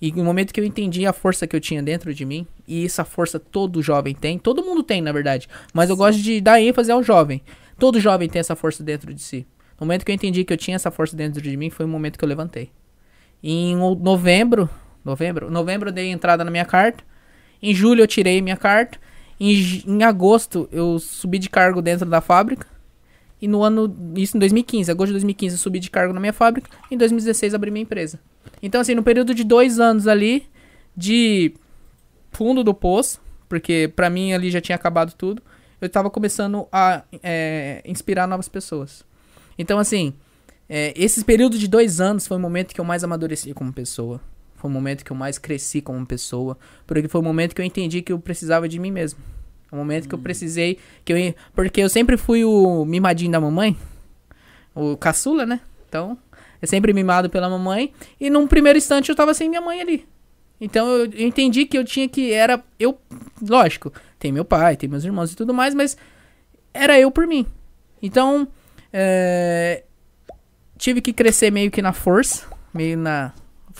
E 0.00 0.10
no 0.12 0.24
momento 0.24 0.52
que 0.52 0.58
eu 0.60 0.64
entendi 0.64 1.06
a 1.06 1.12
força 1.12 1.46
que 1.46 1.54
eu 1.54 1.60
tinha 1.60 1.80
dentro 1.80 2.12
de 2.12 2.24
mim, 2.24 2.44
e 2.66 2.84
essa 2.84 3.04
força 3.04 3.38
todo 3.38 3.80
jovem 3.80 4.14
tem, 4.14 4.36
todo 4.36 4.64
mundo 4.64 4.82
tem, 4.82 5.00
na 5.00 5.12
verdade, 5.12 5.48
mas 5.72 5.88
eu 5.90 5.96
gosto 5.96 6.20
de 6.20 6.40
dar 6.40 6.60
ênfase 6.60 6.90
ao 6.90 7.04
jovem. 7.04 7.40
Todo 7.78 8.00
jovem 8.00 8.28
tem 8.28 8.40
essa 8.40 8.56
força 8.56 8.82
dentro 8.82 9.14
de 9.14 9.22
si. 9.22 9.46
No 9.78 9.86
momento 9.86 10.04
que 10.04 10.10
eu 10.10 10.14
entendi 10.14 10.42
que 10.44 10.52
eu 10.52 10.56
tinha 10.56 10.74
essa 10.74 10.90
força 10.90 11.16
dentro 11.16 11.40
de 11.40 11.56
mim, 11.56 11.70
foi 11.70 11.86
o 11.86 11.88
momento 11.88 12.18
que 12.18 12.24
eu 12.24 12.28
levantei. 12.28 12.70
Em 13.42 13.76
o- 13.76 13.94
novembro, 13.94 14.68
novembro, 15.04 15.50
novembro 15.50 15.88
eu 15.88 15.92
dei 15.92 16.10
entrada 16.10 16.44
na 16.44 16.50
minha 16.50 16.64
carta. 16.64 17.04
Em 17.62 17.74
julho 17.74 18.02
eu 18.02 18.06
tirei 18.06 18.40
minha 18.40 18.56
carta. 18.56 18.98
Em, 19.38 19.82
em 19.86 20.02
agosto 20.02 20.68
eu 20.72 20.98
subi 20.98 21.38
de 21.38 21.48
cargo 21.48 21.80
dentro 21.82 22.08
da 22.08 22.20
fábrica. 22.20 22.66
E 23.40 23.48
no 23.48 23.62
ano, 23.64 23.92
isso 24.16 24.36
em 24.36 24.40
2015, 24.40 24.90
agosto 24.90 25.08
de 25.08 25.14
2015 25.14 25.54
eu 25.56 25.58
subi 25.58 25.80
de 25.80 25.90
cargo 25.90 26.12
na 26.12 26.20
minha 26.20 26.32
fábrica. 26.32 26.70
Em 26.90 26.96
2016 26.96 27.54
abri 27.54 27.70
minha 27.70 27.82
empresa. 27.82 28.20
Então 28.62 28.80
assim, 28.80 28.94
no 28.94 29.02
período 29.02 29.34
de 29.34 29.42
dois 29.42 29.80
anos 29.80 30.06
ali, 30.06 30.46
de 30.96 31.52
fundo 32.30 32.62
do 32.62 32.72
poço, 32.72 33.20
porque 33.48 33.92
pra 33.96 34.08
mim 34.08 34.32
ali 34.32 34.50
já 34.50 34.60
tinha 34.60 34.76
acabado 34.76 35.12
tudo, 35.14 35.42
eu 35.80 35.88
tava 35.88 36.08
começando 36.08 36.68
a 36.70 37.02
é, 37.22 37.82
inspirar 37.84 38.28
novas 38.28 38.48
pessoas. 38.48 39.04
Então 39.58 39.78
assim, 39.78 40.14
é, 40.68 40.94
esse 40.96 41.24
período 41.24 41.58
de 41.58 41.66
dois 41.66 42.00
anos 42.00 42.26
foi 42.26 42.36
o 42.36 42.40
momento 42.40 42.72
que 42.72 42.80
eu 42.80 42.84
mais 42.84 43.02
amadureci 43.02 43.52
como 43.52 43.72
pessoa. 43.72 44.20
Foi 44.62 44.70
o 44.70 44.72
momento 44.72 45.04
que 45.04 45.10
eu 45.10 45.16
mais 45.16 45.38
cresci 45.38 45.80
como 45.80 46.06
pessoa. 46.06 46.56
Porque 46.86 47.08
foi 47.08 47.20
o 47.20 47.24
momento 47.24 47.52
que 47.52 47.60
eu 47.60 47.64
entendi 47.64 48.00
que 48.00 48.12
eu 48.12 48.18
precisava 48.20 48.68
de 48.68 48.78
mim 48.78 48.92
mesmo. 48.92 49.18
O 49.72 49.74
momento 49.74 50.08
que 50.08 50.14
eu 50.14 50.18
precisei. 50.20 50.78
que 51.04 51.12
eu 51.12 51.34
Porque 51.52 51.80
eu 51.80 51.88
sempre 51.88 52.16
fui 52.16 52.44
o 52.44 52.84
mimadinho 52.84 53.32
da 53.32 53.40
mamãe. 53.40 53.76
O 54.72 54.96
caçula, 54.96 55.44
né? 55.44 55.60
Então, 55.88 56.16
é 56.62 56.66
sempre 56.66 56.92
mimado 56.92 57.28
pela 57.28 57.50
mamãe. 57.50 57.92
E 58.20 58.30
num 58.30 58.46
primeiro 58.46 58.78
instante 58.78 59.08
eu 59.08 59.16
tava 59.16 59.34
sem 59.34 59.48
minha 59.48 59.60
mãe 59.60 59.80
ali. 59.80 60.06
Então 60.60 60.86
eu, 60.86 61.06
eu 61.06 61.26
entendi 61.26 61.66
que 61.66 61.76
eu 61.76 61.84
tinha 61.84 62.08
que. 62.08 62.32
Era. 62.32 62.62
Eu. 62.78 62.96
Lógico, 63.42 63.92
tem 64.16 64.30
meu 64.30 64.44
pai, 64.44 64.76
tem 64.76 64.88
meus 64.88 65.02
irmãos 65.02 65.32
e 65.32 65.36
tudo 65.36 65.52
mais, 65.52 65.74
mas 65.74 65.96
era 66.72 67.00
eu 67.00 67.10
por 67.10 67.26
mim. 67.26 67.44
Então, 68.00 68.46
é, 68.92 69.82
tive 70.78 71.00
que 71.00 71.12
crescer 71.12 71.50
meio 71.50 71.68
que 71.68 71.82
na 71.82 71.92
força, 71.92 72.46
meio 72.72 72.96
na. 72.96 73.32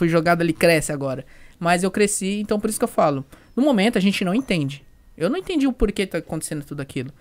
Fui 0.03 0.09
jogado 0.09 0.41
ali, 0.41 0.53
cresce 0.53 0.91
agora. 0.91 1.25
Mas 1.61 1.85
eu 1.85 1.91
cresci, 1.91 2.41
então 2.41 2.59
por 2.59 2.69
isso 2.69 2.77
que 2.77 2.85
eu 2.85 2.89
falo. 2.89 3.25
No 3.55 3.63
momento 3.63 3.97
a 3.97 4.01
gente 4.01 4.25
não 4.25 4.35
entende. 4.35 4.85
Eu 5.17 5.31
não 5.31 5.37
entendi 5.37 5.65
o 5.65 5.73
porquê 5.73 6.05
tá 6.05 6.19
acontecendo 6.19 6.65
tudo 6.65 6.81
aquilo. 6.81 7.13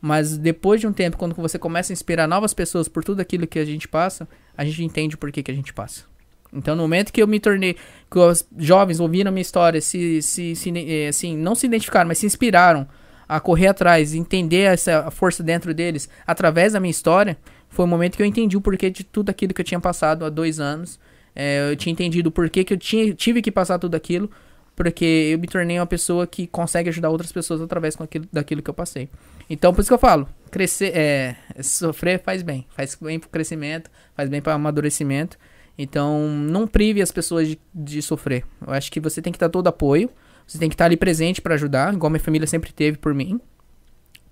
Mas 0.00 0.38
depois 0.38 0.80
de 0.80 0.86
um 0.86 0.92
tempo, 0.92 1.16
quando 1.16 1.34
você 1.34 1.58
começa 1.58 1.92
a 1.92 1.94
inspirar 1.94 2.28
novas 2.28 2.54
pessoas 2.54 2.86
por 2.86 3.02
tudo 3.02 3.18
aquilo 3.18 3.48
que 3.48 3.58
a 3.58 3.64
gente 3.64 3.88
passa, 3.88 4.28
a 4.56 4.64
gente 4.64 4.84
entende 4.84 5.16
o 5.16 5.18
porquê 5.18 5.42
que 5.42 5.50
a 5.50 5.54
gente 5.54 5.74
passa. 5.74 6.04
Então, 6.52 6.76
no 6.76 6.82
momento 6.82 7.12
que 7.12 7.20
eu 7.20 7.26
me 7.26 7.40
tornei, 7.40 7.74
que 8.08 8.16
os 8.16 8.46
jovens 8.56 9.00
ouviram 9.00 9.32
minha 9.32 9.42
história, 9.42 9.80
se, 9.80 10.22
se, 10.22 10.54
se 10.54 10.72
eh, 10.88 11.08
assim, 11.08 11.36
não 11.36 11.56
se 11.56 11.66
identificaram, 11.66 12.06
mas 12.06 12.18
se 12.18 12.26
inspiraram 12.26 12.86
a 13.28 13.40
correr 13.40 13.66
atrás, 13.66 14.14
entender 14.14 14.72
essa 14.72 15.10
força 15.10 15.42
dentro 15.42 15.74
deles 15.74 16.08
através 16.24 16.74
da 16.74 16.78
minha 16.78 16.92
história, 16.92 17.36
foi 17.68 17.84
o 17.84 17.88
momento 17.88 18.16
que 18.16 18.22
eu 18.22 18.26
entendi 18.26 18.56
o 18.56 18.60
porquê 18.60 18.88
de 18.88 19.02
tudo 19.02 19.30
aquilo 19.30 19.52
que 19.52 19.60
eu 19.60 19.64
tinha 19.64 19.80
passado 19.80 20.24
há 20.24 20.30
dois 20.30 20.60
anos. 20.60 20.96
É, 21.34 21.70
eu 21.70 21.76
tinha 21.76 21.92
entendido 21.92 22.28
o 22.28 22.32
porquê 22.32 22.64
que 22.64 22.74
eu 22.74 22.78
tinha, 22.78 23.12
tive 23.14 23.40
que 23.42 23.50
passar 23.50 23.78
tudo 23.78 23.94
aquilo, 23.94 24.30
porque 24.74 25.30
eu 25.32 25.38
me 25.38 25.46
tornei 25.46 25.78
uma 25.78 25.86
pessoa 25.86 26.26
que 26.26 26.46
consegue 26.46 26.88
ajudar 26.88 27.10
outras 27.10 27.30
pessoas 27.32 27.60
através 27.60 27.94
daquilo, 27.96 28.28
daquilo 28.32 28.62
que 28.62 28.70
eu 28.70 28.74
passei. 28.74 29.08
Então, 29.48 29.74
por 29.74 29.80
isso 29.80 29.90
que 29.90 29.94
eu 29.94 29.98
falo, 29.98 30.28
crescer, 30.50 30.96
é, 30.96 31.36
sofrer 31.62 32.22
faz 32.22 32.42
bem, 32.42 32.66
faz 32.70 32.94
bem 32.94 33.18
pro 33.18 33.28
crescimento, 33.28 33.90
faz 34.14 34.28
bem 34.28 34.40
para 34.40 34.54
amadurecimento. 34.54 35.38
Então, 35.76 36.28
não 36.28 36.66
prive 36.66 37.02
as 37.02 37.10
pessoas 37.10 37.48
de, 37.48 37.58
de 37.74 38.02
sofrer. 38.02 38.44
Eu 38.66 38.72
acho 38.72 38.90
que 38.90 39.00
você 39.00 39.22
tem 39.22 39.32
que 39.32 39.38
dar 39.38 39.48
todo 39.48 39.66
apoio, 39.66 40.10
você 40.46 40.58
tem 40.58 40.68
que 40.68 40.74
estar 40.74 40.86
ali 40.86 40.96
presente 40.96 41.40
para 41.40 41.54
ajudar, 41.54 41.94
igual 41.94 42.10
minha 42.10 42.20
família 42.20 42.46
sempre 42.46 42.72
teve 42.72 42.98
por 42.98 43.14
mim. 43.14 43.40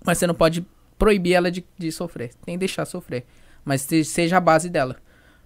Mas 0.05 0.17
você 0.17 0.27
não 0.27 0.35
pode 0.35 0.65
proibir 0.97 1.33
ela 1.33 1.49
de, 1.49 1.65
de 1.77 1.91
sofrer. 1.91 2.31
Tem 2.45 2.55
que 2.55 2.59
deixar 2.59 2.85
sofrer. 2.85 3.25
Mas 3.63 3.87
seja 4.05 4.37
a 4.37 4.41
base 4.41 4.69
dela. 4.69 4.97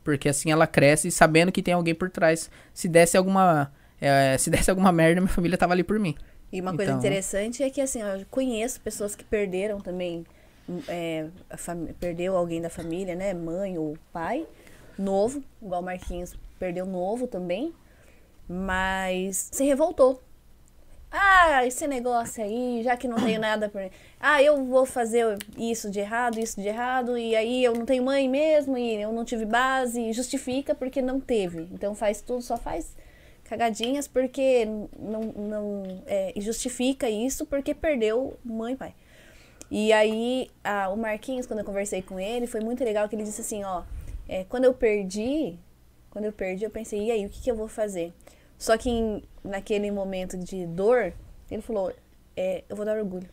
Porque 0.03 0.27
assim 0.29 0.51
ela 0.51 0.67
cresce 0.67 1.09
sabendo 1.11 1.51
que 1.51 1.61
tem 1.63 1.73
alguém 1.73 1.95
por 1.95 2.09
trás. 2.09 2.49
Se 2.73 2.87
desse 2.87 3.15
alguma. 3.17 3.71
É, 4.01 4.37
se 4.37 4.49
desse 4.49 4.69
alguma 4.69 4.91
merda, 4.91 5.21
minha 5.21 5.31
família 5.31 5.57
tava 5.57 5.73
ali 5.73 5.83
por 5.83 5.97
mim. 5.99 6.15
E 6.51 6.59
uma 6.61 6.75
coisa 6.75 6.91
Então- 6.91 6.99
interessante 6.99 7.63
é 7.63 7.69
que, 7.69 7.81
assim, 7.81 8.01
eu 8.01 8.25
conheço 8.29 8.79
pessoas 8.81 9.15
que 9.15 9.23
perderam 9.23 9.79
também, 9.79 10.23
é, 10.87 11.25
perdeu 11.99 12.35
alguém 12.37 12.61
da 12.61 12.69
família, 12.69 13.15
né? 13.15 13.33
Mãe 13.33 13.77
ou 13.77 13.97
pai, 14.11 14.45
novo, 14.99 15.43
igual 15.61 15.81
o 15.81 15.85
Marquinhos 15.85 16.35
perdeu 16.59 16.85
novo 16.85 17.25
também, 17.27 17.73
mas 18.47 19.49
se 19.51 19.63
revoltou. 19.63 20.21
Ah, 21.15 21.63
esse 21.65 21.85
negócio 21.87 22.43
aí, 22.43 22.81
já 22.83 22.97
que 22.97 23.07
não 23.07 23.17
tenho 23.17 23.39
nada 23.39 23.69
por. 23.69 23.81
Ah, 24.19 24.41
eu 24.41 24.65
vou 24.65 24.83
fazer 24.85 25.37
isso 25.55 25.91
de 25.91 25.99
errado, 25.99 26.39
isso 26.39 26.59
de 26.59 26.67
errado, 26.67 27.15
e 27.17 27.35
aí 27.35 27.63
eu 27.63 27.73
não 27.73 27.85
tenho 27.85 28.03
mãe 28.03 28.27
mesmo, 28.27 28.75
e 28.75 28.95
eu 28.95 29.11
não 29.13 29.23
tive 29.23 29.45
base, 29.45 30.01
e 30.01 30.11
justifica 30.11 30.73
porque 30.73 31.01
não 31.03 31.19
teve. 31.19 31.69
Então 31.71 31.93
faz 31.93 32.19
tudo, 32.19 32.41
só 32.41 32.57
faz 32.57 32.95
cagadinhas 33.43 34.07
porque 34.07 34.65
não, 34.97 35.21
não 35.21 35.83
é, 36.07 36.33
e 36.35 36.41
justifica 36.41 37.07
isso 37.07 37.45
porque 37.45 37.75
perdeu 37.75 38.35
mãe 38.43 38.73
e 38.73 38.77
pai. 38.77 38.93
E 39.69 39.93
aí, 39.93 40.49
a- 40.63 40.89
o 40.89 40.97
Marquinhos, 40.97 41.45
quando 41.45 41.59
eu 41.59 41.65
conversei 41.65 42.01
com 42.01 42.19
ele, 42.19 42.47
foi 42.47 42.61
muito 42.61 42.83
legal 42.83 43.07
que 43.07 43.15
ele 43.15 43.23
disse 43.23 43.41
assim, 43.41 43.63
ó, 43.63 43.83
é, 44.27 44.45
quando 44.45 44.65
eu 44.65 44.73
perdi, 44.73 45.57
quando 46.09 46.25
eu 46.25 46.31
perdi, 46.33 46.63
eu 46.63 46.69
pensei, 46.71 47.03
e 47.03 47.11
aí, 47.11 47.25
o 47.25 47.29
que, 47.29 47.41
que 47.41 47.51
eu 47.51 47.55
vou 47.55 47.67
fazer? 47.67 48.11
Só 48.63 48.77
que 48.77 48.89
em- 48.89 49.21
naquele 49.43 49.91
momento 49.91 50.37
de 50.37 50.65
dor, 50.65 51.11
ele 51.51 51.61
falou, 51.61 51.91
é, 52.33 52.63
eu 52.69 52.77
vou 52.77 52.85
dar 52.85 52.95
orgulho. 52.97 53.27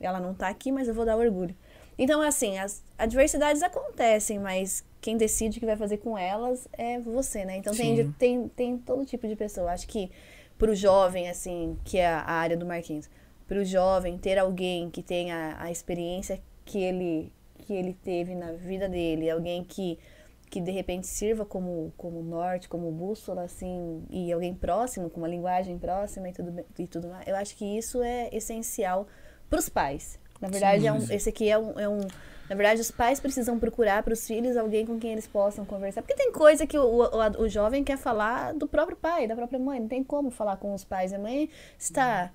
Ela 0.00 0.18
não 0.18 0.34
tá 0.34 0.48
aqui, 0.48 0.72
mas 0.72 0.88
eu 0.88 0.94
vou 0.94 1.04
dar 1.06 1.16
orgulho. 1.16 1.54
Então, 1.96 2.20
assim, 2.20 2.58
as 2.58 2.82
adversidades 2.98 3.62
acontecem, 3.62 4.40
mas 4.40 4.84
quem 5.00 5.16
decide 5.16 5.58
o 5.58 5.60
que 5.60 5.66
vai 5.66 5.76
fazer 5.76 5.98
com 5.98 6.18
elas 6.18 6.66
é 6.72 6.98
você, 6.98 7.44
né? 7.44 7.56
Então 7.58 7.72
tem, 7.72 8.12
tem, 8.18 8.48
tem 8.48 8.78
todo 8.78 9.06
tipo 9.06 9.28
de 9.28 9.36
pessoa. 9.36 9.70
Acho 9.70 9.86
que 9.86 10.10
pro 10.58 10.74
jovem, 10.74 11.30
assim, 11.30 11.78
que 11.84 11.96
é 11.96 12.08
a 12.08 12.24
área 12.32 12.56
do 12.56 12.66
Marquinhos, 12.66 13.08
pro 13.46 13.64
jovem 13.64 14.18
ter 14.18 14.40
alguém 14.40 14.90
que 14.90 15.04
tenha 15.04 15.54
a 15.60 15.70
experiência 15.70 16.40
que 16.64 16.82
ele, 16.82 17.32
que 17.58 17.72
ele 17.72 17.96
teve 18.02 18.34
na 18.34 18.50
vida 18.50 18.88
dele, 18.88 19.30
alguém 19.30 19.62
que, 19.62 20.00
que 20.54 20.60
de 20.60 20.70
repente 20.70 21.08
sirva 21.08 21.44
como, 21.44 21.92
como 21.96 22.22
norte, 22.22 22.68
como 22.68 22.88
bússola, 22.92 23.42
assim, 23.42 24.06
e 24.08 24.32
alguém 24.32 24.54
próximo, 24.54 25.10
com 25.10 25.18
uma 25.18 25.26
linguagem 25.26 25.76
próxima 25.76 26.28
e 26.28 26.32
tudo, 26.32 26.64
e 26.78 26.86
tudo 26.86 27.08
mais, 27.08 27.26
eu 27.26 27.34
acho 27.34 27.56
que 27.56 27.64
isso 27.64 28.00
é 28.04 28.28
essencial 28.32 29.08
pros 29.50 29.68
pais. 29.68 30.16
Na 30.40 30.46
verdade, 30.46 30.86
é 30.86 30.92
um, 30.92 30.98
esse 31.10 31.28
aqui 31.28 31.50
é 31.50 31.58
um, 31.58 31.80
é 31.80 31.88
um. 31.88 31.98
Na 32.48 32.54
verdade, 32.54 32.80
os 32.80 32.90
pais 32.90 33.18
precisam 33.18 33.58
procurar 33.58 34.04
para 34.04 34.12
os 34.12 34.24
filhos 34.24 34.56
alguém 34.56 34.86
com 34.86 34.96
quem 34.96 35.10
eles 35.10 35.26
possam 35.26 35.64
conversar. 35.64 36.02
Porque 36.02 36.14
tem 36.14 36.30
coisa 36.30 36.68
que 36.68 36.78
o, 36.78 37.00
o, 37.02 37.42
o 37.42 37.48
jovem 37.48 37.82
quer 37.82 37.96
falar 37.96 38.54
do 38.54 38.68
próprio 38.68 38.96
pai, 38.96 39.26
da 39.26 39.34
própria 39.34 39.58
mãe. 39.58 39.80
Não 39.80 39.88
tem 39.88 40.04
como 40.04 40.30
falar 40.30 40.56
com 40.58 40.72
os 40.72 40.84
pais. 40.84 41.12
A 41.12 41.18
mãe 41.18 41.50
está. 41.76 42.30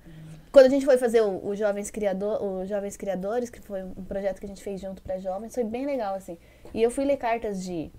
Quando 0.52 0.66
a 0.66 0.68
gente 0.68 0.84
foi 0.84 0.98
fazer 0.98 1.22
o, 1.22 1.46
o 1.46 1.56
Jovens 1.56 1.90
Criador, 1.90 2.42
o 2.42 2.66
Jovens 2.66 2.96
Criadores, 2.96 3.48
que 3.48 3.60
foi 3.60 3.82
um 3.82 4.04
projeto 4.04 4.40
que 4.40 4.46
a 4.46 4.48
gente 4.48 4.62
fez 4.62 4.80
junto 4.80 5.00
para 5.00 5.16
jovens, 5.18 5.54
foi 5.54 5.64
bem 5.64 5.86
legal, 5.86 6.16
assim. 6.16 6.36
E 6.74 6.82
eu 6.82 6.90
fui 6.90 7.04
ler 7.04 7.16
cartas 7.16 7.62
de, 7.62 7.92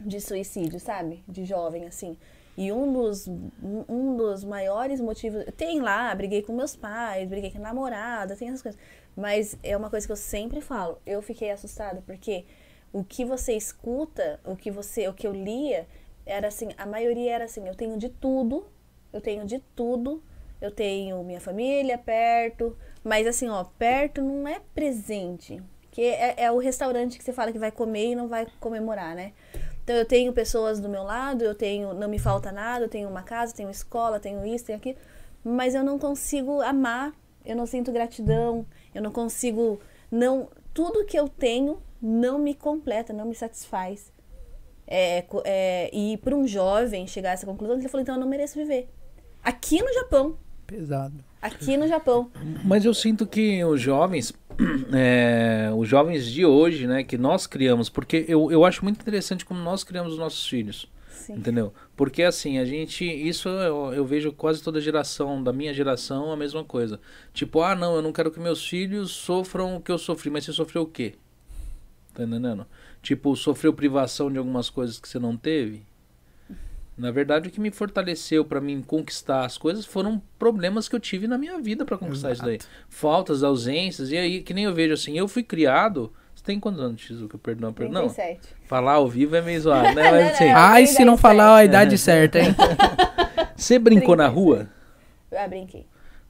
de 0.00 0.20
suicídio, 0.20 0.78
sabe? 0.80 1.22
De 1.28 1.44
jovem, 1.44 1.86
assim. 1.86 2.16
E 2.56 2.70
um 2.70 2.92
dos, 2.92 3.26
um- 3.26 4.16
dos 4.16 4.44
maiores 4.44 5.00
motivos. 5.00 5.44
Tem 5.56 5.80
lá, 5.80 6.14
briguei 6.14 6.42
com 6.42 6.52
meus 6.52 6.76
pais, 6.76 7.28
briguei 7.28 7.50
com 7.50 7.58
a 7.58 7.62
namorada, 7.62 8.36
tem 8.36 8.48
essas 8.48 8.62
coisas. 8.62 8.80
Mas 9.16 9.56
é 9.62 9.76
uma 9.76 9.90
coisa 9.90 10.06
que 10.06 10.12
eu 10.12 10.16
sempre 10.16 10.60
falo. 10.60 10.98
Eu 11.04 11.20
fiquei 11.22 11.50
assustada, 11.50 12.02
porque 12.06 12.44
o 12.92 13.02
que 13.02 13.24
você 13.24 13.54
escuta, 13.54 14.40
o 14.44 14.54
que 14.56 14.70
você, 14.70 15.08
o 15.08 15.12
que 15.14 15.26
eu 15.26 15.32
lia, 15.32 15.86
era 16.24 16.48
assim, 16.48 16.68
a 16.78 16.86
maioria 16.86 17.32
era 17.34 17.44
assim, 17.44 17.66
eu 17.66 17.74
tenho 17.74 17.98
de 17.98 18.08
tudo, 18.08 18.66
eu 19.12 19.20
tenho 19.20 19.44
de 19.44 19.58
tudo, 19.74 20.22
eu 20.60 20.70
tenho 20.70 21.22
minha 21.24 21.40
família 21.40 21.98
perto, 21.98 22.76
mas 23.02 23.26
assim, 23.26 23.48
ó, 23.48 23.64
perto 23.64 24.22
não 24.22 24.46
é 24.46 24.60
presente. 24.74 25.60
Que 25.90 26.02
é, 26.02 26.34
é 26.44 26.52
o 26.52 26.58
restaurante 26.58 27.18
que 27.18 27.24
você 27.24 27.32
fala 27.32 27.52
que 27.52 27.58
vai 27.58 27.70
comer 27.70 28.12
e 28.12 28.14
não 28.16 28.26
vai 28.28 28.46
comemorar, 28.58 29.14
né? 29.14 29.32
Então 29.84 29.94
eu 29.94 30.06
tenho 30.06 30.32
pessoas 30.32 30.80
do 30.80 30.88
meu 30.88 31.02
lado, 31.02 31.44
eu 31.44 31.54
tenho, 31.54 31.92
não 31.92 32.08
me 32.08 32.18
falta 32.18 32.50
nada, 32.50 32.86
eu 32.86 32.88
tenho 32.88 33.06
uma 33.06 33.22
casa, 33.22 33.54
tenho 33.54 33.70
escola, 33.70 34.18
tenho 34.18 34.44
isso, 34.46 34.64
tenho 34.64 34.78
aquilo, 34.78 34.96
mas 35.44 35.74
eu 35.74 35.84
não 35.84 35.98
consigo 35.98 36.62
amar, 36.62 37.12
eu 37.44 37.54
não 37.54 37.66
sinto 37.66 37.92
gratidão, 37.92 38.64
eu 38.94 39.02
não 39.02 39.12
consigo, 39.12 39.78
não, 40.10 40.48
tudo 40.72 41.04
que 41.04 41.18
eu 41.18 41.28
tenho 41.28 41.82
não 42.00 42.38
me 42.38 42.54
completa, 42.54 43.12
não 43.12 43.26
me 43.26 43.34
satisfaz. 43.34 44.10
É, 44.86 45.24
é, 45.44 45.90
e 45.92 46.16
para 46.18 46.34
um 46.34 46.46
jovem 46.46 47.06
chegar 47.06 47.30
a 47.30 47.32
essa 47.32 47.46
conclusão, 47.46 47.76
ele 47.76 47.88
falou, 47.88 48.02
então 48.02 48.14
eu 48.14 48.20
não 48.20 48.28
mereço 48.28 48.58
viver. 48.58 48.88
Aqui 49.42 49.82
no 49.82 49.92
Japão, 49.92 50.38
Pesado. 50.66 51.22
aqui 51.42 51.76
no 51.76 51.86
Japão. 51.86 52.30
Mas 52.64 52.86
eu 52.86 52.94
sinto 52.94 53.26
que 53.26 53.62
os 53.62 53.80
jovens, 53.82 54.32
é, 54.92 55.70
os 55.76 55.88
jovens 55.88 56.26
de 56.26 56.44
hoje, 56.44 56.86
né, 56.86 57.02
que 57.02 57.18
nós 57.18 57.46
criamos, 57.46 57.88
porque 57.88 58.24
eu, 58.28 58.50
eu 58.50 58.64
acho 58.64 58.84
muito 58.84 59.00
interessante 59.00 59.44
como 59.44 59.60
nós 59.60 59.84
criamos 59.84 60.12
os 60.12 60.18
nossos 60.18 60.46
filhos, 60.46 60.90
Sim. 61.08 61.34
entendeu? 61.34 61.72
Porque 61.96 62.22
assim, 62.22 62.58
a 62.58 62.64
gente, 62.64 63.04
isso 63.04 63.48
eu, 63.48 63.92
eu 63.92 64.04
vejo 64.04 64.32
quase 64.32 64.62
toda 64.62 64.80
geração, 64.80 65.42
da 65.42 65.52
minha 65.52 65.72
geração, 65.72 66.32
a 66.32 66.36
mesma 66.36 66.64
coisa. 66.64 67.00
Tipo, 67.32 67.62
ah, 67.62 67.74
não, 67.74 67.96
eu 67.96 68.02
não 68.02 68.12
quero 68.12 68.30
que 68.30 68.40
meus 68.40 68.66
filhos 68.66 69.10
sofram 69.10 69.76
o 69.76 69.80
que 69.80 69.90
eu 69.90 69.98
sofri, 69.98 70.30
mas 70.30 70.44
você 70.44 70.52
sofreu 70.52 70.82
o 70.82 70.86
quê? 70.86 71.14
Tá 72.12 72.22
entendendo? 72.22 72.66
Tipo, 73.02 73.34
sofreu 73.36 73.72
privação 73.72 74.30
de 74.30 74.38
algumas 74.38 74.70
coisas 74.70 74.98
que 74.98 75.08
você 75.08 75.18
não 75.18 75.36
teve? 75.36 75.82
Na 76.96 77.10
verdade, 77.10 77.48
o 77.48 77.50
que 77.52 77.60
me 77.60 77.70
fortaleceu 77.72 78.44
pra 78.44 78.60
mim 78.60 78.80
conquistar 78.80 79.44
as 79.44 79.58
coisas 79.58 79.84
foram 79.84 80.22
problemas 80.38 80.88
que 80.88 80.94
eu 80.94 81.00
tive 81.00 81.26
na 81.26 81.36
minha 81.36 81.58
vida 81.60 81.84
pra 81.84 81.98
conquistar 81.98 82.32
isso 82.32 82.42
daí. 82.44 82.58
Faltas, 82.88 83.42
ausências, 83.42 84.12
e 84.12 84.16
aí, 84.16 84.42
que 84.42 84.54
nem 84.54 84.64
eu 84.64 84.72
vejo 84.74 84.94
assim, 84.94 85.18
eu 85.18 85.26
fui 85.26 85.42
criado. 85.42 86.12
Você 86.34 86.44
tem 86.44 86.60
quantos 86.60 86.80
anos, 86.80 87.00
Shizuka? 87.00 87.36
Perdão, 87.38 87.72
perdão. 87.72 88.02
Não, 88.02 88.08
37. 88.08 88.48
falar 88.66 88.92
ao 88.94 89.08
vivo 89.08 89.34
é 89.34 89.42
meio 89.42 89.60
zoado, 89.60 89.92
né? 89.94 90.02
Não, 90.04 90.10
Mas 90.12 90.24
não, 90.24 90.30
assim, 90.32 90.44
não. 90.48 90.56
Ai, 90.56 90.86
se 90.86 91.04
não 91.04 91.16
falar 91.16 91.56
a 91.56 91.62
É. 91.62 91.64
idade 91.64 91.98
certa, 91.98 92.38
hein? 92.38 92.54
você 93.56 93.78
brincou 93.78 94.14
na 94.14 94.24
37. 94.30 94.34
rua? 94.34 94.68
Ah, 95.36 95.48
brinquei. 95.48 95.86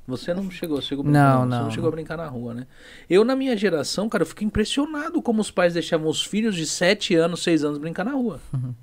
Você 0.07 0.35
não 0.35 0.51
chegou, 0.51 0.81
chegou 0.83 1.03
Não, 1.05 1.11
brincando, 1.13 1.51
Você 1.51 1.57
não. 1.59 1.65
não 1.65 1.71
chegou 1.71 1.89
a 1.89 1.91
brincar 1.91 2.17
na 2.19 2.27
rua, 2.27 2.53
né? 2.53 2.67
Eu, 3.09 3.25
na 3.25 3.35
minha 3.35 3.57
geração, 3.57 4.07
cara, 4.09 4.23
eu 4.23 4.27
fico 4.27 4.45
impressionado 4.45 5.21
como 5.23 5.41
os 5.41 5.51
pais 5.51 5.73
deixavam 5.73 6.09
os 6.09 6.23
filhos 6.23 6.55
de 6.55 6.67
7 6.67 7.15
anos, 7.15 7.43
6 7.43 7.65
anos 7.65 7.79
brincar 7.79 8.05
na 8.05 8.13
rua. 8.13 8.39
Uhum. 8.53 8.75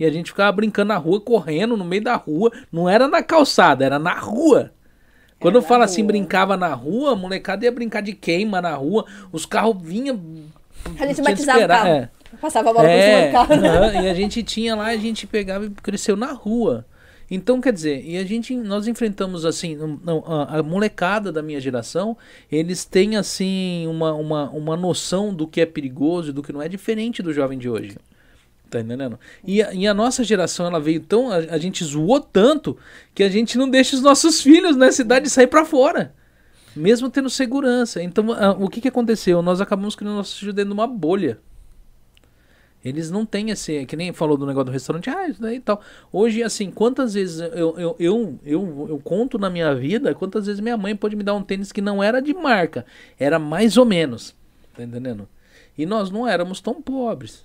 E 0.00 0.04
a 0.06 0.10
gente 0.10 0.30
ficava 0.30 0.50
brincando 0.52 0.88
na 0.88 0.96
rua, 0.96 1.20
correndo 1.20 1.76
no 1.76 1.84
meio 1.84 2.02
da 2.02 2.16
rua. 2.16 2.50
Não 2.72 2.88
era 2.88 3.06
na 3.06 3.22
calçada, 3.22 3.84
era 3.84 3.98
na 3.98 4.18
rua. 4.18 4.72
Quando 5.38 5.56
eu 5.56 5.62
falo 5.62 5.84
assim, 5.84 6.04
brincava 6.04 6.56
na 6.56 6.74
rua, 6.74 7.12
a 7.12 7.16
molecada 7.16 7.64
ia 7.64 7.72
brincar 7.72 8.02
de 8.02 8.14
queima 8.14 8.60
na 8.60 8.74
rua, 8.74 9.06
os 9.32 9.46
carros 9.46 9.76
vinham. 9.82 10.20
A 10.98 11.06
gente 11.06 11.22
batizava 11.22 11.64
o 11.64 11.66
carro. 11.66 11.88
é. 11.88 12.10
Passava 12.40 12.70
a 12.70 12.72
bola 12.74 12.90
por 12.90 13.02
cima 13.02 13.20
É, 13.20 13.22
do 13.22 13.28
carro. 13.28 13.54
aham, 13.54 13.94
e 13.96 14.08
a 14.08 14.14
gente 14.14 14.42
tinha 14.42 14.74
lá, 14.76 14.86
a 14.86 14.96
gente 14.96 15.26
pegava 15.26 15.66
e 15.66 15.70
cresceu 15.70 16.16
na 16.16 16.32
rua. 16.32 16.86
Então, 17.30 17.60
quer 17.60 17.72
dizer, 17.72 18.04
e 18.04 18.16
a 18.18 18.24
gente, 18.24 18.54
nós 18.56 18.88
enfrentamos 18.88 19.44
assim, 19.46 19.76
não, 20.02 20.24
a, 20.26 20.58
a 20.58 20.62
molecada 20.62 21.30
da 21.32 21.42
minha 21.42 21.60
geração, 21.60 22.16
eles 22.50 22.84
têm 22.84 23.16
assim 23.16 23.86
uma, 23.86 24.12
uma, 24.14 24.50
uma 24.50 24.76
noção 24.76 25.32
do 25.32 25.46
que 25.46 25.60
é 25.60 25.66
perigoso 25.66 26.30
e 26.30 26.32
do 26.32 26.42
que 26.42 26.52
não 26.52 26.60
é 26.62 26.68
diferente 26.68 27.22
do 27.22 27.32
jovem 27.32 27.58
de 27.58 27.68
hoje. 27.70 27.96
Tá 28.70 28.80
entendendo? 28.80 29.18
E 29.44 29.60
a, 29.60 29.74
e 29.74 29.86
a 29.86 29.92
nossa 29.92 30.22
geração, 30.22 30.66
ela 30.66 30.78
veio 30.78 31.00
tão. 31.00 31.30
A, 31.30 31.36
a 31.36 31.58
gente 31.58 31.84
zoou 31.84 32.20
tanto 32.20 32.78
que 33.12 33.24
a 33.24 33.28
gente 33.28 33.58
não 33.58 33.68
deixa 33.68 33.96
os 33.96 34.02
nossos 34.02 34.40
filhos 34.42 34.76
nessa 34.76 35.02
idade 35.02 35.28
sair 35.28 35.48
pra 35.48 35.64
fora. 35.64 36.14
Mesmo 36.74 37.10
tendo 37.10 37.28
segurança. 37.28 38.00
Então, 38.00 38.30
ah, 38.32 38.52
o 38.52 38.68
que, 38.68 38.80
que 38.80 38.86
aconteceu? 38.86 39.42
Nós 39.42 39.60
acabamos 39.60 39.96
criando 39.96 40.14
nossos 40.14 40.38
filhos 40.38 40.54
dentro 40.54 40.70
de 40.70 40.74
uma 40.74 40.86
bolha. 40.86 41.40
Eles 42.84 43.10
não 43.10 43.26
têm 43.26 43.50
esse. 43.50 43.84
Que 43.86 43.96
nem 43.96 44.12
falou 44.12 44.36
do 44.36 44.46
negócio 44.46 44.66
do 44.66 44.70
restaurante, 44.70 45.10
ah, 45.10 45.28
isso 45.28 45.42
daí 45.42 45.56
e 45.56 45.60
tal. 45.60 45.82
Hoje, 46.12 46.42
assim, 46.44 46.70
quantas 46.70 47.14
vezes 47.14 47.40
eu, 47.40 47.76
eu, 47.76 47.96
eu, 47.98 48.38
eu, 48.44 48.86
eu 48.88 49.00
conto 49.02 49.36
na 49.36 49.50
minha 49.50 49.74
vida, 49.74 50.14
quantas 50.14 50.46
vezes 50.46 50.60
minha 50.60 50.76
mãe 50.76 50.94
pode 50.94 51.16
me 51.16 51.24
dar 51.24 51.34
um 51.34 51.42
tênis 51.42 51.72
que 51.72 51.80
não 51.80 52.00
era 52.00 52.22
de 52.22 52.32
marca, 52.32 52.86
era 53.18 53.38
mais 53.38 53.76
ou 53.76 53.84
menos. 53.84 54.34
Tá 54.76 54.84
entendendo? 54.84 55.28
E 55.76 55.84
nós 55.84 56.10
não 56.10 56.26
éramos 56.26 56.60
tão 56.60 56.80
pobres, 56.80 57.44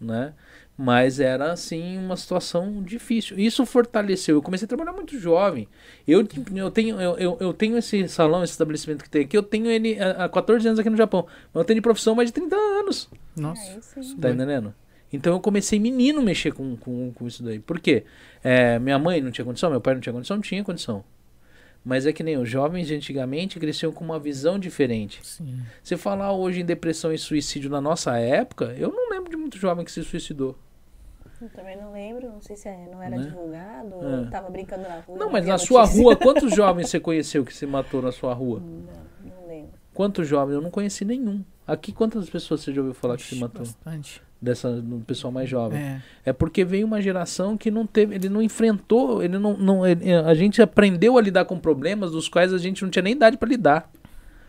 né? 0.00 0.32
Mas 0.76 1.20
era, 1.20 1.52
assim, 1.52 1.98
uma 1.98 2.16
situação 2.16 2.82
difícil. 2.82 3.38
Isso 3.38 3.64
fortaleceu. 3.66 4.36
Eu 4.36 4.42
comecei 4.42 4.64
a 4.64 4.68
trabalhar 4.68 4.92
muito 4.92 5.18
jovem. 5.18 5.68
Eu, 6.08 6.26
eu, 6.54 6.70
tenho, 6.70 7.00
eu, 7.00 7.18
eu, 7.18 7.36
eu 7.38 7.52
tenho 7.52 7.76
esse 7.76 8.08
salão, 8.08 8.42
esse 8.42 8.52
estabelecimento 8.52 9.04
que 9.04 9.10
tem 9.10 9.22
aqui, 9.22 9.36
eu 9.36 9.42
tenho 9.42 9.70
ele 9.70 10.00
há 10.00 10.24
há 10.24 10.28
14 10.28 10.66
anos 10.66 10.80
aqui 10.80 10.88
no 10.88 10.96
Japão. 10.96 11.26
Mas 11.52 11.60
eu 11.60 11.64
tenho 11.64 11.76
de 11.76 11.82
profissão 11.82 12.14
mais 12.14 12.30
de 12.30 12.32
30 12.32 12.56
anos. 12.56 13.08
Nossa. 13.36 13.62
É 13.70 13.78
isso 13.78 13.98
aí. 13.98 14.16
Tá 14.16 14.30
entendendo? 14.30 14.74
Então 15.12 15.34
eu 15.34 15.40
comecei 15.40 15.78
menino 15.78 16.20
a 16.20 16.22
mexer 16.22 16.52
com, 16.52 16.74
com, 16.76 17.12
com 17.12 17.26
isso 17.26 17.42
daí. 17.42 17.58
Por 17.58 17.78
quê? 17.78 18.04
É, 18.42 18.78
minha 18.78 18.98
mãe 18.98 19.20
não 19.20 19.30
tinha 19.30 19.44
condição, 19.44 19.70
meu 19.70 19.80
pai 19.80 19.94
não 19.94 20.00
tinha 20.00 20.12
condição, 20.12 20.36
não 20.36 20.42
tinha 20.42 20.64
condição. 20.64 21.04
Mas 21.84 22.06
é 22.06 22.12
que 22.12 22.22
nem 22.22 22.36
os 22.38 22.48
jovens 22.48 22.86
de 22.86 22.94
antigamente 22.94 23.58
cresciam 23.58 23.90
com 23.92 24.04
uma 24.04 24.18
visão 24.18 24.58
diferente. 24.58 25.20
Sim. 25.26 25.60
Se 25.82 25.96
falar 25.96 26.32
hoje 26.32 26.60
em 26.60 26.64
depressão 26.64 27.12
e 27.12 27.18
suicídio 27.18 27.68
na 27.68 27.80
nossa 27.80 28.16
época, 28.18 28.74
eu 28.78 28.92
não 28.92 29.10
lembro 29.10 29.30
de 29.30 29.36
muito 29.36 29.58
jovem 29.58 29.84
que 29.84 29.90
se 29.90 30.02
suicidou. 30.04 30.56
Eu 31.40 31.48
também 31.48 31.76
não 31.76 31.92
lembro, 31.92 32.28
não 32.30 32.40
sei 32.40 32.54
se 32.54 32.68
é- 32.68 32.86
não 32.88 33.02
era 33.02 33.16
Né? 33.18 33.24
divulgado, 33.24 33.94
É. 33.94 34.20
ou 34.20 34.30
tava 34.30 34.48
brincando 34.48 34.84
na 34.84 35.00
rua. 35.00 35.18
Não, 35.18 35.28
mas 35.28 35.44
na 35.44 35.58
sua 35.58 35.80
notícia. 35.80 36.00
rua, 36.02 36.14
quantos 36.14 36.54
jovens 36.54 36.88
você 36.88 37.00
conheceu 37.00 37.44
que 37.44 37.52
se 37.52 37.66
matou 37.66 38.00
na 38.00 38.12
sua 38.12 38.32
rua? 38.32 38.60
Não, 38.60 39.32
não 39.40 39.48
lembro. 39.48 39.72
Quantos 39.92 40.28
jovens? 40.28 40.54
Eu 40.54 40.60
não 40.62 40.70
conheci 40.70 41.04
nenhum. 41.04 41.44
Aqui, 41.66 41.90
quantas 41.92 42.30
pessoas 42.30 42.60
você 42.60 42.72
já 42.72 42.80
ouviu 42.80 42.94
falar 42.94 43.16
que 43.16 43.24
se 43.24 43.34
matou? 43.40 43.62
Bastante. 43.62 44.22
Dessa, 44.42 44.72
do 44.72 44.98
pessoal 45.06 45.32
mais 45.32 45.48
jovem. 45.48 45.78
É. 45.80 46.02
É 46.26 46.32
porque 46.32 46.64
veio 46.64 46.84
uma 46.84 47.00
geração 47.00 47.56
que 47.56 47.70
não 47.70 47.86
teve, 47.86 48.16
ele 48.16 48.28
não 48.28 48.42
enfrentou, 48.42 49.22
ele 49.22 49.38
não, 49.38 49.56
não 49.56 49.86
ele- 49.86 50.12
a 50.12 50.34
gente 50.34 50.60
aprendeu 50.60 51.16
a 51.16 51.22
lidar 51.22 51.44
com 51.44 51.56
problemas 51.56 52.10
dos 52.10 52.28
quais 52.28 52.52
a 52.52 52.58
gente 52.58 52.82
não 52.82 52.90
tinha 52.90 53.04
nem 53.04 53.12
idade 53.12 53.36
para 53.36 53.48
lidar. 53.48 53.88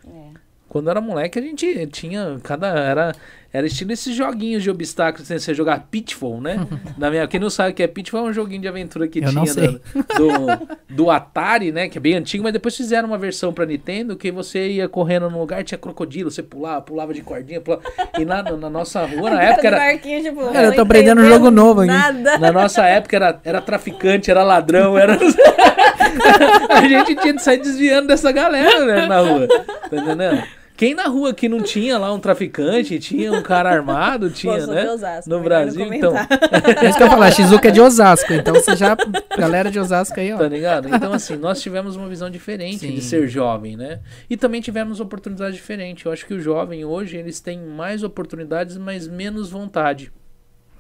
É. 0.07 0.29
Quando 0.67 0.89
era 0.89 0.99
moleque, 0.99 1.37
a 1.37 1.41
gente 1.43 1.85
tinha 1.91 2.39
cada 2.41 2.67
era 2.69 3.13
era 3.53 3.67
estilo 3.67 3.91
esses 3.91 4.15
joguinhos 4.15 4.63
de 4.63 4.71
obstáculos, 4.71 5.27
sem 5.27 5.37
você 5.37 5.53
jogar 5.53 5.87
Pitfall, 5.91 6.41
né? 6.41 6.65
Na 6.97 7.11
minha, 7.11 7.27
quem 7.27 7.39
não 7.39 7.51
sabe 7.51 7.69
o 7.69 7.73
que 7.75 7.83
é 7.83 7.87
Pitfall 7.87 8.25
é 8.25 8.29
um 8.31 8.33
joguinho 8.33 8.61
de 8.63 8.67
aventura 8.67 9.07
que 9.07 9.19
Eu 9.19 9.31
não 9.31 9.43
tinha 9.43 9.53
da- 9.53 9.79
do, 10.17 10.67
do 10.89 11.11
Atari, 11.11 11.71
né, 11.71 11.87
que 11.87 11.99
é 11.99 12.01
bem 12.01 12.15
antigo, 12.15 12.43
mas 12.43 12.51
depois 12.51 12.75
fizeram 12.75 13.07
uma 13.07 13.17
versão 13.17 13.53
para 13.53 13.63
Nintendo 13.67 14.15
que 14.15 14.31
você 14.31 14.69
ia 14.69 14.89
correndo 14.89 15.29
num 15.29 15.39
lugar, 15.39 15.63
tinha 15.63 15.77
crocodilo, 15.77 16.31
você 16.31 16.41
pulava, 16.41 16.81
pulava 16.81 17.13
de 17.13 17.21
cordinha, 17.21 17.61
pulava, 17.61 17.83
e 18.17 18.25
na, 18.25 18.41
na 18.41 18.69
nossa 18.71 19.05
rua 19.05 19.29
na 19.29 19.43
época 19.43 19.67
era 19.67 19.97
tipo, 19.99 20.51
Cara, 20.51 20.67
eu 20.67 20.75
tô 20.75 20.81
aprendendo 20.81 21.21
um 21.21 21.27
jogo 21.27 21.51
novo 21.51 21.81
aqui. 21.81 21.91
Nada. 21.91 22.39
Na 22.39 22.51
nossa 22.51 22.83
época 22.87 23.15
era, 23.15 23.39
era 23.45 23.61
traficante, 23.61 24.31
era 24.31 24.43
ladrão, 24.43 24.97
era. 24.97 25.15
a 26.69 26.81
gente 26.87 27.15
tinha 27.17 27.33
de 27.33 27.41
sair 27.43 27.57
desviando 27.59 28.07
dessa 28.07 28.31
galera, 28.31 28.83
né, 28.85 29.05
na 29.05 29.19
rua. 29.19 29.47
Tá 29.47 29.97
entendendo? 29.97 30.43
Quem 30.75 30.95
na 30.95 31.05
rua 31.05 31.33
que 31.33 31.47
não 31.47 31.61
tinha 31.61 31.97
lá 31.99 32.11
um 32.11 32.19
traficante, 32.19 32.97
tinha 32.99 33.31
um 33.31 33.43
cara 33.43 33.69
armado, 33.69 34.29
tinha, 34.31 34.59
sou 34.61 34.73
né? 34.73 34.81
de 34.81 34.87
Osasco, 34.89 35.29
no 35.29 35.39
Brasil, 35.39 35.93
então. 35.93 36.13
É 36.17 36.89
isso 36.89 36.97
que 36.97 37.03
eu 37.03 37.07
ia 37.07 37.13
falar, 37.13 37.31
Shizuka 37.31 37.67
é 37.67 37.71
de 37.71 37.79
Osasco, 37.79 38.33
então 38.33 38.53
você 38.53 38.75
já. 38.75 38.97
Galera 39.37 39.69
de 39.69 39.79
Osasco 39.79 40.19
aí, 40.19 40.33
ó. 40.33 40.37
Tá 40.37 40.47
ligado? 40.47 40.87
Então, 40.87 41.13
assim, 41.13 41.35
nós 41.35 41.61
tivemos 41.61 41.95
uma 41.95 42.09
visão 42.09 42.29
diferente 42.29 42.79
Sim. 42.79 42.95
de 42.95 43.01
ser 43.01 43.27
jovem, 43.27 43.77
né? 43.77 43.99
E 44.29 44.35
também 44.35 44.61
tivemos 44.61 44.99
oportunidades 44.99 45.55
diferentes. 45.55 46.05
Eu 46.05 46.11
acho 46.11 46.25
que 46.25 46.33
o 46.33 46.39
jovem 46.39 46.83
hoje, 46.83 47.17
eles 47.17 47.39
têm 47.39 47.59
mais 47.59 48.03
oportunidades, 48.03 48.77
mas 48.77 49.07
menos 49.07 49.49
vontade. 49.49 50.11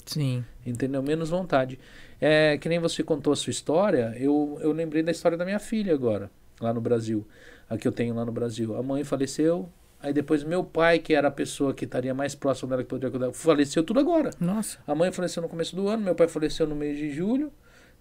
Sim. 0.05 0.43
Entendeu? 0.65 1.03
Menos 1.03 1.29
vontade. 1.29 1.79
É, 2.19 2.57
que 2.57 2.69
nem 2.69 2.79
você 2.79 3.03
contou 3.03 3.33
a 3.33 3.35
sua 3.35 3.51
história, 3.51 4.15
eu, 4.17 4.57
eu 4.61 4.71
lembrei 4.71 5.03
da 5.03 5.11
história 5.11 5.37
da 5.37 5.45
minha 5.45 5.59
filha 5.59 5.93
agora, 5.93 6.31
lá 6.59 6.73
no 6.73 6.81
Brasil. 6.81 7.27
A 7.69 7.77
que 7.77 7.87
eu 7.87 7.91
tenho 7.91 8.15
lá 8.15 8.25
no 8.25 8.31
Brasil. 8.31 8.75
A 8.77 8.83
mãe 8.83 9.03
faleceu, 9.03 9.69
aí 10.03 10.13
depois 10.13 10.43
meu 10.43 10.63
pai, 10.63 10.99
que 10.99 11.15
era 11.15 11.29
a 11.29 11.31
pessoa 11.31 11.73
que 11.73 11.85
estaria 11.85 12.13
mais 12.13 12.35
próximo 12.35 12.69
dela, 12.69 12.83
que 12.83 12.89
poderia 12.89 13.09
cuidar, 13.09 13.31
faleceu 13.31 13.83
tudo 13.83 14.01
agora. 14.01 14.31
Nossa. 14.39 14.77
A 14.85 14.93
mãe 14.93 15.11
faleceu 15.11 15.41
no 15.41 15.47
começo 15.47 15.73
do 15.75 15.87
ano, 15.87 16.03
meu 16.03 16.13
pai 16.13 16.27
faleceu 16.27 16.67
no 16.67 16.75
mês 16.75 16.97
de 16.97 17.09
julho. 17.09 17.51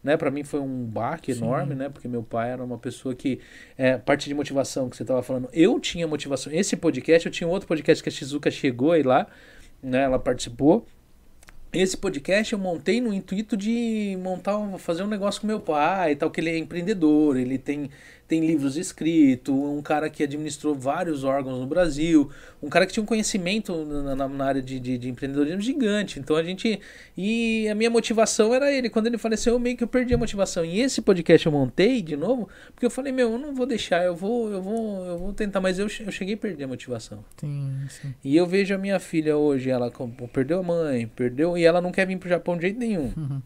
Né, 0.02 0.16
para 0.16 0.32
mim 0.32 0.42
foi 0.42 0.58
um 0.58 0.84
baque 0.84 1.32
Sim. 1.32 1.44
enorme, 1.44 1.76
né? 1.76 1.88
Porque 1.88 2.08
meu 2.08 2.24
pai 2.24 2.50
era 2.50 2.64
uma 2.64 2.76
pessoa 2.76 3.14
que 3.14 3.38
é, 3.78 3.96
parte 3.96 4.28
de 4.28 4.34
motivação 4.34 4.90
que 4.90 4.96
você 4.96 5.04
estava 5.04 5.22
falando. 5.22 5.48
Eu 5.52 5.78
tinha 5.78 6.08
motivação. 6.08 6.52
Esse 6.52 6.76
podcast, 6.76 7.26
eu 7.26 7.30
tinha 7.30 7.46
um 7.46 7.52
outro 7.52 7.68
podcast 7.68 8.02
que 8.02 8.08
a 8.08 8.12
Shizuka 8.12 8.50
chegou 8.50 8.90
aí 8.90 9.04
lá, 9.04 9.28
né? 9.80 10.02
Ela 10.02 10.18
participou. 10.18 10.84
Esse 11.72 11.96
podcast 11.96 12.52
eu 12.52 12.58
montei 12.58 13.00
no 13.00 13.14
intuito 13.14 13.56
de 13.56 14.18
montar, 14.20 14.58
fazer 14.78 15.04
um 15.04 15.06
negócio 15.06 15.40
com 15.40 15.46
meu 15.46 15.58
pai 15.58 16.12
e 16.12 16.16
tal, 16.16 16.30
que 16.30 16.38
ele 16.38 16.50
é 16.50 16.58
empreendedor, 16.58 17.36
ele 17.36 17.56
tem, 17.56 17.88
tem 18.32 18.40
livros 18.46 18.78
escritos, 18.78 19.54
um 19.54 19.82
cara 19.82 20.08
que 20.08 20.22
administrou 20.22 20.74
vários 20.74 21.22
órgãos 21.22 21.58
no 21.60 21.66
Brasil, 21.66 22.30
um 22.62 22.70
cara 22.70 22.86
que 22.86 22.92
tinha 22.94 23.02
um 23.02 23.06
conhecimento 23.06 23.84
na, 23.84 24.14
na- 24.16 24.28
na 24.28 24.44
área 24.46 24.62
de, 24.62 24.80
de, 24.80 24.96
de 24.96 25.10
empreendedorismo 25.10 25.60
gigante. 25.60 26.18
Então 26.18 26.34
a 26.34 26.42
gente. 26.42 26.80
E 27.14 27.68
a 27.68 27.74
minha 27.74 27.90
motivação 27.90 28.54
era 28.54 28.72
ele. 28.72 28.88
Quando 28.88 29.06
ele 29.08 29.18
faleceu, 29.18 29.52
eu 29.52 29.58
meio 29.58 29.76
que 29.76 29.84
eu 29.84 29.88
perdi 29.88 30.14
a 30.14 30.16
motivação. 30.16 30.64
E 30.64 30.80
esse 30.80 31.02
podcast 31.02 31.44
eu 31.44 31.52
montei 31.52 32.00
de 32.00 32.16
novo, 32.16 32.48
porque 32.74 32.86
eu 32.86 32.90
falei, 32.90 33.12
meu, 33.12 33.32
eu 33.32 33.38
não 33.38 33.54
vou 33.54 33.66
deixar, 33.66 34.02
eu 34.02 34.16
vou, 34.16 34.50
eu 34.50 34.62
vou, 34.62 35.04
eu 35.04 35.18
vou 35.18 35.32
tentar, 35.34 35.60
mas 35.60 35.78
eu, 35.78 35.84
eu 36.00 36.10
cheguei 36.10 36.32
a 36.32 36.38
perder 36.38 36.64
a 36.64 36.68
motivação. 36.68 37.22
Sim, 37.38 37.80
sim. 37.90 38.14
E 38.24 38.34
eu 38.34 38.46
vejo 38.46 38.74
a 38.74 38.78
minha 38.78 38.98
filha 38.98 39.36
hoje, 39.36 39.68
ela 39.68 39.92
perdeu 40.32 40.60
a 40.60 40.62
mãe, 40.62 41.06
perdeu, 41.06 41.58
e 41.58 41.64
ela 41.66 41.82
não 41.82 41.92
quer 41.92 42.06
vir 42.06 42.16
pro 42.16 42.30
Japão 42.30 42.56
de 42.56 42.62
jeito 42.62 42.78
nenhum. 42.78 43.12
Uhum. 43.14 43.42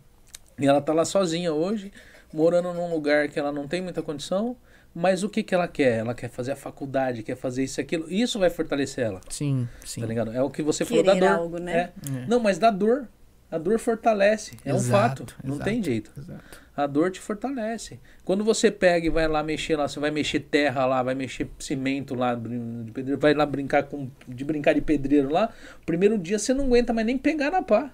E 0.60 0.64
ela 0.68 0.80
tá 0.80 0.92
lá 0.92 1.04
sozinha 1.04 1.52
hoje, 1.52 1.90
morando 2.32 2.72
num 2.72 2.88
lugar 2.88 3.28
que 3.28 3.36
ela 3.38 3.50
não 3.50 3.66
tem 3.66 3.82
muita 3.82 4.00
condição, 4.00 4.56
mas 4.98 5.22
o 5.22 5.28
que 5.28 5.42
que 5.42 5.54
ela 5.54 5.68
quer? 5.68 5.98
Ela 5.98 6.14
quer 6.14 6.30
fazer 6.30 6.52
a 6.52 6.56
faculdade, 6.56 7.22
quer 7.22 7.36
fazer 7.36 7.62
isso 7.64 7.78
e 7.78 7.82
aquilo. 7.82 8.10
Isso 8.10 8.38
vai 8.38 8.48
fortalecer 8.48 9.04
ela, 9.04 9.20
Sim, 9.28 9.68
sim. 9.84 10.00
tá 10.00 10.06
ligado? 10.06 10.32
É 10.32 10.42
o 10.42 10.48
que 10.48 10.62
você 10.62 10.86
falou 10.86 11.04
da 11.04 11.12
Querer 11.12 11.28
dor. 11.28 11.38
algo, 11.38 11.58
né? 11.58 11.72
É. 11.76 12.22
É. 12.22 12.26
Não, 12.26 12.40
mas 12.40 12.58
da 12.58 12.70
dor. 12.70 13.06
A 13.48 13.58
dor 13.58 13.78
fortalece, 13.78 14.56
é 14.64 14.72
um 14.72 14.76
Exato, 14.76 15.24
fato, 15.24 15.36
não 15.44 15.54
exato. 15.54 15.70
tem 15.70 15.80
jeito. 15.80 16.10
Exato. 16.18 16.42
A 16.76 16.84
dor 16.84 17.12
te 17.12 17.20
fortalece. 17.20 18.00
Quando 18.24 18.42
você 18.42 18.72
pega 18.72 19.06
e 19.06 19.10
vai 19.10 19.28
lá 19.28 19.40
mexer 19.40 19.76
lá, 19.76 19.86
você 19.86 20.00
vai 20.00 20.10
mexer 20.10 20.40
terra 20.40 20.84
lá, 20.84 21.00
vai 21.00 21.14
mexer 21.14 21.48
cimento 21.60 22.12
lá, 22.16 22.34
de 22.34 22.90
pedreiro, 22.90 23.20
vai 23.20 23.34
lá 23.34 23.46
brincar 23.46 23.84
com 23.84 24.10
de 24.26 24.44
brincar 24.44 24.72
de 24.72 24.80
pedreiro 24.80 25.30
lá, 25.30 25.50
o 25.80 25.86
primeiro 25.86 26.18
dia 26.18 26.40
você 26.40 26.52
não 26.52 26.64
aguenta 26.66 26.92
mais 26.92 27.06
nem 27.06 27.16
pegar 27.16 27.52
na 27.52 27.62
pá. 27.62 27.92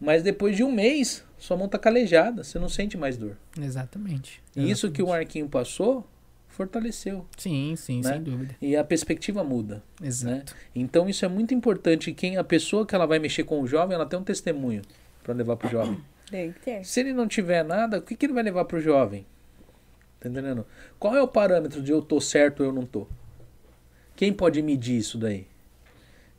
Mas 0.00 0.24
depois 0.24 0.56
de 0.56 0.64
um 0.64 0.72
mês, 0.72 1.24
sua 1.38 1.56
mão 1.56 1.68
tá 1.68 1.78
calejada, 1.78 2.42
você 2.42 2.58
não 2.58 2.68
sente 2.68 2.96
mais 2.98 3.16
dor. 3.16 3.36
Exatamente. 3.60 4.42
E 4.56 4.68
isso 4.68 4.90
que 4.90 5.00
o 5.00 5.04
Exatamente. 5.06 5.24
Marquinho 5.26 5.48
passou, 5.48 6.04
fortaleceu. 6.62 7.26
Sim, 7.36 7.74
sim, 7.76 8.00
né? 8.02 8.12
sem 8.12 8.22
dúvida. 8.22 8.56
E 8.60 8.76
a 8.76 8.84
perspectiva 8.84 9.42
muda. 9.42 9.82
Exato. 10.02 10.54
Então 10.74 11.08
isso 11.08 11.24
é 11.24 11.28
muito 11.28 11.52
importante. 11.52 12.12
Quem 12.12 12.36
a 12.36 12.44
pessoa 12.44 12.86
que 12.86 12.94
ela 12.94 13.06
vai 13.06 13.18
mexer 13.18 13.44
com 13.44 13.60
o 13.60 13.66
jovem, 13.66 13.94
ela 13.94 14.06
tem 14.06 14.18
um 14.18 14.24
testemunho 14.24 14.82
para 15.22 15.34
levar 15.34 15.56
pro 15.56 15.68
jovem. 15.68 16.00
Tem 16.30 16.50
que 16.50 16.60
ter. 16.60 16.82
Se 16.84 17.00
ele 17.00 17.12
não 17.12 17.28
tiver 17.28 17.62
nada, 17.62 17.98
o 17.98 18.02
que, 18.02 18.16
que 18.16 18.24
ele 18.24 18.32
vai 18.32 18.42
levar 18.42 18.64
pro 18.64 18.80
jovem? 18.80 19.26
Tá 20.18 20.30
entendendo? 20.30 20.64
Qual 20.98 21.14
é 21.14 21.20
o 21.20 21.28
parâmetro 21.28 21.82
de 21.82 21.92
eu 21.92 22.00
tô 22.00 22.22
certo 22.22 22.60
ou 22.60 22.66
eu 22.66 22.72
não 22.72 22.86
tô? 22.86 23.06
Quem 24.16 24.32
pode 24.32 24.62
medir 24.62 24.96
isso 24.96 25.18
daí? 25.18 25.46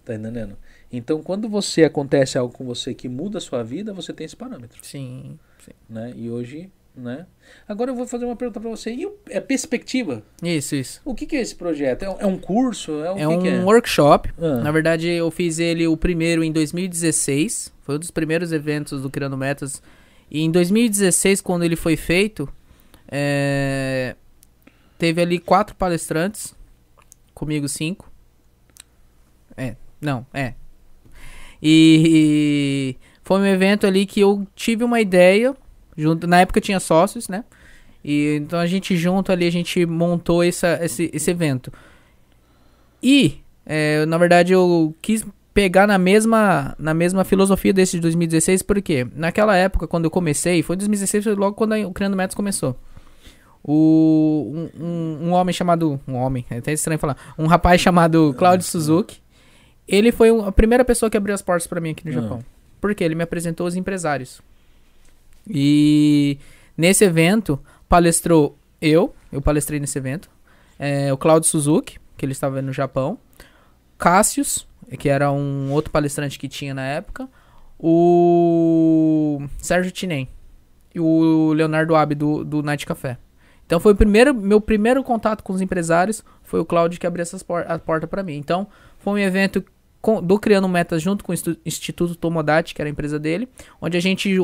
Tá 0.03 0.15
entendendo? 0.15 0.57
Então, 0.91 1.21
quando 1.21 1.47
você 1.47 1.83
acontece 1.83 2.39
algo 2.39 2.51
com 2.51 2.65
você 2.65 2.93
que 2.93 3.07
muda 3.07 3.37
a 3.37 3.41
sua 3.41 3.61
vida, 3.61 3.93
você 3.93 4.11
tem 4.11 4.25
esse 4.25 4.35
parâmetro, 4.35 4.79
Sim, 4.83 5.37
sim. 5.59 5.71
né? 5.87 6.11
E 6.15 6.29
hoje, 6.29 6.71
né? 6.95 7.25
Agora 7.67 7.91
eu 7.91 7.95
vou 7.95 8.05
fazer 8.07 8.25
uma 8.25 8.35
pergunta 8.35 8.59
para 8.59 8.69
você. 8.69 8.91
E 8.93 9.07
é 9.29 9.39
perspectiva? 9.39 10.23
Isso, 10.41 10.75
isso. 10.75 11.01
O 11.03 11.13
que, 11.15 11.25
que 11.25 11.35
é 11.35 11.41
esse 11.41 11.55
projeto? 11.55 12.03
É, 12.03 12.09
um- 12.09 12.19
é 12.19 12.25
um 12.25 12.37
curso? 12.37 12.91
É, 13.03 13.11
o 13.13 13.17
É 13.17 13.27
um 13.27 13.45
é? 13.45 13.63
workshop. 13.63 14.31
Ah. 14.37 14.57
Na 14.61 14.71
verdade, 14.71 15.07
eu 15.07 15.29
fiz 15.31 15.59
ele 15.59 15.87
o 15.87 15.97
primeiro 15.97 16.43
em 16.43 16.51
2016. 16.51 17.73
Foi 17.81 17.95
um 17.95 17.99
dos 17.99 18.11
primeiros 18.11 18.51
eventos 18.51 19.01
do 19.01 19.09
Criando 19.09 19.37
Metas. 19.37 19.81
E 20.31 20.41
em 20.41 20.49
2016, 20.51 21.41
quando 21.41 21.63
ele 21.63 21.75
foi 21.75 21.95
feito, 21.97 22.47
é, 23.07 24.15
teve 24.97 25.21
ali 25.21 25.39
quatro 25.39 25.75
palestrantes. 25.75 26.55
Comigo 27.33 27.67
cinco. 27.67 28.11
É, 29.57 29.75
não, 29.99 30.25
é. 30.33 30.53
E 31.61 32.95
foi 33.23 33.39
um 33.39 33.45
evento 33.45 33.87
ali 33.87 34.05
que 34.05 34.19
eu 34.19 34.45
tive 34.55 34.83
uma 34.83 34.99
ideia 35.01 35.55
Junto, 35.97 36.27
na 36.27 36.41
época 36.41 36.59
tinha 36.61 36.79
sócios, 36.79 37.27
né? 37.27 37.43
E 38.03 38.37
então 38.41 38.59
a 38.59 38.65
gente 38.67 38.95
junto 38.97 39.31
ali, 39.31 39.47
a 39.47 39.51
gente 39.51 39.85
montou 39.85 40.43
essa, 40.43 40.79
esse, 40.83 41.09
esse 41.13 41.31
evento. 41.31 41.71
E, 43.01 43.39
é, 43.65 44.05
na 44.05 44.17
verdade, 44.17 44.53
eu 44.53 44.95
quis 45.01 45.25
pegar 45.53 45.85
na 45.85 45.97
mesma, 45.97 46.75
na 46.79 46.93
mesma 46.93 47.23
filosofia 47.23 47.71
desse 47.71 47.97
de 47.97 48.01
2016, 48.01 48.61
porque 48.63 49.05
naquela 49.15 49.55
época, 49.55 49.87
quando 49.87 50.05
eu 50.05 50.11
comecei, 50.11 50.63
foi 50.63 50.75
em 50.75 50.79
2016, 50.79 51.23
foi 51.23 51.35
logo 51.35 51.55
quando 51.55 51.73
o 51.75 51.91
Criando 51.93 52.17
Métodos 52.17 52.35
começou. 52.35 52.75
O, 53.63 54.51
um, 54.77 54.83
um, 54.83 55.17
um 55.27 55.31
homem 55.31 55.53
chamado. 55.53 55.99
Um 56.07 56.15
homem, 56.15 56.45
é 56.49 56.57
até 56.57 56.73
estranho 56.73 56.99
falar. 56.99 57.15
Um 57.37 57.45
rapaz 57.47 57.79
chamado 57.79 58.33
Claudio 58.37 58.65
Suzuki. 58.67 59.21
Ele 59.87 60.11
foi 60.11 60.29
a 60.29 60.51
primeira 60.51 60.83
pessoa 60.83 61.09
que 61.09 61.15
abriu 61.17 61.35
as 61.35 61.41
portas 61.41 61.67
para 61.67 61.79
mim 61.79 61.91
aqui 61.91 62.05
no 62.05 62.11
Ah. 62.17 62.21
Japão. 62.21 62.39
Porque 62.81 63.03
ele 63.03 63.15
me 63.15 63.23
apresentou 63.23 63.65
os 63.67 63.75
empresários. 63.75 64.41
E 65.49 66.37
nesse 66.77 67.03
evento 67.03 67.59
palestrou 67.87 68.57
eu, 68.81 69.13
eu 69.31 69.41
palestrei 69.41 69.79
nesse 69.79 69.97
evento, 69.97 70.29
é, 70.77 71.11
o 71.11 71.17
Claudio 71.17 71.49
Suzuki, 71.49 71.99
que 72.17 72.25
ele 72.25 72.33
estava 72.33 72.61
no 72.61 72.73
Japão, 72.73 73.17
Cassius, 73.97 74.67
que 74.97 75.09
era 75.09 75.31
um 75.31 75.71
outro 75.71 75.91
palestrante 75.91 76.37
que 76.37 76.47
tinha 76.47 76.73
na 76.73 76.83
época, 76.83 77.27
o 77.79 79.41
Sérgio 79.57 79.91
Tinem 79.91 80.27
e 80.93 80.99
o 80.99 81.53
Leonardo 81.53 81.95
Abe 81.95 82.15
do, 82.15 82.43
do 82.43 82.61
Night 82.61 82.85
Café. 82.85 83.17
Então 83.65 83.79
foi 83.79 83.93
o 83.93 83.95
primeiro, 83.95 84.33
meu 84.33 84.61
primeiro 84.61 85.03
contato 85.03 85.43
com 85.43 85.53
os 85.53 85.61
empresários, 85.61 86.23
foi 86.43 86.59
o 86.59 86.65
Claudio 86.65 86.99
que 86.99 87.07
abriu 87.07 87.21
essas 87.21 87.41
por 87.41 87.65
a 87.69 87.79
porta 87.79 88.05
para 88.05 88.21
mim. 88.21 88.35
Então 88.35 88.67
foi 88.99 89.13
um 89.13 89.17
evento 89.17 89.63
do 90.21 90.37
Criando 90.37 90.67
Metas 90.67 91.01
junto 91.01 91.23
com 91.23 91.31
o 91.31 91.33
Institu- 91.33 91.59
Instituto 91.65 92.15
Tomodati, 92.15 92.75
que 92.75 92.81
era 92.81 92.89
a 92.89 92.91
empresa 92.91 93.17
dele, 93.17 93.47
onde 93.81 93.95
a 93.97 94.01
gente 94.01 94.37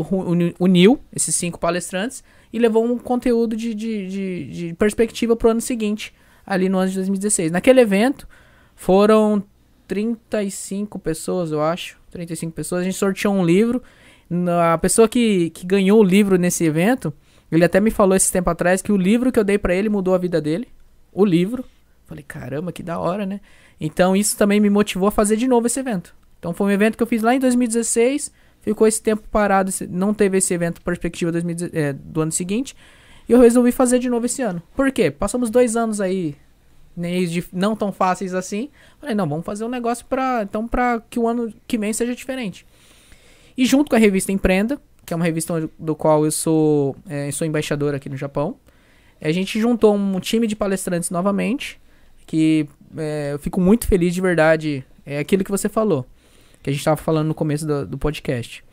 uniu 0.59 0.99
esses 1.13 1.35
cinco 1.35 1.59
palestrantes 1.59 2.23
e 2.51 2.57
levou 2.57 2.85
um 2.85 2.97
conteúdo 2.97 3.55
de, 3.55 3.75
de, 3.75 4.07
de, 4.07 4.45
de 4.45 4.73
perspectiva 4.75 5.35
pro 5.35 5.49
ano 5.49 5.61
seguinte, 5.61 6.13
ali 6.45 6.69
no 6.69 6.77
ano 6.77 6.89
de 6.89 6.95
2016. 6.95 7.51
Naquele 7.51 7.81
evento 7.81 8.27
foram 8.75 9.43
35 9.87 10.97
pessoas, 10.99 11.51
eu 11.51 11.61
acho, 11.61 11.97
35 12.11 12.53
pessoas, 12.53 12.81
a 12.81 12.83
gente 12.85 12.97
sorteou 12.97 13.33
um 13.33 13.43
livro, 13.43 13.81
a 14.71 14.77
pessoa 14.77 15.09
que, 15.09 15.49
que 15.49 15.65
ganhou 15.65 15.99
o 15.99 16.03
livro 16.03 16.37
nesse 16.37 16.63
evento, 16.63 17.13
ele 17.51 17.65
até 17.65 17.79
me 17.79 17.89
falou 17.91 18.15
esse 18.15 18.31
tempo 18.31 18.49
atrás 18.49 18.81
que 18.81 18.91
o 18.91 18.97
livro 18.97 19.31
que 19.31 19.39
eu 19.39 19.43
dei 19.43 19.57
pra 19.57 19.73
ele 19.75 19.89
mudou 19.89 20.13
a 20.13 20.17
vida 20.19 20.39
dele. 20.39 20.67
O 21.11 21.25
livro. 21.25 21.65
Falei, 22.05 22.23
caramba, 22.23 22.71
que 22.71 22.83
da 22.83 22.99
hora, 22.99 23.25
né? 23.25 23.41
Então 23.79 24.15
isso 24.15 24.37
também 24.37 24.59
me 24.59 24.69
motivou 24.69 25.07
a 25.07 25.11
fazer 25.11 25.37
de 25.37 25.47
novo 25.47 25.67
esse 25.67 25.79
evento. 25.79 26.13
Então 26.39 26.53
foi 26.53 26.67
um 26.67 26.71
evento 26.71 26.97
que 26.97 27.03
eu 27.03 27.07
fiz 27.07 27.21
lá 27.21 27.35
em 27.35 27.39
2016, 27.39 28.31
ficou 28.61 28.87
esse 28.87 29.01
tempo 29.01 29.23
parado, 29.31 29.71
não 29.89 30.13
teve 30.13 30.37
esse 30.37 30.53
evento 30.53 30.81
perspectiva 30.81 31.31
2016, 31.31 31.73
é, 31.83 31.93
do 31.93 32.21
ano 32.21 32.31
seguinte, 32.31 32.75
e 33.27 33.31
eu 33.31 33.39
resolvi 33.39 33.71
fazer 33.71 33.99
de 33.99 34.09
novo 34.09 34.25
esse 34.25 34.41
ano. 34.41 34.61
Por 34.75 34.91
quê? 34.91 35.11
Passamos 35.11 35.49
dois 35.49 35.75
anos 35.75 36.01
aí, 36.01 36.35
de- 36.97 37.45
não 37.53 37.75
tão 37.75 37.91
fáceis 37.91 38.33
assim. 38.33 38.69
Falei, 38.99 39.15
não, 39.15 39.27
vamos 39.27 39.45
fazer 39.45 39.63
um 39.63 39.69
negócio 39.69 40.05
pra, 40.05 40.41
então, 40.43 40.67
pra 40.67 41.01
que 41.09 41.19
o 41.19 41.27
ano 41.27 41.53
que 41.67 41.77
vem 41.77 41.93
seja 41.93 42.15
diferente. 42.15 42.65
E 43.57 43.65
junto 43.65 43.89
com 43.89 43.95
a 43.95 43.99
revista 43.99 44.31
Empreenda, 44.31 44.79
que 45.05 45.13
é 45.13 45.15
uma 45.15 45.25
revista 45.25 45.69
do 45.77 45.95
qual 45.95 46.25
eu 46.25 46.31
sou, 46.31 46.95
é, 47.07 47.29
sou 47.31 47.45
embaixador 47.45 47.93
aqui 47.93 48.09
no 48.09 48.17
Japão, 48.17 48.55
a 49.21 49.31
gente 49.31 49.59
juntou 49.59 49.93
um 49.95 50.19
time 50.19 50.47
de 50.47 50.55
palestrantes 50.55 51.09
novamente, 51.09 51.79
que 52.25 52.67
é, 52.97 53.33
eu 53.33 53.39
fico 53.39 53.59
muito 53.61 53.87
feliz 53.87 54.13
de 54.13 54.21
verdade. 54.21 54.83
É 55.05 55.19
aquilo 55.19 55.43
que 55.43 55.51
você 55.51 55.67
falou, 55.67 56.05
que 56.61 56.69
a 56.69 56.73
gente 56.73 56.81
estava 56.81 56.97
falando 56.97 57.27
no 57.27 57.33
começo 57.33 57.65
do, 57.65 57.85
do 57.85 57.97
podcast. 57.97 58.63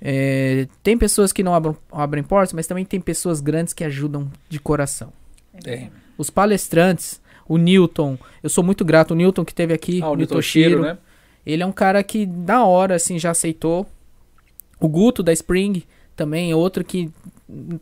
É, 0.00 0.66
tem 0.82 0.98
pessoas 0.98 1.32
que 1.32 1.42
não 1.42 1.54
abram, 1.54 1.76
abrem 1.90 2.24
portas, 2.24 2.52
mas 2.52 2.66
também 2.66 2.84
tem 2.84 3.00
pessoas 3.00 3.40
grandes 3.40 3.72
que 3.72 3.84
ajudam 3.84 4.30
de 4.48 4.58
coração. 4.58 5.12
Tem. 5.62 5.90
Os 6.18 6.28
palestrantes, 6.28 7.20
o 7.48 7.56
Newton, 7.56 8.18
eu 8.42 8.50
sou 8.50 8.64
muito 8.64 8.84
grato, 8.84 9.12
o 9.12 9.14
Newton 9.14 9.44
que 9.44 9.54
teve 9.54 9.72
aqui, 9.72 10.02
Ah, 10.02 10.10
o 10.10 10.16
Newton 10.16 10.42
Shiro, 10.42 10.82
né? 10.82 10.98
ele 11.46 11.62
é 11.62 11.66
um 11.66 11.72
cara 11.72 12.02
que, 12.02 12.26
na 12.26 12.64
hora, 12.64 12.96
assim, 12.96 13.18
já 13.18 13.30
aceitou. 13.30 13.86
O 14.80 14.88
Guto 14.88 15.22
da 15.22 15.32
Spring 15.32 15.84
também 16.16 16.50
é 16.50 16.56
outro 16.56 16.82
que, 16.82 17.08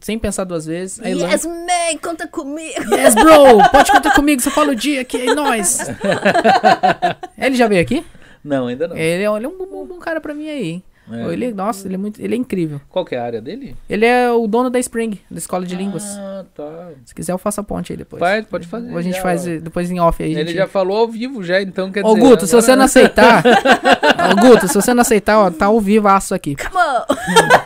sem 0.01 0.19
pensar 0.19 0.45
duas 0.45 0.67
vezes. 0.67 1.01
A 1.01 1.09
Elan- 1.11 1.29
Yes, 1.31 1.45
man, 1.47 1.99
conta 2.03 2.27
comigo. 2.27 2.95
Yes, 2.95 3.15
bro! 3.15 3.59
Pode 3.71 3.91
contar 3.93 4.13
comigo, 4.15 4.41
você 4.41 4.51
fala 4.51 4.73
o 4.73 4.75
dia 4.77 5.01
aqui, 5.01 5.29
é 5.29 5.35
nóis! 5.35 5.79
ele 7.39 7.57
já 7.57 7.67
veio 7.69 7.83
aqui? 7.83 8.05
Não, 8.45 8.67
ainda 8.67 8.89
não. 8.89 8.97
Ele 8.97 9.23
é, 9.25 9.27
ele 9.37 9.47
é 9.47 9.49
um 9.49 9.59
bom, 9.59 9.85
bom 9.87 9.99
cara 9.99 10.21
pra 10.21 10.35
mim 10.35 10.49
aí, 10.49 10.69
hein? 10.71 10.83
É. 11.13 11.33
Ele, 11.33 11.53
nossa, 11.53 11.87
ele 11.89 11.95
é, 11.95 11.99
muito, 11.99 12.21
ele 12.23 12.35
é 12.35 12.37
incrível. 12.37 12.81
Qual 12.89 13.05
que 13.05 13.15
é 13.15 13.19
a 13.19 13.25
área 13.25 13.41
dele? 13.41 13.77
Ele 13.89 14.05
é 14.07 14.31
o 14.31 14.47
dono 14.47 14.71
da 14.71 14.79
Spring, 14.79 15.19
da 15.31 15.39
escola 15.39 15.67
de 15.67 15.75
línguas. 15.75 16.05
Ah, 16.19 16.45
tá. 16.55 16.91
Se 17.05 17.15
quiser, 17.15 17.33
eu 17.33 17.39
faço 17.39 17.61
a 17.61 17.65
ponte 17.65 17.93
aí 17.93 17.97
depois. 17.97 18.21
Pode, 18.21 18.47
pode 18.47 18.67
fazer. 18.67 18.91
Ou 18.93 18.99
a 18.99 19.03
gente 19.03 19.17
já, 19.17 19.23
faz 19.23 19.45
depois 19.45 19.91
em 19.91 19.99
off 20.01 20.23
aí. 20.23 20.31
Ele 20.33 20.47
gente- 20.47 20.57
já 20.57 20.67
falou 20.67 20.99
ao 20.99 21.09
vivo 21.09 21.43
já, 21.43 21.61
então 21.61 21.91
quer 21.91 22.05
Ô, 22.05 22.15
dizer... 22.15 22.21
Guto, 22.29 22.47
se 22.47 22.53
agora- 22.55 22.63
você 22.67 22.77
não 22.77 22.85
aceitar. 22.85 23.43
Ô, 24.31 24.41
Guto, 24.41 24.69
se 24.69 24.75
você 24.75 24.95
não 24.95 25.01
aceitar, 25.03 25.39
ó, 25.39 25.51
tá 25.51 25.67
ao 25.67 25.81
vivaço 25.81 26.35
aqui. 26.35 26.55
Come 26.57 26.77
on. 26.77 27.01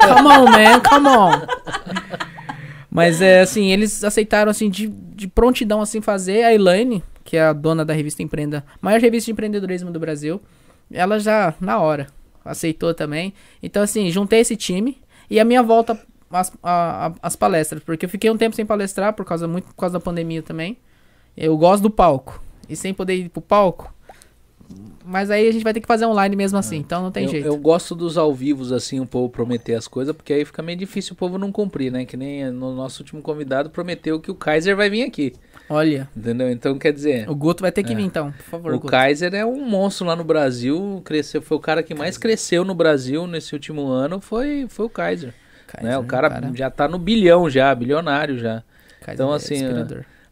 Come 0.14 0.28
on, 0.28 0.44
man, 0.50 0.80
come 0.80 1.08
on. 1.08 1.32
Mas 2.90 3.20
é 3.20 3.40
assim, 3.40 3.72
eles 3.72 4.04
aceitaram 4.04 4.50
assim 4.50 4.70
de, 4.70 4.86
de 4.88 5.26
prontidão 5.26 5.80
assim 5.80 6.00
fazer. 6.00 6.44
A 6.44 6.54
Elaine, 6.54 7.02
que 7.24 7.36
é 7.36 7.42
a 7.42 7.52
dona 7.52 7.84
da 7.84 7.92
revista 7.92 8.22
Empreenda, 8.22 8.64
maior 8.80 9.00
revista 9.00 9.26
de 9.26 9.32
empreendedorismo 9.32 9.90
do 9.90 9.98
Brasil, 9.98 10.40
ela 10.92 11.18
já 11.18 11.54
na 11.60 11.78
hora 11.78 12.06
aceitou 12.44 12.92
também. 12.94 13.32
Então 13.62 13.82
assim, 13.82 14.10
juntei 14.10 14.40
esse 14.40 14.56
time 14.56 14.98
e 15.30 15.40
a 15.40 15.44
minha 15.44 15.62
volta 15.62 15.98
às, 16.30 16.52
às 17.22 17.36
palestras, 17.36 17.82
porque 17.82 18.04
eu 18.04 18.08
fiquei 18.08 18.30
um 18.30 18.36
tempo 18.36 18.56
sem 18.56 18.66
palestrar 18.66 19.12
por 19.12 19.24
causa 19.24 19.46
muito 19.46 19.66
por 19.66 19.74
causa 19.76 19.94
da 19.94 20.00
pandemia 20.00 20.42
também. 20.42 20.76
Eu 21.36 21.56
gosto 21.56 21.82
do 21.82 21.90
palco 21.90 22.42
e 22.68 22.76
sem 22.76 22.94
poder 22.94 23.14
ir 23.14 23.28
pro 23.28 23.42
palco. 23.42 23.92
Mas 25.04 25.30
aí 25.30 25.46
a 25.46 25.52
gente 25.52 25.62
vai 25.62 25.74
ter 25.74 25.80
que 25.80 25.86
fazer 25.86 26.06
online 26.06 26.34
mesmo 26.34 26.56
assim, 26.56 26.78
então 26.78 27.02
não 27.02 27.10
tem 27.10 27.24
eu, 27.24 27.30
jeito. 27.30 27.46
eu 27.46 27.56
gosto 27.58 27.94
dos 27.94 28.16
ao 28.16 28.32
vivos, 28.32 28.72
assim, 28.72 29.00
o 29.00 29.06
povo 29.06 29.28
prometer 29.28 29.74
as 29.74 29.86
coisas, 29.86 30.16
porque 30.16 30.32
aí 30.32 30.44
fica 30.46 30.62
meio 30.62 30.78
difícil 30.78 31.12
o 31.12 31.16
povo 31.16 31.36
não 31.36 31.52
cumprir, 31.52 31.92
né? 31.92 32.06
Que 32.06 32.16
nem 32.16 32.50
no 32.50 32.74
nosso 32.74 33.02
último 33.02 33.20
convidado 33.20 33.68
prometeu 33.68 34.18
que 34.18 34.30
o 34.30 34.34
Kaiser 34.34 34.74
vai 34.74 34.88
vir 34.88 35.02
aqui, 35.02 35.34
Olha, 35.68 36.08
entendeu? 36.14 36.50
Então, 36.50 36.78
quer 36.78 36.92
dizer, 36.92 37.28
o 37.28 37.34
Guto 37.34 37.62
vai 37.62 37.72
ter 37.72 37.82
que 37.82 37.92
É. 37.92 37.96
vir 37.96 38.04
então, 38.04 38.32
por 38.32 38.42
favor. 38.44 38.74
o 38.74 38.78
Guto. 38.78 38.90
Kaiser 38.90 39.34
é 39.34 39.46
um 39.46 39.64
monstro 39.66 40.06
lá 40.06 40.14
no 40.14 40.24
Brasil, 40.24 41.00
cresceu, 41.04 41.40
foi 41.40 41.56
o 41.56 41.60
cara 41.60 41.82
que 41.82 41.94
mais 41.94 42.18
cresceu 42.18 42.64
no 42.64 42.74
Brasil 42.74 43.26
nesse 43.26 43.54
último 43.54 43.88
ano, 43.88 44.20
foi, 44.20 44.66
foi 44.68 44.84
o 44.86 44.90
Kaiser, 44.90 45.32
Kaiser, 45.66 45.90
né? 45.90 45.98
O 45.98 46.02
um 46.02 46.06
cara, 46.06 46.50
já 46.54 46.70
tá 46.70 46.86
no 46.86 46.98
bilhão 46.98 47.48
já, 47.48 47.74
bilionário 47.74 48.38
já. 48.38 48.62
Kaiser 49.00 49.14
então, 49.14 49.32
é 49.32 49.36
assim. 49.36 49.64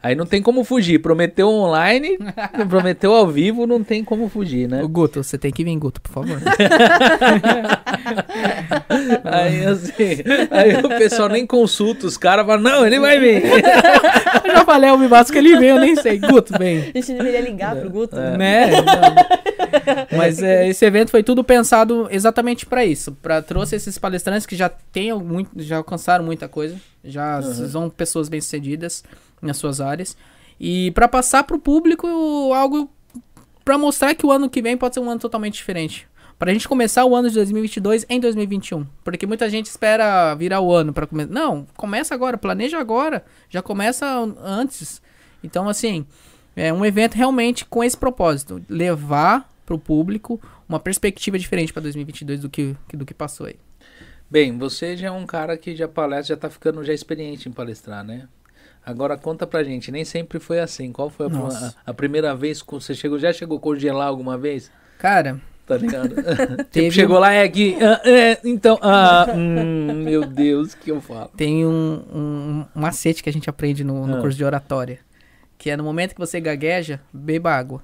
Aí 0.03 0.16
não 0.16 0.27
tem 0.27 0.43
como 0.43 0.65
fugir, 0.65 0.99
prometeu 0.99 1.49
online, 1.49 2.19
prometeu 2.69 3.15
ao 3.15 3.29
vivo, 3.29 3.66
não 3.66 3.85
tem 3.85 4.03
como 4.03 4.29
fugir, 4.29 4.69
né? 4.69 4.83
O 4.83 4.89
Guto, 4.89 5.23
você 5.23 5.39
tem 5.39 5.53
que 5.53 5.62
vir, 5.62 5.77
Guto, 5.77 6.01
por 6.01 6.11
favor. 6.11 6.39
Aí 9.24 9.65
assim, 9.65 10.23
aí 10.51 10.77
o 10.77 10.89
pessoal 10.89 11.29
nem 11.29 11.47
consulta 11.47 12.07
os 12.07 12.16
caras, 12.16 12.47
fala, 12.47 12.61
não, 12.61 12.87
ele 12.87 13.01
vai 13.01 13.19
vir. 13.19 13.43
eu 14.45 14.53
já 14.53 14.65
falei 14.65 14.91
ao 14.91 14.99
Vivaço 14.99 15.33
que 15.33 15.39
ele 15.39 15.57
veio, 15.57 15.77
eu 15.77 15.81
nem 15.81 15.97
sei. 15.97 16.19
Guto, 16.19 16.57
vem. 16.59 16.79
A 16.95 16.99
gente 16.99 17.15
deveria 17.15 17.41
ligar 17.41 17.77
pro 17.77 17.91
Guto. 17.91 18.19
É. 18.19 18.37
Né? 18.37 18.70
Não. 18.70 20.16
Mas 20.16 20.43
é, 20.43 20.69
esse 20.69 20.85
evento 20.85 21.11
foi 21.11 21.23
tudo 21.23 21.43
pensado 21.43 22.09
exatamente 22.11 22.66
pra 22.66 22.85
isso. 22.85 23.12
Pra, 23.23 23.41
trouxe 23.41 23.77
esses 23.77 23.99
palestrantes 23.99 24.47
que 24.47 24.57
já 24.57 24.69
tem 24.69 25.12
muito, 25.15 25.51
já 25.57 25.79
alcançaram 25.79 26.24
muita 26.24 26.49
coisa, 26.49 26.77
já 27.05 27.41
são 27.43 27.91
pessoas 27.91 28.29
bem 28.29 28.41
sucedidas 28.41 29.03
nas 29.41 29.57
suas 29.57 29.81
áreas 29.81 30.16
e 30.61 30.91
pra 30.93 31.09
passar 31.09 31.45
pro 31.45 31.59
público 31.59 32.07
algo 32.55 32.89
pra 33.65 33.77
mostrar 33.79 34.15
que 34.15 34.27
o 34.27 34.31
ano 34.33 34.49
que 34.51 34.62
vem 34.62 34.77
pode 34.77 34.95
ser 34.95 35.01
um 35.01 35.11
ano 35.11 35.20
totalmente 35.20 35.55
diferente. 35.55 36.09
Pra 36.39 36.53
gente 36.53 36.66
começar 36.66 37.05
o 37.05 37.15
ano 37.15 37.29
de 37.29 37.37
2022 37.37 38.05
em 38.09 38.19
2021, 38.19 38.85
porque 39.05 39.27
muita 39.27 39.49
gente 39.49 39.66
espera 39.66 40.35
virar 40.35 40.61
o 40.61 40.73
ano 40.73 40.93
pra 40.93 41.07
começar. 41.07 41.31
Não, 41.33 41.66
começa 41.77 42.15
agora, 42.15 42.37
planeja 42.37 42.79
agora, 42.81 43.24
já 43.49 43.62
começa 43.62 44.07
antes. 44.43 45.01
Então 45.45 45.69
assim, 45.69 46.05
é 46.57 46.73
um 46.73 46.85
evento 46.85 47.15
realmente 47.15 47.65
com 47.65 47.85
esse 47.85 47.97
propósito, 47.97 48.61
levar 48.69 49.49
pro 49.65 49.79
público 49.79 50.41
uma 50.69 50.81
perspectiva 50.81 51.39
diferente 51.39 51.73
para 51.73 51.83
2022 51.83 52.41
do 52.41 52.51
que- 52.51 52.74
do 52.93 53.07
que 53.07 53.15
passou 53.15 53.47
aí. 53.47 53.57
Bem, 54.33 54.57
você 54.57 54.97
já 54.97 55.09
é 55.09 55.11
um 55.11 55.27
cara 55.27 55.59
que 55.59 55.77
já 55.77 55.87
palestra, 55.87 56.35
já 56.35 56.41
tá 56.41 56.49
ficando 56.49 56.83
já 56.83 56.95
experiente 56.95 57.51
em 57.51 57.53
palestrar, 57.53 58.03
né? 58.03 58.27
Agora 58.85 59.19
conta 59.19 59.47
pra 59.47 59.63
gente, 59.63 59.93
nem 59.93 60.07
sempre 60.07 60.39
foi 60.39 60.59
assim. 60.59 60.91
Qual 60.91 61.11
foi 61.11 61.27
a, 61.27 61.29
a- 61.29 61.73
a 61.85 61.93
primeira 61.93 62.35
vez 62.35 62.63
que 62.63 62.73
você 62.73 62.95
chegou? 62.95 63.19
Já 63.19 63.31
chegou 63.31 63.59
a 63.59 63.61
congelar 63.61 64.09
alguma 64.09 64.39
vez? 64.39 64.71
Cara, 64.99 65.39
Tá 65.67 65.77
ligado? 65.77 66.15
Teve 66.73 66.87
tipo, 66.87 66.93
chegou 66.93 67.19
lá 67.19 67.31
é 67.35 67.43
aqui. 67.43 67.77
ah, 67.79 68.01
é, 68.09 68.39
então, 68.43 68.79
ah, 68.81 69.27
hum, 69.37 70.03
meu 70.03 70.25
Deus, 70.27 70.73
o 70.73 70.79
que 70.79 70.91
eu 70.91 71.01
falo? 71.03 71.31
tem 71.37 71.67
um, 71.67 72.03
um, 72.13 72.65
um 72.75 72.81
macete 72.81 73.23
que 73.23 73.29
a 73.29 73.33
gente 73.33 73.51
aprende 73.51 73.85
no, 73.85 74.07
no 74.07 74.17
Ah. 74.17 74.21
curso 74.23 74.39
de 74.39 74.45
oratória, 74.47 74.99
que 75.59 75.69
é 75.69 75.77
no 75.77 75.85
momento 75.85 76.15
que 76.15 76.19
você 76.21 76.41
gagueja, 76.41 77.01
beba 77.13 77.53
água. 77.53 77.83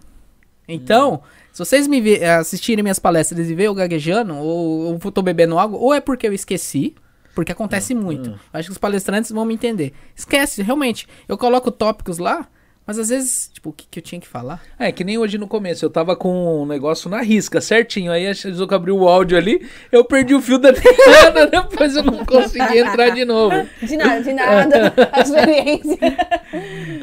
Então, 0.68 1.22
se 1.52 1.58
vocês 1.58 1.86
me 1.88 2.00
ver- 2.00 2.22
assistirem 2.24 2.82
minhas 2.82 2.98
palestras 2.98 3.48
e 3.48 3.54
ver 3.54 3.64
eu 3.64 3.74
gaguejando, 3.74 4.34
ou 4.36 4.98
eu 5.02 5.10
tô 5.12 5.22
bebendo 5.22 5.58
água, 5.58 5.78
ou 5.78 5.94
é 5.94 6.00
porque 6.00 6.26
eu 6.28 6.32
esqueci, 6.34 6.94
porque 7.34 7.52
acontece 7.52 7.94
Hum, 7.94 8.02
muito. 8.02 8.38
Acho 8.52 8.68
que 8.68 8.72
os 8.72 8.78
palestrantes 8.78 9.30
vão 9.32 9.44
me 9.44 9.54
entender. 9.54 9.92
Esquece, 10.14 10.62
realmente. 10.62 11.08
Eu 11.26 11.38
coloco 11.38 11.70
tópicos 11.70 12.18
lá, 12.18 12.46
mas 12.88 12.98
às 12.98 13.10
vezes, 13.10 13.50
tipo, 13.52 13.68
o 13.68 13.72
que, 13.74 13.86
que 13.90 13.98
eu 13.98 14.02
tinha 14.02 14.18
que 14.18 14.26
falar? 14.26 14.62
É, 14.78 14.90
que 14.90 15.04
nem 15.04 15.18
hoje 15.18 15.36
no 15.36 15.46
começo, 15.46 15.84
eu 15.84 15.90
tava 15.90 16.16
com 16.16 16.62
um 16.62 16.64
negócio 16.64 17.10
na 17.10 17.20
risca, 17.20 17.60
certinho. 17.60 18.10
Aí 18.10 18.26
a 18.26 18.32
Shizuka 18.32 18.76
abriu 18.76 18.96
o 18.96 19.06
áudio 19.06 19.36
ali, 19.36 19.68
eu 19.92 20.02
perdi 20.06 20.34
o 20.34 20.40
fio 20.40 20.56
da 20.56 20.72
meada, 21.06 21.46
depois 21.48 21.94
eu 21.94 22.02
não 22.02 22.24
consegui 22.24 22.78
entrar 22.78 23.10
de 23.10 23.26
novo. 23.26 23.54
De 23.82 23.94
nada, 23.94 24.22
de 24.22 24.32
nada. 24.32 24.94
A 25.12 25.20
experiência. 25.20 25.98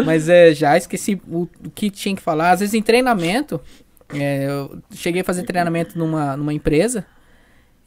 Mas 0.03 0.27
é, 0.27 0.55
já 0.55 0.75
esqueci 0.75 1.21
o, 1.27 1.43
o 1.43 1.69
que 1.69 1.91
tinha 1.91 2.15
que 2.15 2.21
falar. 2.23 2.49
Às 2.49 2.61
vezes 2.61 2.73
em 2.73 2.81
treinamento, 2.81 3.61
é, 4.11 4.47
eu 4.47 4.79
cheguei 4.91 5.21
a 5.21 5.23
fazer 5.23 5.43
treinamento 5.43 5.99
numa, 5.99 6.35
numa 6.35 6.51
empresa 6.51 7.05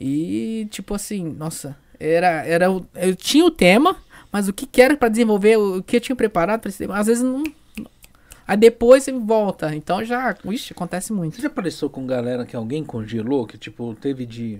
e, 0.01 0.69
tipo 0.70 0.95
assim, 0.95 1.35
nossa, 1.37 1.77
era, 1.99 2.47
era, 2.47 2.66
eu 2.95 3.16
tinha 3.16 3.45
o 3.45 3.51
tema, 3.51 3.97
mas 4.33 4.47
o 4.47 4.53
que 4.53 4.66
que 4.66 4.81
era 4.81 4.97
pra 4.97 5.09
desenvolver, 5.09 5.57
o 5.57 5.83
que 5.83 5.97
eu 5.97 6.01
tinha 6.01 6.15
preparado 6.15 6.61
pra 6.61 6.69
esse 6.69 6.79
tema, 6.79 6.97
às 6.97 7.09
vezes 7.09 7.25
não. 7.25 7.43
Aí 8.49 8.57
depois 8.57 9.05
você 9.05 9.12
volta. 9.12 9.77
Então 9.77 10.03
já, 10.03 10.35
ixi, 10.47 10.73
acontece 10.73 11.12
muito. 11.12 11.37
Você 11.37 11.43
já 11.43 11.49
apareceu 11.49 11.91
com 11.91 12.07
galera 12.07 12.47
que 12.47 12.57
alguém 12.57 12.83
congelou, 12.83 13.47
que 13.47 13.59
tipo, 13.59 13.95
teve 13.95 14.25
de. 14.25 14.59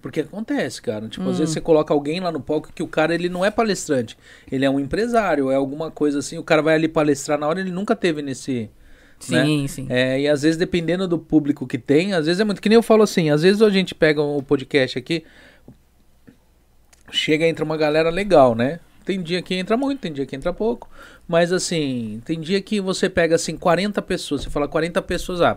Porque 0.00 0.20
acontece, 0.20 0.80
cara. 0.80 1.06
Tipo, 1.06 1.28
às 1.28 1.38
vezes 1.38 1.52
você 1.52 1.60
coloca 1.60 1.92
alguém 1.92 2.20
lá 2.20 2.32
no 2.32 2.40
palco 2.40 2.72
que 2.74 2.82
o 2.82 2.88
cara 2.88 3.14
ele 3.14 3.28
não 3.28 3.44
é 3.44 3.50
palestrante. 3.50 4.16
Ele 4.50 4.64
é 4.64 4.70
um 4.70 4.80
empresário, 4.80 5.50
é 5.50 5.56
alguma 5.56 5.90
coisa 5.90 6.20
assim. 6.20 6.38
O 6.38 6.42
cara 6.42 6.62
vai 6.62 6.74
ali 6.74 6.88
palestrar 6.88 7.38
na 7.38 7.46
hora, 7.46 7.60
ele 7.60 7.70
nunca 7.70 7.94
teve 7.94 8.22
nesse. 8.22 8.70
né? 9.28 9.44
Sim, 9.44 9.68
sim. 9.68 9.86
É, 9.90 10.18
e 10.20 10.26
às 10.28 10.40
vezes, 10.40 10.56
dependendo 10.56 11.06
do 11.06 11.18
público 11.18 11.66
que 11.66 11.76
tem, 11.76 12.14
às 12.14 12.24
vezes 12.24 12.40
é 12.40 12.44
muito. 12.44 12.62
Que 12.62 12.68
nem 12.70 12.76
eu 12.76 12.82
falo 12.82 13.02
assim, 13.02 13.28
às 13.28 13.42
vezes 13.42 13.60
a 13.60 13.68
gente 13.68 13.94
pega 13.94 14.22
o 14.22 14.42
podcast 14.42 14.98
aqui, 14.98 15.22
chega 17.10 17.46
entra 17.46 17.64
uma 17.64 17.76
galera 17.76 18.08
legal, 18.08 18.54
né? 18.54 18.80
Tem 19.06 19.22
dia 19.22 19.40
que 19.40 19.54
entra 19.54 19.76
muito, 19.76 20.00
tem 20.00 20.12
dia 20.12 20.26
que 20.26 20.34
entra 20.34 20.52
pouco. 20.52 20.90
Mas 21.28 21.52
assim, 21.52 22.20
tem 22.24 22.40
dia 22.40 22.60
que 22.60 22.80
você 22.80 23.08
pega 23.08 23.36
assim 23.36 23.56
40 23.56 24.02
pessoas, 24.02 24.42
você 24.42 24.50
fala 24.50 24.66
40 24.66 25.00
pessoas, 25.00 25.40
ah, 25.40 25.56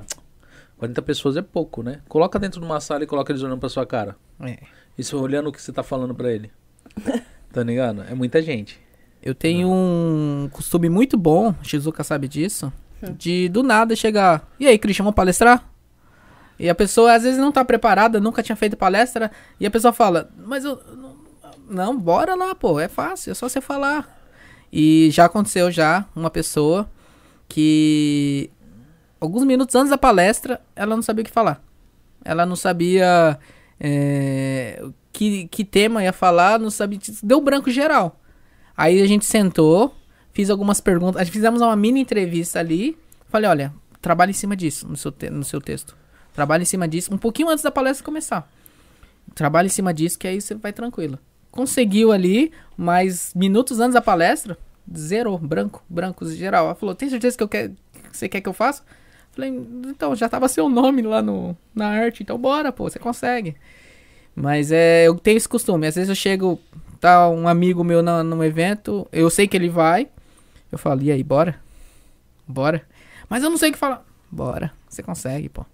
40 0.77 1.01
pessoas 1.01 1.35
é 1.35 1.41
pouco, 1.41 1.81
né? 1.81 1.99
Coloca 2.07 2.37
dentro 2.37 2.59
de 2.61 2.65
uma 2.65 2.79
sala 2.79 3.03
e 3.03 3.07
coloca 3.07 3.31
eles 3.31 3.41
olhando 3.41 3.59
pra 3.59 3.67
sua 3.67 3.87
cara. 3.87 4.15
É. 4.39 4.59
Isso 4.95 5.19
olhando 5.19 5.49
o 5.49 5.51
que 5.51 5.59
você 5.59 5.73
tá 5.73 5.81
falando 5.81 6.13
pra 6.15 6.31
ele. 6.31 6.51
Tá 7.51 7.63
ligado? 7.63 8.03
É 8.03 8.13
muita 8.13 8.43
gente. 8.43 8.79
Eu 9.23 9.33
tenho 9.33 9.67
um 9.67 10.47
costume 10.51 10.87
muito 10.87 11.17
bom, 11.17 11.51
Shizuka 11.63 12.03
sabe 12.03 12.27
disso, 12.27 12.71
de 13.17 13.49
do 13.49 13.63
nada 13.63 13.95
chegar. 13.95 14.47
E 14.59 14.67
aí, 14.67 14.77
Christian, 14.77 15.05
vamos 15.05 15.15
palestrar? 15.15 15.67
E 16.59 16.69
a 16.69 16.75
pessoa 16.75 17.13
às 17.13 17.23
vezes 17.23 17.39
não 17.39 17.51
tá 17.51 17.63
preparada, 17.63 18.19
nunca 18.19 18.43
tinha 18.43 18.55
feito 18.55 18.75
palestra, 18.75 19.31
e 19.59 19.65
a 19.65 19.71
pessoa 19.71 19.93
fala, 19.93 20.29
mas 20.45 20.65
eu. 20.65 20.75
Não, 21.69 21.97
bora 21.97 22.35
lá, 22.35 22.55
pô, 22.55 22.79
é 22.79 22.87
fácil, 22.87 23.31
é 23.31 23.33
só 23.35 23.47
você 23.47 23.61
falar. 23.61 24.19
E 24.71 25.09
já 25.11 25.25
aconteceu 25.25 25.71
já 25.71 26.05
uma 26.15 26.29
pessoa 26.29 26.89
que 27.47 28.49
alguns 29.19 29.43
minutos 29.43 29.75
antes 29.75 29.89
da 29.89 29.97
palestra, 29.97 30.61
ela 30.75 30.95
não 30.95 31.03
sabia 31.03 31.21
o 31.21 31.25
que 31.25 31.31
falar. 31.31 31.61
Ela 32.23 32.45
não 32.45 32.55
sabia 32.55 33.39
é, 33.79 34.83
que, 35.11 35.47
que 35.47 35.63
tema 35.63 36.03
ia 36.03 36.13
falar, 36.13 36.59
não 36.59 36.69
sabia. 36.69 36.99
Deu 37.23 37.41
branco 37.41 37.69
geral. 37.69 38.19
Aí 38.75 39.01
a 39.01 39.07
gente 39.07 39.25
sentou, 39.25 39.93
fiz 40.31 40.49
algumas 40.49 40.79
perguntas. 40.79 41.27
Fizemos 41.29 41.61
uma 41.61 41.75
mini 41.75 42.01
entrevista 42.01 42.59
ali. 42.59 42.97
Falei, 43.27 43.49
olha, 43.49 43.73
trabalhe 44.01 44.31
em 44.31 44.33
cima 44.33 44.55
disso 44.55 44.87
no 44.87 44.97
seu, 44.97 45.13
no 45.31 45.43
seu 45.43 45.61
texto. 45.61 45.95
Trabalhe 46.33 46.63
em 46.63 46.65
cima 46.65 46.87
disso, 46.87 47.13
um 47.13 47.17
pouquinho 47.17 47.49
antes 47.49 47.63
da 47.63 47.71
palestra 47.71 48.05
começar. 48.05 48.49
Trabalhe 49.35 49.67
em 49.67 49.71
cima 49.71 49.93
disso, 49.93 50.17
que 50.17 50.27
aí 50.27 50.39
você 50.39 50.55
vai 50.55 50.71
tranquilo. 50.71 51.19
Conseguiu 51.59 52.13
ali, 52.13 52.53
mas 52.77 53.33
minutos 53.35 53.81
antes 53.81 53.93
da 53.93 54.01
palestra, 54.01 54.57
zerou, 54.95 55.37
branco, 55.37 55.83
branco 55.89 56.25
geral. 56.29 56.67
Ela 56.67 56.75
falou, 56.75 56.95
tem 56.95 57.09
certeza 57.09 57.35
que, 57.35 57.43
eu 57.43 57.49
quero, 57.49 57.75
que 57.91 58.17
você 58.17 58.29
quer 58.29 58.39
que 58.39 58.47
eu 58.47 58.53
faça? 58.53 58.81
Falei, 59.33 59.49
então, 59.85 60.15
já 60.15 60.29
tava 60.29 60.47
seu 60.47 60.69
nome 60.69 61.01
lá 61.01 61.21
no, 61.21 61.57
na 61.75 61.89
arte, 61.89 62.23
então 62.23 62.37
bora, 62.37 62.71
pô, 62.71 62.89
você 62.89 62.97
consegue. 62.97 63.57
Mas 64.33 64.71
é, 64.71 65.05
eu 65.05 65.15
tenho 65.15 65.35
esse 65.35 65.49
costume. 65.49 65.85
Às 65.85 65.95
vezes 65.95 66.07
eu 66.07 66.15
chego, 66.15 66.57
tá 66.97 67.29
um 67.29 67.45
amigo 67.45 67.83
meu 67.83 68.01
na, 68.01 68.23
num 68.23 68.41
evento, 68.41 69.05
eu 69.11 69.29
sei 69.29 69.45
que 69.45 69.57
ele 69.57 69.67
vai. 69.67 70.07
Eu 70.71 70.77
falo, 70.77 71.01
e 71.01 71.11
aí, 71.11 71.21
bora? 71.21 71.59
Bora. 72.47 72.83
Mas 73.27 73.43
eu 73.43 73.49
não 73.49 73.57
sei 73.57 73.69
o 73.69 73.73
que 73.73 73.77
falar. 73.77 74.05
Bora, 74.31 74.71
você 74.87 75.03
consegue, 75.03 75.49
pô. 75.49 75.65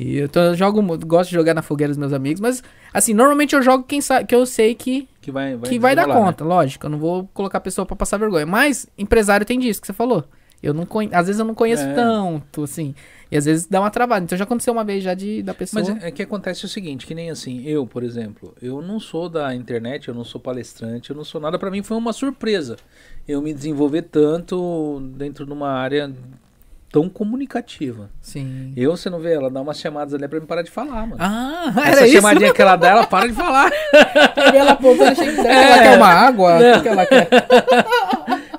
E 0.00 0.16
eu, 0.18 0.28
tô, 0.28 0.38
eu 0.38 0.54
jogo, 0.54 0.80
gosto 0.98 1.30
de 1.30 1.34
jogar 1.34 1.54
na 1.54 1.62
fogueira 1.62 1.90
dos 1.90 1.98
meus 1.98 2.12
amigos, 2.12 2.40
mas 2.40 2.62
assim, 2.94 3.12
normalmente 3.12 3.56
eu 3.56 3.60
jogo 3.62 3.82
quem 3.82 4.00
sabe, 4.00 4.26
que 4.26 4.34
eu 4.34 4.46
sei 4.46 4.72
que, 4.74 5.08
Que 5.20 5.32
vai, 5.32 5.56
vai, 5.56 5.68
que 5.68 5.78
vai 5.78 5.96
dar 5.96 6.06
né? 6.06 6.14
conta, 6.14 6.44
lógico. 6.44 6.86
Eu 6.86 6.90
não 6.90 6.98
vou 6.98 7.28
colocar 7.34 7.58
a 7.58 7.60
pessoa 7.60 7.84
pra 7.84 7.96
passar 7.96 8.16
vergonha. 8.16 8.46
Mas 8.46 8.86
empresário 8.96 9.44
tem 9.44 9.58
disso 9.58 9.80
que 9.80 9.86
você 9.88 9.92
falou. 9.92 10.24
Eu 10.62 10.72
não 10.72 10.86
conhe... 10.86 11.08
Às 11.12 11.26
vezes 11.26 11.38
eu 11.40 11.44
não 11.46 11.54
conheço 11.54 11.82
É. 11.82 11.94
tanto, 11.94 12.62
assim. 12.64 12.94
E 13.30 13.36
às 13.36 13.44
vezes 13.44 13.66
dá 13.66 13.80
uma 13.80 13.90
travada. 13.90 14.24
Então 14.24 14.38
já 14.38 14.44
aconteceu 14.44 14.72
uma 14.72 14.84
vez 14.84 15.02
já 15.04 15.14
de 15.14 15.42
da 15.42 15.52
pessoa. 15.54 15.82
Mas 15.84 16.02
é, 16.02 16.08
é 16.08 16.10
que 16.10 16.22
acontece 16.22 16.64
o 16.64 16.68
seguinte, 16.68 17.06
que 17.06 17.14
nem 17.14 17.30
assim, 17.30 17.64
eu, 17.64 17.86
por 17.86 18.02
exemplo, 18.02 18.54
eu 18.62 18.80
não 18.80 18.98
sou 18.98 19.28
da 19.28 19.54
internet, 19.54 20.08
eu 20.08 20.14
não 20.14 20.24
sou 20.24 20.40
palestrante, 20.40 21.10
eu 21.10 21.16
não 21.16 21.24
sou 21.24 21.40
nada, 21.40 21.58
pra 21.58 21.70
mim 21.70 21.82
foi 21.82 21.96
uma 21.96 22.12
surpresa. 22.12 22.76
Eu 23.26 23.42
me 23.42 23.52
desenvolver 23.52 24.02
tanto 24.02 25.00
dentro 25.16 25.44
de 25.44 25.52
uma 25.52 25.68
área 25.70 26.12
tão 26.90 27.08
comunicativa. 27.08 28.10
Sim. 28.20 28.72
Eu, 28.76 28.96
você 28.96 29.10
não 29.10 29.18
vê, 29.20 29.34
ela 29.34 29.50
dá 29.50 29.60
umas 29.60 29.78
chamadas 29.78 30.14
ali 30.14 30.26
pra 30.26 30.40
me 30.40 30.46
parar 30.46 30.62
de 30.62 30.70
falar, 30.70 31.02
mano. 31.06 31.16
Ah, 31.18 31.72
Essa 31.84 31.90
era 31.98 32.06
isso? 32.06 32.16
chamadinha 32.16 32.52
que 32.52 32.62
ela 32.62 32.76
dá, 32.76 32.88
ela 32.90 33.06
para 33.06 33.26
de 33.28 33.34
falar. 33.34 33.70
Peguei 34.34 34.60
ela 34.60 34.72
achei 35.10 35.34
que 35.34 35.40
ela 35.40 35.78
quer 35.82 35.96
uma 35.96 36.06
água. 36.08 36.58
O 36.78 36.82
que 36.82 36.88
ela 36.88 37.06
quer? 37.06 37.28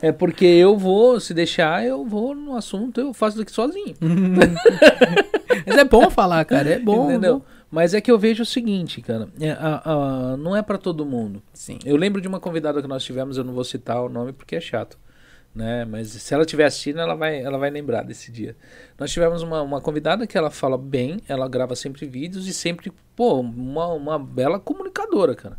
É 0.02 0.12
porque 0.12 0.46
eu 0.46 0.78
vou, 0.78 1.20
se 1.20 1.34
deixar, 1.34 1.84
eu 1.86 2.06
vou 2.06 2.34
no 2.34 2.56
assunto, 2.56 3.02
eu 3.02 3.14
faço 3.14 3.38
daqui 3.38 3.52
sozinho. 3.52 3.96
Mas 5.66 5.78
é 5.78 5.84
bom 5.84 6.10
falar, 6.10 6.44
cara. 6.46 6.70
É 6.70 6.80
bom. 6.80 7.10
entendeu? 7.10 7.40
bom. 7.40 7.46
Mas 7.72 7.94
é 7.94 8.02
que 8.02 8.10
eu 8.10 8.18
vejo 8.18 8.42
o 8.42 8.46
seguinte, 8.46 9.00
cara, 9.02 9.28
é, 9.40 9.52
a- 9.52 9.82
a- 9.86 10.38
não 10.38 10.56
é 10.56 10.62
pra 10.62 10.78
todo 10.78 11.06
mundo. 11.06 11.42
Sim. 11.54 11.78
Eu 11.86 11.98
lembro 11.98 12.20
de 12.20 12.28
uma 12.28 12.40
convidada 12.40 12.82
que 12.82 12.88
nós 12.88 13.04
tivemos, 13.04 13.38
eu 13.38 13.44
não 13.44 13.54
vou 13.54 13.64
citar 13.64 14.02
o 14.02 14.10
nome 14.10 14.32
porque 14.34 14.56
é 14.56 14.60
chato, 14.60 14.98
né? 15.54 15.86
Mas 15.86 16.10
se 16.10 16.34
ela 16.34 16.44
estiver 16.44 16.66
assistindo, 16.66 17.00
ela 17.00 17.16
vai, 17.16 17.42
ela 17.42 17.58
vai 17.58 17.70
lembrar 17.70 18.04
desse 18.04 18.32
dia. 18.32 18.56
Nós 18.98 19.12
tivemos 19.12 19.42
uma, 19.42 19.62
uma 19.62 19.82
convidada 19.82 20.28
que 20.28 20.38
ela 20.38 20.50
fala 20.50 20.78
bem, 20.78 21.20
ela 21.28 21.48
grava 21.48 21.76
sempre 21.76 22.06
vídeos 22.06 22.48
e 22.48 22.54
sempre, 22.54 22.92
pô, 23.16 23.40
uma, 23.40 23.88
uma 23.88 24.20
bela 24.20 24.60
comunicadora, 24.60 25.36
cara. 25.36 25.58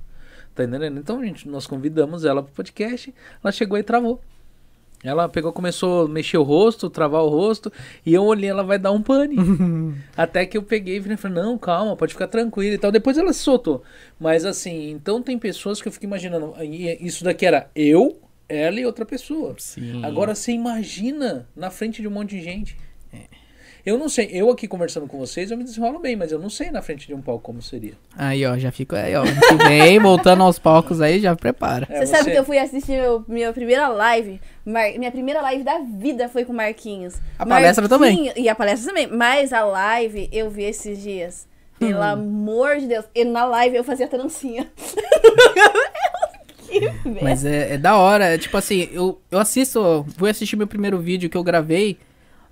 Tá 0.55 0.65
entendendo? 0.65 0.99
Então, 0.99 1.23
gente, 1.25 1.49
nós 1.49 1.67
convidamos 1.67 2.25
ela 2.25 2.43
pro 2.43 2.53
podcast, 2.53 3.15
ela 3.43 3.53
chegou 3.53 3.79
e 3.79 3.83
travou. 3.83 4.21
Ela 5.03 5.31
pegou, 5.31 5.51
começou 5.51 6.05
a 6.05 6.09
mexer 6.09 6.37
o 6.37 6.43
rosto, 6.43 6.91
travar 6.91 7.23
o 7.23 7.29
rosto, 7.29 7.73
e 8.05 8.13
eu 8.13 8.23
olhei, 8.23 8.51
ela 8.51 8.63
vai 8.63 8.79
dar 8.79 8.93
um 8.93 9.01
pane. 9.01 9.37
Até 10.15 10.45
que 10.45 10.59
eu 10.59 10.63
peguei 10.63 10.99
e 10.99 11.17
falei, 11.17 11.43
não, 11.43 11.57
calma, 11.57 11.97
pode 11.97 12.13
ficar 12.13 12.27
tranquila 12.27 12.75
e 12.75 12.79
tal. 12.79 12.93
Depois 12.93 13.17
ela 13.17 13.33
se 13.33 13.41
soltou. 13.41 13.83
Mas 14.19 14.45
assim, 14.45 14.91
então 14.91 15.23
tem 15.23 15.39
pessoas 15.39 15.81
que 15.81 15.89
eu 15.89 15.93
fico 15.93 16.05
imaginando, 16.05 16.55
e 16.63 16.99
isso 17.01 17.25
daqui 17.25 17.47
era 17.47 17.71
eu, 17.75 18.21
ela 18.51 18.79
e 18.81 18.85
outra 18.87 19.05
pessoa. 19.07 19.55
Sim. 19.59 20.05
Agora 20.05 20.35
você 20.35 20.53
imagina 20.53 21.49
na 21.57 21.71
frente 21.71 22.03
de 22.03 22.09
um 22.09 22.11
monte 22.11 22.31
de 22.31 22.43
gente. 22.43 22.77
Eu 23.85 23.97
não 23.97 24.11
sei, 24.11 24.29
eu 24.31 24.51
aqui 24.51 24.69
conversando 24.69 25.07
com 25.07 25.17
vocês, 25.19 25.51
eu 25.51 25.57
me 25.57 25.65
desenrolo 25.65 25.99
bem, 25.99 26.15
mas 26.15 26.31
eu 26.31 26.39
não 26.39 26.51
sei 26.51 26.71
na 26.71 26.83
frente 26.83 27.07
de 27.07 27.15
um 27.15 27.23
palco 27.23 27.43
como 27.43 27.63
seria. 27.63 27.95
Aí, 28.15 28.45
ó, 28.45 28.59
já 28.59 28.71
fico 28.71 28.95
aí, 28.95 29.17
ó. 29.17 29.23
Que 29.23 29.55
vem, 29.67 29.99
voltando 29.99 30.43
aos 30.43 30.59
palcos 30.59 31.01
aí, 31.01 31.19
já 31.19 31.35
prepara. 31.35 31.87
É, 31.89 32.01
você, 32.05 32.09
sabe 32.15 32.31
que 32.31 32.37
eu 32.39 32.45
fui 32.45 32.59
assistir 32.59 32.93
meu, 32.93 33.25
minha 33.27 33.51
primeira 33.55 33.89
live. 33.89 34.39
Mar- 34.67 34.93
minha 34.99 35.11
primeira 35.11 35.41
live 35.41 35.65
da 35.65 35.79
vida 35.79 36.29
foi 36.29 36.45
com 36.45 36.53
o 36.53 36.57
Marquinhos. 36.57 37.15
A 37.39 37.47
palestra 37.47 37.89
também. 37.89 38.17
Marquinho- 38.27 38.33
E 38.37 38.51
a 38.51 38.55
palestra 38.55 38.87
também. 38.87 39.07
Mas 39.07 39.51
a 39.51 39.65
live 39.65 40.29
eu 40.31 40.51
vi 40.51 40.65
esses 40.65 41.03
dias. 41.03 41.49
Pelo 41.79 42.03
amor 42.03 42.77
de 42.77 42.87
Deus. 42.87 43.07
E 43.15 43.25
na 43.25 43.47
live 43.47 43.77
eu 43.79 43.83
fazia 43.85 44.07
trancinha. 44.07 44.71
que. 46.71 47.23
Mas 47.23 47.45
é, 47.45 47.75
é 47.75 47.79
da 47.79 47.97
hora. 47.97 48.25
É 48.25 48.39
tipo 48.39 48.57
assim, 48.57 48.89
eu, 48.93 49.21
eu 49.31 49.39
assisto, 49.39 50.07
fui 50.17 50.31
assistir 50.31 50.57
meu 50.57 50.67
primeiro 50.67 50.99
vídeo 50.99 51.29
que 51.29 51.37
eu 51.37 51.43
gravei 51.43 51.99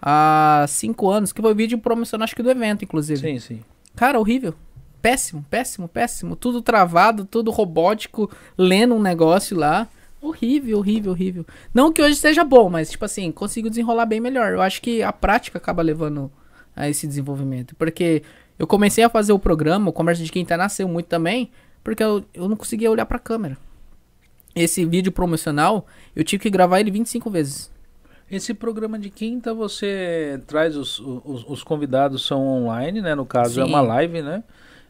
há 0.01 0.65
cinco 0.69 1.11
anos, 1.11 1.33
que 1.33 1.41
foi 1.41 1.53
o 1.53 1.55
vídeo 1.55 1.79
promocional, 1.79 2.25
acho 2.25 2.37
que 2.37 2.43
do 2.43 2.51
evento, 2.51 2.85
inclusive. 2.85 3.21
Sim, 3.21 3.39
sim. 3.39 3.61
Cara, 3.97 4.19
horrível. 4.19 4.55
Péssimo, 5.01 5.45
péssimo, 5.49 5.89
péssimo. 5.89 6.37
Tudo 6.37 6.61
travado, 6.61 7.25
tudo 7.25 7.51
robótico, 7.51 8.31
lendo 8.57 8.95
um 8.95 9.01
negócio 9.03 9.57
lá. 9.57 9.89
Horrível, 10.21 10.79
horrível, 10.79 11.13
horrível. 11.13 11.47
Não 11.73 11.93
que 11.93 12.03
hoje 12.03 12.17
seja 12.17 12.43
bom, 12.43 12.69
mas, 12.69 12.91
tipo 12.91 13.05
assim, 13.05 13.31
consigo 13.31 13.71
desenrolar 13.71 14.07
bem 14.07 14.21
melhor. 14.21 14.53
Eu 14.53 14.61
acho 14.61 14.83
que 14.83 15.03
a 15.03 15.13
prática 15.13 15.59
acaba 15.59 15.83
levando 15.83 16.31
a 16.75 16.89
esse 16.89 17.07
desenvolvimento. 17.07 17.77
Porque 17.77 18.23
eu 18.59 18.67
comecei 18.67 19.05
a 19.05 19.09
fazer 19.09 19.33
o 19.33 19.39
programa, 19.39 19.91
o 19.91 19.93
Comércio 19.93 20.25
de 20.25 20.33
Quinta 20.33 20.57
nasceu 20.57 20.89
muito 20.89 21.07
também, 21.07 21.51
porque 21.85 22.03
eu, 22.03 22.25
eu 22.35 22.49
não 22.49 22.57
conseguia 22.57 22.91
olhar 22.91 23.07
pra 23.07 23.19
câmera. 23.19 23.57
Esse 24.55 24.85
vídeo 24.85 25.13
promocional, 25.13 25.87
eu 26.17 26.25
tive 26.25 26.43
que 26.43 26.51
gravar 26.51 26.81
ele 26.81 26.91
25 26.91 27.31
vezes. 27.31 27.71
Esse 28.31 28.53
programa 28.53 28.99
de 28.99 29.09
quinta 29.09 29.55
você 29.55 30.41
traz 30.47 30.77
os, 30.77 30.99
os, 31.01 31.45
os 31.49 31.63
convidados 31.63 32.27
são 32.27 32.47
online, 32.47 33.01
né? 33.01 33.15
No 33.15 33.25
caso 33.25 33.61
é 33.61 33.65
Sim. 33.65 33.69
uma 33.71 33.81
live, 33.81 34.21
né? 34.21 34.43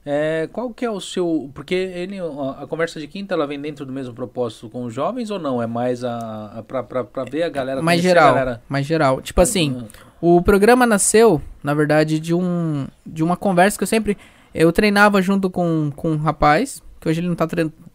É, 0.05 0.49
qual 0.53 0.71
que 0.71 0.85
é 0.85 0.91
o 0.91 1.01
seu. 1.01 1.51
Porque 1.55 1.75
ele, 1.75 2.17
a, 2.19 2.67
conversa 2.67 2.99
de 2.99 3.07
quinta 3.07 3.35
ela 3.35 3.47
vem 3.47 3.61
dentro 3.61 3.85
do 3.85 3.93
mesmo 3.93 4.15
propósito 4.15 4.69
com 4.71 4.85
os 4.85 4.95
jovens 4.95 5.31
ou 5.31 5.39
não? 5.39 5.61
É 5.63 5.67
mais 5.67 6.03
a, 6.03 6.47
a 6.59 6.63
pra, 6.63 6.83
pra, 6.83 7.05
pra 7.05 7.25
ver 7.25 7.43
a 7.43 7.49
galera 7.49 7.83
Mais 7.83 8.01
geral, 8.01 8.35
galera? 8.35 8.63
mais 8.69 8.87
geral. 8.87 9.21
Tipo 9.21 9.41
assim, 9.41 9.71
Hum. 9.73 9.87
o 10.21 10.43
programa 10.43 10.87
nasceu, 10.87 11.43
na 11.63 11.75
verdade, 11.75 12.19
de 12.19 12.33
um 12.33 12.87
de 13.05 13.23
uma 13.23 13.37
conversa 13.37 13.77
que 13.77 13.83
eu 13.85 13.89
sempre 13.89 14.17
eu 14.55 14.73
treinava 14.73 15.21
junto 15.21 15.51
com, 15.51 15.93
com 15.95 16.13
um 16.13 16.17
rapaz, 16.17 16.83
que 16.99 17.09
hoje 17.09 17.21
ele 17.21 17.29
não 17.29 17.37
tá 17.37 17.47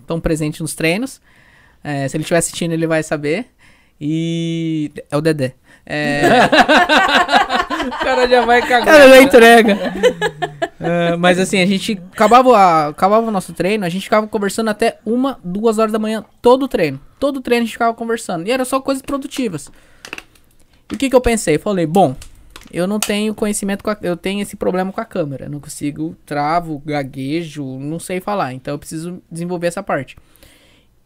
tão 0.06 0.20
presente 0.22 0.62
nos 0.62 0.76
treinos. 0.76 1.20
É, 1.84 2.08
se 2.08 2.16
ele 2.16 2.22
estiver 2.24 2.38
assistindo, 2.40 2.72
ele 2.72 2.88
vai 2.88 3.04
saber. 3.04 3.48
E 4.00 4.92
é 5.12 5.18
o 5.18 5.22
Dedé. 5.22 5.54
É, 5.86 6.22
O 7.86 8.04
cara 8.04 8.28
já 8.28 8.46
vai 8.46 8.62
cagar. 8.62 8.86
cara 8.86 9.10
já 9.10 9.22
entrega. 9.22 9.78
É, 10.80 11.16
mas 11.18 11.38
assim, 11.40 11.62
a 11.62 11.66
gente 11.66 12.02
acabava, 12.14 12.58
a- 12.58 12.88
acabava 12.90 13.28
o 13.28 13.32
nosso 13.32 13.54
treino, 13.54 13.86
a 13.86 13.90
gente 13.90 14.04
ficava 14.04 14.26
conversando 14.28 14.70
até 14.70 14.98
uma, 15.06 15.38
duas 15.44 15.78
horas 15.78 15.92
da 15.92 16.00
manhã, 16.00 16.24
todo 16.42 16.64
o 16.64 16.68
treino. 16.68 17.00
Todo 17.20 17.38
o 17.38 17.42
treino 17.42 17.64
a 17.64 17.66
gente 17.66 17.74
ficava 17.74 17.94
conversando. 17.94 18.48
E 18.48 18.52
era 18.52 18.64
só 18.66 18.80
coisas 18.80 19.02
produtivas. 19.02 19.70
E 20.92 20.96
o 20.96 20.98
que, 20.98 21.10
que 21.10 21.16
eu 21.16 21.22
pensei? 21.22 21.58
Falei, 21.58 21.86
bom, 21.86 22.16
eu 22.72 22.88
não 22.88 23.00
tenho 23.00 23.34
conhecimento 23.36 23.84
com 23.84 23.90
a, 23.90 23.98
Eu 24.02 24.16
tenho 24.16 24.42
esse 24.42 24.56
problema 24.56 24.92
com 24.92 25.02
a 25.02 25.06
câmera. 25.06 25.50
Não 25.50 25.60
consigo, 25.60 26.16
travo, 26.26 26.82
gaguejo, 26.86 27.66
não 27.80 28.00
sei 28.00 28.20
falar. 28.22 28.54
Então 28.54 28.74
eu 28.74 28.80
preciso 28.80 29.22
desenvolver 29.32 29.68
essa 29.68 29.84
parte. 29.84 30.16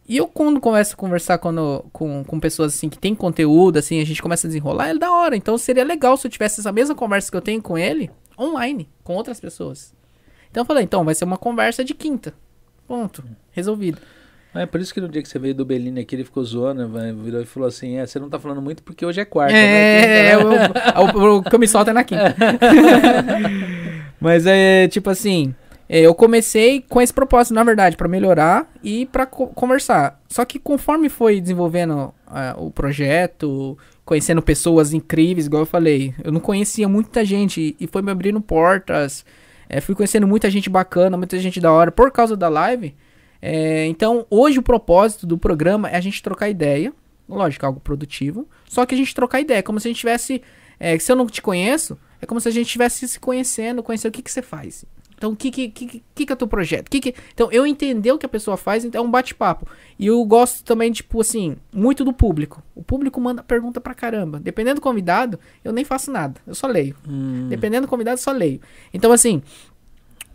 E 0.08 0.16
eu, 0.16 0.26
quando 0.26 0.58
começo 0.58 0.94
a 0.94 0.96
conversar 0.96 1.36
quando, 1.36 1.84
com, 1.92 2.24
com 2.24 2.40
pessoas 2.40 2.74
assim 2.74 2.88
que 2.88 2.98
tem 2.98 3.14
conteúdo, 3.14 3.78
assim, 3.78 4.00
a 4.00 4.06
gente 4.06 4.22
começa 4.22 4.46
a 4.46 4.48
desenrolar, 4.48 4.88
é 4.88 4.94
da 4.94 5.12
hora. 5.12 5.36
Então 5.36 5.58
seria 5.58 5.84
legal 5.84 6.16
se 6.16 6.26
eu 6.26 6.30
tivesse 6.30 6.60
essa 6.60 6.72
mesma 6.72 6.94
conversa 6.94 7.30
que 7.30 7.36
eu 7.36 7.42
tenho 7.42 7.60
com 7.60 7.76
ele, 7.76 8.10
online, 8.38 8.88
com 9.04 9.14
outras 9.14 9.38
pessoas. 9.38 9.92
Então 10.50 10.62
eu 10.62 10.66
falei, 10.66 10.84
então 10.84 11.04
vai 11.04 11.14
ser 11.14 11.24
uma 11.26 11.36
conversa 11.36 11.84
de 11.84 11.92
quinta. 11.92 12.32
Ponto. 12.86 13.22
Resolvido. 13.50 13.98
É 14.54 14.64
por 14.64 14.80
isso 14.80 14.94
que 14.94 15.00
no 15.00 15.08
dia 15.10 15.22
que 15.22 15.28
você 15.28 15.38
veio 15.38 15.54
do 15.54 15.64
Bellini 15.64 16.00
aqui, 16.00 16.16
ele 16.16 16.24
ficou 16.24 16.42
zoando, 16.42 16.88
virou 17.22 17.42
e 17.42 17.44
falou 17.44 17.68
assim: 17.68 17.96
É, 17.98 18.06
você 18.06 18.18
não 18.18 18.30
tá 18.30 18.38
falando 18.40 18.62
muito 18.62 18.82
porque 18.82 19.04
hoje 19.04 19.20
é 19.20 19.24
quarta. 19.26 19.52
né? 19.52 19.60
É, 19.60 20.36
Quinta, 20.38 20.48
né? 20.48 20.82
é, 20.94 20.98
o, 20.98 21.02
o, 21.04 21.36
o 21.36 21.42
que 21.42 21.54
eu 21.54 21.58
me 21.58 21.68
solto 21.68 21.90
é 21.90 21.92
na 21.92 22.02
quinta. 22.02 22.34
Mas 24.18 24.46
é 24.46 24.88
tipo 24.88 25.10
assim, 25.10 25.54
eu 25.88 26.14
comecei 26.14 26.82
com 26.88 27.00
esse 27.00 27.12
propósito, 27.12 27.54
na 27.54 27.64
verdade, 27.64 27.96
pra 27.96 28.06
melhorar 28.08 28.70
e 28.82 29.06
pra 29.06 29.24
co- 29.24 29.46
conversar. 29.48 30.20
Só 30.28 30.44
que 30.44 30.58
conforme 30.58 31.08
foi 31.08 31.40
desenvolvendo 31.40 32.12
ah, 32.26 32.54
o 32.58 32.70
projeto, 32.70 33.76
conhecendo 34.04 34.42
pessoas 34.42 34.92
incríveis, 34.92 35.46
igual 35.46 35.62
eu 35.62 35.66
falei, 35.66 36.14
eu 36.22 36.30
não 36.30 36.40
conhecia 36.40 36.88
muita 36.88 37.24
gente 37.24 37.74
e 37.80 37.86
foi 37.86 38.02
me 38.02 38.10
abrindo 38.10 38.40
portas. 38.40 39.24
é, 39.68 39.80
fui 39.80 39.94
conhecendo 39.94 40.26
muita 40.26 40.50
gente 40.50 40.68
bacana, 40.68 41.16
muita 41.16 41.38
gente 41.38 41.60
da 41.60 41.72
hora 41.72 41.90
por 41.90 42.10
causa 42.10 42.36
da 42.36 42.48
live. 42.48 42.94
É, 43.40 43.86
então, 43.86 44.26
hoje 44.28 44.58
o 44.58 44.62
propósito 44.62 45.26
do 45.26 45.38
programa 45.38 45.88
é 45.88 45.96
a 45.96 46.00
gente 46.00 46.22
trocar 46.22 46.48
ideia. 46.50 46.92
Lógico, 47.28 47.64
algo 47.66 47.80
produtivo. 47.80 48.46
Só 48.68 48.84
que 48.84 48.94
a 48.94 48.98
gente 48.98 49.14
trocar 49.14 49.40
ideia, 49.40 49.62
como 49.62 49.78
se 49.80 49.88
a 49.88 49.90
gente 49.90 50.00
tivesse. 50.00 50.42
é, 50.80 50.98
se 50.98 51.10
eu 51.12 51.16
não 51.16 51.26
te 51.26 51.40
conheço, 51.42 51.98
é 52.20 52.26
como 52.26 52.40
se 52.40 52.48
a 52.48 52.50
gente 52.50 52.66
estivesse 52.66 53.06
se 53.06 53.20
conhecendo, 53.20 53.82
conhecendo 53.82 54.10
o 54.10 54.14
que, 54.14 54.22
que 54.22 54.30
você 54.30 54.42
faz. 54.42 54.84
Então, 55.18 55.32
o 55.32 55.36
que, 55.36 55.50
que, 55.50 55.68
que, 55.68 56.02
que, 56.14 56.24
que 56.26 56.32
é 56.32 56.34
o 56.34 56.36
teu 56.36 56.46
projeto? 56.48 56.88
Que 56.88 57.00
que... 57.00 57.14
Então, 57.34 57.50
eu 57.52 57.66
entender 57.66 58.12
o 58.12 58.16
que 58.18 58.24
a 58.24 58.28
pessoa 58.28 58.56
faz, 58.56 58.84
então 58.84 59.02
é 59.02 59.04
um 59.06 59.10
bate-papo. 59.10 59.66
E 59.98 60.06
eu 60.06 60.24
gosto 60.24 60.62
também, 60.64 60.92
tipo 60.92 61.20
assim, 61.20 61.56
muito 61.74 62.04
do 62.04 62.12
público. 62.12 62.62
O 62.74 62.82
público 62.84 63.20
manda 63.20 63.42
pergunta 63.42 63.80
pra 63.80 63.94
caramba. 63.94 64.38
Dependendo 64.38 64.76
do 64.76 64.80
convidado, 64.80 65.38
eu 65.64 65.72
nem 65.72 65.84
faço 65.84 66.12
nada. 66.12 66.40
Eu 66.46 66.54
só 66.54 66.68
leio. 66.68 66.94
Hum, 67.06 67.48
Dependendo 67.48 67.86
do 67.88 67.90
convidado, 67.90 68.14
eu 68.18 68.22
só 68.22 68.30
leio. 68.30 68.60
Então, 68.94 69.10
assim, 69.10 69.42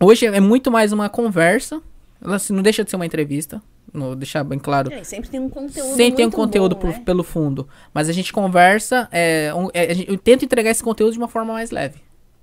hoje 0.00 0.26
é 0.26 0.40
muito 0.40 0.70
mais 0.70 0.92
uma 0.92 1.08
conversa. 1.08 1.80
Ela 2.22 2.36
assim, 2.36 2.52
não 2.52 2.62
deixa 2.62 2.84
de 2.84 2.90
ser 2.90 2.96
uma 2.96 3.06
entrevista. 3.06 3.62
Vou 3.92 4.14
deixar 4.16 4.42
bem 4.44 4.58
claro. 4.58 4.92
É, 4.92 5.04
sempre 5.04 5.30
tem 5.30 5.40
um 5.40 5.48
conteúdo 5.48 5.94
Sempre 5.94 6.16
tem 6.16 6.26
um 6.26 6.30
conteúdo 6.30 6.74
bom, 6.74 6.80
por- 6.82 6.90
né? 6.90 7.02
pelo 7.04 7.22
fundo. 7.22 7.68
Mas 7.92 8.08
a 8.08 8.12
gente 8.12 8.32
conversa. 8.32 9.08
é, 9.12 9.52
um- 9.54 9.68
é, 9.72 9.92
eu 10.10 10.18
tento 10.18 10.44
entregar 10.44 10.70
esse 10.70 10.82
conteúdo 10.82 11.12
de 11.12 11.18
uma 11.18 11.28
forma 11.28 11.52
mais 11.52 11.70
leve. 11.70 12.00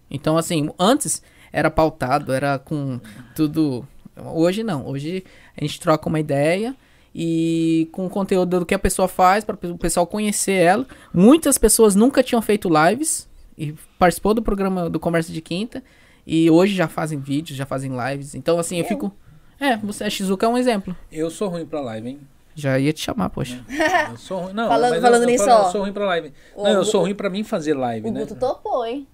Então, 0.09 0.37
assim, 0.37 0.69
antes 0.79 1.21
era 1.51 1.69
pautado, 1.71 2.31
era 2.33 2.57
com 2.59 2.99
tudo. 3.35 3.85
Hoje 4.33 4.63
não. 4.63 4.85
Hoje 4.87 5.23
a 5.57 5.63
gente 5.63 5.79
troca 5.79 6.07
uma 6.09 6.19
ideia 6.19 6.75
e 7.13 7.89
com 7.91 8.05
o 8.05 8.09
conteúdo 8.09 8.59
do 8.59 8.65
que 8.65 8.73
a 8.73 8.79
pessoa 8.79 9.07
faz 9.07 9.43
para 9.43 9.55
o 9.69 9.77
pessoal 9.77 10.07
conhecer 10.07 10.53
ela. 10.63 10.85
Muitas 11.13 11.57
pessoas 11.57 11.95
nunca 11.95 12.23
tinham 12.23 12.41
feito 12.41 12.69
lives 12.69 13.27
e 13.57 13.73
participou 13.99 14.33
do 14.33 14.41
programa 14.41 14.89
do 14.89 14.99
Conversa 14.99 15.31
de 15.31 15.41
Quinta 15.41 15.83
e 16.25 16.49
hoje 16.49 16.73
já 16.75 16.87
fazem 16.87 17.19
vídeos, 17.19 17.57
já 17.57 17.65
fazem 17.65 17.91
lives. 17.91 18.35
Então 18.35 18.57
assim, 18.59 18.77
eu, 18.77 18.83
Eu? 18.83 18.87
fico 18.87 19.13
É, 19.59 19.75
você 19.77 20.03
a 20.05 20.09
Shizuka 20.09 20.45
é 20.45 20.49
um 20.49 20.57
exemplo. 20.57 20.95
Eu 21.11 21.29
sou 21.29 21.47
ruim 21.49 21.65
pra 21.65 21.81
live, 21.81 22.09
hein? 22.09 22.19
Já 22.55 22.77
ia 22.77 22.91
te 22.91 22.99
chamar, 23.01 23.29
poxa. 23.29 23.63
Eu 24.11 24.17
sou 24.17 24.39
ruim. 24.41 24.53
Não, 24.53 24.67
Falando- 24.67 24.89
mas 24.89 24.95
eu- 24.97 25.01
falando 25.01 25.21
eu, 25.23 25.27
nisso, 25.29 25.45
falo, 25.45 25.63
ó. 25.63 25.67
Eu 25.67 25.71
sou 25.71 25.81
ruim 25.81 25.93
pra 25.93 26.05
live. 26.05 26.33
O 26.55 26.63
não, 26.63 26.71
eu 26.71 26.83
sou 26.83 27.01
ruim 27.01 27.15
pra 27.15 27.29
mim 27.29 27.43
fazer 27.45 27.73
live, 27.75 28.09
O 28.09 28.11
né? 28.11 28.19
Guto 28.21 28.35
topou, 28.35 28.85
hein? 28.85 29.07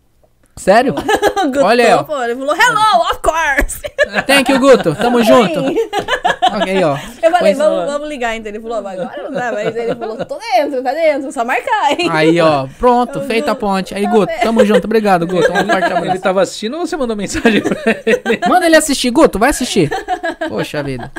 Sério? 0.57 0.93
Guto 1.47 1.63
Olha 1.63 1.85
aí, 1.85 1.93
ó. 1.93 2.23
Ele 2.23 2.35
falou, 2.35 2.55
hello, 2.55 3.01
of 3.11 3.19
course. 3.21 3.79
Thank 4.25 4.51
you, 4.51 4.59
Guto. 4.59 4.95
Tamo 4.95 5.21
junto. 5.23 5.59
Ok, 5.59 6.83
ó. 6.83 6.97
Eu 7.21 7.31
falei, 7.31 7.39
Pois- 7.39 7.57
vamos, 7.57 7.85
vamos 7.85 8.09
ligar, 8.09 8.35
então. 8.35 8.49
Ele 8.49 8.59
falou, 8.59 8.81
mas 8.81 8.99
agora 8.99 9.23
não 9.23 9.31
dá, 9.31 9.51
mas 9.51 9.75
ele 9.75 9.95
falou, 9.95 10.17
tô 10.25 10.37
dentro, 10.39 10.81
tá 10.83 10.91
dentro, 10.93 11.31
só 11.31 11.45
marcar, 11.45 11.91
hein? 11.91 12.09
Aí, 12.11 12.41
ó. 12.41 12.67
Pronto, 12.79 13.21
feita 13.21 13.51
a 13.51 13.55
ponte. 13.55 13.93
Aí, 13.93 14.05
Guto, 14.07 14.31
tamo 14.41 14.65
junto. 14.65 14.85
Obrigado, 14.85 15.27
Guto. 15.27 15.51
Um 15.51 15.55
forte 15.67 15.85
Ele 15.85 15.93
abraço. 15.93 16.21
tava 16.21 16.41
assistindo 16.41 16.77
ou 16.77 16.85
você 16.87 16.97
mandou 16.97 17.15
mensagem 17.15 17.61
pra 17.61 17.77
ele? 18.05 18.39
Manda 18.47 18.65
ele 18.65 18.75
assistir, 18.75 19.11
Guto. 19.11 19.37
Vai 19.39 19.49
assistir. 19.51 19.89
Poxa 20.49 20.81
vida. 20.83 21.11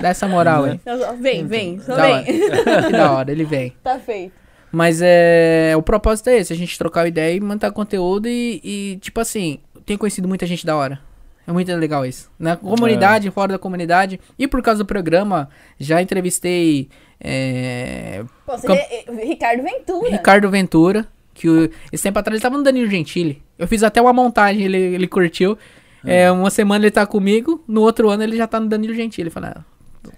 Dá 0.00 0.08
essa 0.10 0.26
moral 0.28 0.64
aí. 0.64 0.80
Eu 0.84 0.98
só, 0.98 1.12
Vem, 1.14 1.46
vem, 1.46 1.80
só 1.80 1.94
Da 1.96 2.02
hora. 2.04 2.22
vem. 2.22 2.40
Que 2.86 2.92
da 2.92 3.12
hora, 3.12 3.30
ele 3.32 3.44
vem. 3.44 3.74
Tá 3.82 3.98
feito. 3.98 4.32
Mas 4.72 5.00
é. 5.02 5.74
O 5.76 5.82
propósito 5.82 6.28
é 6.30 6.38
esse, 6.38 6.52
a 6.52 6.56
gente 6.56 6.76
trocar 6.78 7.06
ideia 7.06 7.34
e 7.36 7.40
manter 7.40 7.70
conteúdo 7.72 8.28
e, 8.28 8.60
e, 8.62 8.96
tipo 9.00 9.20
assim, 9.20 9.58
tenho 9.84 9.98
conhecido 9.98 10.26
muita 10.28 10.46
gente 10.46 10.66
da 10.66 10.76
hora. 10.76 11.00
É 11.46 11.52
muito 11.52 11.72
legal 11.76 12.04
isso. 12.04 12.28
Na 12.38 12.56
comunidade, 12.56 13.30
fora 13.30 13.52
da 13.52 13.58
comunidade. 13.58 14.18
E 14.36 14.48
por 14.48 14.60
causa 14.62 14.82
do 14.82 14.86
programa, 14.86 15.48
já 15.78 16.02
entrevistei 16.02 16.88
é, 17.20 18.24
Pô, 18.44 18.58
você 18.58 18.66
Cam- 18.66 18.74
vê, 18.74 18.80
eh, 18.80 19.24
Ricardo 19.26 19.62
Ventura. 19.62 20.10
Ricardo 20.10 20.50
Ventura, 20.50 21.06
que 21.32 21.48
o- 21.48 21.70
esse 21.92 22.02
tempo 22.02 22.18
atrás 22.18 22.34
ele 22.34 22.42
tava 22.42 22.58
no 22.58 22.64
Danilo 22.64 22.90
Gentili. 22.90 23.42
Eu 23.58 23.68
fiz 23.68 23.82
até 23.82 24.02
uma 24.02 24.12
montagem, 24.12 24.64
ele, 24.64 24.76
ele 24.76 25.06
curtiu. 25.06 25.56
É, 26.04 26.30
uma 26.30 26.50
semana 26.50 26.84
ele 26.84 26.90
tá 26.90 27.04
comigo, 27.06 27.64
no 27.66 27.80
outro 27.82 28.08
ano 28.10 28.22
ele 28.22 28.36
já 28.36 28.46
tá 28.46 28.60
no 28.60 28.68
Danilo 28.68 28.94
Gentili. 28.94 29.28
Eu 29.28 29.32
falei, 29.32 29.50
ah, 29.54 29.64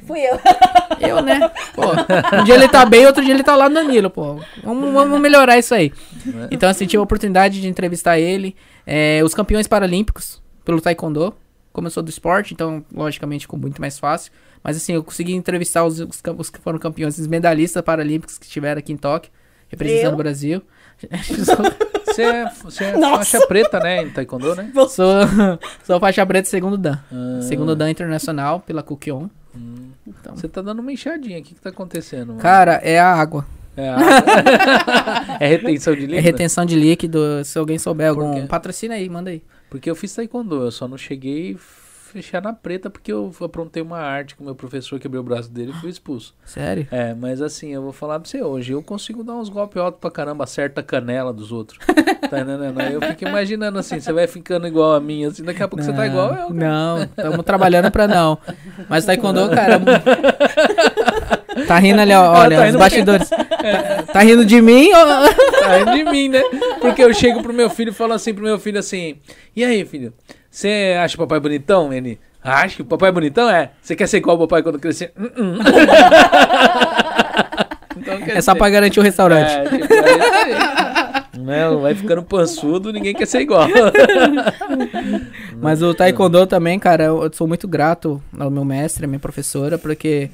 Fui 0.06 0.20
eu. 0.20 0.38
eu, 1.00 1.22
né? 1.22 1.50
Pô, 1.74 1.82
um 2.40 2.44
dia 2.44 2.54
ele 2.54 2.68
tá 2.68 2.84
bem, 2.84 3.06
outro 3.06 3.24
dia 3.24 3.34
ele 3.34 3.42
tá 3.42 3.54
lá 3.56 3.68
no 3.68 3.74
Danilo, 3.74 4.10
pô. 4.10 4.40
Vamos, 4.62 4.92
vamos 4.92 5.20
melhorar 5.20 5.58
isso 5.58 5.74
aí. 5.74 5.92
Então, 6.50 6.68
assim, 6.68 6.86
tive 6.86 7.00
a 7.00 7.02
oportunidade 7.02 7.60
de 7.60 7.68
entrevistar 7.68 8.18
ele. 8.18 8.56
É, 8.86 9.20
os 9.24 9.34
campeões 9.34 9.66
paralímpicos 9.66 10.42
pelo 10.64 10.80
Taekwondo. 10.80 11.34
Como 11.72 11.86
eu 11.86 11.90
sou 11.90 12.02
do 12.02 12.10
esporte, 12.10 12.54
então, 12.54 12.84
logicamente, 12.92 13.42
ficou 13.42 13.58
muito 13.58 13.80
mais 13.80 13.98
fácil. 13.98 14.32
Mas, 14.64 14.76
assim, 14.76 14.94
eu 14.94 15.04
consegui 15.04 15.34
entrevistar 15.34 15.84
os, 15.84 16.00
os, 16.00 16.20
os 16.38 16.50
que 16.50 16.58
foram 16.58 16.78
campeões, 16.78 17.18
os 17.18 17.26
medalhistas 17.26 17.82
paralímpicos 17.82 18.38
que 18.38 18.46
estiveram 18.46 18.78
aqui 18.78 18.92
em 18.92 18.96
Tóquio, 18.96 19.30
representando 19.68 20.06
Eu? 20.06 20.14
o 20.14 20.16
Brasil. 20.16 20.62
Você 22.18 22.22
é, 22.22 22.50
você 22.64 22.84
é 22.84 22.98
faixa 22.98 23.46
preta, 23.46 23.78
né? 23.78 24.02
Em 24.02 24.10
Taekwondo, 24.10 24.54
né? 24.56 24.72
sou, 24.88 24.88
sou 25.84 26.00
faixa 26.00 26.26
preta 26.26 26.48
segundo 26.48 26.76
Dan. 26.76 26.98
Ah, 27.12 27.42
Segundo 27.42 27.76
Dan 27.76 27.90
Internacional, 27.90 28.60
pela 28.60 28.82
Kukion. 28.82 29.28
Hum. 29.54 29.90
Então, 30.06 30.36
Você 30.36 30.48
tá 30.48 30.60
dando 30.62 30.80
uma 30.80 30.92
enxadinha. 30.92 31.38
O 31.38 31.42
que 31.42 31.54
que 31.54 31.60
tá 31.60 31.70
acontecendo? 31.70 32.28
mano? 32.28 32.40
cara, 32.40 32.74
é 32.84 32.98
a 32.98 33.12
água. 33.14 33.46
É, 33.76 33.88
a- 33.90 33.98
é 35.40 35.46
retenção 35.48 35.94
de 35.94 36.00
líquido? 36.00 36.16
É 36.18 36.20
retenção 36.20 36.64
de 36.66 36.74
líquido. 36.76 37.20
Se 37.44 37.58
alguém 37.58 37.78
souber 37.78 38.12
Por 38.14 38.22
algum, 38.24 38.40
quê? 38.42 38.46
patrocina 38.46 38.94
aí, 38.94 39.08
manda 39.08 39.30
aí. 39.30 39.42
Porque 39.70 39.88
eu 39.90 39.94
fiz 39.94 40.14
taekwondo, 40.14 40.62
eu 40.62 40.70
só 40.70 40.88
não 40.88 40.96
cheguei 40.98 41.56
fechar 42.18 42.42
na 42.42 42.52
preta 42.52 42.90
porque 42.90 43.12
eu 43.12 43.32
aprontei 43.40 43.80
uma 43.80 43.98
arte 43.98 44.34
com 44.34 44.42
o 44.42 44.46
meu 44.46 44.54
professor, 44.54 44.98
quebrei 44.98 45.20
o 45.20 45.22
braço 45.22 45.50
dele 45.50 45.70
e 45.70 45.80
fui 45.80 45.88
expulso. 45.88 46.34
Sério? 46.44 46.88
É, 46.90 47.14
mas 47.14 47.40
assim, 47.40 47.72
eu 47.72 47.80
vou 47.80 47.92
falar 47.92 48.18
pra 48.18 48.28
você 48.28 48.42
hoje, 48.42 48.72
eu 48.72 48.82
consigo 48.82 49.22
dar 49.22 49.34
uns 49.34 49.48
golpes 49.48 49.80
altos 49.80 50.00
pra 50.00 50.10
caramba, 50.10 50.44
acerta 50.44 50.80
a 50.80 50.84
canela 50.84 51.32
dos 51.32 51.52
outros. 51.52 51.78
tá 52.28 52.40
entendendo? 52.40 52.80
Aí 52.80 52.92
eu 52.92 53.00
fico 53.00 53.28
imaginando 53.28 53.78
assim, 53.78 54.00
você 54.00 54.12
vai 54.12 54.26
ficando 54.26 54.66
igual 54.66 54.94
a 54.94 55.00
mim, 55.00 55.24
assim, 55.24 55.44
daqui 55.44 55.62
a 55.62 55.68
pouco 55.68 55.84
você 55.84 55.92
tá 55.92 56.06
igual 56.06 56.30
eu. 56.30 56.48
cara. 56.48 56.54
Não, 56.54 57.02
estamos 57.04 57.44
trabalhando 57.44 57.90
pra 57.90 58.08
não. 58.08 58.36
Mas 58.88 59.04
taekwondo, 59.04 59.48
cara. 59.50 59.80
Tá 61.66 61.78
rindo 61.78 62.00
ali, 62.00 62.12
ó, 62.12 62.32
olha, 62.32 62.56
tá 62.56 62.62
os 62.62 62.66
rindo 62.68 62.78
bastidores. 62.78 63.28
Tá, 63.28 64.02
tá 64.12 64.20
rindo 64.20 64.44
de 64.44 64.60
mim? 64.60 64.90
ó? 64.92 65.28
Tá 65.60 65.76
rindo 65.78 65.92
de 65.92 66.04
mim, 66.04 66.28
né? 66.28 66.42
Porque 66.80 67.02
eu 67.02 67.12
chego 67.12 67.42
pro 67.42 67.52
meu 67.52 67.68
filho 67.70 67.90
e 67.90 67.94
falo 67.94 68.12
assim 68.12 68.32
pro 68.32 68.44
meu 68.44 68.58
filho 68.58 68.78
assim, 68.78 69.18
e 69.54 69.64
aí, 69.64 69.84
filho, 69.84 70.12
você 70.50 70.96
acha 71.00 71.16
o 71.16 71.18
papai 71.18 71.40
bonitão? 71.40 71.92
Ele, 71.92 72.18
acha 72.42 72.76
que 72.76 72.82
o 72.82 72.84
papai 72.84 73.08
é 73.10 73.12
bonitão? 73.12 73.48
É. 73.50 73.70
Você 73.80 73.96
quer 73.96 74.06
ser 74.06 74.18
igual 74.18 74.36
o 74.36 74.40
papai 74.40 74.62
quando 74.62 74.78
crescer? 74.78 75.12
"Hum, 75.18 75.30
hum." 75.36 75.58
então, 77.96 78.14
É 78.26 78.40
só 78.40 78.54
pra 78.54 78.70
garantir 78.70 79.00
o 79.00 79.02
restaurante. 79.02 79.50
É, 79.50 79.64
tipo, 79.64 79.94
é 79.94 80.42
aí. 80.42 80.54
Não, 81.38 81.80
vai 81.80 81.94
ficando 81.94 82.22
pançudo, 82.22 82.92
ninguém 82.92 83.14
quer 83.14 83.26
ser 83.26 83.40
igual. 83.40 83.68
Mas 85.60 85.82
o 85.82 85.94
Taekwondo 85.94 86.46
também, 86.46 86.78
cara, 86.78 87.04
eu 87.04 87.30
sou 87.32 87.46
muito 87.46 87.68
grato 87.68 88.22
ao 88.38 88.50
meu 88.50 88.64
mestre, 88.64 89.04
à 89.04 89.08
minha 89.08 89.20
professora, 89.20 89.78
porque 89.78 90.30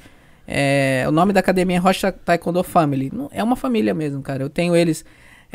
é, 0.47 1.05
o 1.07 1.11
nome 1.11 1.33
da 1.33 1.39
academia 1.39 1.77
é 1.77 1.79
Rocha 1.79 2.11
Taekwondo 2.11 2.63
Family. 2.63 3.11
É 3.31 3.43
uma 3.43 3.55
família 3.55 3.93
mesmo, 3.93 4.21
cara. 4.21 4.43
Eu 4.43 4.49
tenho 4.49 4.75
eles. 4.75 5.05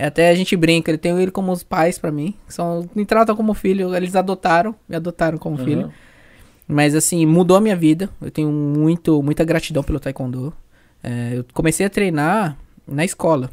É, 0.00 0.06
Até 0.06 0.30
a 0.30 0.34
gente 0.34 0.56
brinca, 0.56 0.90
eu 0.90 0.96
tenho 0.96 1.20
ele 1.20 1.30
como 1.30 1.52
os 1.52 1.62
pais 1.62 1.98
pra 1.98 2.10
mim. 2.10 2.34
São, 2.48 2.88
me 2.94 3.04
tratam 3.04 3.36
como 3.36 3.52
filho. 3.52 3.94
Eles 3.94 4.16
adotaram, 4.16 4.74
me 4.88 4.96
adotaram 4.96 5.36
como 5.36 5.56
Aham. 5.56 5.64
filho. 5.64 5.92
Mas 6.66 6.94
assim, 6.94 7.26
mudou 7.26 7.56
a 7.56 7.60
minha 7.60 7.76
vida. 7.76 8.08
Eu 8.20 8.30
tenho 8.30 8.50
muito, 8.50 9.22
muita 9.22 9.44
gratidão 9.44 9.82
pelo 9.82 10.00
Taekwondo. 10.00 10.54
É, 11.02 11.32
eu 11.34 11.44
comecei 11.52 11.84
a 11.84 11.90
treinar 11.90 12.56
na 12.88 13.04
escola. 13.04 13.50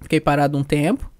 Fiquei 0.00 0.18
parado 0.18 0.56
um 0.56 0.64
tempo. 0.64 1.10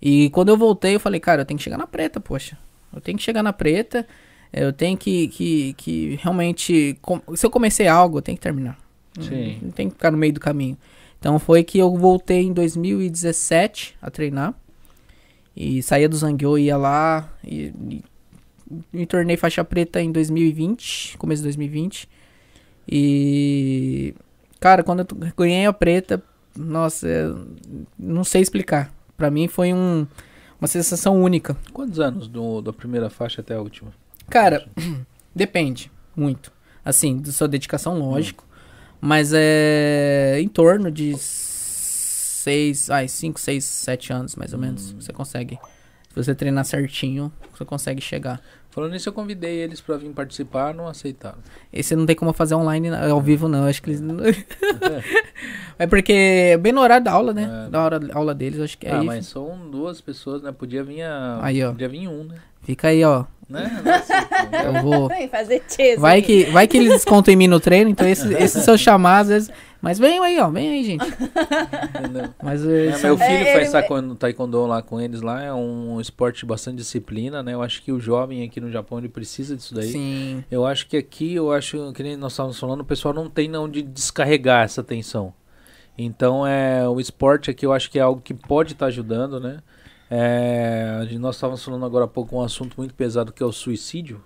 E 0.00 0.30
quando 0.30 0.48
eu 0.48 0.56
voltei, 0.56 0.94
eu 0.94 1.00
falei, 1.00 1.20
cara, 1.20 1.42
eu 1.42 1.46
tenho 1.46 1.58
que 1.58 1.64
chegar 1.64 1.76
na 1.76 1.86
preta, 1.86 2.18
poxa. 2.20 2.56
Eu 2.94 3.00
tenho 3.00 3.18
que 3.18 3.24
chegar 3.24 3.42
na 3.42 3.52
preta. 3.52 4.06
Eu 4.50 4.72
tenho 4.72 4.96
que, 4.96 5.28
que, 5.28 5.74
que 5.74 6.18
realmente. 6.22 6.98
Se 7.34 7.44
eu 7.44 7.50
comecei 7.50 7.86
algo, 7.86 8.18
eu 8.18 8.22
tenho 8.22 8.38
que 8.38 8.42
terminar. 8.42 8.78
Sim. 9.20 9.58
Não 9.60 9.70
tem 9.70 9.88
que 9.88 9.94
ficar 9.94 10.10
no 10.10 10.16
meio 10.16 10.32
do 10.32 10.40
caminho. 10.40 10.78
Então 11.24 11.38
foi 11.38 11.64
que 11.64 11.78
eu 11.78 11.96
voltei 11.96 12.42
em 12.42 12.52
2017 12.52 13.96
a 14.02 14.10
treinar. 14.10 14.52
E 15.56 15.82
saía 15.82 16.06
do 16.06 16.14
Zangyo, 16.14 16.58
ia 16.58 16.76
lá. 16.76 17.32
E, 17.42 17.72
e 17.88 18.04
me 18.92 19.06
tornei 19.06 19.34
faixa 19.34 19.64
preta 19.64 20.02
em 20.02 20.12
2020, 20.12 21.16
começo 21.16 21.40
de 21.40 21.44
2020. 21.44 22.06
E. 22.86 24.14
Cara, 24.60 24.82
quando 24.82 25.00
eu 25.00 25.32
ganhei 25.34 25.64
a 25.64 25.72
preta, 25.72 26.22
nossa, 26.54 27.08
não 27.98 28.22
sei 28.22 28.42
explicar. 28.42 28.92
Pra 29.16 29.30
mim 29.30 29.48
foi 29.48 29.72
um, 29.72 30.06
uma 30.60 30.68
sensação 30.68 31.22
única. 31.22 31.56
Quantos 31.72 32.00
anos 32.00 32.28
do, 32.28 32.60
da 32.60 32.70
primeira 32.70 33.08
faixa 33.08 33.40
até 33.40 33.54
a 33.54 33.62
última? 33.62 33.94
Cara, 34.28 34.68
depende 35.34 35.90
muito. 36.14 36.52
Assim, 36.84 37.16
da 37.16 37.32
sua 37.32 37.48
dedicação, 37.48 37.98
lógico. 37.98 38.44
Mas 39.06 39.34
é 39.34 40.40
em 40.40 40.48
torno 40.48 40.90
de 40.90 41.14
seis, 41.18 42.88
ai, 42.88 43.06
cinco, 43.06 43.38
seis, 43.38 43.62
sete 43.62 44.10
anos, 44.10 44.34
mais 44.34 44.54
ou 44.54 44.58
menos. 44.58 44.92
Você 44.92 45.12
consegue. 45.12 45.58
Se 46.08 46.16
você 46.16 46.34
treinar 46.34 46.64
certinho, 46.64 47.30
você 47.52 47.66
consegue 47.66 48.00
chegar. 48.00 48.40
Falando 48.74 48.90
nisso, 48.90 49.08
eu 49.08 49.12
convidei 49.12 49.58
eles 49.58 49.80
pra 49.80 49.96
vir 49.96 50.10
participar, 50.10 50.74
não 50.74 50.88
aceitaram. 50.88 51.38
Esse 51.72 51.94
não 51.94 52.04
tem 52.04 52.16
como 52.16 52.32
fazer 52.32 52.56
online, 52.56 52.88
ao 52.92 53.20
vivo, 53.20 53.46
não. 53.46 53.66
Acho 53.68 53.80
que 53.80 53.90
eles. 53.90 54.00
não- 54.00 54.16
é 55.78 55.86
porque 55.86 56.12
é 56.12 56.56
bem 56.56 56.72
no 56.72 56.80
horário 56.80 57.04
da 57.04 57.12
aula, 57.12 57.32
né? 57.32 57.66
É. 57.66 57.70
Da 57.70 57.84
hora 57.84 58.00
da 58.00 58.12
aula 58.16 58.34
deles, 58.34 58.58
acho 58.58 58.76
que 58.76 58.88
é 58.88 58.90
ah, 58.90 58.98
aí. 58.98 59.06
mas 59.06 59.26
são 59.26 59.70
duas 59.70 60.00
pessoas, 60.00 60.42
né? 60.42 60.50
Podia 60.50 60.82
vir 60.82 61.02
a... 61.02 61.38
Aí, 61.40 61.62
ó. 61.62 61.70
Podia 61.70 61.88
vir 61.88 62.08
um, 62.08 62.24
né? 62.24 62.34
Fica 62.64 62.88
aí, 62.88 63.04
ó. 63.04 63.26
né? 63.48 63.80
Não 63.84 63.94
aceitam. 63.94 64.74
Eu 64.74 64.82
vou. 64.82 65.06
Vem 65.08 65.28
fazer. 65.28 65.62
Vai 65.96 66.20
que, 66.20 66.46
vai 66.46 66.66
que 66.66 66.76
eles 66.76 66.94
descontam 66.94 67.32
em 67.32 67.36
mim 67.36 67.46
no 67.46 67.60
treino, 67.60 67.90
então 67.90 68.08
esse, 68.08 68.26
esse 68.34 68.58
às 68.58 69.28
vezes. 69.28 69.52
Mas 69.84 69.98
vem 69.98 70.18
aí, 70.18 70.40
ó, 70.40 70.48
vem 70.48 70.70
aí, 70.70 70.82
gente. 70.84 71.04
Mas 72.42 72.64
É, 72.64 72.90
meu 73.02 73.18
filho 73.18 73.28
É, 73.46 73.52
faz 73.52 73.62
ele- 73.64 73.70
taekwondo, 73.72 74.14
taekwondo 74.14 74.66
lá 74.66 74.80
com 74.80 74.98
eles 75.00 75.20
lá, 75.20 75.42
é 75.42 75.52
um 75.52 76.00
esporte 76.00 76.40
de 76.40 76.46
bastante 76.46 76.76
disciplina, 76.76 77.42
né? 77.42 77.52
Eu 77.52 77.60
acho 77.62 77.82
que 77.82 77.92
o 77.92 78.00
jovem 78.00 78.42
aqui 78.42 78.60
no 78.60 78.70
Japão, 78.70 78.98
ele 78.98 79.10
precisa 79.10 79.54
disso 79.54 79.74
daí. 79.74 79.92
Sim. 79.92 80.44
Eu 80.50 80.64
acho 80.66 80.86
que 80.88 80.96
aqui, 80.96 81.34
eu 81.34 81.52
acho 81.52 81.92
que 81.92 82.02
nem 82.02 82.16
nós 82.16 82.32
estávamos 82.32 82.58
falando, 82.58 82.80
o 82.80 82.84
pessoal 82.84 83.12
não 83.12 83.28
tem 83.28 83.54
onde 83.56 83.82
descarregar 83.82 84.64
essa 84.64 84.82
tensão. 84.82 85.34
Então, 85.98 86.46
é, 86.46 86.88
o 86.88 86.98
esporte 86.98 87.50
aqui 87.50 87.66
eu 87.66 87.72
acho 87.72 87.90
que 87.90 87.98
é 87.98 88.02
algo 88.02 88.20
que 88.22 88.32
pode 88.34 88.72
estar 88.72 88.86
ajudando, 88.86 89.38
né? 89.38 89.58
É, 90.10 91.06
nós 91.20 91.36
estávamos 91.36 91.62
falando 91.64 91.84
agora 91.84 92.06
há 92.06 92.08
pouco 92.08 92.36
um 92.36 92.42
assunto 92.42 92.74
muito 92.78 92.94
pesado 92.94 93.32
que 93.32 93.42
é 93.42 93.46
o 93.46 93.52
suicídio, 93.52 94.22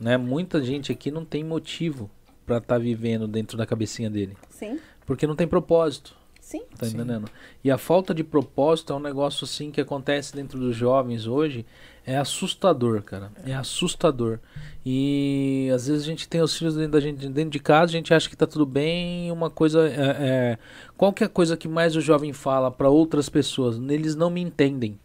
né? 0.00 0.16
Muita 0.16 0.62
gente 0.62 0.90
aqui 0.90 1.10
não 1.10 1.24
tem 1.24 1.44
motivo 1.44 2.10
para 2.48 2.56
estar 2.58 2.78
vivendo 2.78 3.28
dentro 3.28 3.58
da 3.58 3.66
cabecinha 3.66 4.08
dele, 4.08 4.34
Sim, 4.48 4.78
porque 5.04 5.26
não 5.26 5.36
tem 5.36 5.46
propósito. 5.46 6.16
sim. 6.40 6.62
Tá 6.78 6.86
Sim. 6.86 6.94
entendendo? 6.96 7.28
E 7.62 7.70
a 7.70 7.76
falta 7.76 8.14
de 8.14 8.24
propósito 8.24 8.92
é 8.92 8.96
um 8.96 9.00
negócio 9.00 9.44
assim 9.44 9.70
que 9.70 9.80
acontece 9.82 10.34
dentro 10.34 10.58
dos 10.58 10.74
jovens 10.74 11.26
hoje. 11.26 11.66
É 12.06 12.16
assustador, 12.16 13.02
cara. 13.02 13.30
É 13.44 13.52
assustador. 13.54 14.38
E 14.84 15.68
às 15.74 15.86
vezes 15.88 16.04
a 16.04 16.06
gente 16.06 16.26
tem 16.26 16.40
os 16.40 16.56
filhos 16.56 16.74
dentro 16.74 16.92
da 16.92 17.00
gente 17.00 17.28
dentro 17.28 17.50
de 17.50 17.58
casa, 17.58 17.90
a 17.92 17.96
gente 17.96 18.14
acha 18.14 18.30
que 18.30 18.36
tá 18.36 18.46
tudo 18.46 18.64
bem. 18.64 19.28
e 19.28 19.30
Uma 19.32 19.50
coisa 19.50 19.86
é, 19.86 19.92
é 20.20 20.58
qual 20.96 21.12
que 21.12 21.22
é 21.22 21.26
a 21.26 21.28
coisa 21.28 21.54
que 21.54 21.68
mais 21.68 21.94
o 21.96 22.00
jovem 22.00 22.32
fala 22.32 22.70
para 22.70 22.88
outras 22.88 23.28
pessoas? 23.28 23.76
Eles 23.90 24.14
não 24.16 24.30
me 24.30 24.40
entendem. 24.40 24.98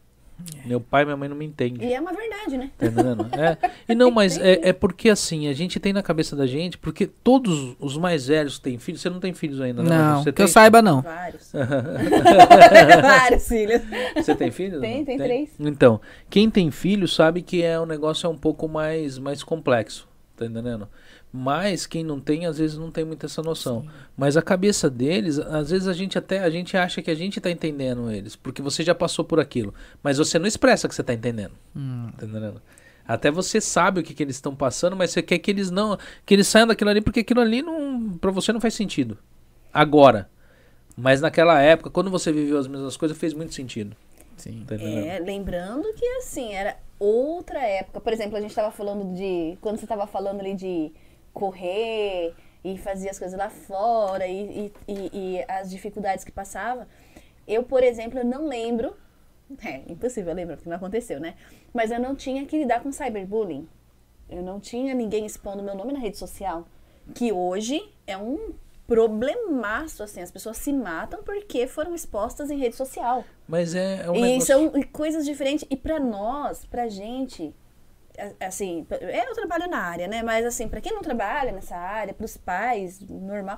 Meu 0.65 0.79
pai 0.79 1.03
e 1.03 1.05
minha 1.05 1.17
mãe 1.17 1.27
não 1.27 1.35
me 1.35 1.45
entendem. 1.45 1.87
E 1.89 1.93
é 1.93 1.99
uma 1.99 2.13
verdade, 2.13 2.57
né? 2.57 2.71
Tá 2.77 2.85
entendendo? 2.87 3.27
É. 3.33 3.57
E 3.87 3.95
não, 3.95 4.09
mas 4.09 4.37
é, 4.37 4.69
é 4.69 4.73
porque 4.73 5.09
assim, 5.09 5.47
a 5.47 5.53
gente 5.53 5.79
tem 5.79 5.91
na 5.93 6.01
cabeça 6.01 6.35
da 6.35 6.45
gente, 6.47 6.77
porque 6.77 7.05
todos 7.05 7.75
os 7.79 7.97
mais 7.97 8.27
velhos 8.27 8.59
têm 8.59 8.77
filhos, 8.77 9.01
você 9.01 9.09
não 9.09 9.19
tem 9.19 9.33
filhos 9.33 9.59
ainda, 9.59 9.83
né? 9.83 9.89
Não, 9.89 10.17
Você 10.23 10.31
que 10.31 10.41
eu 10.41 10.45
tem? 10.45 10.47
saiba, 10.47 10.81
não. 10.81 11.01
Vários. 11.01 11.51
Vários 13.01 13.47
filhos. 13.47 13.81
Você 14.15 14.35
tem 14.35 14.51
filhos? 14.51 14.81
Tem, 14.81 14.99
Não? 14.99 15.05
tem 15.05 15.17
três. 15.17 15.49
Então, 15.59 15.99
quem 16.29 16.49
tem 16.49 16.71
filho 16.71 17.07
sabe 17.07 17.41
que 17.41 17.61
é 17.61 17.79
o 17.79 17.85
negócio 17.85 18.25
é 18.27 18.29
um 18.29 18.37
pouco 18.37 18.67
mais, 18.67 19.17
mais 19.17 19.43
complexo, 19.43 20.07
tá 20.35 20.45
entendendo? 20.45 20.87
Mas 21.35 21.87
quem 21.87 22.03
não 22.03 22.19
tem, 22.19 22.45
às 22.45 22.59
vezes 22.59 22.77
não 22.77 22.91
tem 22.91 23.03
muito 23.03 23.25
essa 23.25 23.41
noção. 23.41 23.87
Mas 24.15 24.37
a 24.37 24.41
cabeça 24.41 24.87
deles, 24.87 25.39
às 25.39 25.71
vezes 25.71 25.87
a 25.87 25.93
gente 25.93 26.15
até 26.15 26.37
a 26.43 26.49
gente 26.49 26.77
acha 26.77 27.01
que 27.01 27.09
a 27.09 27.15
gente 27.15 27.41
tá 27.41 27.49
entendendo 27.49 28.11
eles, 28.11 28.35
porque 28.35 28.61
você 28.61 28.83
já 28.83 28.93
passou 28.93 29.25
por 29.25 29.39
aquilo, 29.39 29.73
mas 30.03 30.19
você 30.19 30.37
não 30.37 30.45
expressa 30.45 30.87
que 30.87 30.93
você 30.93 31.01
tá 31.01 31.11
entendendo. 31.11 31.53
Hum. 31.75 32.11
Tá 32.15 32.27
entendendo? 32.27 32.61
Até 33.03 33.31
você 33.31 33.59
sabe 33.59 33.99
o 33.99 34.03
que, 34.03 34.13
que 34.13 34.21
eles 34.21 34.35
estão 34.35 34.55
passando, 34.55 34.95
mas 34.95 35.09
você 35.09 35.23
quer 35.23 35.39
que 35.39 35.49
eles 35.49 35.71
não, 35.71 35.97
que 36.23 36.35
eles 36.35 36.47
saiam 36.47 36.67
daquilo 36.67 36.91
ali 36.91 37.01
porque 37.01 37.21
aquilo 37.21 37.41
ali 37.41 37.63
não, 37.63 38.15
para 38.21 38.29
você 38.29 38.53
não 38.53 38.61
faz 38.61 38.75
sentido. 38.75 39.17
Agora, 39.73 40.29
mas 40.95 41.19
naquela 41.19 41.59
época, 41.59 41.89
quando 41.89 42.11
você 42.11 42.31
viveu 42.31 42.59
as 42.59 42.67
mesmas 42.67 42.95
coisas, 42.95 43.17
fez 43.17 43.33
muito 43.33 43.55
sentido. 43.55 43.95
Sim. 44.37 44.63
Tá 44.67 44.75
entendendo? 44.75 45.07
É, 45.07 45.17
lembrando 45.17 45.91
que 45.93 46.05
assim, 46.17 46.53
era 46.53 46.77
outra 46.99 47.59
época. 47.59 47.99
Por 47.99 48.13
exemplo, 48.13 48.37
a 48.37 48.41
gente 48.41 48.53
tava 48.53 48.71
falando 48.71 49.15
de. 49.15 49.57
Quando 49.61 49.79
você 49.79 49.87
tava 49.87 50.05
falando 50.05 50.39
ali 50.39 50.53
de 50.53 50.91
correr 51.33 52.33
e 52.63 52.77
fazer 52.77 53.09
as 53.09 53.19
coisas 53.19 53.37
lá 53.37 53.49
fora 53.49 54.25
e, 54.27 54.71
e, 54.87 54.93
e- 54.93 55.09
e 55.37 55.45
as 55.47 55.69
dificuldades 55.69 56.23
que 56.23 56.31
passava. 56.31 56.87
Eu, 57.47 57.63
por 57.63 57.83
exemplo, 57.83 58.19
eu 58.19 58.25
não 58.25 58.47
lembro. 58.47 58.95
É, 59.63 59.81
impossível 59.91 60.33
lembrar, 60.33 60.55
porque 60.55 60.69
não 60.69 60.77
aconteceu, 60.77 61.19
né? 61.19 61.35
Mas 61.73 61.91
eu 61.91 61.99
não 61.99 62.15
tinha 62.15 62.43
que 62.45 62.57
lidar 62.57 62.81
com 62.81 62.91
cyberbullying. 62.91 63.67
Eu 64.29 64.41
não 64.41 64.59
tinha 64.59 64.95
ninguém 64.95 65.25
expondo 65.25 65.61
meu 65.61 65.75
nome 65.75 65.93
na 65.93 65.99
rede 65.99 66.17
social. 66.17 66.65
Que 67.13 67.31
hoje 67.31 67.79
é 68.07 68.17
um 68.17 68.53
problemaço, 68.87 70.01
assim. 70.01 70.21
As 70.21 70.31
pessoas 70.31 70.57
se 70.57 70.71
matam 70.73 71.21
porque 71.23 71.67
foram 71.67 71.93
expostas 71.93 72.49
em 72.49 72.57
rede 72.57 72.75
social. 72.75 73.23
Mas 73.47 73.75
é, 73.75 74.03
é 74.05 74.09
um 74.09 74.15
E 74.15 74.21
negócio... 74.21 74.45
são 74.47 74.71
coisas 74.91 75.25
diferentes. 75.25 75.65
E 75.69 75.75
pra 75.75 75.99
nós, 75.99 76.65
pra 76.65 76.87
gente, 76.87 77.53
assim, 78.39 78.85
eu 78.89 79.33
trabalho 79.35 79.69
na 79.69 79.79
área, 79.79 80.07
né? 80.07 80.21
Mas 80.23 80.45
assim, 80.45 80.67
pra 80.67 80.81
quem 80.81 80.93
não 80.93 81.01
trabalha 81.01 81.51
nessa 81.51 81.75
área, 81.75 82.13
pros 82.13 82.37
pais, 82.37 82.99
normal, 83.01 83.57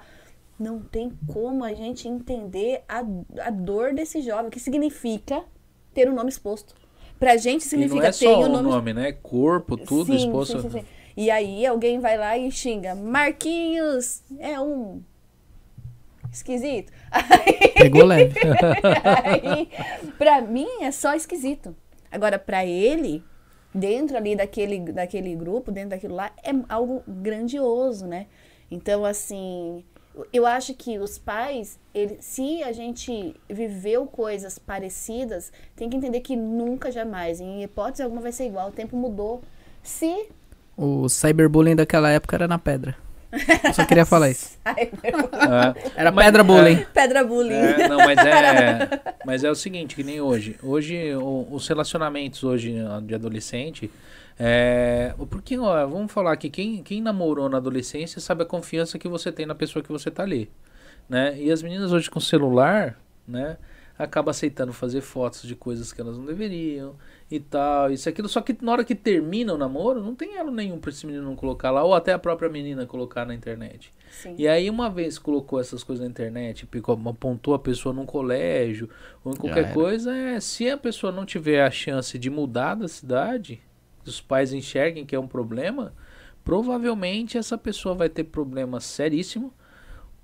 não 0.60 0.80
tem 0.80 1.12
como 1.28 1.64
a 1.64 1.74
gente 1.74 2.08
entender 2.08 2.84
a, 2.88 3.00
a 3.42 3.50
dor 3.50 3.94
desse 3.94 4.22
jovem, 4.22 4.48
o 4.48 4.52
que 4.52 4.60
significa 4.60 5.44
ter 5.94 6.10
o 6.10 6.14
nome 6.14 6.30
exposto. 6.30 6.76
Pra 7.20 7.38
gente 7.38 7.62
E 7.62 7.66
significa 7.70 7.96
não 8.02 8.08
é 8.10 8.12
ter 8.12 8.14
só 8.14 8.40
o 8.42 8.50
nome 8.50 8.70
nome, 8.70 8.94
né? 8.94 9.12
Corpo, 9.14 9.78
tudo 9.78 10.08
Sim, 10.08 10.16
exposto. 10.16 10.62
sim, 10.62 10.70
sim, 10.70 10.70
sim. 10.70 10.86
E 11.18 11.32
aí 11.32 11.66
alguém 11.66 12.00
vai 12.00 12.18
lá 12.18 12.38
e 12.38 12.52
xinga, 12.52 12.94
Marquinhos 12.96 14.22
é 14.40 14.60
um 14.60 15.02
esquisito. 16.32 16.92
Aí, 17.12 17.72
Pegou 17.78 18.04
leve. 18.06 18.34
aí, 19.04 19.70
pra 20.18 20.42
mim 20.42 20.68
é 20.82 20.92
só 20.92 21.14
esquisito. 21.14 21.76
Agora, 22.12 22.38
pra 22.40 22.66
ele, 22.66 23.24
dentro 23.76 24.16
ali 24.16 24.36
daquele, 24.36 24.80
daquele 24.80 25.36
grupo, 25.36 25.70
dentro 25.70 25.90
daquilo 25.90 26.16
lá, 26.16 26.32
é 26.42 26.52
algo 26.70 27.04
grandioso, 27.06 28.08
né? 28.08 28.28
Então, 28.72 29.04
assim, 29.04 29.84
eu 30.32 30.46
acho 30.46 30.74
que 30.74 30.98
os 30.98 31.20
pais, 31.20 31.78
ele, 31.94 32.18
se 32.22 32.64
a 32.64 32.72
gente 32.72 33.36
viveu 33.50 34.08
coisas 34.08 34.58
parecidas, 34.58 35.52
tem 35.76 35.90
que 35.90 35.98
entender 35.98 36.22
que 36.22 36.36
nunca, 36.36 36.90
jamais, 36.90 37.42
em 37.42 37.64
hipótese 37.64 38.02
alguma, 38.02 38.22
vai 38.22 38.32
ser 38.32 38.46
igual. 38.46 38.70
O 38.70 38.72
tempo 38.72 38.96
mudou. 38.96 39.42
Se. 39.84 40.30
O 40.78 41.10
cyberbullying 41.10 41.76
daquela 41.76 42.10
época 42.10 42.38
era 42.38 42.48
na 42.48 42.58
pedra. 42.58 42.96
Eu 43.64 43.74
só 43.74 43.86
queria 43.86 44.06
falar 44.06 44.30
isso. 44.30 44.58
Ai, 44.66 44.90
É. 45.04 45.92
Era 45.96 46.12
Mas- 46.12 46.26
pedra 46.26 46.44
bullying. 46.44 46.86
Pedra 46.94 47.24
bullying. 47.24 47.54
É, 47.54 47.88
não, 47.88 47.98
mas 47.98 48.18
é, 48.20 48.90
mas 49.26 49.44
é 49.44 49.50
o 49.52 49.56
seguinte, 49.56 49.96
que 49.96 50.04
nem 50.04 50.22
hoje. 50.22 50.56
Hoje, 50.64 51.14
o- 51.16 51.48
os 51.52 51.68
relacionamentos 51.68 52.44
hoje 52.44 52.76
de 53.04 53.16
adolescente, 53.16 53.92
é, 54.40 55.14
porque, 55.30 55.58
ó, 55.58 55.86
vamos 55.88 56.12
falar 56.12 56.36
que 56.38 56.50
quem, 56.50 56.82
quem 56.84 57.02
namorou 57.02 57.48
na 57.50 57.58
adolescência 57.58 58.20
sabe 58.22 58.44
a 58.44 58.46
confiança 58.46 58.98
que 59.00 59.08
você 59.08 59.32
tem 59.32 59.46
na 59.46 59.56
pessoa 59.56 59.82
que 59.84 59.92
você 59.92 60.10
tá 60.12 60.24
ali, 60.24 60.50
né? 61.10 61.36
E 61.40 61.52
as 61.52 61.62
meninas 61.64 61.92
hoje 61.92 62.10
com 62.10 62.20
celular, 62.20 62.98
né? 63.28 63.58
acaba 63.98 64.32
aceitando 64.32 64.74
fazer 64.74 65.00
fotos 65.00 65.44
de 65.44 65.56
coisas 65.56 65.94
que 65.94 66.02
elas 66.02 66.18
não 66.18 66.26
deveriam 66.26 66.96
e 67.30 67.40
tal, 67.40 67.92
isso 67.92 68.08
e 68.08 68.12
aquilo. 68.12 68.30
Só 68.30 68.42
que 68.42 68.56
na 68.62 68.72
hora 68.72 68.84
que 68.84 68.94
termina 68.96 69.54
o 69.54 69.58
namoro, 69.58 70.02
não 70.02 70.14
tem 70.16 70.38
elo 70.38 70.52
nenhum 70.52 70.80
pra 70.80 70.92
esse 70.92 71.06
menino 71.06 71.26
não 71.26 71.36
colocar 71.36 71.72
lá, 71.72 71.84
ou 71.84 71.94
até 71.94 72.14
a 72.14 72.20
própria 72.20 72.50
menina 72.50 72.86
colocar 72.86 73.26
na 73.26 73.34
internet. 73.34 73.94
Sim. 74.12 74.36
E 74.38 74.48
aí, 74.48 74.70
uma 74.70 74.90
vez 74.90 75.18
colocou 75.18 75.60
essas 75.60 75.84
coisas 75.84 76.04
na 76.06 76.10
internet, 76.10 76.66
picou- 76.66 77.00
apontou 77.10 77.54
a 77.54 77.60
pessoa 77.60 77.94
num 77.94 78.06
colégio, 78.06 78.90
ou 79.24 79.34
em 79.34 79.36
qualquer 79.36 79.74
coisa, 79.74 80.16
é, 80.16 80.40
se 80.40 80.70
a 80.70 80.78
pessoa 80.78 81.12
não 81.12 81.26
tiver 81.26 81.64
a 81.66 81.72
chance 81.72 82.18
de 82.18 82.30
mudar 82.30 82.76
da 82.76 82.88
cidade, 82.88 83.62
os 84.06 84.22
pais 84.22 84.54
enxerguem 84.54 85.06
que 85.06 85.16
é 85.16 85.20
um 85.20 85.28
problema, 85.28 85.94
provavelmente 86.44 87.38
essa 87.38 87.58
pessoa 87.58 87.96
vai 87.96 88.08
ter 88.08 88.24
problema 88.26 88.80
seríssimo, 88.80 89.52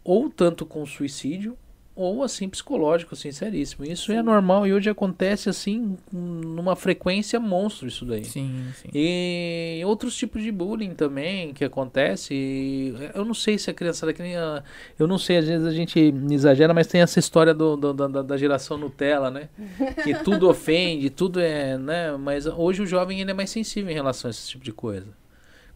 ou 0.03 0.29
tanto 0.29 0.65
com 0.65 0.85
suicídio, 0.85 1.57
ou 2.01 2.23
assim 2.23 2.49
psicológico, 2.49 3.13
assim, 3.13 3.31
seríssimo. 3.31 3.85
Isso 3.85 4.11
é 4.11 4.21
normal 4.21 4.65
e 4.67 4.73
hoje 4.73 4.89
acontece 4.89 5.49
assim, 5.49 5.97
numa 6.11 6.75
frequência 6.75 7.39
monstro 7.39 7.87
isso 7.87 8.05
daí. 8.05 8.25
Sim, 8.25 8.65
sim. 8.75 8.89
E 8.93 9.81
outros 9.85 10.15
tipos 10.15 10.41
de 10.43 10.51
bullying 10.51 10.93
também 10.93 11.53
que 11.53 11.63
acontece. 11.63 12.93
Eu 13.13 13.23
não 13.25 13.33
sei 13.33 13.57
se 13.57 13.69
a 13.69 13.73
criançada 13.73 14.13
que 14.13 14.21
nem 14.21 14.35
a- 14.35 14.63
Eu 14.99 15.07
não 15.07 15.17
sei, 15.17 15.37
às 15.37 15.47
vezes 15.47 15.65
a 15.65 15.71
gente 15.71 16.13
exagera, 16.31 16.73
mas 16.73 16.87
tem 16.87 17.01
essa 17.01 17.19
história 17.19 17.53
do, 17.53 17.75
do- 17.77 17.93
da- 17.93 18.21
da, 18.21 18.37
geração 18.37 18.77
Nutella, 18.77 19.29
né? 19.31 19.49
Que 20.03 20.13
tudo 20.15 20.49
ofende, 20.49 21.09
tudo 21.09 21.39
é. 21.39 21.77
né? 21.77 22.11
Mas 22.17 22.45
hoje 22.45 22.81
o 22.81 22.85
jovem 22.85 23.21
ele 23.21 23.31
é 23.31 23.33
mais 23.33 23.49
sensível 23.49 23.91
em 23.91 23.93
relação 23.95 24.29
a 24.29 24.31
esse 24.31 24.47
tipo 24.49 24.63
de 24.63 24.71
coisa. 24.71 25.07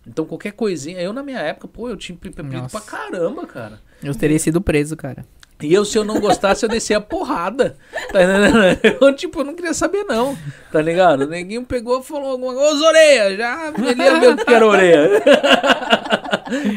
Então 0.07 0.23
qualquer 0.25 0.51
coisinha. 0.53 1.01
Eu 1.01 1.11
na 1.11 1.23
minha 1.23 1.39
época, 1.39 1.67
pô, 1.67 1.89
eu 1.89 1.97
tinha 1.97 2.17
Nossa. 2.43 2.79
pra 2.79 2.81
caramba, 2.81 3.45
cara. 3.47 3.79
Eu 4.05 4.15
teria 4.15 4.39
sido 4.39 4.61
preso, 4.61 4.95
cara. 4.95 5.25
E 5.61 5.73
eu, 5.73 5.85
se 5.85 5.97
eu 5.97 6.03
não 6.03 6.19
gostasse, 6.19 6.65
eu 6.65 6.69
descia 6.69 6.97
a 6.97 7.01
porrada. 7.01 7.77
Tá? 8.11 8.19
Eu, 8.99 9.15
tipo, 9.15 9.39
eu 9.39 9.45
não 9.45 9.55
queria 9.55 9.73
saber, 9.73 10.03
não. 10.03 10.37
Tá 10.71 10.81
ligado? 10.81 11.21
O 11.21 11.27
neguinho 11.27 11.63
pegou 11.63 12.01
e 12.01 12.03
falou 12.03 12.31
alguma 12.31 12.53
coisa. 12.53 12.83
Ô, 12.83 12.87
orelha! 12.87 13.37
Já 13.37 13.67
ele 13.67 14.27
o 14.27 14.37
que 14.45 14.53
era 14.53 14.67
orelha. 14.67 15.23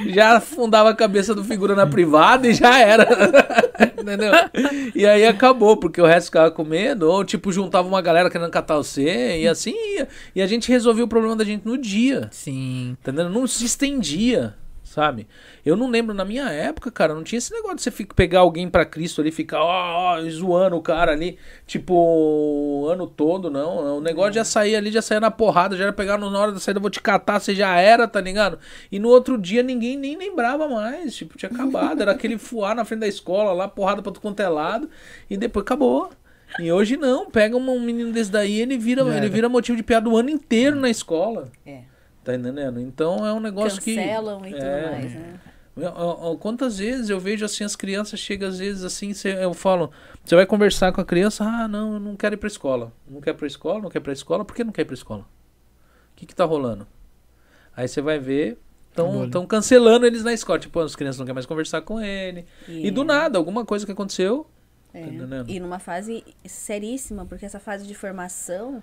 Já 0.14 0.36
afundava 0.36 0.90
a 0.90 0.94
cabeça 0.94 1.34
do 1.34 1.44
figura 1.44 1.74
na 1.74 1.86
privada 1.86 2.46
e 2.48 2.54
já 2.54 2.78
era. 2.78 3.06
Entendeu? 4.00 4.32
E 4.94 5.04
aí 5.04 5.26
acabou, 5.26 5.76
porque 5.76 6.00
o 6.00 6.06
resto 6.06 6.26
ficava 6.26 6.50
com 6.50 6.64
medo. 6.64 7.10
Ou, 7.10 7.24
tipo, 7.24 7.52
juntava 7.52 7.86
uma 7.86 8.00
galera 8.00 8.30
querendo 8.30 8.50
catar 8.50 8.76
você. 8.76 9.40
E 9.40 9.48
assim 9.48 9.74
ia. 9.96 10.08
E 10.34 10.40
a 10.40 10.46
gente 10.46 10.70
resolvia 10.70 11.04
o 11.04 11.08
problema 11.08 11.36
da 11.36 11.44
gente 11.44 11.66
no 11.66 11.76
dia. 11.76 12.28
Sim. 12.30 12.96
Entendeu? 13.00 13.28
Não 13.28 13.46
se 13.46 13.64
estendia, 13.64 14.54
sabe? 14.88 15.26
Eu 15.64 15.76
não 15.76 15.88
lembro, 15.88 16.14
na 16.14 16.24
minha 16.24 16.48
época, 16.50 16.90
cara, 16.90 17.14
não 17.14 17.22
tinha 17.22 17.38
esse 17.38 17.52
negócio 17.52 17.76
de 17.76 17.82
você 17.82 17.90
fica, 17.90 18.14
pegar 18.14 18.40
alguém 18.40 18.68
pra 18.68 18.84
Cristo 18.84 19.20
ali 19.20 19.30
ficar, 19.30 19.62
ó, 19.62 20.16
ó, 20.16 20.30
zoando 20.30 20.76
o 20.76 20.82
cara 20.82 21.12
ali, 21.12 21.38
tipo, 21.66 21.94
o 21.94 22.88
ano 22.88 23.06
todo, 23.06 23.50
não. 23.50 23.98
O 23.98 24.00
negócio 24.00 24.32
já 24.32 24.44
saía 24.44 24.78
ali, 24.78 24.90
já 24.90 25.02
saía 25.02 25.20
na 25.20 25.30
porrada, 25.30 25.76
já 25.76 25.84
era 25.84 25.92
pegar 25.92 26.16
na 26.18 26.26
hora 26.26 26.52
da 26.52 26.58
saída, 26.58 26.78
eu 26.78 26.82
vou 26.82 26.90
te 26.90 27.00
catar, 27.00 27.38
você 27.38 27.54
já 27.54 27.76
era, 27.78 28.08
tá 28.08 28.20
ligado? 28.20 28.58
E 28.90 28.98
no 28.98 29.08
outro 29.08 29.36
dia 29.36 29.62
ninguém 29.62 29.96
nem 29.96 30.16
lembrava 30.16 30.68
mais, 30.68 31.14
tipo, 31.14 31.36
tinha 31.36 31.50
acabado. 31.50 32.00
Era 32.00 32.12
aquele 32.12 32.38
fuar 32.38 32.74
na 32.74 32.84
frente 32.84 33.00
da 33.00 33.08
escola 33.08 33.52
lá, 33.52 33.68
porrada 33.68 34.02
pra 34.02 34.12
tu 34.12 34.20
quanto 34.20 34.40
é 34.40 34.48
lado, 34.48 34.88
e 35.28 35.36
depois 35.36 35.62
acabou. 35.62 36.10
E 36.58 36.72
hoje 36.72 36.96
não, 36.96 37.30
pega 37.30 37.56
um 37.56 37.80
menino 37.80 38.10
desse 38.10 38.30
daí, 38.30 38.60
ele 38.60 38.78
vira, 38.78 39.02
ele 39.16 39.28
vira 39.28 39.48
motivo 39.48 39.76
de 39.76 39.82
piada 39.82 40.08
o 40.08 40.16
ano 40.16 40.30
inteiro 40.30 40.76
na 40.76 40.88
escola. 40.88 41.50
É. 41.66 41.82
Tá 42.28 42.34
entendendo? 42.34 42.78
Então 42.78 43.24
é 43.26 43.32
um 43.32 43.40
negócio 43.40 43.80
que. 43.80 43.94
Cancelam 43.94 44.44
e 44.44 44.50
tudo 44.50 44.62
é. 44.62 44.90
mais, 44.90 45.14
né? 45.14 45.40
Eu- 45.74 45.82
eu- 45.84 46.20
eu- 46.24 46.36
Quantas 46.38 46.76
vezes 46.76 47.08
eu 47.08 47.18
vejo 47.18 47.42
assim, 47.42 47.64
as 47.64 47.74
crianças 47.74 48.20
chegam 48.20 48.46
às 48.50 48.58
vezes 48.58 48.84
assim, 48.84 49.14
cê- 49.14 49.42
eu 49.42 49.54
falo, 49.54 49.90
você 50.22 50.34
vai 50.34 50.44
conversar 50.44 50.92
com 50.92 51.00
a 51.00 51.04
criança, 51.06 51.42
ah, 51.42 51.66
não, 51.66 51.94
eu 51.94 52.00
não 52.00 52.14
quero 52.16 52.34
ir 52.34 52.36
pra 52.36 52.46
escola. 52.46 52.92
Não 53.08 53.22
quer 53.22 53.30
ir 53.30 53.34
pra 53.34 53.46
escola, 53.46 53.80
não 53.80 53.88
quer 53.88 53.96
ir 53.96 54.02
pra 54.02 54.12
escola, 54.12 54.44
por 54.44 54.54
que 54.54 54.62
não 54.62 54.72
quer 54.74 54.82
ir 54.82 54.84
pra 54.84 54.92
escola? 54.92 55.22
O 55.22 56.16
que 56.16 56.26
que 56.26 56.34
tá 56.34 56.44
rolando? 56.44 56.86
Aí 57.74 57.88
você 57.88 58.02
vai 58.02 58.18
ver, 58.18 58.58
estão 58.90 59.46
cancelando 59.46 60.04
eles 60.04 60.22
na 60.22 60.34
escola. 60.34 60.58
Tipo, 60.58 60.80
as 60.80 60.94
crianças 60.94 61.18
não 61.18 61.24
querem 61.24 61.34
mais 61.34 61.46
conversar 61.46 61.80
com 61.80 61.98
ele. 61.98 62.44
E, 62.68 62.90
do 62.90 63.04
nada, 63.04 63.38
alguma 63.38 63.64
coisa 63.64 63.86
que 63.86 63.92
aconteceu. 63.92 64.46
É. 64.92 65.00
Tá? 65.02 65.44
E 65.48 65.58
numa 65.58 65.78
fase 65.78 66.22
seríssima, 66.44 67.24
porque 67.24 67.46
essa 67.46 67.58
fase 67.58 67.86
de 67.86 67.94
formação, 67.94 68.82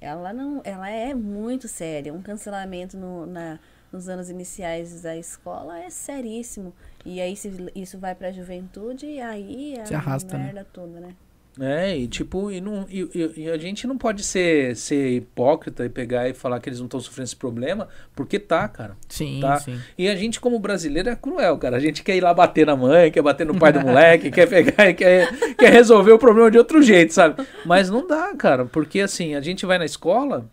ela 0.00 0.32
não, 0.32 0.60
ela 0.64 0.88
é 0.88 1.12
muito 1.14 1.68
séria. 1.68 2.12
Um 2.12 2.22
cancelamento 2.22 2.96
no, 2.96 3.26
na, 3.26 3.58
nos 3.92 4.08
anos 4.08 4.30
iniciais 4.30 5.02
da 5.02 5.16
escola 5.16 5.78
é 5.78 5.90
seríssimo. 5.90 6.72
E 7.04 7.20
aí 7.20 7.36
se 7.36 7.50
isso 7.74 7.98
vai 7.98 8.14
pra 8.14 8.32
juventude, 8.32 9.06
e 9.06 9.20
aí 9.20 9.76
é 9.76 9.84
Se 9.84 9.94
arrasta, 9.94 10.36
a 10.36 10.38
né? 10.38 10.44
merda 10.46 10.66
toda, 10.72 11.00
né? 11.00 11.14
É, 11.60 11.94
e 11.96 12.08
tipo, 12.08 12.50
e, 12.50 12.58
não, 12.60 12.86
e, 12.88 13.00
e- 13.14 13.32
e 13.42 13.50
a 13.50 13.58
gente 13.58 13.86
não 13.86 13.98
pode 13.98 14.22
ser, 14.24 14.74
ser 14.76 15.10
hipócrita 15.16 15.84
e 15.84 15.90
pegar 15.90 16.26
e 16.28 16.32
falar 16.32 16.58
que 16.58 16.68
eles 16.70 16.78
não 16.78 16.86
estão 16.86 16.98
sofrendo 16.98 17.24
esse 17.26 17.36
problema, 17.36 17.86
porque 18.16 18.38
tá, 18.38 18.66
cara. 18.66 18.96
Sim, 19.08 19.40
Tá. 19.42 19.56
sim. 19.56 19.78
E 19.98 20.08
a 20.08 20.16
gente, 20.16 20.40
como 20.40 20.58
brasileiro, 20.58 21.10
é 21.10 21.16
cruel, 21.16 21.58
cara. 21.58 21.76
A 21.76 21.80
gente 21.80 22.02
quer 22.02 22.16
ir 22.16 22.22
lá 22.22 22.32
bater 22.32 22.64
na 22.66 22.74
mãe, 22.74 23.10
quer 23.10 23.20
bater 23.22 23.46
no 23.46 23.58
pai 23.58 23.72
do 23.72 23.80
moleque, 23.80 24.30
quer 24.30 24.48
pegar 24.48 24.88
e 24.88 24.94
quer, 24.94 25.28
quer 25.56 25.70
resolver 25.72 26.12
o 26.12 26.18
problema 26.18 26.50
de 26.50 26.56
outro 26.56 26.82
jeito, 26.82 27.12
sabe? 27.12 27.46
Mas 27.66 27.90
não 27.90 28.06
dá, 28.06 28.34
cara, 28.36 28.64
porque 28.64 29.00
assim, 29.00 29.34
a 29.34 29.40
gente 29.42 29.66
vai 29.66 29.76
na 29.76 29.84
escola, 29.84 30.48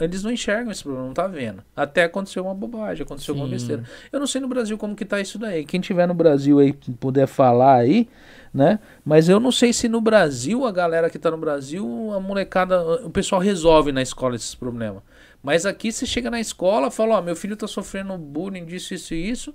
eles 0.00 0.22
não 0.22 0.30
enxergam 0.30 0.70
esse 0.70 0.82
problema, 0.82 1.06
não 1.06 1.14
tá 1.14 1.26
vendo. 1.26 1.62
Até 1.74 2.04
aconteceu 2.04 2.44
uma 2.44 2.54
bobagem, 2.54 3.04
aconteceu 3.04 3.32
alguma 3.32 3.48
Sim. 3.48 3.54
besteira. 3.54 3.84
Eu 4.12 4.20
não 4.20 4.26
sei 4.26 4.40
no 4.40 4.48
Brasil 4.48 4.76
como 4.78 4.94
que 4.94 5.04
tá 5.04 5.20
isso 5.20 5.38
daí. 5.38 5.64
Quem 5.64 5.80
tiver 5.80 6.06
no 6.06 6.14
Brasil 6.14 6.58
aí, 6.58 6.72
puder 6.72 7.26
falar 7.26 7.76
aí, 7.76 8.08
né? 8.52 8.78
Mas 9.04 9.28
eu 9.28 9.40
não 9.40 9.52
sei 9.52 9.72
se 9.72 9.88
no 9.88 10.00
Brasil, 10.00 10.64
a 10.66 10.72
galera 10.72 11.10
que 11.10 11.18
tá 11.18 11.30
no 11.30 11.38
Brasil, 11.38 12.12
a 12.14 12.20
molecada, 12.20 12.80
o 13.04 13.10
pessoal 13.10 13.40
resolve 13.40 13.92
na 13.92 14.02
escola 14.02 14.36
esses 14.36 14.54
problemas. 14.54 15.02
Mas 15.42 15.64
aqui 15.64 15.92
você 15.92 16.04
chega 16.04 16.30
na 16.30 16.40
escola, 16.40 16.90
fala, 16.90 17.18
ó, 17.18 17.22
meu 17.22 17.36
filho 17.36 17.56
tá 17.56 17.66
sofrendo 17.66 18.16
bullying 18.18 18.64
disso, 18.64 18.94
isso 18.94 19.14
e 19.14 19.30
isso. 19.30 19.54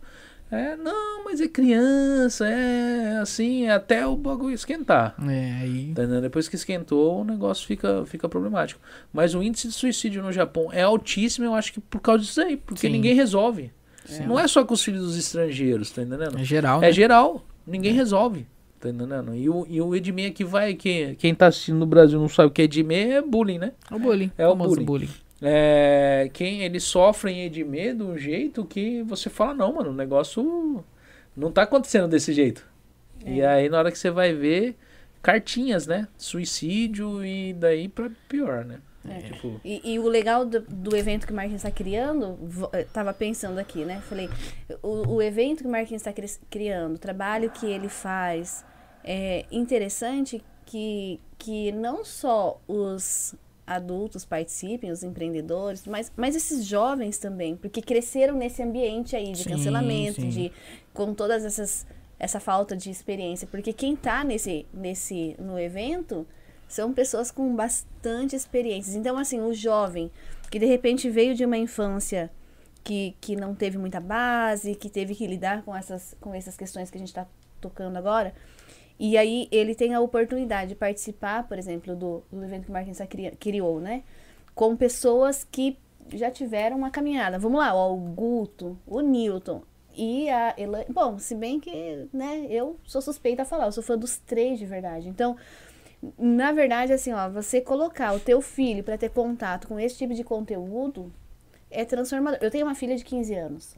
É, 0.53 0.75
não, 0.75 1.23
mas 1.25 1.41
é 1.41 1.47
criança, 1.47 2.47
é 2.47 3.17
assim, 3.17 3.65
é 3.65 3.71
até 3.71 4.05
o 4.05 4.15
bagulho 4.15 4.53
esquentar. 4.53 5.15
É, 5.27 5.61
aí. 5.61 5.93
Tá? 5.95 6.05
Depois 6.05 6.47
que 6.47 6.55
esquentou, 6.55 7.21
o 7.21 7.23
negócio 7.23 7.65
fica, 7.65 8.05
fica 8.05 8.30
problemático. 8.30 8.80
Mas 9.11 9.34
o 9.34 9.41
índice 9.41 9.67
de 9.67 9.73
suicídio 9.73 10.21
no 10.21 10.31
Japão 10.31 10.69
é 10.71 10.84
altíssimo, 10.84 11.45
eu 11.45 11.55
acho 11.55 11.73
que 11.73 11.81
por 11.81 11.99
causa 11.99 12.23
disso 12.23 12.39
aí, 12.39 12.55
porque 12.55 12.81
Sim. 12.81 12.93
ninguém 12.93 13.15
resolve. 13.15 13.71
Sim. 14.05 14.27
Não 14.27 14.39
é 14.39 14.47
só 14.47 14.63
com 14.63 14.75
os 14.75 14.84
filhos 14.84 15.01
dos 15.01 15.17
estrangeiros, 15.17 15.89
tá 15.89 16.03
entendendo? 16.03 16.38
É 16.38 16.43
geral, 16.43 16.81
né? 16.81 16.89
É 16.89 16.91
geral, 16.91 17.43
ninguém 17.65 17.93
resolve. 17.93 18.45
Tá 18.80 18.89
entendendo? 18.89 19.34
E 19.34 19.49
o, 19.49 19.65
e 19.67 19.81
o 19.81 19.95
Edmê 19.95 20.27
aqui 20.27 20.43
vai, 20.43 20.75
que, 20.75 21.15
quem 21.15 21.34
tá 21.34 21.47
assistindo 21.47 21.80
no 21.80 21.88
Brasil 21.88 22.19
não 22.19 22.30
sabe 22.30 22.49
o 22.49 22.51
que 22.51 22.61
é 22.61 22.65
Edmê, 22.65 23.13
é 23.13 23.21
bullying, 23.23 23.57
né? 23.57 23.71
É 23.89 23.95
o 23.95 23.99
bullying. 23.99 24.31
É 24.38 24.45
o 24.45 24.51
famoso 24.51 24.81
bullying. 24.81 25.09
É, 25.45 26.29
quem 26.31 26.61
eles 26.61 26.83
sofrem 26.83 27.49
de 27.51 27.63
um 27.65 28.17
jeito 28.17 28.63
que 28.63 29.03
você 29.03 29.29
fala, 29.29 29.53
não, 29.53 29.73
mano, 29.73 29.89
o 29.89 29.93
negócio 29.93 30.83
não 31.35 31.51
tá 31.51 31.63
acontecendo 31.63 32.07
desse 32.07 32.31
jeito. 32.31 32.65
E 33.25 33.41
aí, 33.41 33.69
na 33.69 33.79
hora 33.79 33.91
que 33.91 33.97
você 33.97 34.09
vai 34.09 34.33
ver, 34.33 34.75
cartinhas, 35.21 35.87
né? 35.87 36.07
Suicídio 36.17 37.23
e 37.25 37.53
daí 37.53 37.87
pra 37.87 38.09
pior, 38.27 38.65
né? 38.65 38.79
É. 39.07 39.19
Tipo, 39.19 39.59
E, 39.65 39.93
e 39.93 39.99
o 39.99 40.07
legal 40.07 40.45
do, 40.45 40.61
do 40.61 40.95
evento 40.95 41.27
que 41.27 41.33
o 41.33 41.35
Marquinhos 41.35 41.63
está 41.63 41.71
criando, 41.71 42.37
eh, 42.71 42.85
tava 42.93 43.13
pensando 43.13 43.59
aqui, 43.59 43.83
né? 43.83 44.01
Falei, 44.07 44.29
o, 44.81 45.15
o 45.15 45.21
evento 45.21 45.59
que 45.61 45.67
o 45.67 45.71
Marquinhos 45.71 46.05
está 46.05 46.13
criando, 46.49 46.95
o 46.95 46.99
trabalho 46.99 47.49
que 47.49 47.65
ele 47.65 47.89
faz, 47.89 48.63
é 49.03 49.45
interessante 49.51 50.41
que, 50.65 51.19
que 51.37 51.71
não 51.73 52.05
só 52.05 52.61
os 52.65 53.35
adultos 53.65 54.26
participem, 54.26 54.91
os 54.91 55.03
empreendedores, 55.03 55.85
mas, 55.88 56.11
mas 56.15 56.35
esses 56.35 56.65
jovens 56.65 57.18
também, 57.18 57.56
porque 57.56 57.81
cresceram 57.81 58.35
nesse 58.35 58.61
ambiente 58.61 59.15
aí 59.15 59.31
de 59.31 59.44
Sim, 59.44 59.49
cancelamento, 59.52 60.22
sim. 60.22 60.30
de 60.30 60.52
com 60.94 61.14
todas 61.14 61.45
essas 61.45 61.85
essa 62.19 62.40
falta 62.40 62.76
de 62.76 62.90
experiência, 62.90 63.48
porque 63.48 63.73
quem 63.73 63.95
tá 63.95 64.23
nesse 64.23 64.65
nesse 64.73 65.35
no 65.40 65.60
evento 65.60 66.26
são 66.68 66.94
pessoas 66.94 67.30
com 67.30 67.53
bastante 67.56 68.35
experiências. 68.35 68.95
Então, 68.95 69.18
assim, 69.18 69.40
o 69.41 69.53
jovem 69.53 70.10
que 70.49 70.60
de 70.60 70.65
repente 70.65 71.10
veio 71.10 71.35
de 71.35 71.44
uma 71.44 71.57
infância 71.57 72.31
que, 72.84 73.15
que 73.19 73.35
não 73.35 73.56
teve 73.56 73.77
muita 73.77 73.99
base, 73.99 74.76
que 74.76 74.90
teve 74.90 75.15
que 75.15 75.26
lidar 75.26 75.64
com 75.64 75.76
essas, 75.76 76.15
com 76.19 76.34
essas 76.34 76.57
questões 76.57 76.91
que 76.91 76.98
a 76.98 76.99
gente 76.99 77.10
está 77.10 77.26
tocando 77.61 77.98
agora, 77.98 78.34
e 78.99 79.17
aí 79.17 79.47
ele 79.51 79.75
tem 79.75 79.93
a 79.93 79.99
oportunidade 79.99 80.69
de 80.69 80.75
participar, 80.75 81.47
por 81.47 81.57
exemplo, 81.57 81.95
do, 81.95 82.23
do 82.31 82.43
evento 82.43 82.65
que 82.65 82.69
o 82.69 82.73
Marquinhos 82.73 82.99
criou, 83.39 83.79
né? 83.79 84.03
Com 84.55 84.75
pessoas 84.75 85.43
que 85.43 85.77
já 86.13 86.29
tiveram 86.29 86.77
uma 86.77 86.91
caminhada. 86.91 87.39
Vamos 87.39 87.59
lá, 87.59 87.73
ó, 87.73 87.93
o 87.93 87.97
Guto, 87.97 88.77
o 88.85 89.01
Newton 89.01 89.61
e 89.95 90.29
a 90.29 90.53
Elaine. 90.57 90.91
Bom, 90.91 91.17
se 91.17 91.35
bem 91.35 91.59
que, 91.59 92.07
né, 92.13 92.45
eu 92.49 92.77
sou 92.83 93.01
suspeita 93.01 93.43
a 93.43 93.45
falar, 93.45 93.65
eu 93.65 93.71
sou 93.71 93.83
fã 93.83 93.97
dos 93.97 94.17
três 94.17 94.59
de 94.59 94.65
verdade. 94.65 95.09
Então, 95.09 95.35
na 96.17 96.51
verdade, 96.51 96.93
assim, 96.93 97.13
ó, 97.13 97.29
você 97.29 97.61
colocar 97.61 98.13
o 98.13 98.19
teu 98.19 98.41
filho 98.41 98.83
para 98.83 98.97
ter 98.97 99.09
contato 99.09 99.67
com 99.67 99.79
esse 99.79 99.97
tipo 99.97 100.13
de 100.13 100.23
conteúdo 100.23 101.11
é 101.71 101.85
transformador. 101.85 102.39
Eu 102.41 102.51
tenho 102.51 102.65
uma 102.65 102.75
filha 102.75 102.95
de 102.95 103.03
15 103.03 103.33
anos. 103.35 103.75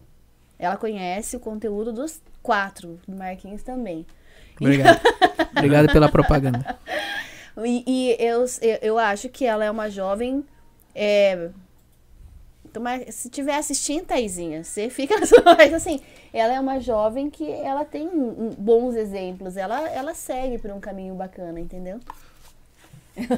Ela 0.57 0.77
conhece 0.77 1.35
o 1.35 1.39
conteúdo 1.39 1.91
dos 1.91 2.21
quatro, 2.41 2.99
do 3.07 3.15
Marquinhos 3.15 3.61
também. 3.61 4.05
Obrigado. 4.59 5.01
Obrigado 5.55 5.91
pela 5.91 6.09
propaganda. 6.09 6.77
E, 7.63 7.83
e 7.87 8.15
eu, 8.19 8.45
eu, 8.81 8.99
acho 8.99 9.29
que 9.29 9.45
ela 9.45 9.63
é 9.63 9.71
uma 9.71 9.89
jovem. 9.89 10.43
É, 10.93 11.49
se 13.09 13.29
tiver 13.29 13.55
assistindo, 13.55 14.05
Taizinha, 14.05 14.63
você 14.63 14.89
fica. 14.89 15.15
Mas 15.57 15.73
assim, 15.73 16.01
ela 16.33 16.53
é 16.53 16.59
uma 16.59 16.79
jovem 16.79 17.29
que 17.29 17.49
ela 17.49 17.85
tem 17.85 18.09
bons 18.57 18.95
exemplos. 18.95 19.55
Ela, 19.55 19.89
ela 19.89 20.13
segue 20.13 20.57
por 20.57 20.71
um 20.71 20.79
caminho 20.79 21.15
bacana, 21.15 21.59
entendeu? 21.59 21.99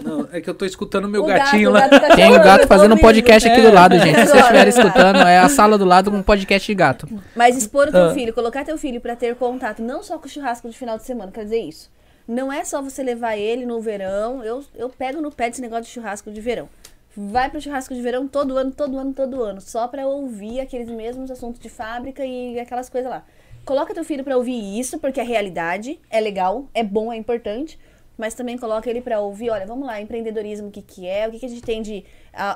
Não, 0.04 0.28
é 0.32 0.42
que 0.42 0.50
eu 0.50 0.56
tô 0.56 0.66
escutando 0.66 1.08
meu 1.08 1.24
O 1.24 1.28
gatinho 1.28 1.72
gato, 1.72 1.82
lá. 1.82 1.88
o 1.88 1.90
gato 2.02 2.10
tá 2.10 2.16
Tem 2.16 2.30
o 2.36 2.44
gato 2.44 2.68
fazendo 2.68 2.96
um 2.96 2.98
podcast 2.98 3.48
aqui 3.48 3.62
do 3.62 3.72
lado, 3.72 3.98
gente. 4.00 4.16
Se 4.20 4.26
vocês 4.28 4.40
estiverem 4.42 4.70
escutando, 4.70 5.18
é 5.20 5.38
a 5.38 5.48
sala 5.50 5.78
do 5.78 5.86
lado 5.86 6.10
com 6.10 6.18
um 6.18 6.24
podcast 6.24 6.66
de 6.66 6.74
gato. 6.76 7.08
Mas 7.36 7.56
expor 7.56 7.88
o 7.90 7.92
teu 7.92 8.06
Ah. 8.06 8.14
filho, 8.14 8.34
colocar 8.34 8.66
teu 8.66 8.78
filho 8.78 9.00
pra 9.00 9.16
ter 9.16 9.36
contato 9.36 9.82
não 9.82 10.02
só 10.02 10.18
com 10.18 10.26
o 10.26 10.30
churrasco 10.30 10.68
de 10.70 10.78
final 10.78 10.98
de 10.98 11.04
semana, 11.06 11.32
quer 11.32 11.44
dizer 11.44 11.60
isso. 11.60 11.92
Não 12.28 12.52
é 12.52 12.66
só 12.66 12.82
você 12.82 13.04
levar 13.04 13.38
ele 13.38 13.66
no 13.66 13.80
verão. 13.80 14.44
Eu, 14.44 14.64
eu 14.76 14.90
pego 14.90 15.22
no 15.22 15.32
pé 15.32 15.50
desse 15.50 15.62
negócio 15.62 15.86
de 15.86 15.90
churrasco 15.92 16.32
de 16.32 16.42
verão. 16.42 16.68
Vai 17.16 17.50
pro 17.50 17.62
churrasco 17.62 17.94
de 17.96 18.02
verão 18.02 18.28
todo 18.28 18.58
ano, 18.58 18.72
todo 18.72 18.98
ano, 18.98 19.14
todo 19.14 19.42
ano, 19.44 19.60
só 19.62 19.88
pra 19.88 20.06
ouvir 20.08 20.60
aqueles 20.60 20.88
mesmos 20.90 21.32
assuntos 21.32 21.60
de 21.60 21.68
fábrica 21.70 22.24
e 22.26 22.60
aquelas 22.60 22.90
coisas 22.90 23.10
lá. 23.10 23.24
Coloca 23.66 23.94
teu 23.94 24.04
filho 24.04 24.24
pra 24.24 24.38
ouvir 24.38 24.80
isso, 24.80 24.98
porque 25.00 25.20
é 25.20 25.24
realidade, 25.24 26.00
é 26.10 26.22
legal, 26.22 26.68
é 26.74 26.84
bom, 26.84 27.12
é 27.12 27.18
importante. 27.18 27.78
Mas 28.18 28.34
também 28.34 28.58
coloca 28.58 28.90
ele 28.90 29.02
pra 29.02 29.20
ouvir, 29.20 29.50
olha, 29.50 29.66
vamos 29.66 29.86
lá, 29.86 30.02
empreendedorismo, 30.02 30.70
o 30.70 30.72
que 30.72 30.82
que 30.82 31.08
é, 31.08 31.28
o 31.28 31.32
que 31.32 31.40
que 31.40 31.46
a 31.46 31.50
gente 31.50 31.62
tem 31.62 31.82
de 31.82 32.04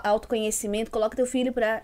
autoconhecimento. 0.03 0.89
Coloca 0.91 1.15
teu 1.15 1.25
filho 1.25 1.53
pra 1.53 1.83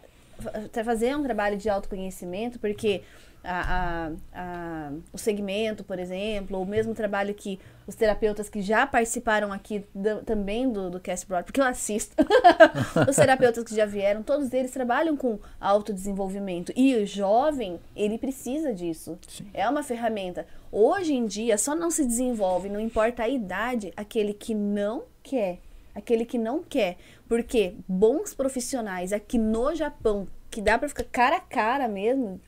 fa- 0.72 0.84
fazer 0.84 1.16
um 1.16 1.24
trabalho 1.24 1.58
de 1.58 1.70
autoconhecimento, 1.70 2.60
porque 2.60 3.02
a, 3.44 4.12
a- 4.34 4.92
o 5.14 5.18
segmento, 5.18 5.84
por 5.84 6.00
exemplo, 6.00 6.58
ou 6.58 6.64
o 6.64 6.68
mesmo 6.68 6.94
trabalho 6.94 7.34
que 7.34 7.60
os 7.86 7.96
terapeutas 7.96 8.50
que 8.50 8.62
já 8.62 8.86
participaram 8.86 9.52
aqui 9.54 9.86
da- 9.96 10.18
também 10.22 10.70
do, 10.72 10.90
do 10.90 11.00
Cast 11.00 11.26
Broad, 11.28 11.46
porque 11.46 11.62
eu 11.62 11.66
assisto, 11.66 12.16
os 13.10 13.16
terapeutas 13.16 13.64
que 13.64 13.76
já 13.76 13.86
vieram, 13.86 14.22
todos 14.24 14.52
eles 14.54 14.72
trabalham 14.72 15.16
com 15.16 15.40
autodesenvolvimento. 15.60 16.72
E 16.76 16.96
o 16.96 17.06
jovem, 17.06 17.80
ele 17.96 18.18
precisa 18.18 18.74
disso. 18.74 19.18
É 19.54 19.68
uma 19.70 19.84
ferramenta. 19.84 20.46
Hoje 20.72 21.14
em 21.14 21.26
dia, 21.26 21.58
só 21.58 21.76
não 21.76 21.90
se 21.90 22.06
desenvolve, 22.06 22.70
não 22.70 22.80
importa 22.80 23.24
a 23.24 23.30
idade, 23.30 23.94
aquele 23.96 24.34
que 24.34 24.54
não 24.54 25.04
quer. 25.24 25.60
Aquele 25.96 26.26
que 26.26 26.38
não 26.38 26.62
quer. 26.62 26.98
Porque 27.28 27.76
bons 27.88 28.34
profissionais 28.34 29.12
aqui 29.14 29.38
no 29.38 29.74
Japão, 29.74 30.28
que 30.52 30.62
dá 30.62 30.78
pra 30.78 30.88
ficar 30.90 31.04
cara 31.06 31.38
a 31.38 31.42
cara 31.42 31.88
mesmo, 31.88 32.40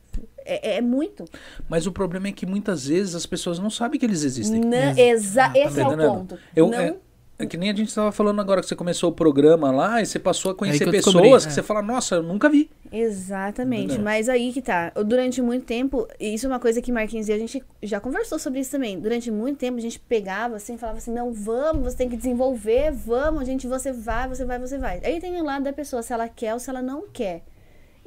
é, 0.56 0.78
é 0.78 0.82
muito. 0.82 1.26
Mas 1.68 1.86
o 1.88 1.92
problema 1.92 2.28
é 2.28 2.32
que 2.32 2.46
muitas 2.46 2.88
vezes 2.88 3.16
as 3.16 3.26
pessoas 3.26 3.60
não 3.60 3.70
sabem 3.70 4.00
que 4.00 4.06
eles 4.06 4.24
existem. 4.24 4.62
Não, 4.62 4.98
exa 4.98 5.52
esse 5.56 5.80
é 5.80 5.84
o 5.84 5.88
entendendo? 5.88 6.14
ponto. 6.14 6.40
Eu, 6.56 6.68
não, 6.70 6.80
é, 6.80 6.96
é 7.40 7.46
que 7.46 7.56
nem 7.56 7.70
a 7.70 7.74
gente 7.74 7.88
estava 7.88 8.12
falando 8.12 8.42
agora 8.42 8.60
que 8.60 8.68
você 8.68 8.76
começou 8.76 9.10
o 9.10 9.14
programa 9.14 9.72
lá 9.72 10.02
e 10.02 10.06
você 10.06 10.20
passou 10.20 10.52
a 10.52 10.56
conhecer 10.56 10.84
que 10.84 10.92
pessoas 10.92 11.16
descobri, 11.16 11.30
que 11.30 11.48
é. 11.48 11.50
você 11.52 11.64
fala, 11.64 11.82
nossa, 11.82 12.16
eu 12.16 12.24
nunca 12.24 12.50
vi. 12.50 12.70
Exatamente, 12.92 13.86
Entendeu? 13.86 14.04
mas 14.04 14.28
aí 14.28 14.52
que 14.52 14.62
tá. 14.62 14.92
Eu, 14.94 15.06
Durante 15.06 15.42
muito 15.42 15.66
tempo, 15.66 16.06
e 16.20 16.34
isso 16.34 16.48
é 16.48 16.50
uma 16.50 16.60
coisa 16.60 16.82
que 16.82 16.92
Marquinhos 16.92 17.30
e 17.30 17.34
a 17.34 17.38
gente 17.38 17.64
já 17.82 18.00
conversou 18.02 18.38
sobre 18.38 18.60
isso 18.60 18.72
também. 18.72 19.00
Durante 19.00 19.32
muito 19.32 19.58
tempo 19.58 19.78
a 19.78 19.82
gente 19.82 19.98
pegava 20.00 20.58
assim, 20.58 20.78
falava 20.78 20.98
assim: 20.98 21.14
"Não, 21.14 21.32
vamos, 21.32 21.94
você 21.94 21.98
tem 21.98 22.10
que 22.10 22.18
desenvolver, 22.18 22.92
vamos, 22.92 23.46
gente, 23.46 23.68
você 23.68 23.94
vai, 23.94 24.28
você 24.28 24.44
vai, 24.44 24.60
você 24.60 24.78
vai". 24.78 25.00
Aí 25.02 25.22
tem 25.22 25.40
o 25.40 25.44
lado 25.44 25.64
da 25.64 25.72
pessoa 25.72 26.04
se 26.04 26.12
ela 26.12 26.28
quer 26.28 26.54
ou 26.54 26.60
se 26.60 26.70
ela 26.70 26.82
não 26.82 27.08
quer. 27.08 27.44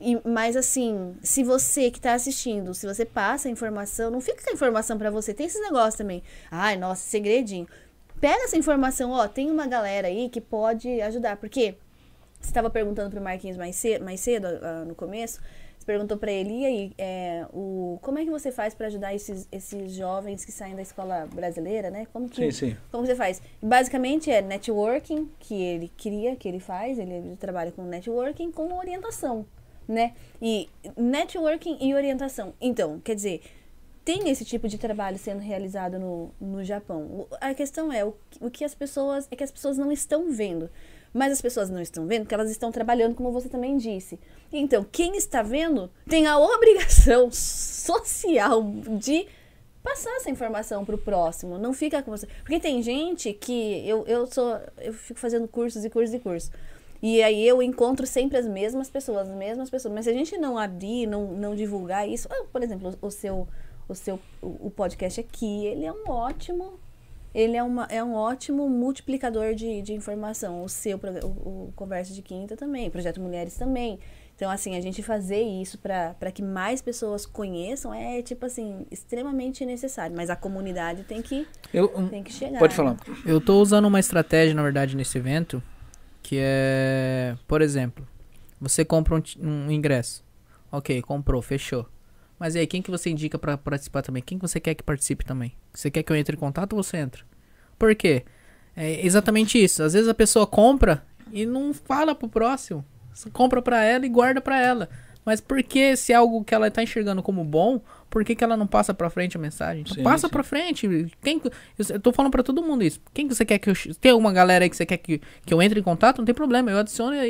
E, 0.03 0.21
mas 0.29 0.57
assim, 0.57 1.15
se 1.23 1.45
você 1.45 1.91
que 1.91 2.01
tá 2.01 2.15
assistindo, 2.15 2.75
se 2.75 2.87
você 2.87 3.05
passa 3.05 3.49
a 3.49 3.51
informação, 3.51 4.11
não 4.11 4.21
fica 4.21 4.43
com 4.43 4.51
a 4.51 4.53
informação 4.53 4.99
pra 4.99 5.11
você. 5.11 5.33
Tem 5.33 5.47
esses 5.47 5.61
negócios 5.61 5.95
também. 5.95 6.23
Ai, 6.51 6.77
nossa, 6.77 7.03
segredinho. 7.03 7.69
Pega 8.21 8.45
essa 8.45 8.57
informação, 8.57 9.11
ó, 9.11 9.27
tem 9.27 9.51
uma 9.51 9.67
galera 9.67 10.09
aí 10.09 10.29
que 10.29 10.41
pode 10.41 11.01
ajudar, 11.01 11.37
porque 11.37 11.77
você 12.41 12.51
estava 12.51 12.69
perguntando 12.69 13.11
pro 13.11 13.21
Marquinhos 13.21 13.57
mais 13.57 13.77
cedo, 13.77 14.05
mais 14.05 14.21
cedo 14.21 14.47
ah, 14.47 14.85
no 14.85 14.95
começo. 14.95 15.41
Você 15.79 15.87
perguntou 15.87 16.17
para 16.17 16.31
ele, 16.31 16.61
e 16.61 16.65
aí, 16.65 16.93
é, 16.97 17.45
o, 17.53 17.99
como 18.03 18.19
é 18.19 18.25
que 18.25 18.31
você 18.31 18.53
faz 18.53 18.73
para 18.73 18.87
ajudar 18.87 19.13
esses, 19.13 19.49
esses 19.51 19.93
jovens 19.93 20.45
que 20.45 20.53
saem 20.53 20.77
da 20.77 20.83
escola 20.83 21.27
brasileira, 21.35 21.91
né? 21.91 22.07
Como 22.13 22.29
que, 22.29 22.53
Sim, 22.53 22.69
sim. 22.69 22.77
Como 22.93 23.05
você 23.05 23.17
faz? 23.17 23.43
Basicamente 23.61 24.31
é 24.31 24.41
networking 24.41 25.29
que 25.41 25.61
ele 25.61 25.91
cria, 25.97 26.37
que 26.37 26.49
ele 26.49 26.61
faz, 26.61 27.01
ele 27.01 27.37
trabalha 27.37 27.73
com 27.73 27.83
networking 27.83 28.53
com 28.53 28.77
orientação, 28.79 29.45
né? 29.89 30.15
E 30.41 30.69
networking 30.97 31.79
e 31.81 31.95
orientação. 31.95 32.55
Então, 32.61 33.01
quer 33.01 33.15
dizer, 33.15 33.43
tem 34.05 34.29
esse 34.31 34.45
tipo 34.45 34.69
de 34.69 34.79
trabalho 34.79 35.19
sendo 35.19 35.41
realizado 35.41 35.99
no, 35.99 36.31
no 36.41 36.65
Japão. 36.65 37.03
O- 37.03 37.29
A 37.41 37.55
questão 37.55 37.93
é 37.93 38.05
o, 38.05 38.15
o 38.41 38.51
que 38.51 38.65
as 38.65 38.75
pessoas 38.75 39.29
é 39.31 39.37
que 39.37 39.45
as 39.45 39.51
pessoas 39.53 39.79
não 39.79 39.91
estão 39.93 40.31
vendo. 40.33 40.69
Mas 41.15 41.31
as 41.33 41.43
pessoas 41.43 41.69
não 41.69 41.81
estão 41.81 42.07
vendo 42.07 42.23
porque 42.23 42.35
elas 42.35 42.51
estão 42.51 42.73
trabalhando, 42.73 43.15
como 43.15 43.31
você 43.31 43.47
também 43.49 43.77
disse. 43.77 44.19
Então, 44.51 44.83
quem 44.91 45.15
está 45.17 45.43
vendo 45.43 45.91
tem 46.09 46.27
a 46.27 46.39
obrigação 46.39 47.31
social 47.77 48.63
de 48.99 49.27
passar 49.83 50.11
essa 50.17 50.31
informação 50.31 50.85
pro 50.87 50.97
próximo. 50.97 51.59
Não 51.59 51.75
fica 51.75 52.03
com 52.03 52.11
você. 52.11 52.27
Porque 52.43 52.59
tem 52.59 52.83
gente 52.83 53.33
que 53.35 53.87
eu, 53.87 54.05
eu 54.07 54.27
sou. 54.27 54.59
Eu 54.79 54.95
fico 54.95 55.21
fazendo 55.21 55.47
cursos 55.47 55.85
e 55.85 55.91
cursos 55.91 56.15
e 56.15 56.19
cursos. 56.19 56.51
E 57.03 57.21
aí 57.21 57.47
eu 57.47 57.61
encontro 57.61 58.07
sempre 58.07 58.39
as 58.39 58.47
mesmas 58.47 58.89
pessoas, 58.89 59.29
as 59.29 59.37
mesmas 59.37 59.69
pessoas. 59.69 59.93
Mas 59.93 60.05
se 60.05 60.11
a 60.11 60.15
gente 60.15 60.39
não 60.39 60.57
abrir, 60.57 61.07
não, 61.07 61.33
não 61.33 61.55
divulgar 61.55 62.09
isso, 62.09 62.29
ah, 62.31 62.45
por 62.53 62.63
exemplo, 62.63 62.97
o 63.03 63.11
seu, 63.11 63.49
o 63.89 63.95
seu 63.95 64.21
o 64.41 64.71
podcast 64.71 65.21
aqui, 65.21 65.67
ele 65.67 65.85
é 65.85 65.93
um 65.93 66.09
ótimo. 66.09 66.79
Ele 67.35 67.57
é, 67.57 67.63
uma, 67.63 67.87
é 67.87 68.05
um 68.05 68.15
ótimo 68.15 68.69
multiplicador 68.69 69.55
de, 69.55 69.81
de 69.81 69.95
informação. 69.95 70.63
O 70.63 70.69
seu 70.69 71.01
o, 71.25 71.27
o 71.69 71.73
Conversa 71.75 72.13
de 72.13 72.23
Quinta 72.23 72.57
também, 72.57 72.89
o 72.89 72.91
Projeto 72.91 73.21
Mulheres 73.21 73.57
também. 73.57 73.99
Então, 74.37 74.51
assim, 74.51 74.77
a 74.77 74.81
gente 74.81 75.03
fazer 75.03 75.41
isso 75.41 75.79
para 75.79 76.31
que 76.33 76.43
mais 76.43 76.83
pessoas 76.83 77.25
conheçam 77.25 77.93
é, 77.93 78.23
tipo 78.23 78.45
assim, 78.45 78.87
extremamente 78.91 79.65
necessário. 79.65 80.15
Mas 80.15 80.31
a 80.31 80.37
comunidade 80.37 81.05
tem 81.05 81.23
que, 81.23 81.47
Eu, 81.73 81.89
tem 82.09 82.23
que 82.23 82.33
chegar. 82.33 82.59
pode 82.59 82.75
falar. 82.75 82.97
Eu 83.25 83.41
tô 83.41 83.61
usando 83.61 83.87
uma 83.87 84.01
estratégia, 84.01 84.55
na 84.55 84.63
verdade, 84.63 84.97
nesse 84.97 85.17
evento, 85.17 85.63
que 86.23 86.37
é, 86.41 87.37
por 87.47 87.61
exemplo, 87.61 88.07
você 88.61 88.85
compra 88.85 89.17
um, 89.17 89.23
um 89.47 89.71
ingresso. 89.71 90.25
Ok, 90.71 91.03
comprou, 91.03 91.43
fechou. 91.43 91.87
Mas 92.39 92.57
aí, 92.57 92.67
quem 92.67 92.83
que 92.83 92.91
você 92.91 93.11
indica 93.11 93.39
pra 93.39 93.57
participar 93.59 94.03
também? 94.03 94.23
Quem 94.23 94.39
que 94.39 94.43
você 94.43 94.59
quer 94.59 94.75
que 94.75 94.83
participe 94.83 95.25
também? 95.25 95.53
Você 95.73 95.91
quer 95.91 96.03
que 96.03 96.11
eu 96.11 96.17
entre 96.17 96.37
em 96.37 96.39
contato 96.39 96.73
ou 96.73 96.83
você 96.83 96.97
entra? 96.97 97.23
Por 97.79 97.95
quê? 97.95 98.25
É 98.75 99.05
exatamente 99.05 99.63
isso. 99.63 99.83
Às 99.83 99.93
vezes 99.93 100.09
a 100.09 100.15
pessoa 100.15 100.47
compra 100.47 101.05
e 101.31 101.45
não 101.45 101.75
fala 101.75 102.15
pro 102.15 102.29
próximo. 102.29 102.85
Você 103.13 103.31
compra 103.31 103.61
pra 103.61 103.85
ela 103.85 104.07
e 104.07 104.09
guarda 104.09 104.41
pra 104.41 104.61
ela. 104.61 104.89
Mas 105.25 105.41
por 105.41 105.63
que 105.63 105.95
se 105.95 106.13
é 106.13 106.17
algo 106.17 106.43
que 106.43 106.55
ela 106.55 106.71
tá 106.71 106.83
enxergando 106.83 107.23
como 107.23 107.45
bom, 107.45 107.81
por 108.13 108.23
que, 108.25 108.37
que 108.37 108.45
ela 108.45 108.57
não 108.59 108.67
passa 108.67 108.93
pra 108.93 109.09
frente 109.09 109.39
a 109.39 109.41
mensagem? 109.41 109.81
Então 109.81 109.95
Sim, 109.97 110.03
passa 110.03 110.29
sim. 110.29 110.31
pra 110.33 110.43
frente. 110.43 110.87
Quem, 111.23 111.39
que- 111.41 111.49
eu, 111.49 111.87
eu 111.89 111.99
tô 111.99 112.13
falando 112.13 112.31
pra 112.31 112.43
todo 112.43 112.63
mundo 112.63 112.85
isso. 112.85 113.01
Quem 113.15 113.27
que 113.27 113.35
você 113.35 113.45
quer 113.45 113.59
que 113.59 113.71
eu. 113.71 113.75
Tem 114.01 114.13
alguma 114.13 114.31
galera 114.33 114.65
aí 114.65 114.69
que 114.71 114.77
você 114.77 114.85
quer 114.85 114.99
que, 114.99 115.21
que 115.47 115.53
eu 115.55 115.63
entre 115.63 115.81
em 115.81 115.83
contato? 115.83 116.19
Não 116.19 116.25
tem 116.27 116.35
problema, 116.35 116.71
eu 116.71 116.79
adiciono 116.79 117.15
e. 117.17 117.27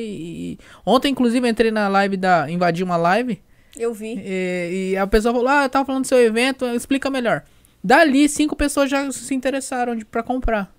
e- 0.55 0.59
Ontem, 0.85 1.11
inclusive, 1.13 1.47
eu 1.47 1.51
entrei 1.51 1.71
na 1.71 1.87
live 1.89 2.17
da. 2.17 2.51
Invadi 2.51 2.83
uma 2.83 2.97
live. 2.97 3.41
Eu 3.79 3.95
vi. 3.95 4.17
E, 4.19 4.91
e 4.93 4.97
a 4.97 5.07
pessoa 5.07 5.33
falou: 5.33 5.49
Ah, 5.49 5.63
eu 5.65 5.69
tava 5.71 5.85
falando 5.87 6.03
do 6.03 6.09
seu 6.09 6.19
evento, 6.19 6.67
explica 6.67 7.09
melhor. 7.09 7.45
Dali, 7.83 8.29
cinco 8.29 8.57
pessoas 8.57 8.91
já 8.91 9.11
se 9.13 9.35
interessaram 9.35 9.95
de, 9.97 10.05
pra 10.05 10.23
comprar. 10.23 10.73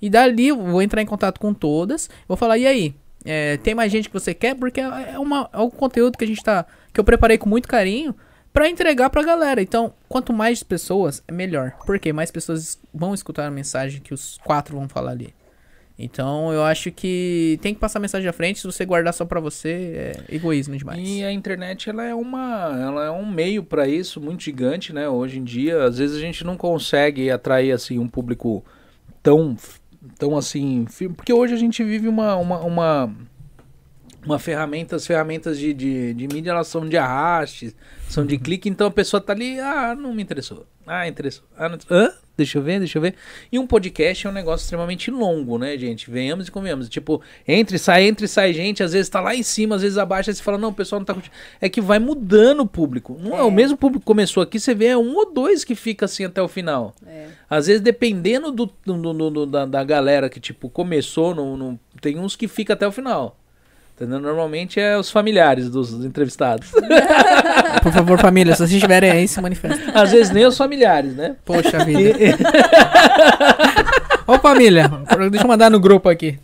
E 0.00 0.08
dali, 0.08 0.48
eu 0.48 0.56
vou 0.56 0.80
entrar 0.80 1.02
em 1.02 1.06
contato 1.06 1.38
com 1.38 1.52
todas. 1.52 2.08
Vou 2.26 2.36
falar: 2.36 2.56
E 2.56 2.66
aí? 2.66 2.94
É, 3.22 3.58
tem 3.58 3.74
mais 3.74 3.92
gente 3.92 4.08
que 4.08 4.14
você 4.14 4.32
quer? 4.32 4.54
Porque 4.54 4.80
é, 4.80 5.18
uma, 5.18 5.50
é 5.52 5.58
um 5.58 5.68
conteúdo 5.68 6.16
que 6.16 6.24
a 6.24 6.26
gente 6.26 6.42
tá. 6.42 6.64
Que 6.92 6.98
eu 6.98 7.04
preparei 7.04 7.36
com 7.36 7.46
muito 7.48 7.68
carinho 7.68 8.14
pra 8.52 8.68
entregar 8.68 9.10
pra 9.10 9.22
galera. 9.22 9.62
Então, 9.62 9.92
quanto 10.08 10.32
mais 10.32 10.62
pessoas, 10.62 11.22
é 11.26 11.32
melhor. 11.32 11.76
Porque 11.86 12.12
mais 12.12 12.30
pessoas 12.30 12.78
vão 12.92 13.14
escutar 13.14 13.46
a 13.46 13.50
mensagem 13.50 14.00
que 14.00 14.14
os 14.14 14.38
quatro 14.44 14.76
vão 14.76 14.88
falar 14.88 15.12
ali. 15.12 15.34
Então, 16.02 16.50
eu 16.50 16.62
acho 16.64 16.90
que 16.90 17.58
tem 17.60 17.74
que 17.74 17.80
passar 17.80 17.98
a 17.98 18.00
mensagem 18.00 18.26
à 18.26 18.32
frente. 18.32 18.58
Se 18.58 18.66
você 18.66 18.86
guardar 18.86 19.12
só 19.12 19.26
pra 19.26 19.38
você, 19.38 19.68
é 20.28 20.34
egoísmo 20.34 20.74
demais. 20.74 20.98
E 21.06 21.22
a 21.22 21.30
internet 21.30 21.90
ela 21.90 22.02
é 22.02 22.14
uma, 22.14 22.70
ela 22.80 23.04
é 23.04 23.10
um 23.10 23.30
meio 23.30 23.62
para 23.62 23.86
isso 23.86 24.18
muito 24.18 24.42
gigante, 24.42 24.94
né? 24.94 25.06
Hoje 25.10 25.38
em 25.38 25.44
dia, 25.44 25.84
às 25.84 25.98
vezes 25.98 26.16
a 26.16 26.20
gente 26.20 26.42
não 26.42 26.56
consegue 26.56 27.30
atrair 27.30 27.72
assim 27.72 27.98
um 27.98 28.08
público 28.08 28.64
tão, 29.22 29.54
tão 30.18 30.38
assim, 30.38 30.86
porque 31.14 31.34
hoje 31.34 31.52
a 31.52 31.58
gente 31.58 31.84
vive 31.84 32.08
uma, 32.08 32.34
uma, 32.36 32.60
uma 32.60 33.14
uma 34.24 34.38
ferramenta, 34.38 34.96
as 34.96 35.06
ferramentas 35.06 35.58
de, 35.58 35.72
de, 35.72 36.14
de 36.14 36.28
mídia 36.28 36.50
elas 36.50 36.68
são 36.68 36.88
de 36.88 36.96
arraste, 36.96 37.74
são 38.08 38.24
de 38.26 38.36
clique, 38.38 38.68
então 38.68 38.86
a 38.86 38.90
pessoa 38.90 39.20
tá 39.20 39.32
ali, 39.32 39.58
ah, 39.60 39.94
não 39.94 40.12
me 40.14 40.22
interessou. 40.22 40.66
Ah, 40.86 41.06
interessou. 41.06 41.44
Ah, 41.56 41.68
não... 41.68 41.78
Hã? 41.90 42.12
Deixa 42.36 42.56
eu 42.56 42.62
ver, 42.62 42.78
deixa 42.78 42.96
eu 42.96 43.02
ver. 43.02 43.14
E 43.52 43.58
um 43.58 43.66
podcast 43.66 44.26
é 44.26 44.30
um 44.30 44.32
negócio 44.32 44.64
extremamente 44.64 45.10
longo, 45.10 45.58
né, 45.58 45.76
gente? 45.76 46.10
Venhamos 46.10 46.48
e 46.48 46.50
convenhamos. 46.50 46.88
Tipo, 46.88 47.20
entre, 47.46 47.78
sai, 47.78 48.04
entre, 48.04 48.26
sai 48.26 48.54
gente, 48.54 48.82
às 48.82 48.92
vezes 48.94 49.10
tá 49.10 49.20
lá 49.20 49.34
em 49.34 49.42
cima, 49.42 49.76
às 49.76 49.82
vezes 49.82 49.98
abaixo, 49.98 50.30
aí 50.30 50.34
você 50.34 50.42
fala, 50.42 50.56
não, 50.56 50.70
o 50.70 50.72
pessoal 50.74 51.00
não 51.00 51.04
tá 51.04 51.12
curtindo. 51.12 51.34
É 51.60 51.68
que 51.68 51.82
vai 51.82 51.98
mudando 51.98 52.60
o 52.60 52.66
público. 52.66 53.18
Não 53.20 53.36
é, 53.36 53.42
o 53.42 53.48
É. 53.48 53.50
mesmo 53.50 53.76
público 53.76 54.00
que 54.00 54.06
começou 54.06 54.42
aqui, 54.42 54.58
você 54.58 54.74
vê 54.74 54.86
é 54.86 54.96
um 54.96 55.14
ou 55.16 55.30
dois 55.30 55.64
que 55.64 55.74
fica 55.74 56.06
assim 56.06 56.24
até 56.24 56.40
o 56.40 56.48
final. 56.48 56.94
É. 57.06 57.26
Às 57.48 57.66
vezes, 57.66 57.82
dependendo 57.82 58.50
do, 58.50 58.70
do- 58.86 59.12
do- 59.12 59.30
do- 59.30 59.46
da, 59.46 59.66
da 59.66 59.84
galera 59.84 60.30
que, 60.30 60.40
tipo, 60.40 60.70
começou, 60.70 61.34
no, 61.34 61.58
no- 61.58 61.78
tem 62.00 62.18
uns 62.18 62.36
que 62.36 62.48
fica 62.48 62.72
até 62.72 62.88
o 62.88 62.92
final. 62.92 63.36
Entendeu? 64.00 64.18
Normalmente 64.18 64.80
é 64.80 64.96
os 64.96 65.10
familiares 65.10 65.68
dos, 65.68 65.90
dos 65.92 66.06
entrevistados. 66.06 66.70
Por 67.82 67.92
favor, 67.92 68.18
família, 68.18 68.54
se 68.54 68.58
vocês 68.60 68.72
estiverem 68.72 69.10
aí, 69.10 69.28
se 69.28 69.38
manifestem. 69.42 69.90
Às 69.94 70.10
vezes 70.10 70.30
nem 70.32 70.46
os 70.46 70.56
familiares, 70.56 71.14
né? 71.14 71.36
Poxa 71.44 71.78
vida. 71.84 72.16
E- 72.18 72.34
Ô, 74.26 74.38
família, 74.38 74.90
deixa 75.30 75.44
eu 75.44 75.48
mandar 75.48 75.70
no 75.70 75.78
grupo 75.78 76.08
aqui. 76.08 76.38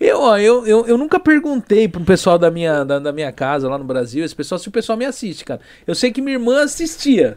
Eu, 0.00 0.20
ó, 0.20 0.38
eu, 0.38 0.66
eu, 0.66 0.86
eu 0.86 0.96
nunca 0.96 1.20
perguntei 1.20 1.86
pro 1.86 2.00
pessoal 2.02 2.38
da 2.38 2.50
minha, 2.50 2.82
da, 2.82 2.98
da 2.98 3.12
minha 3.12 3.30
casa 3.30 3.68
lá 3.68 3.76
no 3.76 3.84
Brasil, 3.84 4.24
esse 4.24 4.34
pessoal, 4.34 4.58
se 4.58 4.68
o 4.68 4.72
pessoal 4.72 4.96
me 4.96 5.04
assiste, 5.04 5.44
cara. 5.44 5.60
Eu 5.86 5.94
sei 5.94 6.10
que 6.12 6.22
minha 6.22 6.36
irmã 6.36 6.62
assistia. 6.64 7.36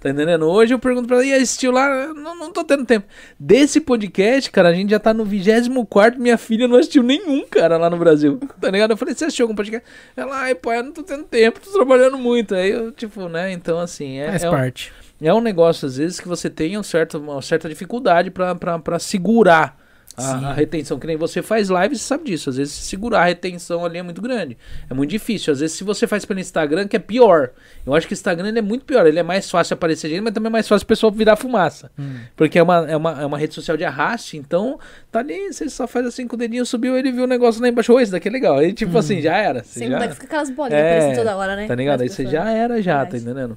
Tá 0.00 0.08
entendendo? 0.08 0.48
Hoje 0.48 0.72
eu 0.72 0.78
pergunto 0.78 1.06
pra 1.06 1.18
ela, 1.18 1.26
e 1.26 1.34
assistiu 1.34 1.70
lá? 1.70 2.14
Não, 2.14 2.34
não 2.34 2.50
tô 2.50 2.64
tendo 2.64 2.86
tempo. 2.86 3.06
Desse 3.38 3.82
podcast, 3.82 4.50
cara, 4.50 4.70
a 4.70 4.72
gente 4.72 4.88
já 4.88 4.98
tá 4.98 5.12
no 5.12 5.26
24, 5.26 6.18
minha 6.18 6.38
filha 6.38 6.66
não 6.66 6.78
assistiu 6.78 7.02
nenhum, 7.02 7.46
cara, 7.46 7.76
lá 7.76 7.90
no 7.90 7.98
Brasil. 7.98 8.40
Tá 8.58 8.70
ligado? 8.70 8.92
Eu 8.92 8.96
falei, 8.96 9.14
você 9.14 9.26
assistiu 9.26 9.44
algum 9.44 9.54
podcast? 9.54 9.86
Ela, 10.16 10.40
ai, 10.40 10.54
pai, 10.54 10.78
eu 10.78 10.84
não 10.84 10.92
tô 10.92 11.02
tendo 11.02 11.24
tempo, 11.24 11.60
tô 11.60 11.70
trabalhando 11.70 12.16
muito. 12.16 12.54
Aí 12.54 12.70
eu, 12.70 12.90
tipo, 12.92 13.28
né? 13.28 13.52
Então, 13.52 13.78
assim, 13.78 14.18
é, 14.18 14.30
Faz 14.30 14.44
é, 14.44 14.48
um, 14.48 14.52
parte. 14.52 14.90
é 15.20 15.34
um 15.34 15.40
negócio, 15.42 15.86
às 15.86 15.98
vezes, 15.98 16.18
que 16.18 16.26
você 16.26 16.48
tem 16.48 16.78
um 16.78 16.82
certo, 16.82 17.18
uma 17.18 17.42
certa 17.42 17.68
dificuldade 17.68 18.30
pra, 18.30 18.54
pra, 18.54 18.78
pra 18.78 18.98
segurar 18.98 19.78
a, 20.16 20.50
a 20.50 20.52
retenção. 20.52 20.98
Que 20.98 21.06
nem 21.06 21.16
você 21.16 21.42
faz 21.42 21.68
live, 21.68 21.96
você 21.96 22.04
sabe 22.04 22.24
disso. 22.24 22.50
Às 22.50 22.56
vezes, 22.56 22.72
segurar 22.72 23.22
a 23.22 23.24
retenção 23.24 23.84
ali 23.84 23.98
é 23.98 24.02
muito 24.02 24.20
grande. 24.20 24.56
É 24.88 24.94
muito 24.94 25.10
difícil. 25.10 25.52
Às 25.52 25.60
vezes, 25.60 25.76
se 25.76 25.84
você 25.84 26.06
faz 26.06 26.24
pelo 26.24 26.40
Instagram, 26.40 26.86
que 26.86 26.96
é 26.96 26.98
pior. 26.98 27.50
Eu 27.86 27.94
acho 27.94 28.06
que 28.06 28.12
o 28.12 28.14
Instagram 28.14 28.48
ele 28.48 28.58
é 28.58 28.62
muito 28.62 28.84
pior. 28.84 29.06
Ele 29.06 29.18
é 29.18 29.22
mais 29.22 29.50
fácil 29.50 29.74
aparecer 29.74 30.08
gente, 30.08 30.20
mas 30.20 30.34
também 30.34 30.48
é 30.48 30.52
mais 30.52 30.68
fácil 30.68 30.84
o 30.84 30.88
pessoal 30.88 31.12
virar 31.12 31.36
fumaça. 31.36 31.90
Porque 32.36 32.58
é 32.58 32.62
uma, 32.62 32.90
é, 32.90 32.96
uma, 32.96 33.22
é 33.22 33.26
uma 33.26 33.38
rede 33.38 33.54
social 33.54 33.76
de 33.76 33.84
arraste. 33.84 34.36
Então, 34.36 34.78
tá 35.10 35.20
ali, 35.20 35.52
você 35.52 35.68
só 35.68 35.86
faz 35.86 36.06
assim 36.06 36.26
com 36.26 36.36
o 36.36 36.38
dedinho, 36.38 36.64
subiu, 36.66 36.96
ele 36.96 37.12
viu 37.12 37.24
o 37.24 37.28
negócio 37.28 37.62
lá 37.62 37.68
embaixo. 37.68 37.92
Ô, 37.92 38.00
esse 38.00 38.12
daqui 38.12 38.28
é 38.28 38.30
legal. 38.30 38.58
Aí, 38.58 38.72
tipo 38.72 38.96
assim, 38.96 39.20
já 39.20 39.36
era. 39.36 39.62
Você 39.62 39.80
Sempre 39.80 39.92
já... 39.92 39.98
vai 39.98 40.08
ficar 40.08 40.24
aquelas 40.26 40.50
bolinhas 40.50 40.82
É, 40.82 40.96
aparecendo 40.96 41.16
toda 41.16 41.36
hora, 41.36 41.56
né? 41.56 41.66
Tá 41.66 41.74
ligado? 41.74 42.02
Aí 42.02 42.08
você 42.08 42.26
já 42.26 42.50
era, 42.50 42.82
já, 42.82 43.04
tá 43.06 43.16
entendendo? 43.16 43.56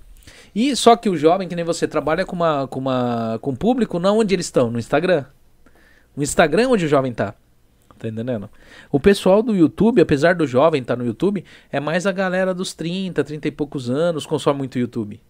E 0.55 0.75
só 0.75 0.95
que 0.95 1.09
o 1.09 1.17
jovem, 1.17 1.47
que 1.47 1.55
nem 1.55 1.65
você, 1.65 1.87
trabalha 1.87 2.25
com 2.25 2.35
uma, 2.35 2.67
com 2.67 2.79
uma 2.79 3.39
com 3.41 3.55
público, 3.55 3.97
não 3.97 4.19
onde 4.19 4.35
eles 4.35 4.45
estão, 4.45 4.69
no 4.69 4.77
Instagram. 4.77 5.25
No 6.15 6.23
Instagram 6.23 6.63
é 6.63 6.67
onde 6.67 6.85
o 6.85 6.87
jovem 6.87 7.13
tá. 7.13 7.35
Tá 7.97 8.07
entendendo? 8.07 8.49
O 8.91 8.99
pessoal 8.99 9.41
do 9.41 9.55
YouTube, 9.55 10.01
apesar 10.01 10.35
do 10.35 10.45
jovem 10.45 10.81
estar 10.81 10.95
no 10.95 11.05
YouTube, 11.05 11.43
é 11.71 11.79
mais 11.79 12.05
a 12.05 12.11
galera 12.11 12.53
dos 12.53 12.73
30, 12.73 13.23
30 13.23 13.47
e 13.47 13.51
poucos 13.51 13.89
anos 13.89 14.25
consome 14.25 14.57
muito 14.57 14.77
YouTube. 14.77 15.21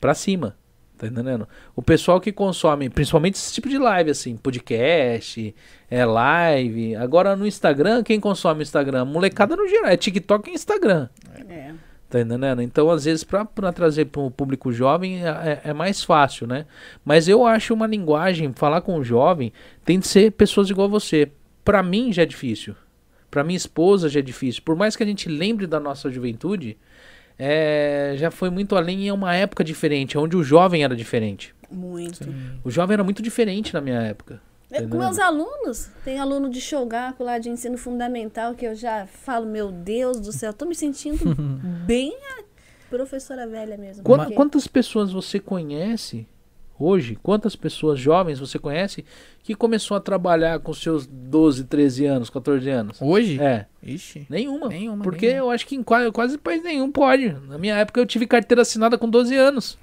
Pra 0.00 0.14
cima. 0.14 0.56
Tá 0.96 1.06
entendendo? 1.06 1.46
O 1.76 1.80
pessoal 1.80 2.20
que 2.20 2.32
consome, 2.32 2.90
principalmente 2.90 3.36
esse 3.36 3.54
tipo 3.54 3.68
de 3.68 3.78
live, 3.78 4.10
assim, 4.10 4.36
podcast, 4.36 5.54
é 5.88 6.04
live. 6.04 6.96
Agora 6.96 7.36
no 7.36 7.46
Instagram, 7.46 8.02
quem 8.02 8.18
consome 8.18 8.62
Instagram? 8.62 9.04
Molecada 9.04 9.54
no 9.54 9.68
geral, 9.68 9.90
é 9.90 9.96
TikTok 9.96 10.50
e 10.50 10.54
Instagram. 10.54 11.08
É. 11.48 11.72
Tá 12.10 12.20
entendendo? 12.20 12.62
Então, 12.62 12.88
às 12.90 13.04
vezes, 13.04 13.22
pra, 13.22 13.44
pra 13.44 13.70
trazer 13.70 14.06
pro 14.06 14.30
público 14.30 14.72
jovem 14.72 15.22
é, 15.24 15.28
é- 15.28 15.60
é 15.70 15.72
mais 15.74 16.02
fácil, 16.02 16.46
né? 16.46 16.64
Mas 17.04 17.28
eu 17.28 17.44
acho 17.44 17.74
uma 17.74 17.86
linguagem, 17.86 18.50
falar 18.54 18.80
com 18.80 18.96
o 18.98 19.04
jovem, 19.04 19.52
tem 19.84 19.98
de 19.98 20.06
ser 20.06 20.32
pessoas 20.32 20.70
igual 20.70 20.88
você. 20.88 21.30
Pra 21.62 21.82
mim 21.82 22.10
já 22.12 22.22
é 22.22 22.26
difícil. 22.26 22.74
Pra 23.30 23.44
minha 23.44 23.58
esposa 23.58 24.08
já 24.08 24.20
é 24.20 24.22
difícil. 24.22 24.62
Por 24.64 24.74
mais 24.74 24.96
que 24.96 25.02
a 25.02 25.06
gente 25.06 25.28
lembre 25.28 25.66
da 25.66 25.78
nossa 25.78 26.10
juventude, 26.10 26.78
é, 27.38 28.14
já 28.16 28.30
foi 28.30 28.48
muito 28.48 28.74
além 28.74 29.00
e 29.04 29.08
é 29.08 29.12
uma 29.12 29.34
época 29.34 29.62
diferente, 29.62 30.16
onde 30.16 30.34
o 30.34 30.42
jovem 30.42 30.82
era 30.82 30.96
diferente. 30.96 31.54
Muito. 31.70 32.26
O 32.64 32.70
jovem 32.70 32.94
era 32.94 33.04
muito 33.04 33.22
diferente 33.22 33.74
na 33.74 33.82
minha 33.82 34.00
época. 34.00 34.40
É, 34.70 34.82
com 34.86 34.98
meus 34.98 35.18
alunos, 35.18 35.88
tem 36.04 36.18
aluno 36.18 36.50
de 36.50 36.60
Shogaku 36.60 37.24
lá 37.24 37.38
de 37.38 37.48
ensino 37.48 37.78
fundamental 37.78 38.54
que 38.54 38.66
eu 38.66 38.74
já 38.74 39.06
falo, 39.06 39.46
meu 39.46 39.72
Deus 39.72 40.20
do 40.20 40.30
céu, 40.32 40.52
tô 40.52 40.66
me 40.66 40.74
sentindo 40.74 41.34
bem 41.86 42.14
a 42.38 42.42
professora 42.90 43.46
velha 43.46 43.76
mesmo. 43.78 44.02
Qua- 44.04 44.18
porque- 44.18 44.34
Quantas 44.34 44.66
pessoas 44.66 45.10
você 45.10 45.40
conhece 45.40 46.26
hoje? 46.78 47.16
Quantas 47.22 47.56
pessoas 47.56 47.98
jovens 47.98 48.38
você 48.38 48.58
conhece 48.58 49.04
que 49.42 49.54
começou 49.54 49.96
a 49.96 50.00
trabalhar 50.00 50.60
com 50.60 50.72
seus 50.74 51.06
12, 51.06 51.64
13 51.64 52.04
anos, 52.04 52.28
14 52.30 52.68
anos? 52.68 52.98
Hoje? 53.00 53.40
É, 53.40 53.64
Ixi. 53.82 54.26
nenhuma. 54.28 54.68
Nenhuma, 54.68 55.02
Porque 55.02 55.28
nenhuma. 55.28 55.46
eu 55.46 55.50
acho 55.50 55.66
que 55.66 55.76
em 55.76 55.82
quase, 55.82 56.12
quase 56.12 56.36
país 56.36 56.62
nenhum 56.62 56.92
pode. 56.92 57.30
Na 57.48 57.56
minha 57.56 57.74
época 57.76 58.00
eu 58.00 58.06
tive 58.06 58.26
carteira 58.26 58.60
assinada 58.62 58.98
com 58.98 59.08
12 59.08 59.34
anos. 59.34 59.78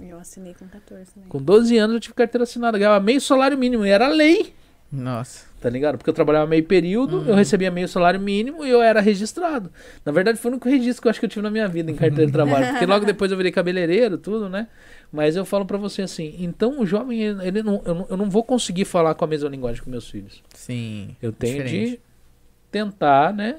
Eu 0.00 0.18
assinei 0.18 0.54
com 0.54 0.66
14 0.68 1.12
também. 1.12 1.28
Com 1.28 1.42
12 1.42 1.76
anos 1.78 1.94
eu 1.94 2.00
tive 2.00 2.14
carteira 2.14 2.44
assinada, 2.44 2.78
ganhava 2.78 3.00
meio 3.00 3.20
salário 3.20 3.56
mínimo 3.58 3.84
e 3.84 3.90
era 3.90 4.08
lei. 4.08 4.54
Nossa. 4.90 5.46
Tá 5.60 5.68
ligado? 5.68 5.98
Porque 5.98 6.08
eu 6.08 6.14
trabalhava 6.14 6.46
meio 6.46 6.64
período, 6.64 7.24
eu 7.28 7.34
recebia 7.34 7.70
meio 7.70 7.88
salário 7.88 8.18
mínimo 8.18 8.64
e 8.64 8.70
eu 8.70 8.80
era 8.80 9.00
registrado. 9.00 9.70
Na 10.04 10.12
verdade, 10.12 10.38
foi 10.38 10.50
o 10.50 10.54
único 10.54 10.68
registro 10.68 11.02
que 11.02 11.08
eu 11.08 11.10
acho 11.10 11.20
que 11.20 11.26
eu 11.26 11.30
tive 11.30 11.42
na 11.42 11.50
minha 11.50 11.68
vida 11.68 11.90
em 11.90 11.94
carteira 11.94 12.26
de 12.26 12.32
trabalho. 12.32 12.68
Porque 12.68 12.86
logo 12.86 13.04
depois 13.06 13.30
eu 13.30 13.36
virei 13.36 13.52
cabeleireiro, 13.52 14.16
tudo, 14.16 14.48
né? 14.48 14.68
Mas 15.12 15.36
eu 15.36 15.44
falo 15.44 15.66
pra 15.66 15.76
você 15.76 16.02
assim, 16.02 16.36
então 16.38 16.80
o 16.80 16.86
jovem, 16.86 17.20
ele 17.22 17.48
ele 17.48 17.62
não, 17.62 17.82
eu, 17.84 17.94
não, 17.94 18.06
eu 18.10 18.16
não 18.16 18.30
vou 18.30 18.44
conseguir 18.44 18.84
falar 18.84 19.14
com 19.14 19.24
a 19.24 19.28
mesma 19.28 19.48
linguagem 19.48 19.82
com 19.82 19.90
meus 19.90 20.08
filhos. 20.08 20.42
Sim. 20.54 21.16
Eu 21.20 21.32
tenho 21.32 21.64
Diferente. 21.64 21.90
de 21.90 22.00
tentar, 22.70 23.34
né? 23.34 23.56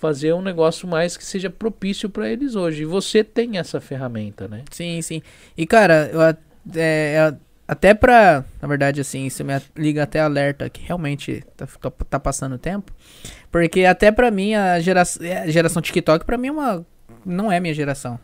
Fazer 0.00 0.32
um 0.32 0.40
negócio 0.40 0.88
mais 0.88 1.14
que 1.16 1.24
seja 1.24 1.50
propício 1.50 2.08
pra 2.08 2.28
eles 2.30 2.54
hoje. 2.56 2.82
E 2.82 2.86
você 2.86 3.22
tem 3.22 3.58
essa 3.58 3.80
ferramenta, 3.80 4.48
né? 4.48 4.64
Sim, 4.70 5.02
sim. 5.02 5.20
E, 5.56 5.66
cara, 5.66 6.08
eu, 6.10 6.20
a- 6.22 6.36
é, 6.74 7.16
é, 7.30 7.34
até 7.68 7.92
pra. 7.92 8.42
Na 8.62 8.66
verdade, 8.66 9.00
assim, 9.00 9.26
isso 9.26 9.44
me 9.44 9.52
liga 9.76 10.02
até 10.02 10.20
alerta 10.20 10.70
que 10.70 10.80
realmente 10.82 11.44
tá, 11.56 11.66
tá, 11.66 11.90
tá 12.08 12.18
passando 12.18 12.56
tempo. 12.56 12.90
Porque 13.52 13.84
até 13.84 14.10
pra 14.10 14.30
mim, 14.30 14.54
a 14.54 14.80
geração, 14.80 15.22
a 15.26 15.50
geração 15.50 15.82
TikTok, 15.82 16.24
pra 16.24 16.38
mim, 16.38 16.48
é 16.48 16.52
uma. 16.52 16.86
Não 17.26 17.52
é 17.52 17.60
minha 17.60 17.74
geração. 17.74 18.18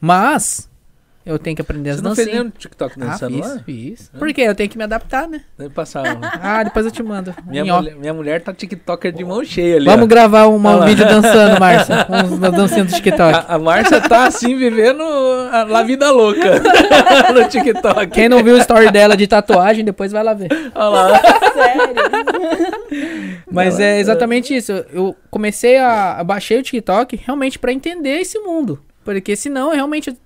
Mas. 0.00 0.68
Eu 1.26 1.38
tenho 1.38 1.56
que 1.56 1.62
aprender 1.62 1.88
as 1.90 1.96
Você 1.96 2.02
não 2.02 2.14
fez 2.14 2.28
nenhum 2.28 2.50
TikTok 2.50 2.94
Ah, 3.00 3.04
dançando 3.06 3.34
fiz, 3.36 3.46
lá? 3.54 3.62
fiz. 3.64 4.10
Porque 4.18 4.42
eu 4.42 4.54
tenho 4.54 4.68
que 4.68 4.76
me 4.76 4.84
adaptar, 4.84 5.26
né? 5.26 5.40
Deve 5.58 5.70
passar. 5.70 6.02
Ah, 6.42 6.62
depois 6.62 6.84
eu 6.84 6.92
te 6.92 7.02
mando. 7.02 7.34
minha, 7.46 7.64
mulher, 7.64 7.96
minha 7.96 8.12
mulher 8.12 8.42
tá 8.42 8.52
TikToker 8.52 9.10
de 9.10 9.24
mão 9.24 9.42
cheia 9.42 9.76
ali. 9.76 9.86
Vamos 9.86 10.04
ó. 10.04 10.06
gravar 10.06 10.46
uma- 10.48 10.84
um 10.84 10.86
vídeo 10.86 11.06
dançando, 11.06 11.58
Márcia. 11.58 12.06
Uma 12.30 12.50
dancinha 12.50 12.84
do 12.84 12.92
TikTok. 12.92 13.34
A, 13.48 13.54
a 13.54 13.58
Márcia 13.58 14.00
tá 14.02 14.26
assim 14.26 14.54
vivendo 14.56 15.02
a, 15.50 15.62
a 15.78 15.82
vida 15.82 16.10
louca 16.10 16.60
no 17.32 17.48
TikTok. 17.48 18.08
Quem 18.08 18.28
não 18.28 18.42
viu 18.44 18.56
o 18.56 18.58
story 18.58 18.90
dela 18.90 19.16
de 19.16 19.26
tatuagem, 19.26 19.82
depois 19.84 20.12
vai 20.12 20.22
lá 20.22 20.34
ver. 20.34 20.48
Olha 20.74 20.88
lá. 20.90 21.20
Sério? 21.54 21.94
Mas 23.50 23.80
é 23.80 23.98
exatamente 23.98 24.54
isso. 24.54 24.72
Eu- 24.92 25.16
comecei 25.30 25.78
a, 25.78 26.18
a 26.18 26.24
baixei 26.24 26.58
o 26.58 26.62
TikTok 26.62 27.16
realmente 27.24 27.58
pra 27.58 27.72
entender 27.72 28.20
esse 28.20 28.38
mundo. 28.40 28.80
Porque 29.04 29.36
senão 29.36 29.68
eu 29.70 29.74
realmente 29.76 30.16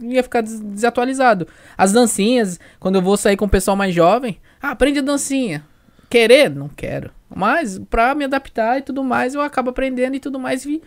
ia 0.00 0.22
ficar 0.22 0.40
des- 0.40 0.60
desatualizado. 0.60 1.46
As 1.76 1.92
dancinhas, 1.92 2.58
quando 2.80 2.96
eu 2.96 3.02
vou 3.02 3.16
sair 3.16 3.36
com 3.36 3.44
o 3.44 3.48
pessoal 3.48 3.76
mais 3.76 3.94
jovem, 3.94 4.38
ah, 4.60 4.70
aprende 4.70 4.98
a 4.98 5.02
dancinha. 5.02 5.64
Querer? 6.08 6.48
Não 6.50 6.68
quero. 6.68 7.10
Mas 7.34 7.78
pra 7.90 8.14
me 8.14 8.24
adaptar 8.24 8.78
e 8.78 8.82
tudo 8.82 9.02
mais, 9.02 9.34
eu 9.34 9.40
acabo 9.40 9.70
aprendendo 9.70 10.14
e 10.14 10.20
tudo 10.20 10.38
mais 10.38 10.64
e, 10.64 10.80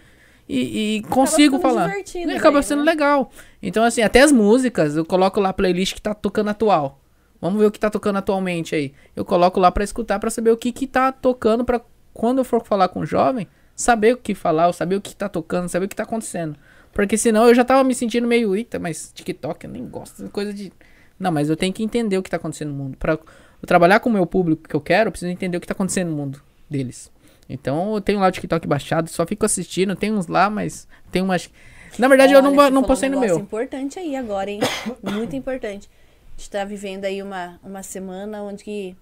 e, 0.47 0.97
e 0.97 1.01
consigo 1.03 1.59
falar. 1.59 1.91
E 2.15 2.31
acaba 2.37 2.61
sendo 2.61 2.83
né? 2.83 2.91
legal. 2.91 3.29
Então, 3.61 3.83
assim, 3.83 4.01
até 4.01 4.21
as 4.21 4.31
músicas, 4.31 4.95
eu 4.95 5.03
coloco 5.05 5.39
lá 5.39 5.49
a 5.49 5.53
playlist 5.53 5.93
que 5.95 6.01
tá 6.01 6.13
tocando 6.13 6.49
atual. 6.49 6.99
Vamos 7.41 7.59
ver 7.59 7.67
o 7.67 7.71
que 7.71 7.79
tá 7.79 7.89
tocando 7.89 8.17
atualmente 8.17 8.73
aí. 8.75 8.93
Eu 9.15 9.23
coloco 9.25 9.59
lá 9.59 9.71
pra 9.71 9.83
escutar, 9.83 10.19
pra 10.19 10.29
saber 10.29 10.51
o 10.51 10.57
que 10.57 10.71
que 10.71 10.87
tá 10.87 11.11
tocando, 11.11 11.63
pra 11.65 11.81
quando 12.13 12.39
eu 12.39 12.43
for 12.43 12.63
falar 12.65 12.89
com 12.89 13.01
o 13.01 13.05
jovem, 13.05 13.47
saber 13.75 14.13
o 14.13 14.17
que 14.17 14.33
falar, 14.35 14.67
ou 14.67 14.73
saber 14.73 14.95
o 14.95 15.01
que 15.01 15.15
tá 15.15 15.29
tocando, 15.29 15.69
saber 15.69 15.85
o 15.85 15.89
que 15.89 15.95
tá 15.95 16.03
acontecendo. 16.03 16.55
Porque 16.93 17.17
senão 17.17 17.47
eu 17.47 17.55
já 17.55 17.63
tava 17.63 17.83
me 17.83 17.93
sentindo 17.93 18.27
meio, 18.27 18.55
eita, 18.55 18.79
mas 18.79 19.11
TikTok 19.13 19.65
eu 19.65 19.71
nem 19.71 19.87
gosto, 19.87 20.29
coisa 20.29 20.53
de... 20.53 20.71
Não, 21.19 21.31
mas 21.31 21.49
eu 21.49 21.57
tenho 21.57 21.73
que 21.73 21.83
entender 21.83 22.17
o 22.17 22.23
que 22.23 22.29
tá 22.29 22.37
acontecendo 22.37 22.69
no 22.69 22.75
mundo. 22.75 22.97
Pra 22.97 23.13
eu 23.13 23.67
trabalhar 23.67 23.99
com 23.99 24.09
o 24.09 24.13
meu 24.13 24.25
público 24.25 24.67
que 24.67 24.75
eu 24.75 24.81
quero, 24.81 25.07
eu 25.07 25.11
preciso 25.11 25.31
entender 25.31 25.57
o 25.57 25.61
que 25.61 25.67
tá 25.67 25.73
acontecendo 25.73 26.09
no 26.09 26.15
mundo 26.15 26.41
deles. 26.69 27.11
Então 27.47 27.95
eu 27.95 28.01
tenho 28.01 28.19
lá 28.19 28.27
o 28.27 28.31
TikTok 28.31 28.67
baixado, 28.67 29.09
só 29.09 29.25
fico 29.25 29.45
assistindo, 29.45 29.95
tem 29.95 30.13
uns 30.13 30.27
lá, 30.27 30.49
mas 30.49 30.87
tem 31.11 31.21
umas... 31.21 31.49
Na 31.97 32.07
verdade, 32.07 32.33
eu 32.33 32.41
não, 32.41 32.51
Olha, 32.51 32.57
você 32.57 32.69
não 32.69 32.81
falou 32.81 32.87
postei 32.87 33.09
um 33.09 33.13
no 33.13 33.19
meu. 33.19 33.39
importante 33.39 33.99
aí 33.99 34.15
agora, 34.15 34.49
hein? 34.49 34.59
Muito 35.03 35.35
importante. 35.35 35.89
A 36.35 36.39
gente 36.39 36.49
tá 36.49 36.63
vivendo 36.63 37.05
aí 37.05 37.21
uma, 37.21 37.59
uma 37.63 37.83
semana 37.83 38.41
onde 38.43 38.63
que. 38.63 38.95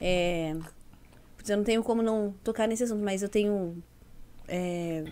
É, 0.00 0.56
eu 1.46 1.56
não 1.58 1.62
tenho 1.62 1.82
como 1.82 2.02
não 2.02 2.34
tocar 2.42 2.66
nesse 2.66 2.82
assunto, 2.82 3.04
mas 3.04 3.22
eu 3.22 3.28
tenho 3.28 3.76
é, 4.48 5.04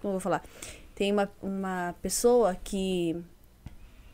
como 0.00 0.14
eu 0.14 0.18
vou 0.18 0.20
falar? 0.20 0.42
Tem 0.94 1.12
uma, 1.12 1.30
uma 1.42 1.94
pessoa 2.02 2.54
que 2.54 3.16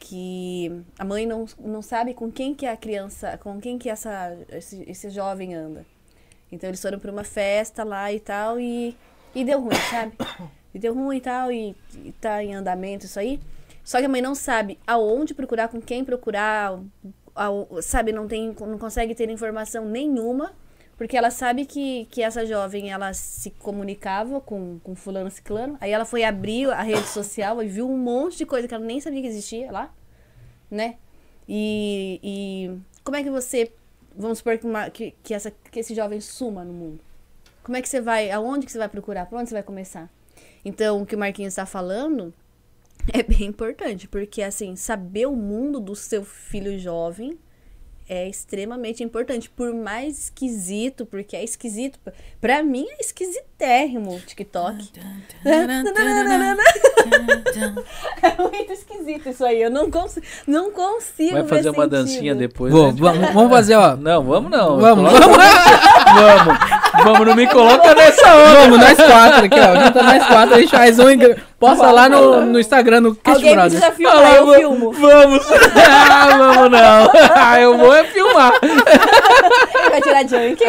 que 0.01 0.71
a 0.99 1.05
mãe 1.05 1.27
não, 1.27 1.45
não 1.59 1.83
sabe 1.83 2.15
com 2.15 2.31
quem 2.31 2.55
que 2.55 2.65
a 2.65 2.77
criança, 2.77 3.37
com 3.39 3.61
quem 3.61 3.77
que 3.77 3.91
essa, 3.91 4.37
esse, 4.49 4.85
esse 4.89 5.11
jovem 5.11 5.55
anda. 5.55 5.85
Então 6.51 6.71
eles 6.71 6.81
foram 6.81 6.99
para 6.99 7.11
uma 7.11 7.25
festa 7.25 7.85
lá 7.85 8.13
e 8.13 8.21
tal 8.21 8.59
e, 8.59 8.97
e 9.35 9.45
deu 9.45 9.61
ruim, 9.61 9.77
sabe? 9.91 10.17
E 10.75 10.79
deu 10.79 10.93
ruim 10.93 11.17
e 11.17 11.21
tal 11.21 11.51
e, 11.51 11.75
e 12.05 12.13
tá 12.21 12.45
em 12.45 12.55
andamento 12.55 13.07
isso 13.07 13.19
aí. 13.19 13.41
Só 13.83 13.99
que 14.01 14.05
a 14.05 14.09
mãe 14.09 14.21
não 14.21 14.35
sabe 14.35 14.79
aonde 14.87 15.33
procurar, 15.33 15.69
com 15.69 15.81
quem 15.81 16.05
procurar, 16.05 16.79
ao, 17.35 17.81
sabe, 17.81 18.13
não 18.13 18.29
tem 18.29 18.55
não 18.61 18.77
consegue 18.77 19.15
ter 19.15 19.31
informação 19.31 19.87
nenhuma, 19.87 20.53
porque 20.99 21.17
ela 21.17 21.31
sabe 21.31 21.65
que, 21.65 22.07
que 22.11 22.23
essa 22.23 22.45
jovem 22.45 22.91
ela 22.91 23.15
se 23.15 23.51
comunicava 23.53 24.41
com, 24.41 24.79
com 24.81 24.95
fulano 24.95 25.31
ciclano. 25.31 25.79
Aí 25.81 25.93
ela 25.93 26.05
foi 26.05 26.25
abrir 26.25 26.69
a 26.71 26.83
rede 26.83 27.07
social 27.07 27.63
e 27.63 27.69
viu 27.69 27.89
um 27.89 27.97
monte 27.97 28.37
de 28.37 28.45
coisa 28.45 28.69
que 28.69 28.75
ela 28.75 28.85
nem 28.85 29.01
sabia 29.01 29.23
que 29.23 29.29
existia 29.29 29.73
lá, 29.73 29.95
né? 30.71 30.97
E, 31.49 32.21
e 32.23 32.79
como 33.05 33.17
é 33.17 33.23
que 33.23 33.31
você 33.31 33.73
vamos 34.19 34.39
supor 34.39 34.59
que, 34.59 34.67
uma, 34.67 34.91
que, 34.91 35.15
que, 35.23 35.33
essa, 35.33 35.51
que 35.51 35.79
esse 35.79 35.95
jovem 35.95 36.21
suma 36.21 36.65
no 36.65 36.73
mundo. 36.73 37.01
Como 37.63 37.77
é 37.77 37.83
que 37.83 37.89
você 37.89 38.01
vai, 38.01 38.31
aonde 38.33 38.67
que 38.67 38.73
você 38.73 38.79
vai 38.79 38.89
procurar, 38.89 39.27
por 39.27 39.39
onde 39.39 39.49
você 39.49 39.55
vai 39.55 39.63
começar? 39.63 40.11
Então, 40.65 41.03
o 41.03 41.07
que 41.07 41.15
o 41.15 41.19
Marquinhos 41.19 41.53
está 41.53 41.65
falando 41.65 42.35
é 43.13 43.23
bem 43.23 43.45
importante, 43.45 44.09
porque, 44.09 44.43
assim, 44.43 44.75
saber 44.75 45.27
o 45.27 45.37
mundo 45.37 45.79
do 45.79 45.95
seu 45.95 46.25
filho 46.25 46.77
jovem 46.79 47.39
é 48.09 48.29
extremamente 48.29 49.05
importante. 49.05 49.51
Por 49.51 49.75
mais 49.75 50.19
esquisito, 50.19 51.05
porque 51.05 51.37
é 51.37 51.45
esquisito. 51.45 51.99
Pra 52.41 52.63
mim 52.63 52.87
é 52.89 53.01
esquisitérrimo 53.01 54.17
o 54.17 54.21
TikTok. 54.21 54.91
é 58.23 58.43
muito 58.43 58.73
esquisito 58.73 59.29
isso 59.29 59.45
aí. 59.45 59.61
Eu 59.61 59.71
não, 59.71 59.91
cons 59.91 60.19
não 60.47 60.71
consigo. 60.71 61.33
Vai 61.33 61.47
fazer 61.47 61.69
uma 61.71 61.85
sentido. 61.85 61.91
dancinha 61.91 62.35
depois. 62.35 62.73
Vou, 62.73 62.87
né? 62.87 62.95
vamos, 62.99 63.33
vamos 63.33 63.51
fazer, 63.51 63.75
ó. 63.77 63.97
Não, 63.97 64.25
vamos 64.25 64.51
não. 64.51 64.79
Vamos, 64.79 65.13
vamos, 65.13 65.21
vamos. 66.15 66.59
Vamos, 67.05 67.27
não 67.27 67.35
me 67.37 67.47
coloca 67.47 67.95
nessa 67.95 68.35
onda. 68.35 68.61
vamos, 68.61 68.79
nós 68.79 68.97
quatro 68.97 69.45
aqui, 69.45 69.61
ó. 69.61 69.85
Junta 69.85 70.03
nós 70.03 70.27
quatro, 70.27 70.55
a 70.55 70.61
gente 70.61 70.71
faz 70.71 70.99
um 70.99 71.11
posta 71.59 71.91
lá 71.91 72.09
no, 72.09 72.47
no 72.47 72.61
Instagram, 72.61 73.01
no 73.01 73.15
Cast 73.15 73.37
Alguém 73.39 73.55
Brothers. 73.55 73.75
precisa 73.81 73.97
filmar, 73.97 74.17
Fala, 74.17 74.37
eu 74.37 74.47
va- 74.47 74.55
filmo. 74.57 74.93
Vamos. 74.93 75.47
Ah, 76.11 76.37
vamos 76.37 76.71
não. 76.71 77.11
Ah, 77.35 77.61
eu 77.61 77.77
vou 77.79 77.95
é 77.95 78.05
filmar. 78.05 78.53
Vai 79.91 80.01
tirar 80.03 80.23
junk. 80.27 80.63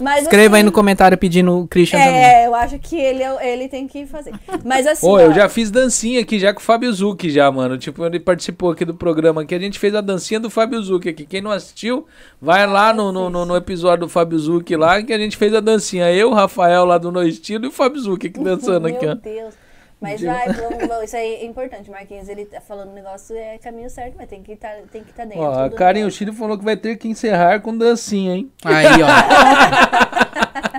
Mas 0.00 0.22
Escreva 0.24 0.56
aí 0.56 0.60
assim, 0.60 0.66
no 0.66 0.72
comentário 0.72 1.16
pedindo 1.16 1.58
o 1.60 1.68
Christian 1.68 1.98
também. 1.98 2.14
É, 2.24 2.46
eu 2.46 2.54
acho 2.54 2.78
que 2.78 2.96
ele, 2.96 3.22
ele 3.42 3.68
tem 3.68 3.86
que 3.86 4.06
fazer. 4.06 4.32
Mas 4.64 4.86
assim. 4.86 5.06
Pô, 5.06 5.18
eu 5.20 5.30
ó, 5.30 5.32
já 5.32 5.48
fiz 5.48 5.70
dancinha 5.70 6.20
aqui 6.20 6.38
já 6.38 6.52
com 6.52 6.60
o 6.60 6.62
Fábio 6.62 6.92
Zucchi 6.92 7.30
já, 7.30 7.50
mano. 7.50 7.78
Tipo, 7.78 8.04
ele 8.04 8.18
participou 8.18 8.70
aqui 8.70 8.84
do 8.84 8.94
programa 8.94 9.42
aqui. 9.42 9.54
A 9.54 9.58
gente 9.58 9.78
fez 9.78 9.94
a 9.94 10.00
dancinha 10.00 10.40
do 10.40 10.50
Fábio 10.50 10.82
Zucchi 10.82 11.10
aqui. 11.10 11.24
Quem 11.26 11.40
não 11.40 11.50
assistiu, 11.50 12.06
vai 12.40 12.66
lá 12.66 12.92
no, 12.92 13.12
no, 13.12 13.30
no- 13.30 13.44
no 13.46 13.56
episódio 13.56 14.06
do 14.06 14.08
Fábio 14.08 14.38
Zucchi 14.38 14.74
lá 14.76 15.00
que 15.02 15.12
a 15.12 15.18
gente 15.18 15.36
fez 15.36 15.54
a 15.54 15.60
dancinha. 15.60 16.10
Eu, 16.12 16.30
o 16.30 16.34
Rafael 16.34 16.84
lá 16.84 16.98
do 16.98 17.12
No 17.12 17.22
Estilo 17.22 17.64
e 17.66 17.68
o 17.68 17.72
Fábio 17.72 18.00
Zucchi 18.00 18.28
aqui 18.28 18.40
dançando 18.40 18.88
aqui, 18.88 19.06
ó. 19.06 19.16
Deus. 19.22 19.54
Mas 20.00 20.20
vai, 20.20 20.48
vamos, 20.52 20.88
vamos, 20.88 21.04
isso 21.04 21.16
aí 21.16 21.34
é 21.34 21.44
importante. 21.44 21.88
Marquinhos, 21.88 22.28
ele 22.28 22.44
tá 22.44 22.60
falando 22.60 22.90
um 22.90 22.94
negócio, 22.94 23.36
é 23.36 23.56
caminho 23.58 23.88
certo, 23.88 24.14
mas 24.16 24.28
tem 24.28 24.42
que 24.42 24.52
estar 24.52 24.74
tem 24.90 25.04
que 25.04 25.10
estar 25.10 25.24
dentro. 25.24 25.42
Ó, 25.42 25.64
a 25.64 25.70
Karen. 25.70 26.10
Chile 26.10 26.32
falou 26.32 26.58
que 26.58 26.64
vai 26.64 26.76
ter 26.76 26.96
que 26.96 27.06
encerrar 27.08 27.60
com 27.60 27.76
dancinha, 27.76 28.34
hein? 28.34 28.50
Aí, 28.64 28.86
ó. 29.00 29.06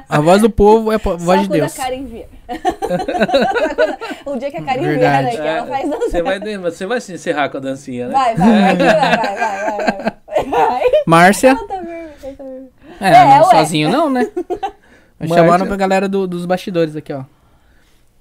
A 0.09 0.19
voz 0.19 0.41
do 0.41 0.49
povo 0.49 0.91
é 0.91 0.95
a 0.95 0.99
Só 0.99 1.15
voz 1.17 1.41
de 1.41 1.47
quando 1.47 1.59
Deus. 1.59 1.79
a 1.79 1.83
Karen 1.83 2.03
vir. 2.05 2.27
o 4.25 4.35
dia 4.37 4.51
que 4.51 4.57
a 4.57 4.63
Karen 4.63 4.81
vier, 4.97 5.23
né? 5.23 5.31
Que 5.31 5.37
ela 5.37 5.67
faz 5.67 5.89
dança. 5.89 6.05
É, 6.05 6.09
Você 6.09 6.21
vai, 6.21 6.57
você 6.57 6.85
vai 6.85 7.01
se 7.01 7.13
encerrar 7.13 7.49
com 7.49 7.57
a 7.57 7.59
dancinha, 7.61 8.07
né? 8.07 8.13
Vai, 8.13 8.35
vai, 8.35 8.49
vai, 8.49 8.75
vai, 8.75 8.97
vai, 8.97 9.17
vai, 9.17 9.35
vai, 9.37 9.77
vai. 9.77 10.13
Vai. 10.49 10.81
Márcia. 11.07 11.49
Ela 11.51 11.67
tá 11.67 11.75
vermelha, 11.75 12.13
tá 12.21 12.27
vermelha. 12.43 12.69
É, 12.99 13.07
É, 13.07 13.37
não, 13.39 13.43
sozinho 13.45 13.89
não, 13.89 14.09
né? 14.09 14.27
Chamaram 15.27 15.65
pra 15.65 15.77
galera 15.77 16.09
do- 16.09 16.27
dos 16.27 16.45
bastidores 16.45 16.95
aqui, 16.95 17.13
ó. 17.13 17.23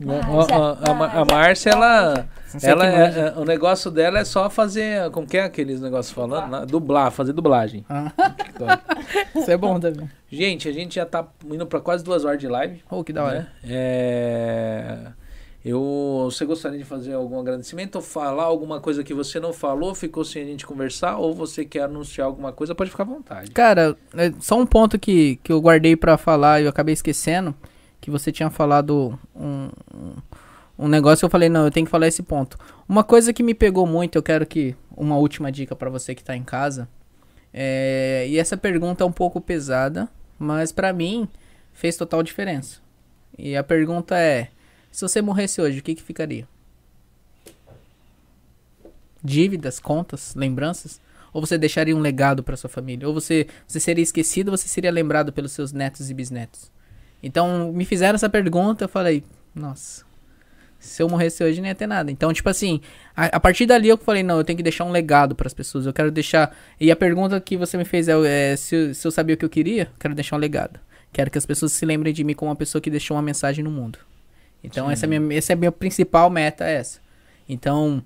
Ó, 0.05 0.91
a, 0.91 0.95
Ma- 0.95 1.07
a 1.13 1.25
Márcia, 1.25 1.71
ela. 1.71 2.29
Ela 2.63 2.87
é- 2.87 3.19
é- 3.19 3.35
o 3.39 3.45
negócio 3.45 3.91
dela 3.91 4.19
é 4.19 4.25
só 4.25 4.51
fazer. 4.51 5.09
Como 5.11 5.27
que 5.27 5.37
é 5.39 5.45
aqueles 5.45 5.81
negócios 5.81 6.13
falando? 6.15 6.51
Na- 6.51 6.65
Dublar, 6.65 7.11
fazer 7.11 7.33
dublagem. 7.33 7.85
Ah, 7.89 8.11
isso 9.37 9.51
é 9.51 9.57
bom 9.57 9.79
também. 9.79 10.11
Gente, 10.31 10.69
a 10.69 10.73
gente 10.73 10.97
já 10.97 11.07
tá 11.07 11.27
indo 11.47 11.67
pra 11.67 11.81
quase 11.81 12.03
duas 12.03 12.25
horas 12.25 12.39
de 12.41 12.49
live. 12.49 12.83
Oh, 12.91 13.05
que 13.05 13.13
da 13.13 13.25
hora. 13.25 13.41
né? 13.41 13.49
É, 13.65 14.99
Eu, 15.65 16.23
você 16.25 16.45
gostaria 16.45 16.77
de 16.79 16.85
fazer 16.85 17.13
algum 17.15 17.39
agradecimento 17.39 17.95
ou 17.97 18.03
falar 18.03 18.43
alguma 18.43 18.81
coisa 18.81 19.05
que 19.05 19.15
você 19.15 19.39
não 19.39 19.53
falou, 19.53 19.95
ficou 19.95 20.25
sem 20.25 20.43
a 20.43 20.47
gente 20.47 20.67
conversar, 20.67 21.19
ou 21.19 21.33
você 21.33 21.65
quer 21.65 21.83
anunciar 21.85 22.27
alguma 22.27 22.53
coisa, 22.53 22.75
pode 22.75 22.91
ficar 22.91 23.05
à 23.05 23.07
vontade. 23.07 23.51
Cara, 23.53 23.97
é 24.17 24.33
só 24.41 24.59
um 24.59 24.67
ponto 24.67 24.99
que, 24.99 25.37
que 25.37 25.53
eu 25.53 25.61
guardei 25.61 25.95
pra 25.95 26.19
falar 26.19 26.61
e 26.61 26.65
eu 26.65 26.69
acabei 26.71 26.93
esquecendo, 26.93 27.55
que 28.03 28.11
você 28.11 28.33
tinha 28.33 28.51
falado 28.51 29.17
um, 29.35 29.71
um, 30.77 30.89
negócio 30.89 31.21
que 31.21 31.25
eu 31.25 31.31
falei, 31.31 31.49
não, 31.49 31.65
eu 31.65 31.71
tenho 31.71 31.87
que 31.87 31.91
falar 31.91 32.09
esse 32.09 32.23
ponto. 32.23 32.59
Uma 32.89 33.05
coisa 33.05 33.33
que 33.33 33.45
me 33.45 33.55
pegou 33.55 33.87
muito, 33.87 34.19
eu 34.19 34.23
quero 34.23 34.45
que, 34.45 34.75
uma 34.97 35.17
última 35.17 35.53
dica 35.53 35.77
pra 35.77 35.89
você 35.89 36.13
que 36.13 36.25
tá 36.25 36.37
em 36.37 36.43
casa, 36.43 36.89
é, 37.55 38.27
e 38.29 38.39
essa 38.39 38.57
pergunta 38.57 39.05
é 39.05 39.07
um 39.07 39.13
pouco 39.13 39.41
pesada, 39.41 40.09
mas 40.37 40.73
pra 40.73 40.93
mim 40.93 41.29
fez 41.73 41.97
total 41.97 42.25
diferença. 42.25 42.81
E 43.39 43.57
a 43.57 43.63
pergunta 43.63 44.19
é, 44.19 44.49
se 44.91 45.03
você 45.03 45.23
morresse 45.23 45.61
hoje, 45.61 45.79
o 45.79 45.83
que 45.83 45.95
que 45.95 46.03
ficaria? 46.03 46.49
Dívidas, 49.23 49.79
contas, 49.79 50.35
lembranças? 50.35 51.01
Ou 51.33 51.41
você 51.41 51.57
deixaria 51.57 51.97
um 51.97 52.01
legado 52.01 52.43
para 52.43 52.57
sua 52.57 52.69
família? 52.69 53.07
Ou 53.07 53.15
você, 53.15 53.47
você 53.65 53.79
seria 53.79 54.03
esquecido 54.03 54.51
ou 54.51 54.57
você 54.57 54.67
seria 54.67 54.91
lembrado 54.91 55.33
pelos 55.33 55.53
seus 55.53 55.73
netos 55.73 56.11
e 56.11 56.15
bisnetos? 56.15 56.69
Então, 57.23 57.73
me 57.73 57.85
fizeram 57.85 58.17
essa 58.17 58.29
pergunta, 58.29 58.85
eu 58.85 58.89
falei, 58.89 59.23
nossa, 59.55 60.05
se 60.83 61.01
eu 61.01 61.09
morresse 61.09 61.45
hoje 61.45 61.61
não 61.61 61.69
ia 61.69 61.75
ter 61.75 61.87
nada. 61.87 62.11
Então, 62.11 62.33
tipo 62.33 62.49
assim, 62.49 62.81
a, 63.17 63.27
a 63.27 63.41
partir 63.41 63.67
dali 63.67 63.89
eu 63.89 63.97
falei, 63.97 64.23
não, 64.23 64.39
eu 64.39 64.45
tenho 64.45 64.57
que 64.57 64.63
deixar 64.63 64.85
um 64.85 64.91
legado 64.91 65.35
para 65.35 65.47
as 65.47 65.55
pessoas. 65.55 65.87
Eu 65.87 65.93
quero 65.93 66.11
deixar. 66.11 66.55
E 66.81 66.91
a 66.91 66.97
pergunta 66.97 67.41
que 67.41 67.57
você 67.57 67.77
me 67.77 67.85
fez 67.85 68.09
é, 68.09 68.53
é, 68.53 68.57
se, 68.57 68.93
se 68.95 69.07
eu 69.07 69.11
sabia 69.13 69.35
o 69.35 69.39
que 69.39 69.45
eu 69.45 69.51
queria, 69.51 69.85
eu 69.85 69.99
quero 69.99 70.15
deixar 70.15 70.37
um 70.37 70.41
legado. 70.41 70.81
Quero 71.13 71.31
que 71.31 71.39
as 71.39 71.47
pessoas 71.47 71.73
se 71.73 71.87
lembrem 71.87 72.13
de 72.13 72.25
mim 72.25 72.35
como 72.35 72.51
uma 72.51 72.57
pessoa 72.57 72.83
que 72.83 72.91
deixou 72.91 73.17
uma 73.17 73.23
mensagem 73.23 73.63
no 73.63 73.71
mundo. 73.71 73.99
Então, 74.65 74.91
essa 74.91 75.07
é, 75.07 75.17
a 75.17 75.21
minha, 75.21 75.39
essa 75.39 75.53
é 75.53 75.55
a 75.55 75.57
minha 75.57 75.73
principal 75.73 76.29
meta, 76.31 76.65
é 76.65 76.75
essa. 76.75 77.01
Então, 77.49 78.03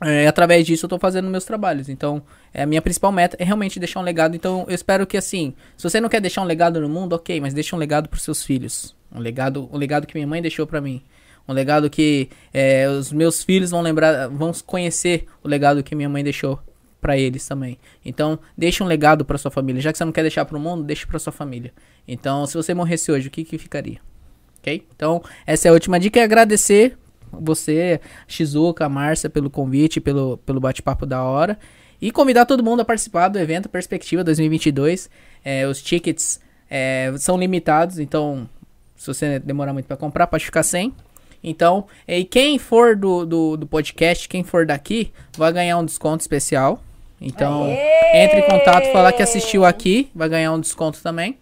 é, 0.00 0.28
através 0.28 0.64
disso 0.64 0.86
eu 0.86 0.88
tô 0.88 0.98
fazendo 0.98 1.28
meus 1.28 1.44
trabalhos. 1.44 1.88
Então, 1.88 2.22
é, 2.52 2.62
a 2.62 2.66
minha 2.66 2.80
principal 2.80 3.10
meta 3.10 3.36
é 3.38 3.44
realmente 3.44 3.80
deixar 3.80 4.00
um 4.00 4.02
legado. 4.02 4.36
Então, 4.36 4.64
eu 4.68 4.74
espero 4.74 5.06
que 5.06 5.16
assim, 5.16 5.54
se 5.76 5.82
você 5.82 6.00
não 6.00 6.08
quer 6.08 6.20
deixar 6.20 6.42
um 6.42 6.44
legado 6.44 6.80
no 6.80 6.88
mundo, 6.88 7.14
ok, 7.14 7.40
mas 7.40 7.52
deixa 7.52 7.74
um 7.74 7.78
legado 7.78 8.08
pros 8.08 8.22
seus 8.22 8.42
filhos. 8.42 8.96
Um 9.12 9.18
legado, 9.18 9.68
um 9.72 9.76
legado 9.76 10.06
que 10.06 10.14
minha 10.14 10.26
mãe 10.26 10.40
deixou 10.40 10.66
pra 10.66 10.80
mim. 10.80 11.02
Um 11.48 11.52
legado 11.52 11.88
que 11.88 12.28
é, 12.52 12.88
os 12.88 13.10
meus 13.10 13.42
filhos 13.42 13.70
vão 13.70 13.80
lembrar, 13.80 14.28
vão 14.28 14.52
conhecer 14.66 15.26
o 15.42 15.48
legado 15.48 15.82
que 15.82 15.94
minha 15.94 16.08
mãe 16.08 16.22
deixou 16.22 16.60
pra 17.00 17.16
eles 17.16 17.46
também. 17.46 17.78
Então, 18.04 18.38
deixa 18.56 18.84
um 18.84 18.86
legado 18.86 19.24
pra 19.24 19.38
sua 19.38 19.50
família. 19.50 19.80
Já 19.80 19.90
que 19.90 19.98
você 19.98 20.04
não 20.04 20.12
quer 20.12 20.22
deixar 20.22 20.44
pro 20.44 20.60
mundo, 20.60 20.84
deixa 20.84 21.06
pra 21.06 21.18
sua 21.18 21.32
família. 21.32 21.72
Então, 22.06 22.46
se 22.46 22.54
você 22.54 22.74
morresse 22.74 23.10
hoje, 23.10 23.28
o 23.28 23.30
que 23.30 23.44
que 23.44 23.58
ficaria? 23.58 23.98
Ok? 24.58 24.86
Então, 24.94 25.22
essa 25.46 25.68
é 25.68 25.70
a 25.70 25.72
última 25.72 25.98
dica. 25.98 26.20
É 26.20 26.22
agradecer 26.22 26.96
você, 27.32 28.00
Shizuka, 28.26 28.88
Márcia, 28.88 29.28
pelo 29.28 29.50
convite, 29.50 30.00
pelo, 30.00 30.38
pelo 30.38 30.60
bate-papo 30.60 31.06
da 31.06 31.22
hora. 31.22 31.58
E 32.00 32.10
convidar 32.10 32.46
todo 32.46 32.62
mundo 32.62 32.80
a 32.80 32.84
participar 32.84 33.28
do 33.28 33.38
evento 33.38 33.68
Perspectiva 33.68 34.22
2022. 34.22 35.10
É, 35.44 35.66
os 35.66 35.82
tickets 35.82 36.40
é, 36.70 37.12
são 37.18 37.36
limitados, 37.36 37.98
então 37.98 38.48
se 38.98 39.06
você 39.06 39.38
demorar 39.38 39.72
muito 39.72 39.86
para 39.86 39.96
comprar, 39.96 40.26
pode 40.26 40.44
ficar 40.44 40.64
sem. 40.64 40.92
Então, 41.42 41.86
e 42.06 42.24
quem 42.24 42.58
for 42.58 42.96
do, 42.96 43.24
do, 43.24 43.56
do 43.56 43.66
podcast, 43.66 44.28
quem 44.28 44.42
for 44.42 44.66
daqui, 44.66 45.12
vai 45.36 45.52
ganhar 45.52 45.78
um 45.78 45.84
desconto 45.84 46.20
especial. 46.20 46.82
Então, 47.20 47.64
Aê! 47.64 48.24
entre 48.24 48.40
em 48.40 48.42
contato, 48.42 48.92
falar 48.92 49.12
que 49.12 49.22
assistiu 49.22 49.64
aqui, 49.64 50.10
vai 50.14 50.28
ganhar 50.28 50.52
um 50.52 50.60
desconto 50.60 51.00
também. 51.00 51.38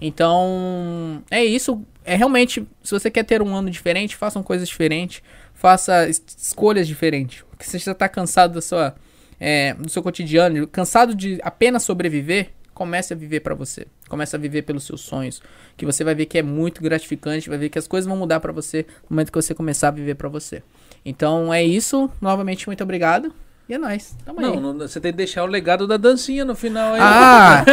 Então, 0.00 1.22
é 1.28 1.44
isso. 1.44 1.82
É 2.04 2.16
realmente, 2.16 2.66
se 2.82 2.90
você 2.90 3.10
quer 3.10 3.24
ter 3.24 3.40
um 3.42 3.54
ano 3.54 3.70
diferente, 3.70 4.16
façam 4.16 4.42
coisas 4.42 4.68
diferentes, 4.68 5.22
faça 5.54 6.08
es- 6.08 6.22
escolhas 6.38 6.86
diferentes. 6.88 7.44
Porque 7.50 7.64
se 7.64 7.70
você 7.78 7.78
já 7.78 7.94
tá 7.94 8.08
cansado 8.08 8.54
da 8.54 8.60
sua, 8.62 8.94
é, 9.38 9.74
do 9.74 9.88
seu 9.88 10.02
cotidiano, 10.02 10.66
cansado 10.66 11.14
de 11.14 11.38
apenas 11.42 11.82
sobreviver, 11.84 12.50
comece 12.74 13.12
a 13.12 13.16
viver 13.16 13.40
pra 13.40 13.54
você. 13.54 13.86
Comece 14.08 14.34
a 14.34 14.38
viver 14.38 14.62
pelos 14.62 14.84
seus 14.84 15.00
sonhos, 15.02 15.40
que 15.76 15.86
você 15.86 16.02
vai 16.04 16.14
ver 16.14 16.26
que 16.26 16.38
é 16.38 16.42
muito 16.42 16.82
gratificante, 16.82 17.48
vai 17.48 17.56
ver 17.58 17.68
que 17.68 17.78
as 17.78 17.86
coisas 17.86 18.08
vão 18.08 18.16
mudar 18.16 18.40
pra 18.40 18.52
você 18.52 18.84
no 19.08 19.14
momento 19.14 19.30
que 19.30 19.40
você 19.40 19.54
começar 19.54 19.88
a 19.88 19.92
viver 19.92 20.16
pra 20.16 20.28
você. 20.28 20.62
Então, 21.04 21.52
é 21.52 21.62
isso. 21.62 22.10
Novamente, 22.20 22.66
muito 22.66 22.82
obrigado. 22.82 23.32
E 23.68 23.74
é 23.74 23.78
nóis. 23.78 24.16
Tamo 24.26 24.40
aí. 24.40 24.46
Não, 24.46 24.60
não, 24.60 24.78
você 24.78 25.00
tem 25.00 25.12
que 25.12 25.16
deixar 25.18 25.44
o 25.44 25.46
legado 25.46 25.86
da 25.86 25.96
dancinha 25.96 26.44
no 26.44 26.54
final 26.54 26.94
aí. 26.94 27.00
Ah! 27.00 27.64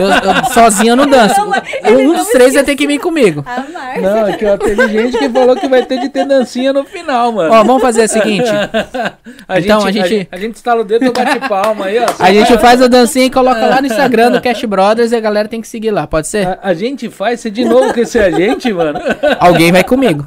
eu, 0.00 0.30
eu 0.30 0.44
sozinho 0.54 0.92
eu 0.92 0.96
não 0.96 1.08
danço. 1.08 1.34
Ele 1.82 2.04
um 2.04 2.12
não 2.12 2.14
dos 2.14 2.28
três 2.28 2.54
vai 2.54 2.62
ter 2.62 2.76
que 2.76 2.86
vir 2.86 3.00
comigo. 3.00 3.44
A 3.44 3.60
Marcia. 3.68 4.00
Não, 4.00 4.26
aqui 4.26 4.46
ó, 4.46 4.56
teve 4.56 4.88
gente 4.88 5.18
que 5.18 5.28
falou 5.28 5.56
que 5.56 5.68
vai 5.68 5.84
ter 5.84 5.98
de 6.00 6.08
ter 6.08 6.24
dancinha 6.24 6.72
no 6.72 6.84
final, 6.84 7.32
mano. 7.32 7.52
Ó, 7.52 7.64
vamos 7.64 7.82
fazer 7.82 8.04
o 8.04 8.08
seguinte. 8.08 8.48
a 9.48 9.58
então, 9.58 9.80
gente, 9.80 10.00
a 10.00 10.06
gente- 10.06 10.28
A, 10.30 10.36
gente 10.36 10.54
instala 10.54 10.82
o 10.82 10.84
dedo 10.84 11.04
e 11.04 11.10
bate 11.10 11.40
palma 11.48 11.86
aí, 11.86 11.98
ó. 11.98 12.06
A 12.20 12.32
gente 12.32 12.56
faz 12.58 12.80
a 12.80 12.86
dancinha 12.86 13.26
e 13.26 13.30
coloca 13.30 13.66
lá 13.66 13.80
no 13.80 13.88
Instagram 13.88 14.30
do 14.30 14.40
Cash 14.40 14.64
Brothers 14.64 15.10
e 15.10 15.16
a 15.16 15.20
galera 15.20 15.48
tem 15.48 15.60
que 15.60 15.68
seguir 15.68 15.90
lá, 15.90 16.06
pode 16.06 16.28
ser? 16.28 16.46
A, 16.46 16.58
a 16.62 16.74
gente 16.74 17.10
faz, 17.10 17.40
você 17.40 17.50
de 17.50 17.64
novo 17.64 17.92
que 17.92 18.06
ser 18.06 18.22
a 18.22 18.30
gente, 18.30 18.72
mano. 18.72 19.00
Alguém 19.40 19.72
vai 19.72 19.82
comigo. 19.82 20.24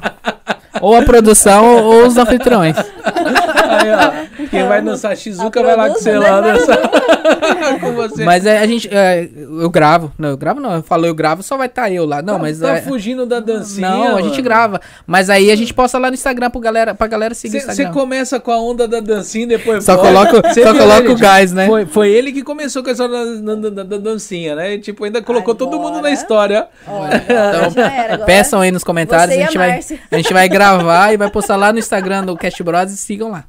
Ou 0.80 0.96
a 0.96 1.02
produção 1.02 1.64
ou, 1.64 1.84
ou 1.84 2.06
os 2.06 2.16
anfitriões. 2.16 2.76
Aí, 2.76 3.90
ó, 3.90 4.37
quem 4.50 4.66
vai 4.66 4.82
dançar 4.82 5.16
Shizuka 5.16 5.60
A 5.60 5.62
vai 5.62 5.76
lá 5.76 5.88
com 5.88 5.94
você 5.94 6.18
lá 6.18 6.40
dançar 6.40 6.78
com 7.80 7.92
você. 7.92 8.24
Mas 8.24 8.46
é, 8.46 8.58
a 8.58 8.66
gente. 8.66 8.88
é, 8.92 9.28
eu 9.34 9.68
gravo. 9.70 10.12
Não, 10.18 10.30
eu 10.30 10.36
gravo 10.36 10.60
não. 10.60 10.74
Eu 10.74 10.82
falo 10.82 11.06
eu 11.06 11.14
gravo, 11.14 11.42
só 11.42 11.56
vai 11.56 11.66
estar 11.66 11.90
eu 11.90 12.04
lá. 12.06 12.22
Não, 12.22 12.34
tá, 12.34 12.38
mas. 12.40 12.58
tá 12.60 12.76
é- 12.76 12.82
fugindo 12.82 13.26
da 13.26 13.40
dancinha. 13.40 13.88
não, 13.88 14.16
a 14.16 14.22
gente 14.22 14.30
mano. 14.32 14.42
grava. 14.42 14.80
Mas 15.06 15.28
aí 15.30 15.50
a 15.50 15.56
gente 15.56 15.72
posta 15.74 15.98
lá 15.98 16.08
no 16.08 16.14
Instagram 16.14 16.50
pro 16.50 16.60
galera, 16.60 16.94
pra 16.94 17.06
galera 17.06 17.34
seguir 17.34 17.60
Você 17.60 17.86
começa 17.86 18.38
com 18.40 18.50
a 18.50 18.60
onda 18.60 18.86
da 18.88 19.00
dancinha 19.00 19.44
e 19.44 19.48
depois 19.48 19.84
Só 19.84 19.96
volta. 19.96 20.08
coloca, 20.30 20.52
Cê 20.54 20.62
só 20.62 20.74
coloca 20.74 21.10
o 21.12 21.16
gás, 21.16 21.52
né? 21.52 21.66
Foi, 21.66 21.86
foi 21.86 22.10
ele 22.10 22.32
que 22.32 22.42
começou 22.42 22.82
com 22.82 22.90
essa 22.90 23.08
da, 23.08 23.24
da- 23.54 23.70
da- 23.70 23.82
da 23.84 23.96
dancinha, 23.98 24.54
né? 24.54 24.74
E, 24.74 24.78
tipo, 24.80 25.04
ainda 25.04 25.20
colocou 25.22 25.54
todo 25.54 25.76
mundo 25.78 25.92
na 25.92 25.98
Agora- 25.98 26.12
história. 26.12 26.66
Agora 26.86 27.70
já 27.70 27.92
era, 27.92 28.14
agora. 28.14 28.26
Peçam 28.26 28.60
aí 28.60 28.70
nos 28.70 28.84
comentários. 28.84 29.34
Você 29.34 29.42
A 29.42 29.44
gente, 29.46 29.56
a 29.56 29.60
vai, 29.60 29.70
Márcia. 29.72 29.98
a 30.10 30.16
gente 30.16 30.32
vai 30.32 30.48
gravar 30.48 31.12
e 31.12 31.16
vai 31.16 31.30
postar 31.30 31.56
lá 31.56 31.72
no 31.72 31.78
Instagram 31.78 32.24
do 32.24 32.36
Cast 32.36 32.62
Bros 32.62 32.92
e 32.92 32.96
sigam 32.96 33.30
lá. 33.30 33.44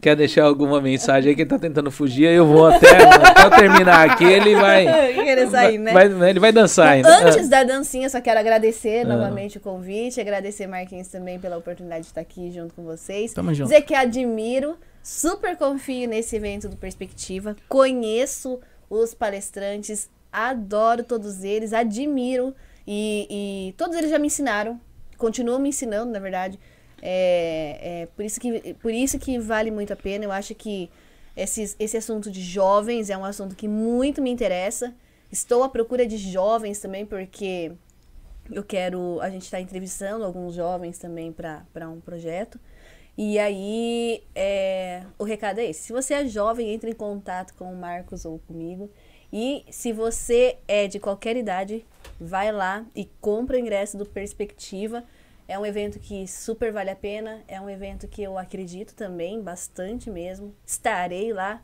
Quer 0.00 0.16
deixar 0.16 0.44
alguma 0.44 0.80
mensagem 0.80 1.30
aí 1.30 1.34
que 1.36 1.42
ele 1.42 1.48
tá 1.50 1.58
tentando 1.58 1.90
fugir? 1.90 2.26
Aí 2.28 2.34
eu 2.34 2.46
vou 2.46 2.66
até, 2.66 2.88
até 3.02 3.44
eu 3.46 3.50
terminar 3.50 4.10
aqui, 4.10 4.24
ele 4.24 4.54
vai. 4.56 4.86
Querer 5.26 5.48
sair, 5.50 5.78
né? 5.78 5.92
vai- 5.92 6.30
ele 6.30 6.40
vai 6.40 6.52
dançar 6.52 6.88
ainda. 6.88 7.28
Antes 7.28 7.48
da 7.48 7.62
dancinha, 7.64 8.08
só 8.08 8.20
quero 8.20 8.38
agradecer 8.40 9.04
Ah. 9.04 9.08
novamente 9.16 9.58
o 9.58 9.60
convite, 9.60 10.20
agradecer 10.20 10.66
Marquinhos 10.66 11.08
também 11.08 11.38
pela 11.38 11.56
oportunidade 11.56 12.02
de 12.02 12.06
estar 12.08 12.20
aqui 12.20 12.50
junto 12.50 12.74
com 12.74 12.84
vocês. 12.84 13.32
Tamo 13.32 13.52
junto. 13.54 13.68
Dizer 13.68 13.82
que 13.82 13.94
admiro, 13.94 14.76
super 15.02 15.56
confio 15.56 16.08
nesse 16.08 16.36
evento 16.36 16.68
do 16.68 16.76
Perspectiva, 16.76 17.56
conheço 17.68 18.60
os 18.88 19.14
palestrantes, 19.14 20.08
adoro 20.32 21.02
todos 21.02 21.42
eles, 21.44 21.72
admiro 21.72 22.54
e, 22.86 23.68
e 23.70 23.72
todos 23.72 23.96
eles 23.96 24.10
já 24.10 24.18
me 24.18 24.26
ensinaram, 24.28 24.78
continuam 25.18 25.58
me 25.58 25.70
ensinando, 25.70 26.12
na 26.12 26.18
verdade. 26.20 26.58
É, 27.02 28.02
é 28.02 28.06
por, 28.14 28.24
isso 28.24 28.40
que, 28.40 28.74
por 28.74 28.92
isso 28.92 29.18
que 29.18 29.38
vale 29.38 29.70
muito 29.70 29.92
a 29.92 29.96
pena. 29.96 30.24
Eu 30.24 30.32
acho 30.32 30.54
que 30.54 30.90
esses, 31.36 31.76
esse 31.78 31.96
assunto 31.96 32.30
de 32.30 32.40
jovens 32.40 33.10
é 33.10 33.16
um 33.16 33.24
assunto 33.24 33.54
que 33.54 33.68
muito 33.68 34.22
me 34.22 34.30
interessa. 34.30 34.94
Estou 35.30 35.62
à 35.62 35.68
procura 35.68 36.06
de 36.06 36.16
jovens 36.16 36.78
também, 36.78 37.04
porque 37.04 37.72
eu 38.50 38.62
quero. 38.62 39.20
A 39.20 39.28
gente 39.28 39.42
está 39.42 39.60
entrevistando 39.60 40.24
alguns 40.24 40.54
jovens 40.54 40.98
também 40.98 41.32
para 41.32 41.88
um 41.88 42.00
projeto. 42.00 42.58
E 43.18 43.38
aí, 43.38 44.22
é, 44.34 45.02
o 45.18 45.24
recado 45.24 45.58
é 45.58 45.66
esse: 45.66 45.84
se 45.84 45.92
você 45.92 46.14
é 46.14 46.26
jovem, 46.26 46.72
entre 46.72 46.90
em 46.90 46.94
contato 46.94 47.54
com 47.54 47.72
o 47.72 47.76
Marcos 47.76 48.24
ou 48.24 48.38
comigo. 48.40 48.90
E 49.32 49.64
se 49.70 49.92
você 49.92 50.56
é 50.68 50.86
de 50.86 51.00
qualquer 51.00 51.36
idade, 51.36 51.84
vai 52.20 52.52
lá 52.52 52.86
e 52.94 53.06
compra 53.20 53.56
o 53.56 53.60
ingresso 53.60 53.98
do 53.98 54.06
Perspectiva. 54.06 55.04
É 55.48 55.58
um 55.58 55.64
evento 55.64 55.98
que 56.00 56.26
super 56.26 56.72
vale 56.72 56.90
a 56.90 56.96
pena. 56.96 57.42
É 57.46 57.60
um 57.60 57.70
evento 57.70 58.08
que 58.08 58.22
eu 58.22 58.36
acredito 58.36 58.94
também, 58.94 59.40
bastante 59.40 60.10
mesmo. 60.10 60.54
Estarei 60.66 61.32
lá 61.32 61.62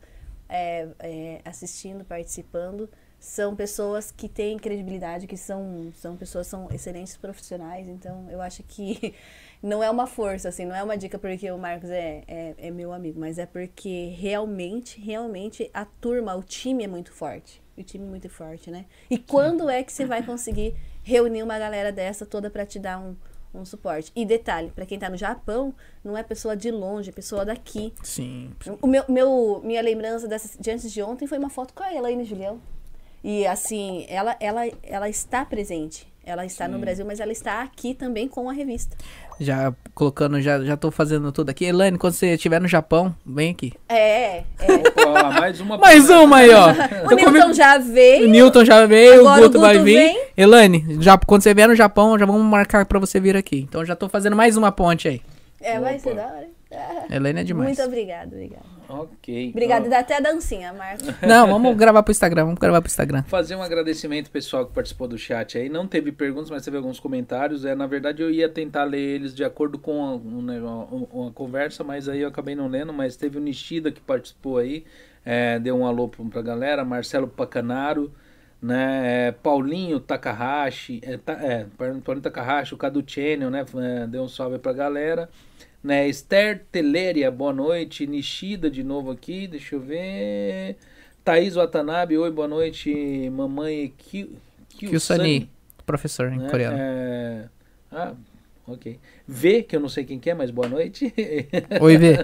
é, 0.49 0.89
é, 1.01 1.41
assistindo, 1.45 2.05
participando. 2.05 2.89
São 3.19 3.55
pessoas 3.55 4.11
que 4.11 4.29
têm 4.29 4.59
credibilidade, 4.59 5.27
que 5.27 5.37
são, 5.37 5.93
são 5.95 6.17
pessoas, 6.17 6.47
são 6.47 6.69
excelentes 6.71 7.17
profissionais. 7.17 7.89
Então, 7.89 8.29
eu 8.31 8.41
acho 8.41 8.63
que 8.63 9.15
não 9.63 9.83
é 9.83 9.91
uma 9.91 10.07
força, 10.07 10.49
assim, 10.49 10.65
não 10.65 10.75
é 10.75 10.83
uma 10.83 10.97
dica 10.97 11.19
porque 11.19 11.51
o 11.51 11.59
Marcos 11.59 11.91
é, 11.91 12.25
é, 12.27 12.55
é 12.59 12.71
meu 12.71 12.93
amigo, 12.93 13.19
mas 13.19 13.39
é 13.39 13.47
porque 13.47 14.15
realmente, 14.19 15.01
realmente 15.01 15.71
a 15.73 15.85
turma, 15.85 16.35
o 16.35 16.43
time 16.43 16.85
é 16.85 16.89
muito 16.89 17.13
forte. 17.13 17.63
O 17.77 17.83
time 17.83 18.05
é 18.05 18.09
muito 18.09 18.29
forte, 18.29 18.71
né? 18.71 18.87
E 19.09 19.17
quando 19.17 19.69
é 19.71 19.83
que 19.83 19.93
você 19.93 20.05
vai 20.05 20.23
conseguir 20.23 20.77
reunir 21.03 21.43
uma 21.43 21.59
galera 21.59 21.91
dessa 21.91 22.27
toda 22.27 22.51
para 22.51 22.67
te 22.67 22.79
dar 22.79 22.99
um, 22.99 23.17
um 23.55 23.65
suporte? 23.65 24.13
E 24.15 24.25
detalhe, 24.25 24.71
para 24.71 24.87
quem 24.87 24.99
tá 24.99 25.09
no 25.09 25.17
Japão, 25.17 25.75
não 26.05 26.17
é 26.17 26.23
pessoa 26.23 26.57
de 26.57 26.71
longe, 26.71 27.11
é 27.11 27.13
pessoa 27.13 27.45
daqui. 27.45 27.93
Sim. 28.03 28.51
O 28.81 28.87
meu, 28.87 29.05
meu, 29.09 29.61
minha 29.65 29.83
lembrança 29.83 30.29
dessa, 30.29 30.61
de 30.61 30.71
antes 30.71 30.91
de 30.93 31.03
ontem 31.03 31.27
foi 31.27 31.39
uma 31.39 31.51
foto 31.51 31.75
com 31.75 31.83
a 31.83 31.95
Elaine 31.95 32.25
Julião. 32.25 32.61
E 33.25 33.47
assim, 33.47 34.05
ela, 34.09 34.37
ela, 34.41 34.63
ela 34.83 35.09
está 35.09 35.45
presente. 35.45 36.12
Ela 36.25 36.47
está 36.47 36.69
no 36.69 36.79
Brasil, 36.79 37.05
mas 37.05 37.19
ela 37.19 37.33
está 37.33 37.63
aqui 37.63 37.95
também 37.95 38.29
com 38.29 38.49
a 38.49 38.53
revista. 38.53 38.97
Já 39.41 39.75
colocando, 39.93 40.41
já, 40.41 40.63
já 40.63 40.77
tô 40.77 40.91
fazendo 40.93 41.33
tudo 41.33 41.51
aqui. 41.51 41.65
Elaine, 41.65 41.99
quando 41.99 42.13
você 42.13 42.35
estiver 42.35 42.61
no 42.61 42.69
Japão, 42.69 43.13
vem 43.27 43.51
aqui. 43.51 43.73
É, 43.89 44.37
é. 44.39 44.45
Ó, 45.05 45.33
mais 45.33 45.61
uma. 45.61 45.79
Mais 45.83 46.09
uma 46.09 46.37
aí, 46.37 46.51
ó. 46.51 46.69
O 47.11 47.17
Newton 47.17 47.53
já 47.53 47.77
O 47.77 47.83
veio. 47.83 48.29
Newton 48.29 48.65
já 48.65 48.87
veio, 48.87 49.21
Agora 49.21 49.41
o 49.41 49.45
o 49.45 49.49
Guto 49.49 49.61
vai 49.61 49.73
Guto 49.75 49.85
vir. 49.85 49.97
vem. 49.97 50.25
Elaine, 50.37 50.97
já, 51.01 51.19
quando 51.19 51.43
você 51.43 51.53
vier 51.53 51.67
no 51.69 51.75
Japão, 51.75 52.17
já 52.17 52.25
vamos 52.25 52.43
marcar 52.43 52.87
pra 52.87 53.01
você 53.01 53.19
vir 53.19 53.37
aqui. 53.37 53.59
Então 53.69 53.85
já 53.85 53.97
tô 53.97 54.09
fazendo 54.09 54.37
mais 54.37 54.57
uma 54.57 54.71
ponte 54.71 55.09
aí. 55.09 55.21
É, 55.61 55.81
vai 55.81 55.95
Opa. 55.97 56.03
ser 56.05 56.15
da 56.15 56.23
hora. 56.27 56.47
Elaine 57.11 57.41
é 57.41 57.45
demais. 57.45 57.67
Muito 57.77 57.83
obrigada, 57.83 58.29
obrigada. 58.29 58.63
Ok. 58.93 59.51
Obrigada, 59.51 59.87
Ó, 59.87 59.89
dá 59.89 60.01
até 60.01 60.17
a 60.19 60.21
dancinha, 60.21 60.73
Marcos. 60.73 61.07
Não, 61.27 61.47
vamos 61.47 61.75
gravar 61.77 62.03
pro 62.03 62.13
Instagram, 62.13 62.45
vamos 62.45 62.59
gravar 62.61 62.83
pro 62.83 62.89
Instagram. 62.91 63.23
Fazer 63.23 63.57
um 63.57 63.63
agradecimento 63.63 64.31
pessoal 64.31 64.67
que 64.67 64.73
participou 64.75 65.09
do 65.09 65.17
chat 65.17 65.57
aí. 65.57 65.69
Não 65.71 65.87
teve 65.87 66.13
perguntas, 66.13 66.51
mas 66.51 66.63
teve 66.63 66.77
alguns 66.77 67.01
comentários. 67.01 67.65
É, 67.65 67.75
na 67.75 67.87
verdade, 67.87 68.23
eu 68.23 68.31
ia 68.31 68.49
tentar 68.49 68.85
ler 68.85 69.01
eles 69.01 69.35
de 69.35 69.45
acordo 69.45 69.79
com 69.79 70.05
a, 70.05 70.15
uma, 70.17 70.85
uma 71.11 71.33
conversa, 71.33 71.83
mas 71.83 72.07
aí 72.09 72.21
eu 72.21 72.29
acabei 72.29 72.55
não 72.55 72.69
lendo. 72.69 72.93
Mas 72.93 73.17
teve 73.17 73.39
o 73.39 73.41
Nishida 73.41 73.91
que 73.91 74.01
participou 74.01 74.59
aí. 74.59 74.85
é, 75.25 75.59
deu 75.59 75.77
um 75.79 75.87
alô 75.87 76.09
pra, 76.09 76.25
pra 76.27 76.43
galera. 76.43 76.85
Marcelo 76.85 77.27
Pacanaro. 77.27 78.13
Né, 78.61 79.27
é, 79.27 79.33
Paulinho 79.33 79.99
Takahashi, 79.99 81.01
é, 81.03 81.17
ta, 81.17 81.33
é, 81.33 81.67
Paulinho 81.77 82.23
Takahashi, 82.23 82.75
o 82.75 82.77
Cadu 82.77 83.03
Channel, 83.05 83.51
né, 83.51 83.65
é, 83.75 84.07
deu 84.07 84.23
um 84.23 84.29
salve 84.29 84.57
pra 84.57 84.73
galera. 84.73 85.29
Né, 85.83 86.09
Esther 86.09 86.65
Teléria, 86.71 87.31
boa 87.31 87.53
noite. 87.53 88.07
Nishida 88.07 88.71
de 88.71 88.85
novo 88.85 89.11
aqui, 89.11 89.47
deixa 89.49 89.75
eu 89.75 89.81
ver. 89.81 90.77
Thaís 91.25 91.57
Watanabe, 91.57 92.17
oi, 92.17 92.31
boa 92.31 92.47
noite. 92.47 93.29
Mamãe 93.31 93.93
Kyu- 93.99 94.31
Kyusani, 94.79 95.51
professor 95.85 96.33
em 96.33 96.39
né? 96.39 96.49
coreano. 96.49 96.77
É, 96.81 97.49
Ah, 97.91 98.15
ok. 98.67 98.99
V, 99.27 99.63
que 99.65 99.75
eu 99.75 99.81
não 99.81 99.89
sei 99.89 100.05
quem 100.05 100.21
que 100.21 100.31
é, 100.31 100.35
mas 100.35 100.53
boa 100.53 100.69
noite. 100.69 101.13
Oi, 101.81 101.97
Vê. 101.99 102.17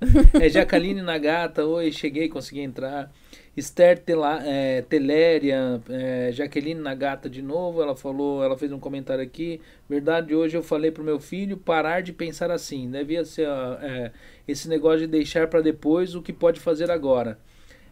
é 0.38 0.48
Jacaline 0.50 1.00
Nagata, 1.00 1.64
oi, 1.64 1.90
cheguei, 1.92 2.28
consegui 2.28 2.60
entrar. 2.60 3.10
Esther 3.56 3.98
Tela, 3.98 4.40
é, 4.44 4.82
Teléria, 4.82 5.82
é, 5.88 6.30
Jaqueline 6.32 6.80
Nagata 6.80 7.28
de 7.28 7.42
novo, 7.42 7.82
ela 7.82 7.96
falou, 7.96 8.42
ela 8.44 8.56
fez 8.56 8.72
um 8.72 8.78
comentário 8.78 9.22
aqui. 9.22 9.60
Verdade, 9.88 10.34
hoje 10.34 10.56
eu 10.56 10.62
falei 10.62 10.90
pro 10.90 11.02
meu 11.02 11.18
filho 11.18 11.56
parar 11.56 12.00
de 12.00 12.12
pensar 12.12 12.50
assim. 12.50 12.90
Devia 12.90 13.24
ser 13.24 13.48
é, 13.48 14.12
esse 14.46 14.68
negócio 14.68 15.00
de 15.00 15.06
deixar 15.08 15.48
para 15.48 15.60
depois 15.60 16.14
o 16.14 16.22
que 16.22 16.32
pode 16.32 16.60
fazer 16.60 16.90
agora. 16.90 17.38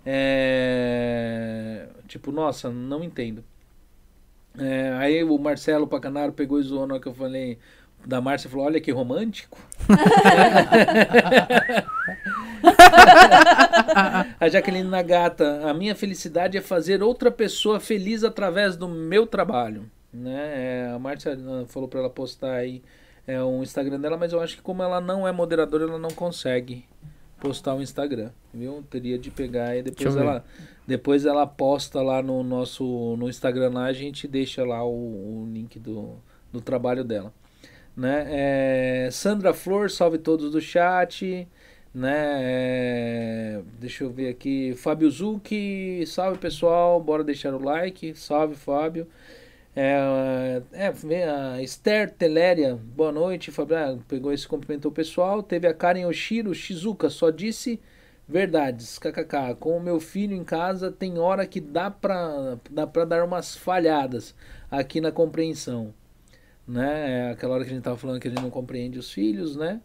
É, 0.06 1.88
tipo, 2.06 2.32
nossa, 2.32 2.70
não 2.70 3.02
entendo. 3.02 3.44
É, 4.58 4.92
aí 4.94 5.22
o 5.22 5.38
Marcelo 5.38 5.86
Pacanaro 5.86 6.32
pegou 6.32 6.58
e 6.58 6.62
zoou 6.62 6.86
na 6.86 6.98
que 6.98 7.06
eu 7.06 7.14
falei 7.14 7.58
da 8.06 8.20
Márcia 8.20 8.50
falou: 8.50 8.66
Olha 8.66 8.80
que 8.80 8.90
romântico. 8.90 9.58
a 14.40 14.48
Jaqueline 14.48 14.88
Nagata, 14.88 15.68
a 15.68 15.74
minha 15.74 15.94
felicidade 15.94 16.56
é 16.56 16.60
fazer 16.60 17.02
outra 17.02 17.30
pessoa 17.30 17.80
feliz 17.80 18.24
através 18.24 18.76
do 18.76 18.88
meu 18.88 19.26
trabalho. 19.26 19.90
Né? 20.12 20.52
É, 20.54 20.92
a 20.94 20.98
Márcia 20.98 21.38
falou 21.68 21.88
para 21.88 22.00
ela 22.00 22.10
postar 22.10 22.54
aí 22.54 22.82
é, 23.26 23.42
um 23.42 23.62
Instagram 23.62 24.00
dela, 24.00 24.16
mas 24.16 24.32
eu 24.32 24.40
acho 24.40 24.56
que 24.56 24.62
como 24.62 24.82
ela 24.82 25.00
não 25.00 25.28
é 25.28 25.32
moderadora, 25.32 25.84
ela 25.84 25.98
não 25.98 26.10
consegue 26.10 26.84
postar 27.38 27.74
o 27.74 27.82
Instagram, 27.82 28.30
viu? 28.52 28.82
Teria 28.90 29.18
de 29.18 29.30
pegar 29.30 29.76
e 29.76 29.82
depois 29.82 30.16
ela 30.16 30.44
depois 30.86 31.26
ela 31.26 31.46
posta 31.46 32.00
lá 32.00 32.22
no 32.22 32.42
nosso 32.42 33.16
no 33.16 33.28
Instagram 33.28 33.70
lá, 33.74 33.84
a 33.84 33.92
gente 33.92 34.26
deixa 34.26 34.64
lá 34.64 34.84
o, 34.84 35.44
o 35.44 35.48
link 35.52 35.78
do, 35.78 36.16
do 36.50 36.60
trabalho 36.60 37.04
dela. 37.04 37.32
Né? 37.98 38.26
É, 38.28 39.10
Sandra 39.10 39.52
Flor, 39.52 39.90
salve 39.90 40.18
todos 40.18 40.52
do 40.52 40.60
chat. 40.60 41.48
Né? 41.92 42.14
É, 42.40 43.60
deixa 43.80 44.04
eu 44.04 44.10
ver 44.10 44.28
aqui. 44.28 44.72
Fábio 44.76 45.10
Zucchi, 45.10 46.04
salve 46.06 46.38
pessoal. 46.38 47.02
Bora 47.02 47.24
deixar 47.24 47.52
o 47.54 47.58
like. 47.58 48.14
Salve, 48.14 48.54
Fábio. 48.54 49.08
É, 49.74 50.62
é, 50.72 51.28
a 51.28 51.60
Esther 51.60 52.10
Teléria, 52.12 52.76
boa 52.76 53.10
noite. 53.10 53.50
Fábio, 53.50 53.76
ah, 53.76 53.98
pegou 54.06 54.32
esse 54.32 54.46
cumprimentou 54.46 54.92
o 54.92 54.94
pessoal. 54.94 55.42
Teve 55.42 55.66
a 55.66 55.74
Karen 55.74 56.06
Oshiro, 56.06 56.54
Shizuka, 56.54 57.10
só 57.10 57.30
disse 57.30 57.80
Verdades, 58.28 58.98
kkk. 58.98 59.56
Com 59.58 59.76
o 59.76 59.80
meu 59.82 59.98
filho 59.98 60.36
em 60.36 60.44
casa, 60.44 60.92
tem 60.92 61.18
hora 61.18 61.44
que 61.46 61.60
dá 61.60 61.90
pra, 61.90 62.58
dá 62.70 62.86
pra 62.86 63.04
dar 63.04 63.24
umas 63.24 63.56
falhadas 63.56 64.36
aqui 64.70 65.00
na 65.00 65.10
compreensão. 65.10 65.92
Né? 66.68 67.28
É 67.28 67.30
aquela 67.30 67.54
hora 67.54 67.64
que 67.64 67.70
a 67.70 67.74
gente 67.74 67.82
tava 67.82 67.96
falando 67.96 68.20
que 68.20 68.28
a 68.28 68.30
gente 68.30 68.42
não 68.42 68.50
compreende 68.50 68.98
os 68.98 69.10
filhos, 69.10 69.56
né? 69.56 69.80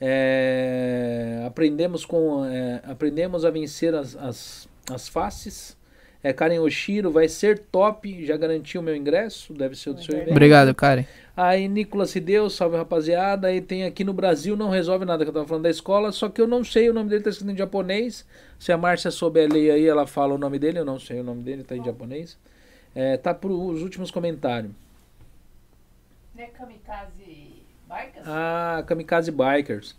É, 0.00 1.44
aprendemos, 1.46 2.04
com, 2.04 2.44
é, 2.44 2.82
aprendemos 2.84 3.44
a 3.44 3.50
vencer 3.50 3.94
as, 3.94 4.16
as, 4.16 4.68
as 4.90 5.08
faces. 5.08 5.76
É, 6.22 6.32
Karen 6.32 6.58
Oshiro 6.60 7.10
vai 7.10 7.28
ser 7.28 7.58
top, 7.70 8.24
já 8.24 8.36
garantiu 8.36 8.80
o 8.80 8.84
meu 8.84 8.96
ingresso, 8.96 9.52
deve 9.52 9.76
ser 9.76 9.90
o 9.90 9.94
do 9.94 10.02
seu 10.02 10.16
evento. 10.16 10.30
Obrigado, 10.30 10.74
Karen. 10.74 11.04
Aí 11.36 11.68
Nicolas 11.68 12.12
Rideu, 12.12 12.48
salve 12.50 12.76
rapaziada. 12.76 13.48
Aí 13.48 13.60
tem 13.60 13.84
aqui 13.84 14.02
no 14.02 14.12
Brasil, 14.12 14.56
não 14.56 14.70
resolve 14.70 15.04
nada 15.04 15.22
que 15.22 15.28
eu 15.28 15.34
tava 15.34 15.46
falando 15.46 15.64
da 15.64 15.70
escola, 15.70 16.10
só 16.10 16.28
que 16.28 16.40
eu 16.40 16.48
não 16.48 16.64
sei, 16.64 16.88
o 16.88 16.94
nome 16.94 17.10
dele 17.10 17.22
tá 17.22 17.30
escrito 17.30 17.52
em 17.52 17.56
japonês. 17.56 18.26
Se 18.58 18.72
a 18.72 18.78
Márcia 18.78 19.10
souber 19.10 19.52
ler 19.52 19.70
aí, 19.70 19.86
ela 19.86 20.06
fala 20.06 20.34
o 20.34 20.38
nome 20.38 20.58
dele, 20.58 20.78
eu 20.78 20.84
não 20.84 20.98
sei 20.98 21.20
o 21.20 21.24
nome 21.24 21.42
dele, 21.42 21.62
tá 21.62 21.76
em 21.76 21.84
japonês. 21.84 22.36
É, 22.94 23.16
tá 23.16 23.34
pros 23.34 23.82
últimos 23.82 24.10
comentários. 24.10 24.72
Né, 26.34 26.46
Kamikaze 26.46 27.64
Bikers? 27.88 28.26
Ah, 28.26 28.82
Kamikaze 28.86 29.30
Bikers. 29.30 29.96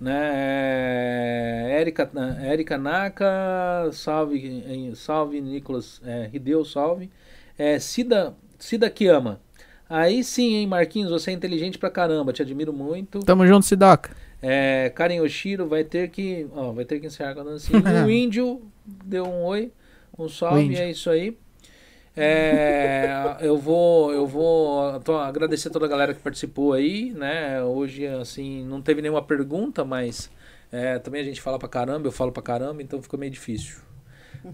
Né? 0.00 0.30
É, 0.34 1.80
Erika, 1.80 2.10
Erika 2.42 2.76
Naka, 2.76 3.88
salve, 3.92 4.92
salve 4.94 5.40
Nicolas 5.40 6.02
é, 6.04 6.28
Hideo, 6.32 6.64
salve. 6.64 7.10
É, 7.56 7.78
Cida, 7.78 8.34
Cida 8.58 8.90
Kiyama. 8.90 9.40
Aí 9.88 10.24
sim, 10.24 10.56
hein, 10.56 10.66
Marquinhos, 10.66 11.10
você 11.10 11.30
é 11.30 11.34
inteligente 11.34 11.78
pra 11.78 11.88
caramba, 11.88 12.32
te 12.32 12.42
admiro 12.42 12.72
muito. 12.72 13.20
Tamo 13.20 13.46
junto, 13.46 13.64
Sidoca. 13.64 14.10
É, 14.42 14.90
Karen 14.94 15.20
Oshiro 15.20 15.66
vai 15.66 15.84
ter 15.84 16.10
que. 16.10 16.46
Ó, 16.52 16.72
vai 16.72 16.84
ter 16.84 17.00
que 17.00 17.06
encerrar 17.06 17.34
com 17.34 17.40
a 17.40 17.44
dancinha. 17.44 17.80
O 18.04 18.10
índio 18.10 18.60
deu 18.84 19.24
um 19.24 19.44
oi, 19.44 19.72
um 20.18 20.28
salve, 20.28 20.76
é 20.76 20.90
isso 20.90 21.08
aí. 21.08 21.38
É, 22.16 23.36
eu 23.40 23.58
vou, 23.58 24.12
eu 24.12 24.26
vou 24.26 24.98
tô- 25.00 25.16
agradecer 25.18 25.70
toda 25.70 25.84
a 25.86 25.88
galera 25.88 26.14
que 26.14 26.20
participou 26.20 26.72
aí, 26.72 27.12
né? 27.12 27.62
Hoje, 27.62 28.06
assim, 28.06 28.64
não 28.64 28.80
teve 28.80 29.02
nenhuma 29.02 29.22
pergunta, 29.22 29.84
mas 29.84 30.30
é, 30.72 30.98
também 30.98 31.20
a 31.20 31.24
gente 31.24 31.40
fala 31.40 31.58
pra 31.58 31.68
caramba, 31.68 32.08
eu 32.08 32.12
falo 32.12 32.32
pra 32.32 32.42
caramba, 32.42 32.82
então 32.82 33.02
ficou 33.02 33.18
meio 33.18 33.30
difícil. 33.32 33.76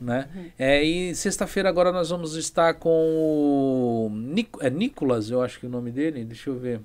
Né? 0.01 0.27
É, 0.59 0.83
e 0.83 1.15
sexta-feira 1.15 1.69
agora 1.69 1.93
nós 1.93 2.09
vamos 2.11 2.35
estar 2.35 2.75
com 2.75 2.89
o 2.91 4.11
Nic 4.11 4.49
é 4.61 4.71
Nicolas, 4.71 5.31
eu 5.31 5.43
acho 5.43 5.61
que 5.61 5.67
é 5.67 5.69
o 5.69 5.73
nome 5.73 5.91
dele, 5.91 6.25
deixa 6.25 6.49
eu 6.51 6.55
ver. 6.57 6.81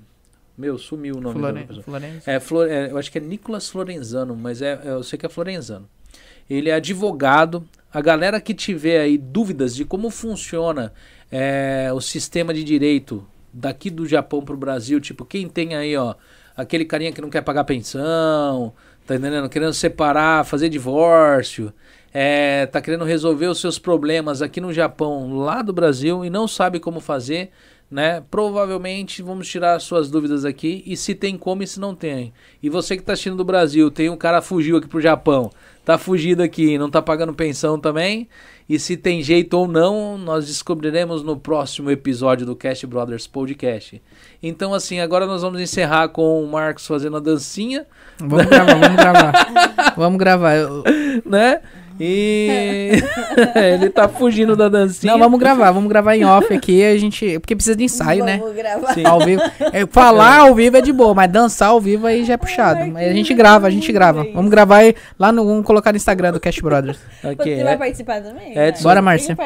Meu, 0.58 0.78
sumiu 0.78 1.16
o 1.16 1.22
nome 1.22 1.36
da 1.36 1.40
Floren- 1.40 1.68
pessoa. 1.68 1.84
Florencio. 1.84 2.22
É, 2.32 2.40
Flor- 2.40 2.68
é, 2.70 2.92
eu 2.92 2.98
acho 2.98 3.12
que 3.12 3.18
é 3.18 3.22
Nicolas 3.22 3.70
Florenzano, 3.70 4.36
mas 4.36 4.62
é, 4.62 4.80
eu 4.84 5.04
sei 5.04 5.18
que 5.18 5.26
é 5.26 5.30
Florenzano. 5.30 5.88
Ele 6.50 6.70
é 6.70 6.74
advogado. 6.74 7.64
A 7.98 8.02
galera 8.02 8.40
que 8.40 8.54
tiver 8.54 9.02
aí 9.02 9.18
dúvidas 9.18 9.76
de 9.76 9.84
como 9.84 10.12
funciona 10.12 10.94
é, 11.32 11.90
o 11.92 12.00
sistema 12.00 12.54
de 12.54 12.64
direito 12.64 13.28
daqui 13.52 13.90
do 13.90 14.06
Japão 14.06 14.40
pro 14.40 14.56
Brasil, 14.56 15.02
tipo, 15.02 15.26
quem 15.26 15.50
tem 15.50 15.74
aí, 15.74 15.98
ó, 15.98 16.14
aquele 16.56 16.86
carinha 16.86 17.12
que 17.12 17.20
não 17.20 17.32
quer 17.32 17.42
pagar 17.42 17.64
pensão, 17.64 18.72
tá 19.08 19.16
entendendo? 19.16 19.50
Querendo 19.50 19.74
separar, 19.74 20.46
fazer 20.46 20.70
divórcio, 20.70 21.74
é, 22.14 22.68
tá 22.68 22.80
querendo 22.82 23.04
resolver 23.04 23.48
os 23.48 23.60
seus 23.60 23.80
problemas 23.80 24.44
aqui 24.44 24.62
no 24.62 24.72
Japão, 24.72 25.36
lá 25.36 25.64
do 25.64 25.74
Brasil, 25.74 26.24
e 26.24 26.30
não 26.30 26.48
sabe 26.48 26.80
como 26.80 27.00
fazer, 27.00 27.50
né? 27.90 28.24
Provavelmente 28.30 29.22
vamos 29.22 29.48
tirar 29.48 29.76
as 29.76 29.84
suas 29.84 30.10
dúvidas 30.10 30.44
aqui 30.46 30.84
e 30.86 30.98
se 30.98 31.16
tem 31.16 31.38
como 31.38 31.64
e 31.64 31.68
se 31.68 31.80
não 31.80 31.96
tem. 31.96 32.34
E 32.62 32.70
você 32.70 32.98
que 32.98 33.04
tá 33.04 33.14
assistindo 33.14 33.38
do 33.38 33.46
Brasil, 33.46 33.90
tem 33.90 34.10
um 34.10 34.18
cara 34.18 34.42
fugiu 34.42 34.78
aqui 34.78 34.88
pro 34.88 35.00
Japão, 35.02 35.50
tá 35.86 35.98
fugido 35.98 36.44
aqui, 36.44 36.78
não 36.78 36.90
tá 36.90 37.02
pagando 37.02 37.34
pensão 37.34 37.80
também. 37.80 38.28
E 38.70 38.78
se 38.78 38.98
tem 38.98 39.24
jeito 39.24 39.54
ou 39.58 39.66
não, 39.66 40.18
nós 40.18 40.46
descobriremos 40.48 41.24
no 41.24 41.38
próximo 41.38 41.90
episódio 41.90 42.46
do 42.46 42.54
Cast 42.54 42.86
Brothers 42.86 43.26
Podcast. 43.26 44.02
Então, 44.44 44.74
assim, 44.74 45.00
agora 45.00 45.26
nós 45.26 45.42
vamos 45.42 45.62
encerrar 45.62 46.10
com 46.10 46.44
o 46.44 46.52
Marcos 46.52 46.86
fazendo 46.86 47.16
a 47.16 47.22
dancinha, 47.22 47.86
Vamos 48.20 48.46
gravar, 48.48 48.76
vamos 48.76 48.98
gravar. 48.98 49.34
vamos 49.96 50.18
gravar. 50.20 50.56
Eu- 50.56 50.84
né? 51.26 51.62
E 52.00 52.92
ele 53.56 53.90
tá 53.90 54.08
fugindo 54.08 54.56
da 54.56 54.70
dancinha. 54.70 55.12
Não, 55.12 55.20
vamos 55.20 55.40
gravar, 55.40 55.72
vamos 55.72 55.90
gravar 55.90 56.16
em 56.16 56.24
off 56.24 56.54
aqui, 56.54 56.84
a 56.84 56.98
gente. 56.98 57.40
Porque 57.40 57.56
precisa 57.56 57.76
de 57.76 57.84
ensaio, 57.84 58.24
né? 58.24 58.38
Vamos 58.38 58.56
gravar. 58.56 58.94
Sim. 58.94 59.06
Ao 59.06 59.20
vivo. 59.20 59.42
É, 59.74 59.86
falar 59.88 60.40
ao 60.40 60.54
vivo 60.54 60.78
é 60.78 60.82
de 60.82 60.92
boa, 60.92 61.14
mas 61.14 61.32
dançar 61.32 61.70
ao 61.70 61.82
vivo 61.82 62.06
aí 62.06 62.24
já 62.24 62.34
é 62.34 62.38
puxado. 62.38 62.86
Mas 62.88 63.10
a 63.10 63.14
gente 63.14 63.34
grava, 63.34 63.68
a 63.68 63.70
gente 63.70 63.92
grava. 63.92 64.26
Vamos 64.34 64.52
gravar 64.52 64.78
aí 64.78 64.96
lá 65.18 65.32
no. 65.32 65.46
Vamos 65.46 65.66
colocar 65.66 65.92
no 65.92 65.98
Instagram 65.98 66.32
do 66.32 66.40
Cast 66.40 66.62
Brothers. 66.62 66.98
Aqui, 67.24 67.56
Você 67.56 67.64
vai 67.64 67.74
é 67.74 67.78
participar 67.78 68.22
também? 68.22 68.58
Edson. 68.58 68.84
Bora, 68.84 69.02
Márcia. 69.02 69.38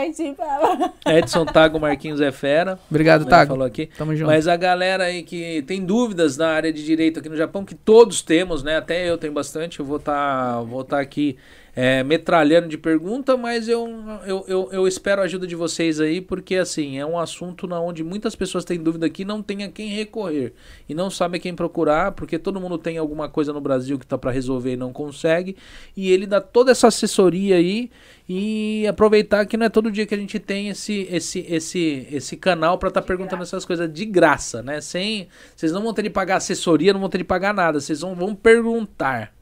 Edson 1.05 1.45
Tago 1.45 1.79
Marquinhos 1.79 2.21
é 2.21 2.31
fera. 2.31 2.77
Obrigado, 2.89 3.25
Tago. 3.25 3.51
falou 3.51 3.65
aqui. 3.65 3.89
Tamo 3.97 4.15
junto. 4.15 4.27
Mas 4.27 4.47
a 4.47 4.55
galera 4.55 5.05
aí 5.05 5.23
que 5.23 5.63
tem 5.63 5.83
dúvidas 5.83 6.37
na 6.37 6.49
área 6.49 6.71
de 6.71 6.83
direito 6.83 7.19
aqui 7.19 7.29
no 7.29 7.37
Japão, 7.37 7.65
que 7.65 7.75
todos 7.75 8.21
temos, 8.21 8.63
né? 8.63 8.77
Até 8.77 9.09
eu 9.09 9.17
tenho 9.17 9.33
bastante, 9.33 9.79
eu 9.79 9.85
vou 9.85 9.97
estar 9.97 10.61
vou 10.61 10.83
tá 10.83 10.99
aqui 10.99 11.37
é, 11.75 12.03
metralhando 12.03 12.67
de 12.67 12.77
pergunta, 12.77 13.37
mas 13.37 13.69
eu, 13.69 13.87
eu, 14.25 14.45
eu, 14.47 14.69
eu 14.71 14.87
espero 14.87 15.21
a 15.21 15.25
ajuda 15.25 15.47
de 15.47 15.55
vocês 15.55 15.99
aí, 15.99 16.19
porque 16.19 16.55
assim, 16.55 16.97
é 16.97 17.05
um 17.05 17.17
assunto 17.17 17.65
na 17.65 17.79
onde 17.79 18.03
muitas 18.03 18.35
pessoas 18.35 18.65
têm 18.65 18.77
dúvida 18.77 19.05
aqui, 19.05 19.23
não 19.23 19.41
tem 19.41 19.63
a 19.63 19.69
quem 19.69 19.89
recorrer 19.89 20.53
e 20.89 20.93
não 20.93 21.09
sabe 21.09 21.39
quem 21.39 21.55
procurar, 21.55 22.11
porque 22.11 22.37
todo 22.37 22.59
mundo 22.59 22.77
tem 22.77 22.97
alguma 22.97 23.29
coisa 23.29 23.53
no 23.53 23.61
Brasil 23.61 23.97
que 23.97 24.05
tá 24.05 24.17
para 24.17 24.31
resolver 24.31 24.73
e 24.73 24.77
não 24.77 24.91
consegue, 24.91 25.55
e 25.95 26.11
ele 26.11 26.27
dá 26.27 26.41
toda 26.41 26.71
essa 26.71 26.87
assessoria 26.87 27.55
aí 27.55 27.89
e 28.27 28.85
aproveitar 28.87 29.45
que 29.45 29.57
não 29.57 29.65
é 29.65 29.69
todo 29.69 29.91
dia 29.91 30.05
que 30.05 30.15
a 30.15 30.17
gente 30.17 30.39
tem 30.39 30.69
esse 30.69 31.07
esse 31.11 31.45
esse 31.49 32.07
esse 32.11 32.37
canal 32.37 32.77
para 32.77 32.89
estar 32.89 33.01
perguntando 33.01 33.43
essas 33.43 33.65
coisas 33.65 33.91
de 33.91 34.05
graça, 34.05 34.61
né? 34.61 34.79
Sem 34.79 35.27
vocês 35.55 35.71
não 35.71 35.81
vão 35.81 35.93
ter 35.93 36.03
de 36.03 36.09
pagar 36.09 36.37
assessoria, 36.37 36.93
não 36.93 36.99
vão 36.99 37.09
ter 37.09 37.17
de 37.17 37.23
pagar 37.23 37.53
nada, 37.53 37.79
vocês 37.79 38.01
vão, 38.01 38.15
vão 38.15 38.35
perguntar, 38.35 39.33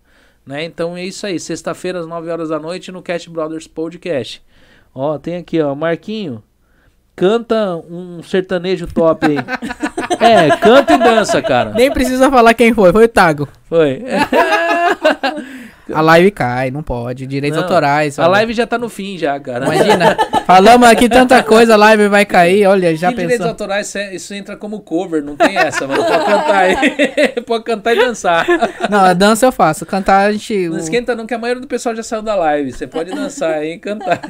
né? 0.49 0.63
Então 0.63 0.97
é 0.97 1.05
isso 1.05 1.27
aí, 1.27 1.39
sexta-feira 1.39 1.99
às 1.99 2.07
9 2.07 2.27
horas 2.31 2.49
da 2.49 2.57
noite 2.57 2.91
no 2.91 3.03
Cast 3.03 3.29
Brothers 3.29 3.67
Podcast. 3.67 4.41
Ó, 4.95 5.19
tem 5.19 5.35
aqui, 5.35 5.61
ó, 5.61 5.75
Marquinho, 5.75 6.41
canta 7.15 7.75
um 7.75 8.23
sertanejo 8.23 8.87
top 8.87 9.27
aí. 9.27 9.37
é, 10.19 10.57
canta 10.57 10.95
e 10.95 10.97
dança, 10.97 11.39
cara. 11.39 11.69
Nem 11.75 11.91
precisa 11.91 12.31
falar 12.31 12.55
quem 12.55 12.73
foi, 12.73 12.91
foi 12.91 13.05
o 13.05 13.07
Tago. 13.07 13.47
Foi. 13.69 14.03
A 15.91 16.01
live 16.01 16.29
cai, 16.29 16.69
não 16.69 16.83
pode. 16.83 17.25
Direitos 17.25 17.57
Não, 17.57 17.63
autorais. 17.63 18.19
A 18.19 18.27
live 18.27 18.53
já 18.53 18.67
tá 18.67 18.77
no 18.77 18.89
fim 18.89 19.17
já, 19.17 19.39
cara. 19.39 19.65
Imagina, 19.65 20.15
falamos 20.45 20.87
aqui 20.87 21.09
tanta 21.09 21.41
coisa, 21.41 21.73
a 21.73 21.77
live 21.77 22.07
vai 22.07 22.25
cair, 22.27 22.67
olha, 22.67 22.95
já 22.95 23.09
e 23.09 23.13
direitos 23.15 23.37
pensou. 23.37 23.47
autorais, 23.49 23.87
isso 23.87 23.97
é- 23.97 24.13
isso 24.15 24.33
entra 24.35 24.55
como 24.55 24.81
cover, 24.81 25.23
não 25.23 25.35
tem 25.35 25.57
essa, 25.57 25.87
mano. 25.87 26.03
Pode 26.03 26.25
cantar 26.25 26.57
aí. 26.57 26.75
Pode 27.41 27.63
cantar 27.63 27.93
e 27.95 27.99
dançar. 28.05 28.45
Não, 28.87 28.99
a 28.99 29.13
dança 29.13 29.47
eu 29.47 29.51
faço, 29.51 29.83
cantar 29.83 30.27
a 30.27 30.31
gente... 30.31 30.69
Não 30.69 30.77
esquenta 30.77 31.15
não, 31.15 31.25
que 31.25 31.33
a 31.33 31.39
maioria 31.39 31.61
do 31.61 31.67
pessoal 31.67 31.95
já 31.95 32.03
saiu 32.03 32.21
da 32.21 32.35
live. 32.35 32.71
Você 32.71 32.85
pode 32.85 33.09
dançar 33.09 33.55
aí 33.55 33.73
e 33.73 33.79
cantar. 33.79 34.21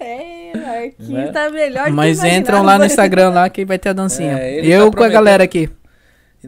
É, 0.00 0.52
Marquinhos 0.56 1.08
Né? 1.08 1.26
tá 1.30 1.50
melhor 1.50 1.84
que 1.84 1.90
Mas 1.92 2.24
entram 2.24 2.62
lá 2.62 2.78
no. 2.78 2.84
Instagram 2.84 3.30
lá 3.30 3.48
que 3.48 3.64
vai 3.64 3.78
ter 3.78 3.90
a 3.90 3.92
dancinha. 3.92 4.38
É, 4.38 4.64
eu 4.64 4.90
tá 4.90 4.96
com 4.96 5.04
a 5.04 5.08
galera 5.08 5.44
aqui. 5.44 5.68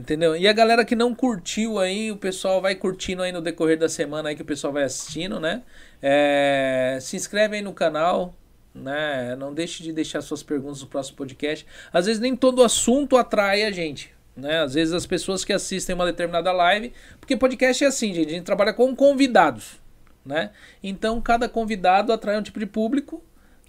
Entendeu? 0.00 0.34
E 0.34 0.48
a 0.48 0.52
galera 0.54 0.82
que 0.82 0.96
não 0.96 1.14
curtiu 1.14 1.78
aí, 1.78 2.10
o 2.10 2.16
pessoal 2.16 2.58
vai 2.62 2.74
curtindo 2.74 3.20
aí 3.20 3.30
no 3.30 3.42
decorrer 3.42 3.78
da 3.78 3.86
semana 3.86 4.30
aí 4.30 4.34
que 4.34 4.40
o 4.40 4.46
pessoal 4.46 4.72
vai 4.72 4.84
assistindo, 4.84 5.38
né? 5.38 5.62
É, 6.00 6.96
se 7.02 7.16
inscreve 7.16 7.56
aí 7.56 7.62
no 7.62 7.74
canal, 7.74 8.34
né? 8.74 9.36
Não 9.36 9.52
deixe 9.52 9.82
de 9.82 9.92
deixar 9.92 10.22
suas 10.22 10.42
perguntas 10.42 10.80
no 10.80 10.86
próximo 10.86 11.18
podcast. 11.18 11.66
Às 11.92 12.06
vezes 12.06 12.18
nem 12.18 12.34
todo 12.34 12.64
assunto 12.64 13.18
atrai 13.18 13.62
a 13.62 13.70
gente, 13.70 14.10
né? 14.34 14.62
Às 14.62 14.72
vezes 14.72 14.94
as 14.94 15.04
pessoas 15.04 15.44
que 15.44 15.52
assistem 15.52 15.94
uma 15.94 16.06
determinada 16.06 16.50
live, 16.50 16.94
porque 17.20 17.36
podcast 17.36 17.84
é 17.84 17.86
assim, 17.86 18.14
gente, 18.14 18.28
a 18.28 18.32
gente 18.32 18.44
trabalha 18.44 18.72
com 18.72 18.96
convidados, 18.96 19.82
né? 20.24 20.50
Então 20.82 21.20
cada 21.20 21.46
convidado 21.46 22.10
atrai 22.10 22.38
um 22.38 22.42
tipo 22.42 22.58
de 22.58 22.66
público, 22.66 23.22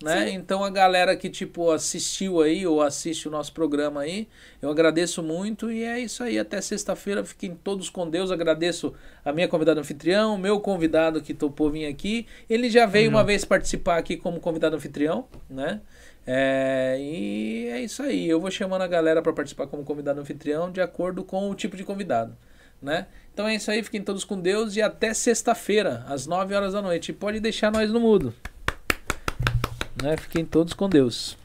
né? 0.03 0.31
Então 0.31 0.63
a 0.63 0.69
galera 0.69 1.15
que 1.15 1.29
tipo 1.29 1.71
assistiu 1.71 2.41
aí 2.41 2.65
ou 2.65 2.81
assiste 2.81 3.27
o 3.27 3.31
nosso 3.31 3.53
programa 3.53 4.01
aí, 4.01 4.27
eu 4.61 4.69
agradeço 4.69 5.21
muito 5.21 5.71
e 5.71 5.83
é 5.83 5.99
isso 5.99 6.23
aí. 6.23 6.39
Até 6.39 6.59
sexta-feira, 6.61 7.23
fiquem 7.23 7.55
todos 7.55 7.89
com 7.89 8.09
Deus. 8.09 8.31
Agradeço 8.31 8.93
a 9.23 9.31
minha 9.31 9.47
convidada 9.47 9.79
anfitrião, 9.79 10.37
meu 10.37 10.59
convidado 10.59 11.21
que 11.21 11.33
topou 11.33 11.69
vir 11.69 11.85
aqui. 11.85 12.25
Ele 12.49 12.69
já 12.69 12.85
veio 12.85 13.09
uma 13.09 13.23
vez 13.23 13.45
participar 13.45 13.97
aqui 13.97 14.17
como 14.17 14.39
convidado 14.39 14.75
anfitrião, 14.75 15.27
né? 15.49 15.81
É, 16.25 16.97
e 16.99 17.67
é 17.69 17.81
isso 17.81 18.03
aí. 18.03 18.29
Eu 18.29 18.39
vou 18.39 18.51
chamando 18.51 18.81
a 18.81 18.87
galera 18.87 19.21
para 19.21 19.33
participar 19.33 19.67
como 19.67 19.83
convidado 19.83 20.19
anfitrião 20.19 20.71
de 20.71 20.81
acordo 20.81 21.23
com 21.23 21.49
o 21.49 21.55
tipo 21.55 21.75
de 21.75 21.83
convidado, 21.83 22.35
né? 22.81 23.07
Então 23.33 23.47
é 23.47 23.55
isso 23.55 23.71
aí. 23.71 23.81
Fiquem 23.81 24.01
todos 24.01 24.23
com 24.23 24.39
Deus 24.39 24.75
e 24.75 24.81
até 24.81 25.13
sexta-feira, 25.13 26.05
às 26.07 26.27
9 26.27 26.53
horas 26.53 26.73
da 26.73 26.81
noite. 26.81 27.09
E 27.09 27.13
pode 27.13 27.39
deixar 27.39 27.71
nós 27.71 27.91
no 27.91 27.99
mudo. 27.99 28.33
Né? 30.01 30.17
Fiquem 30.17 30.45
todos 30.45 30.73
com 30.73 30.87
Deus. 30.89 31.37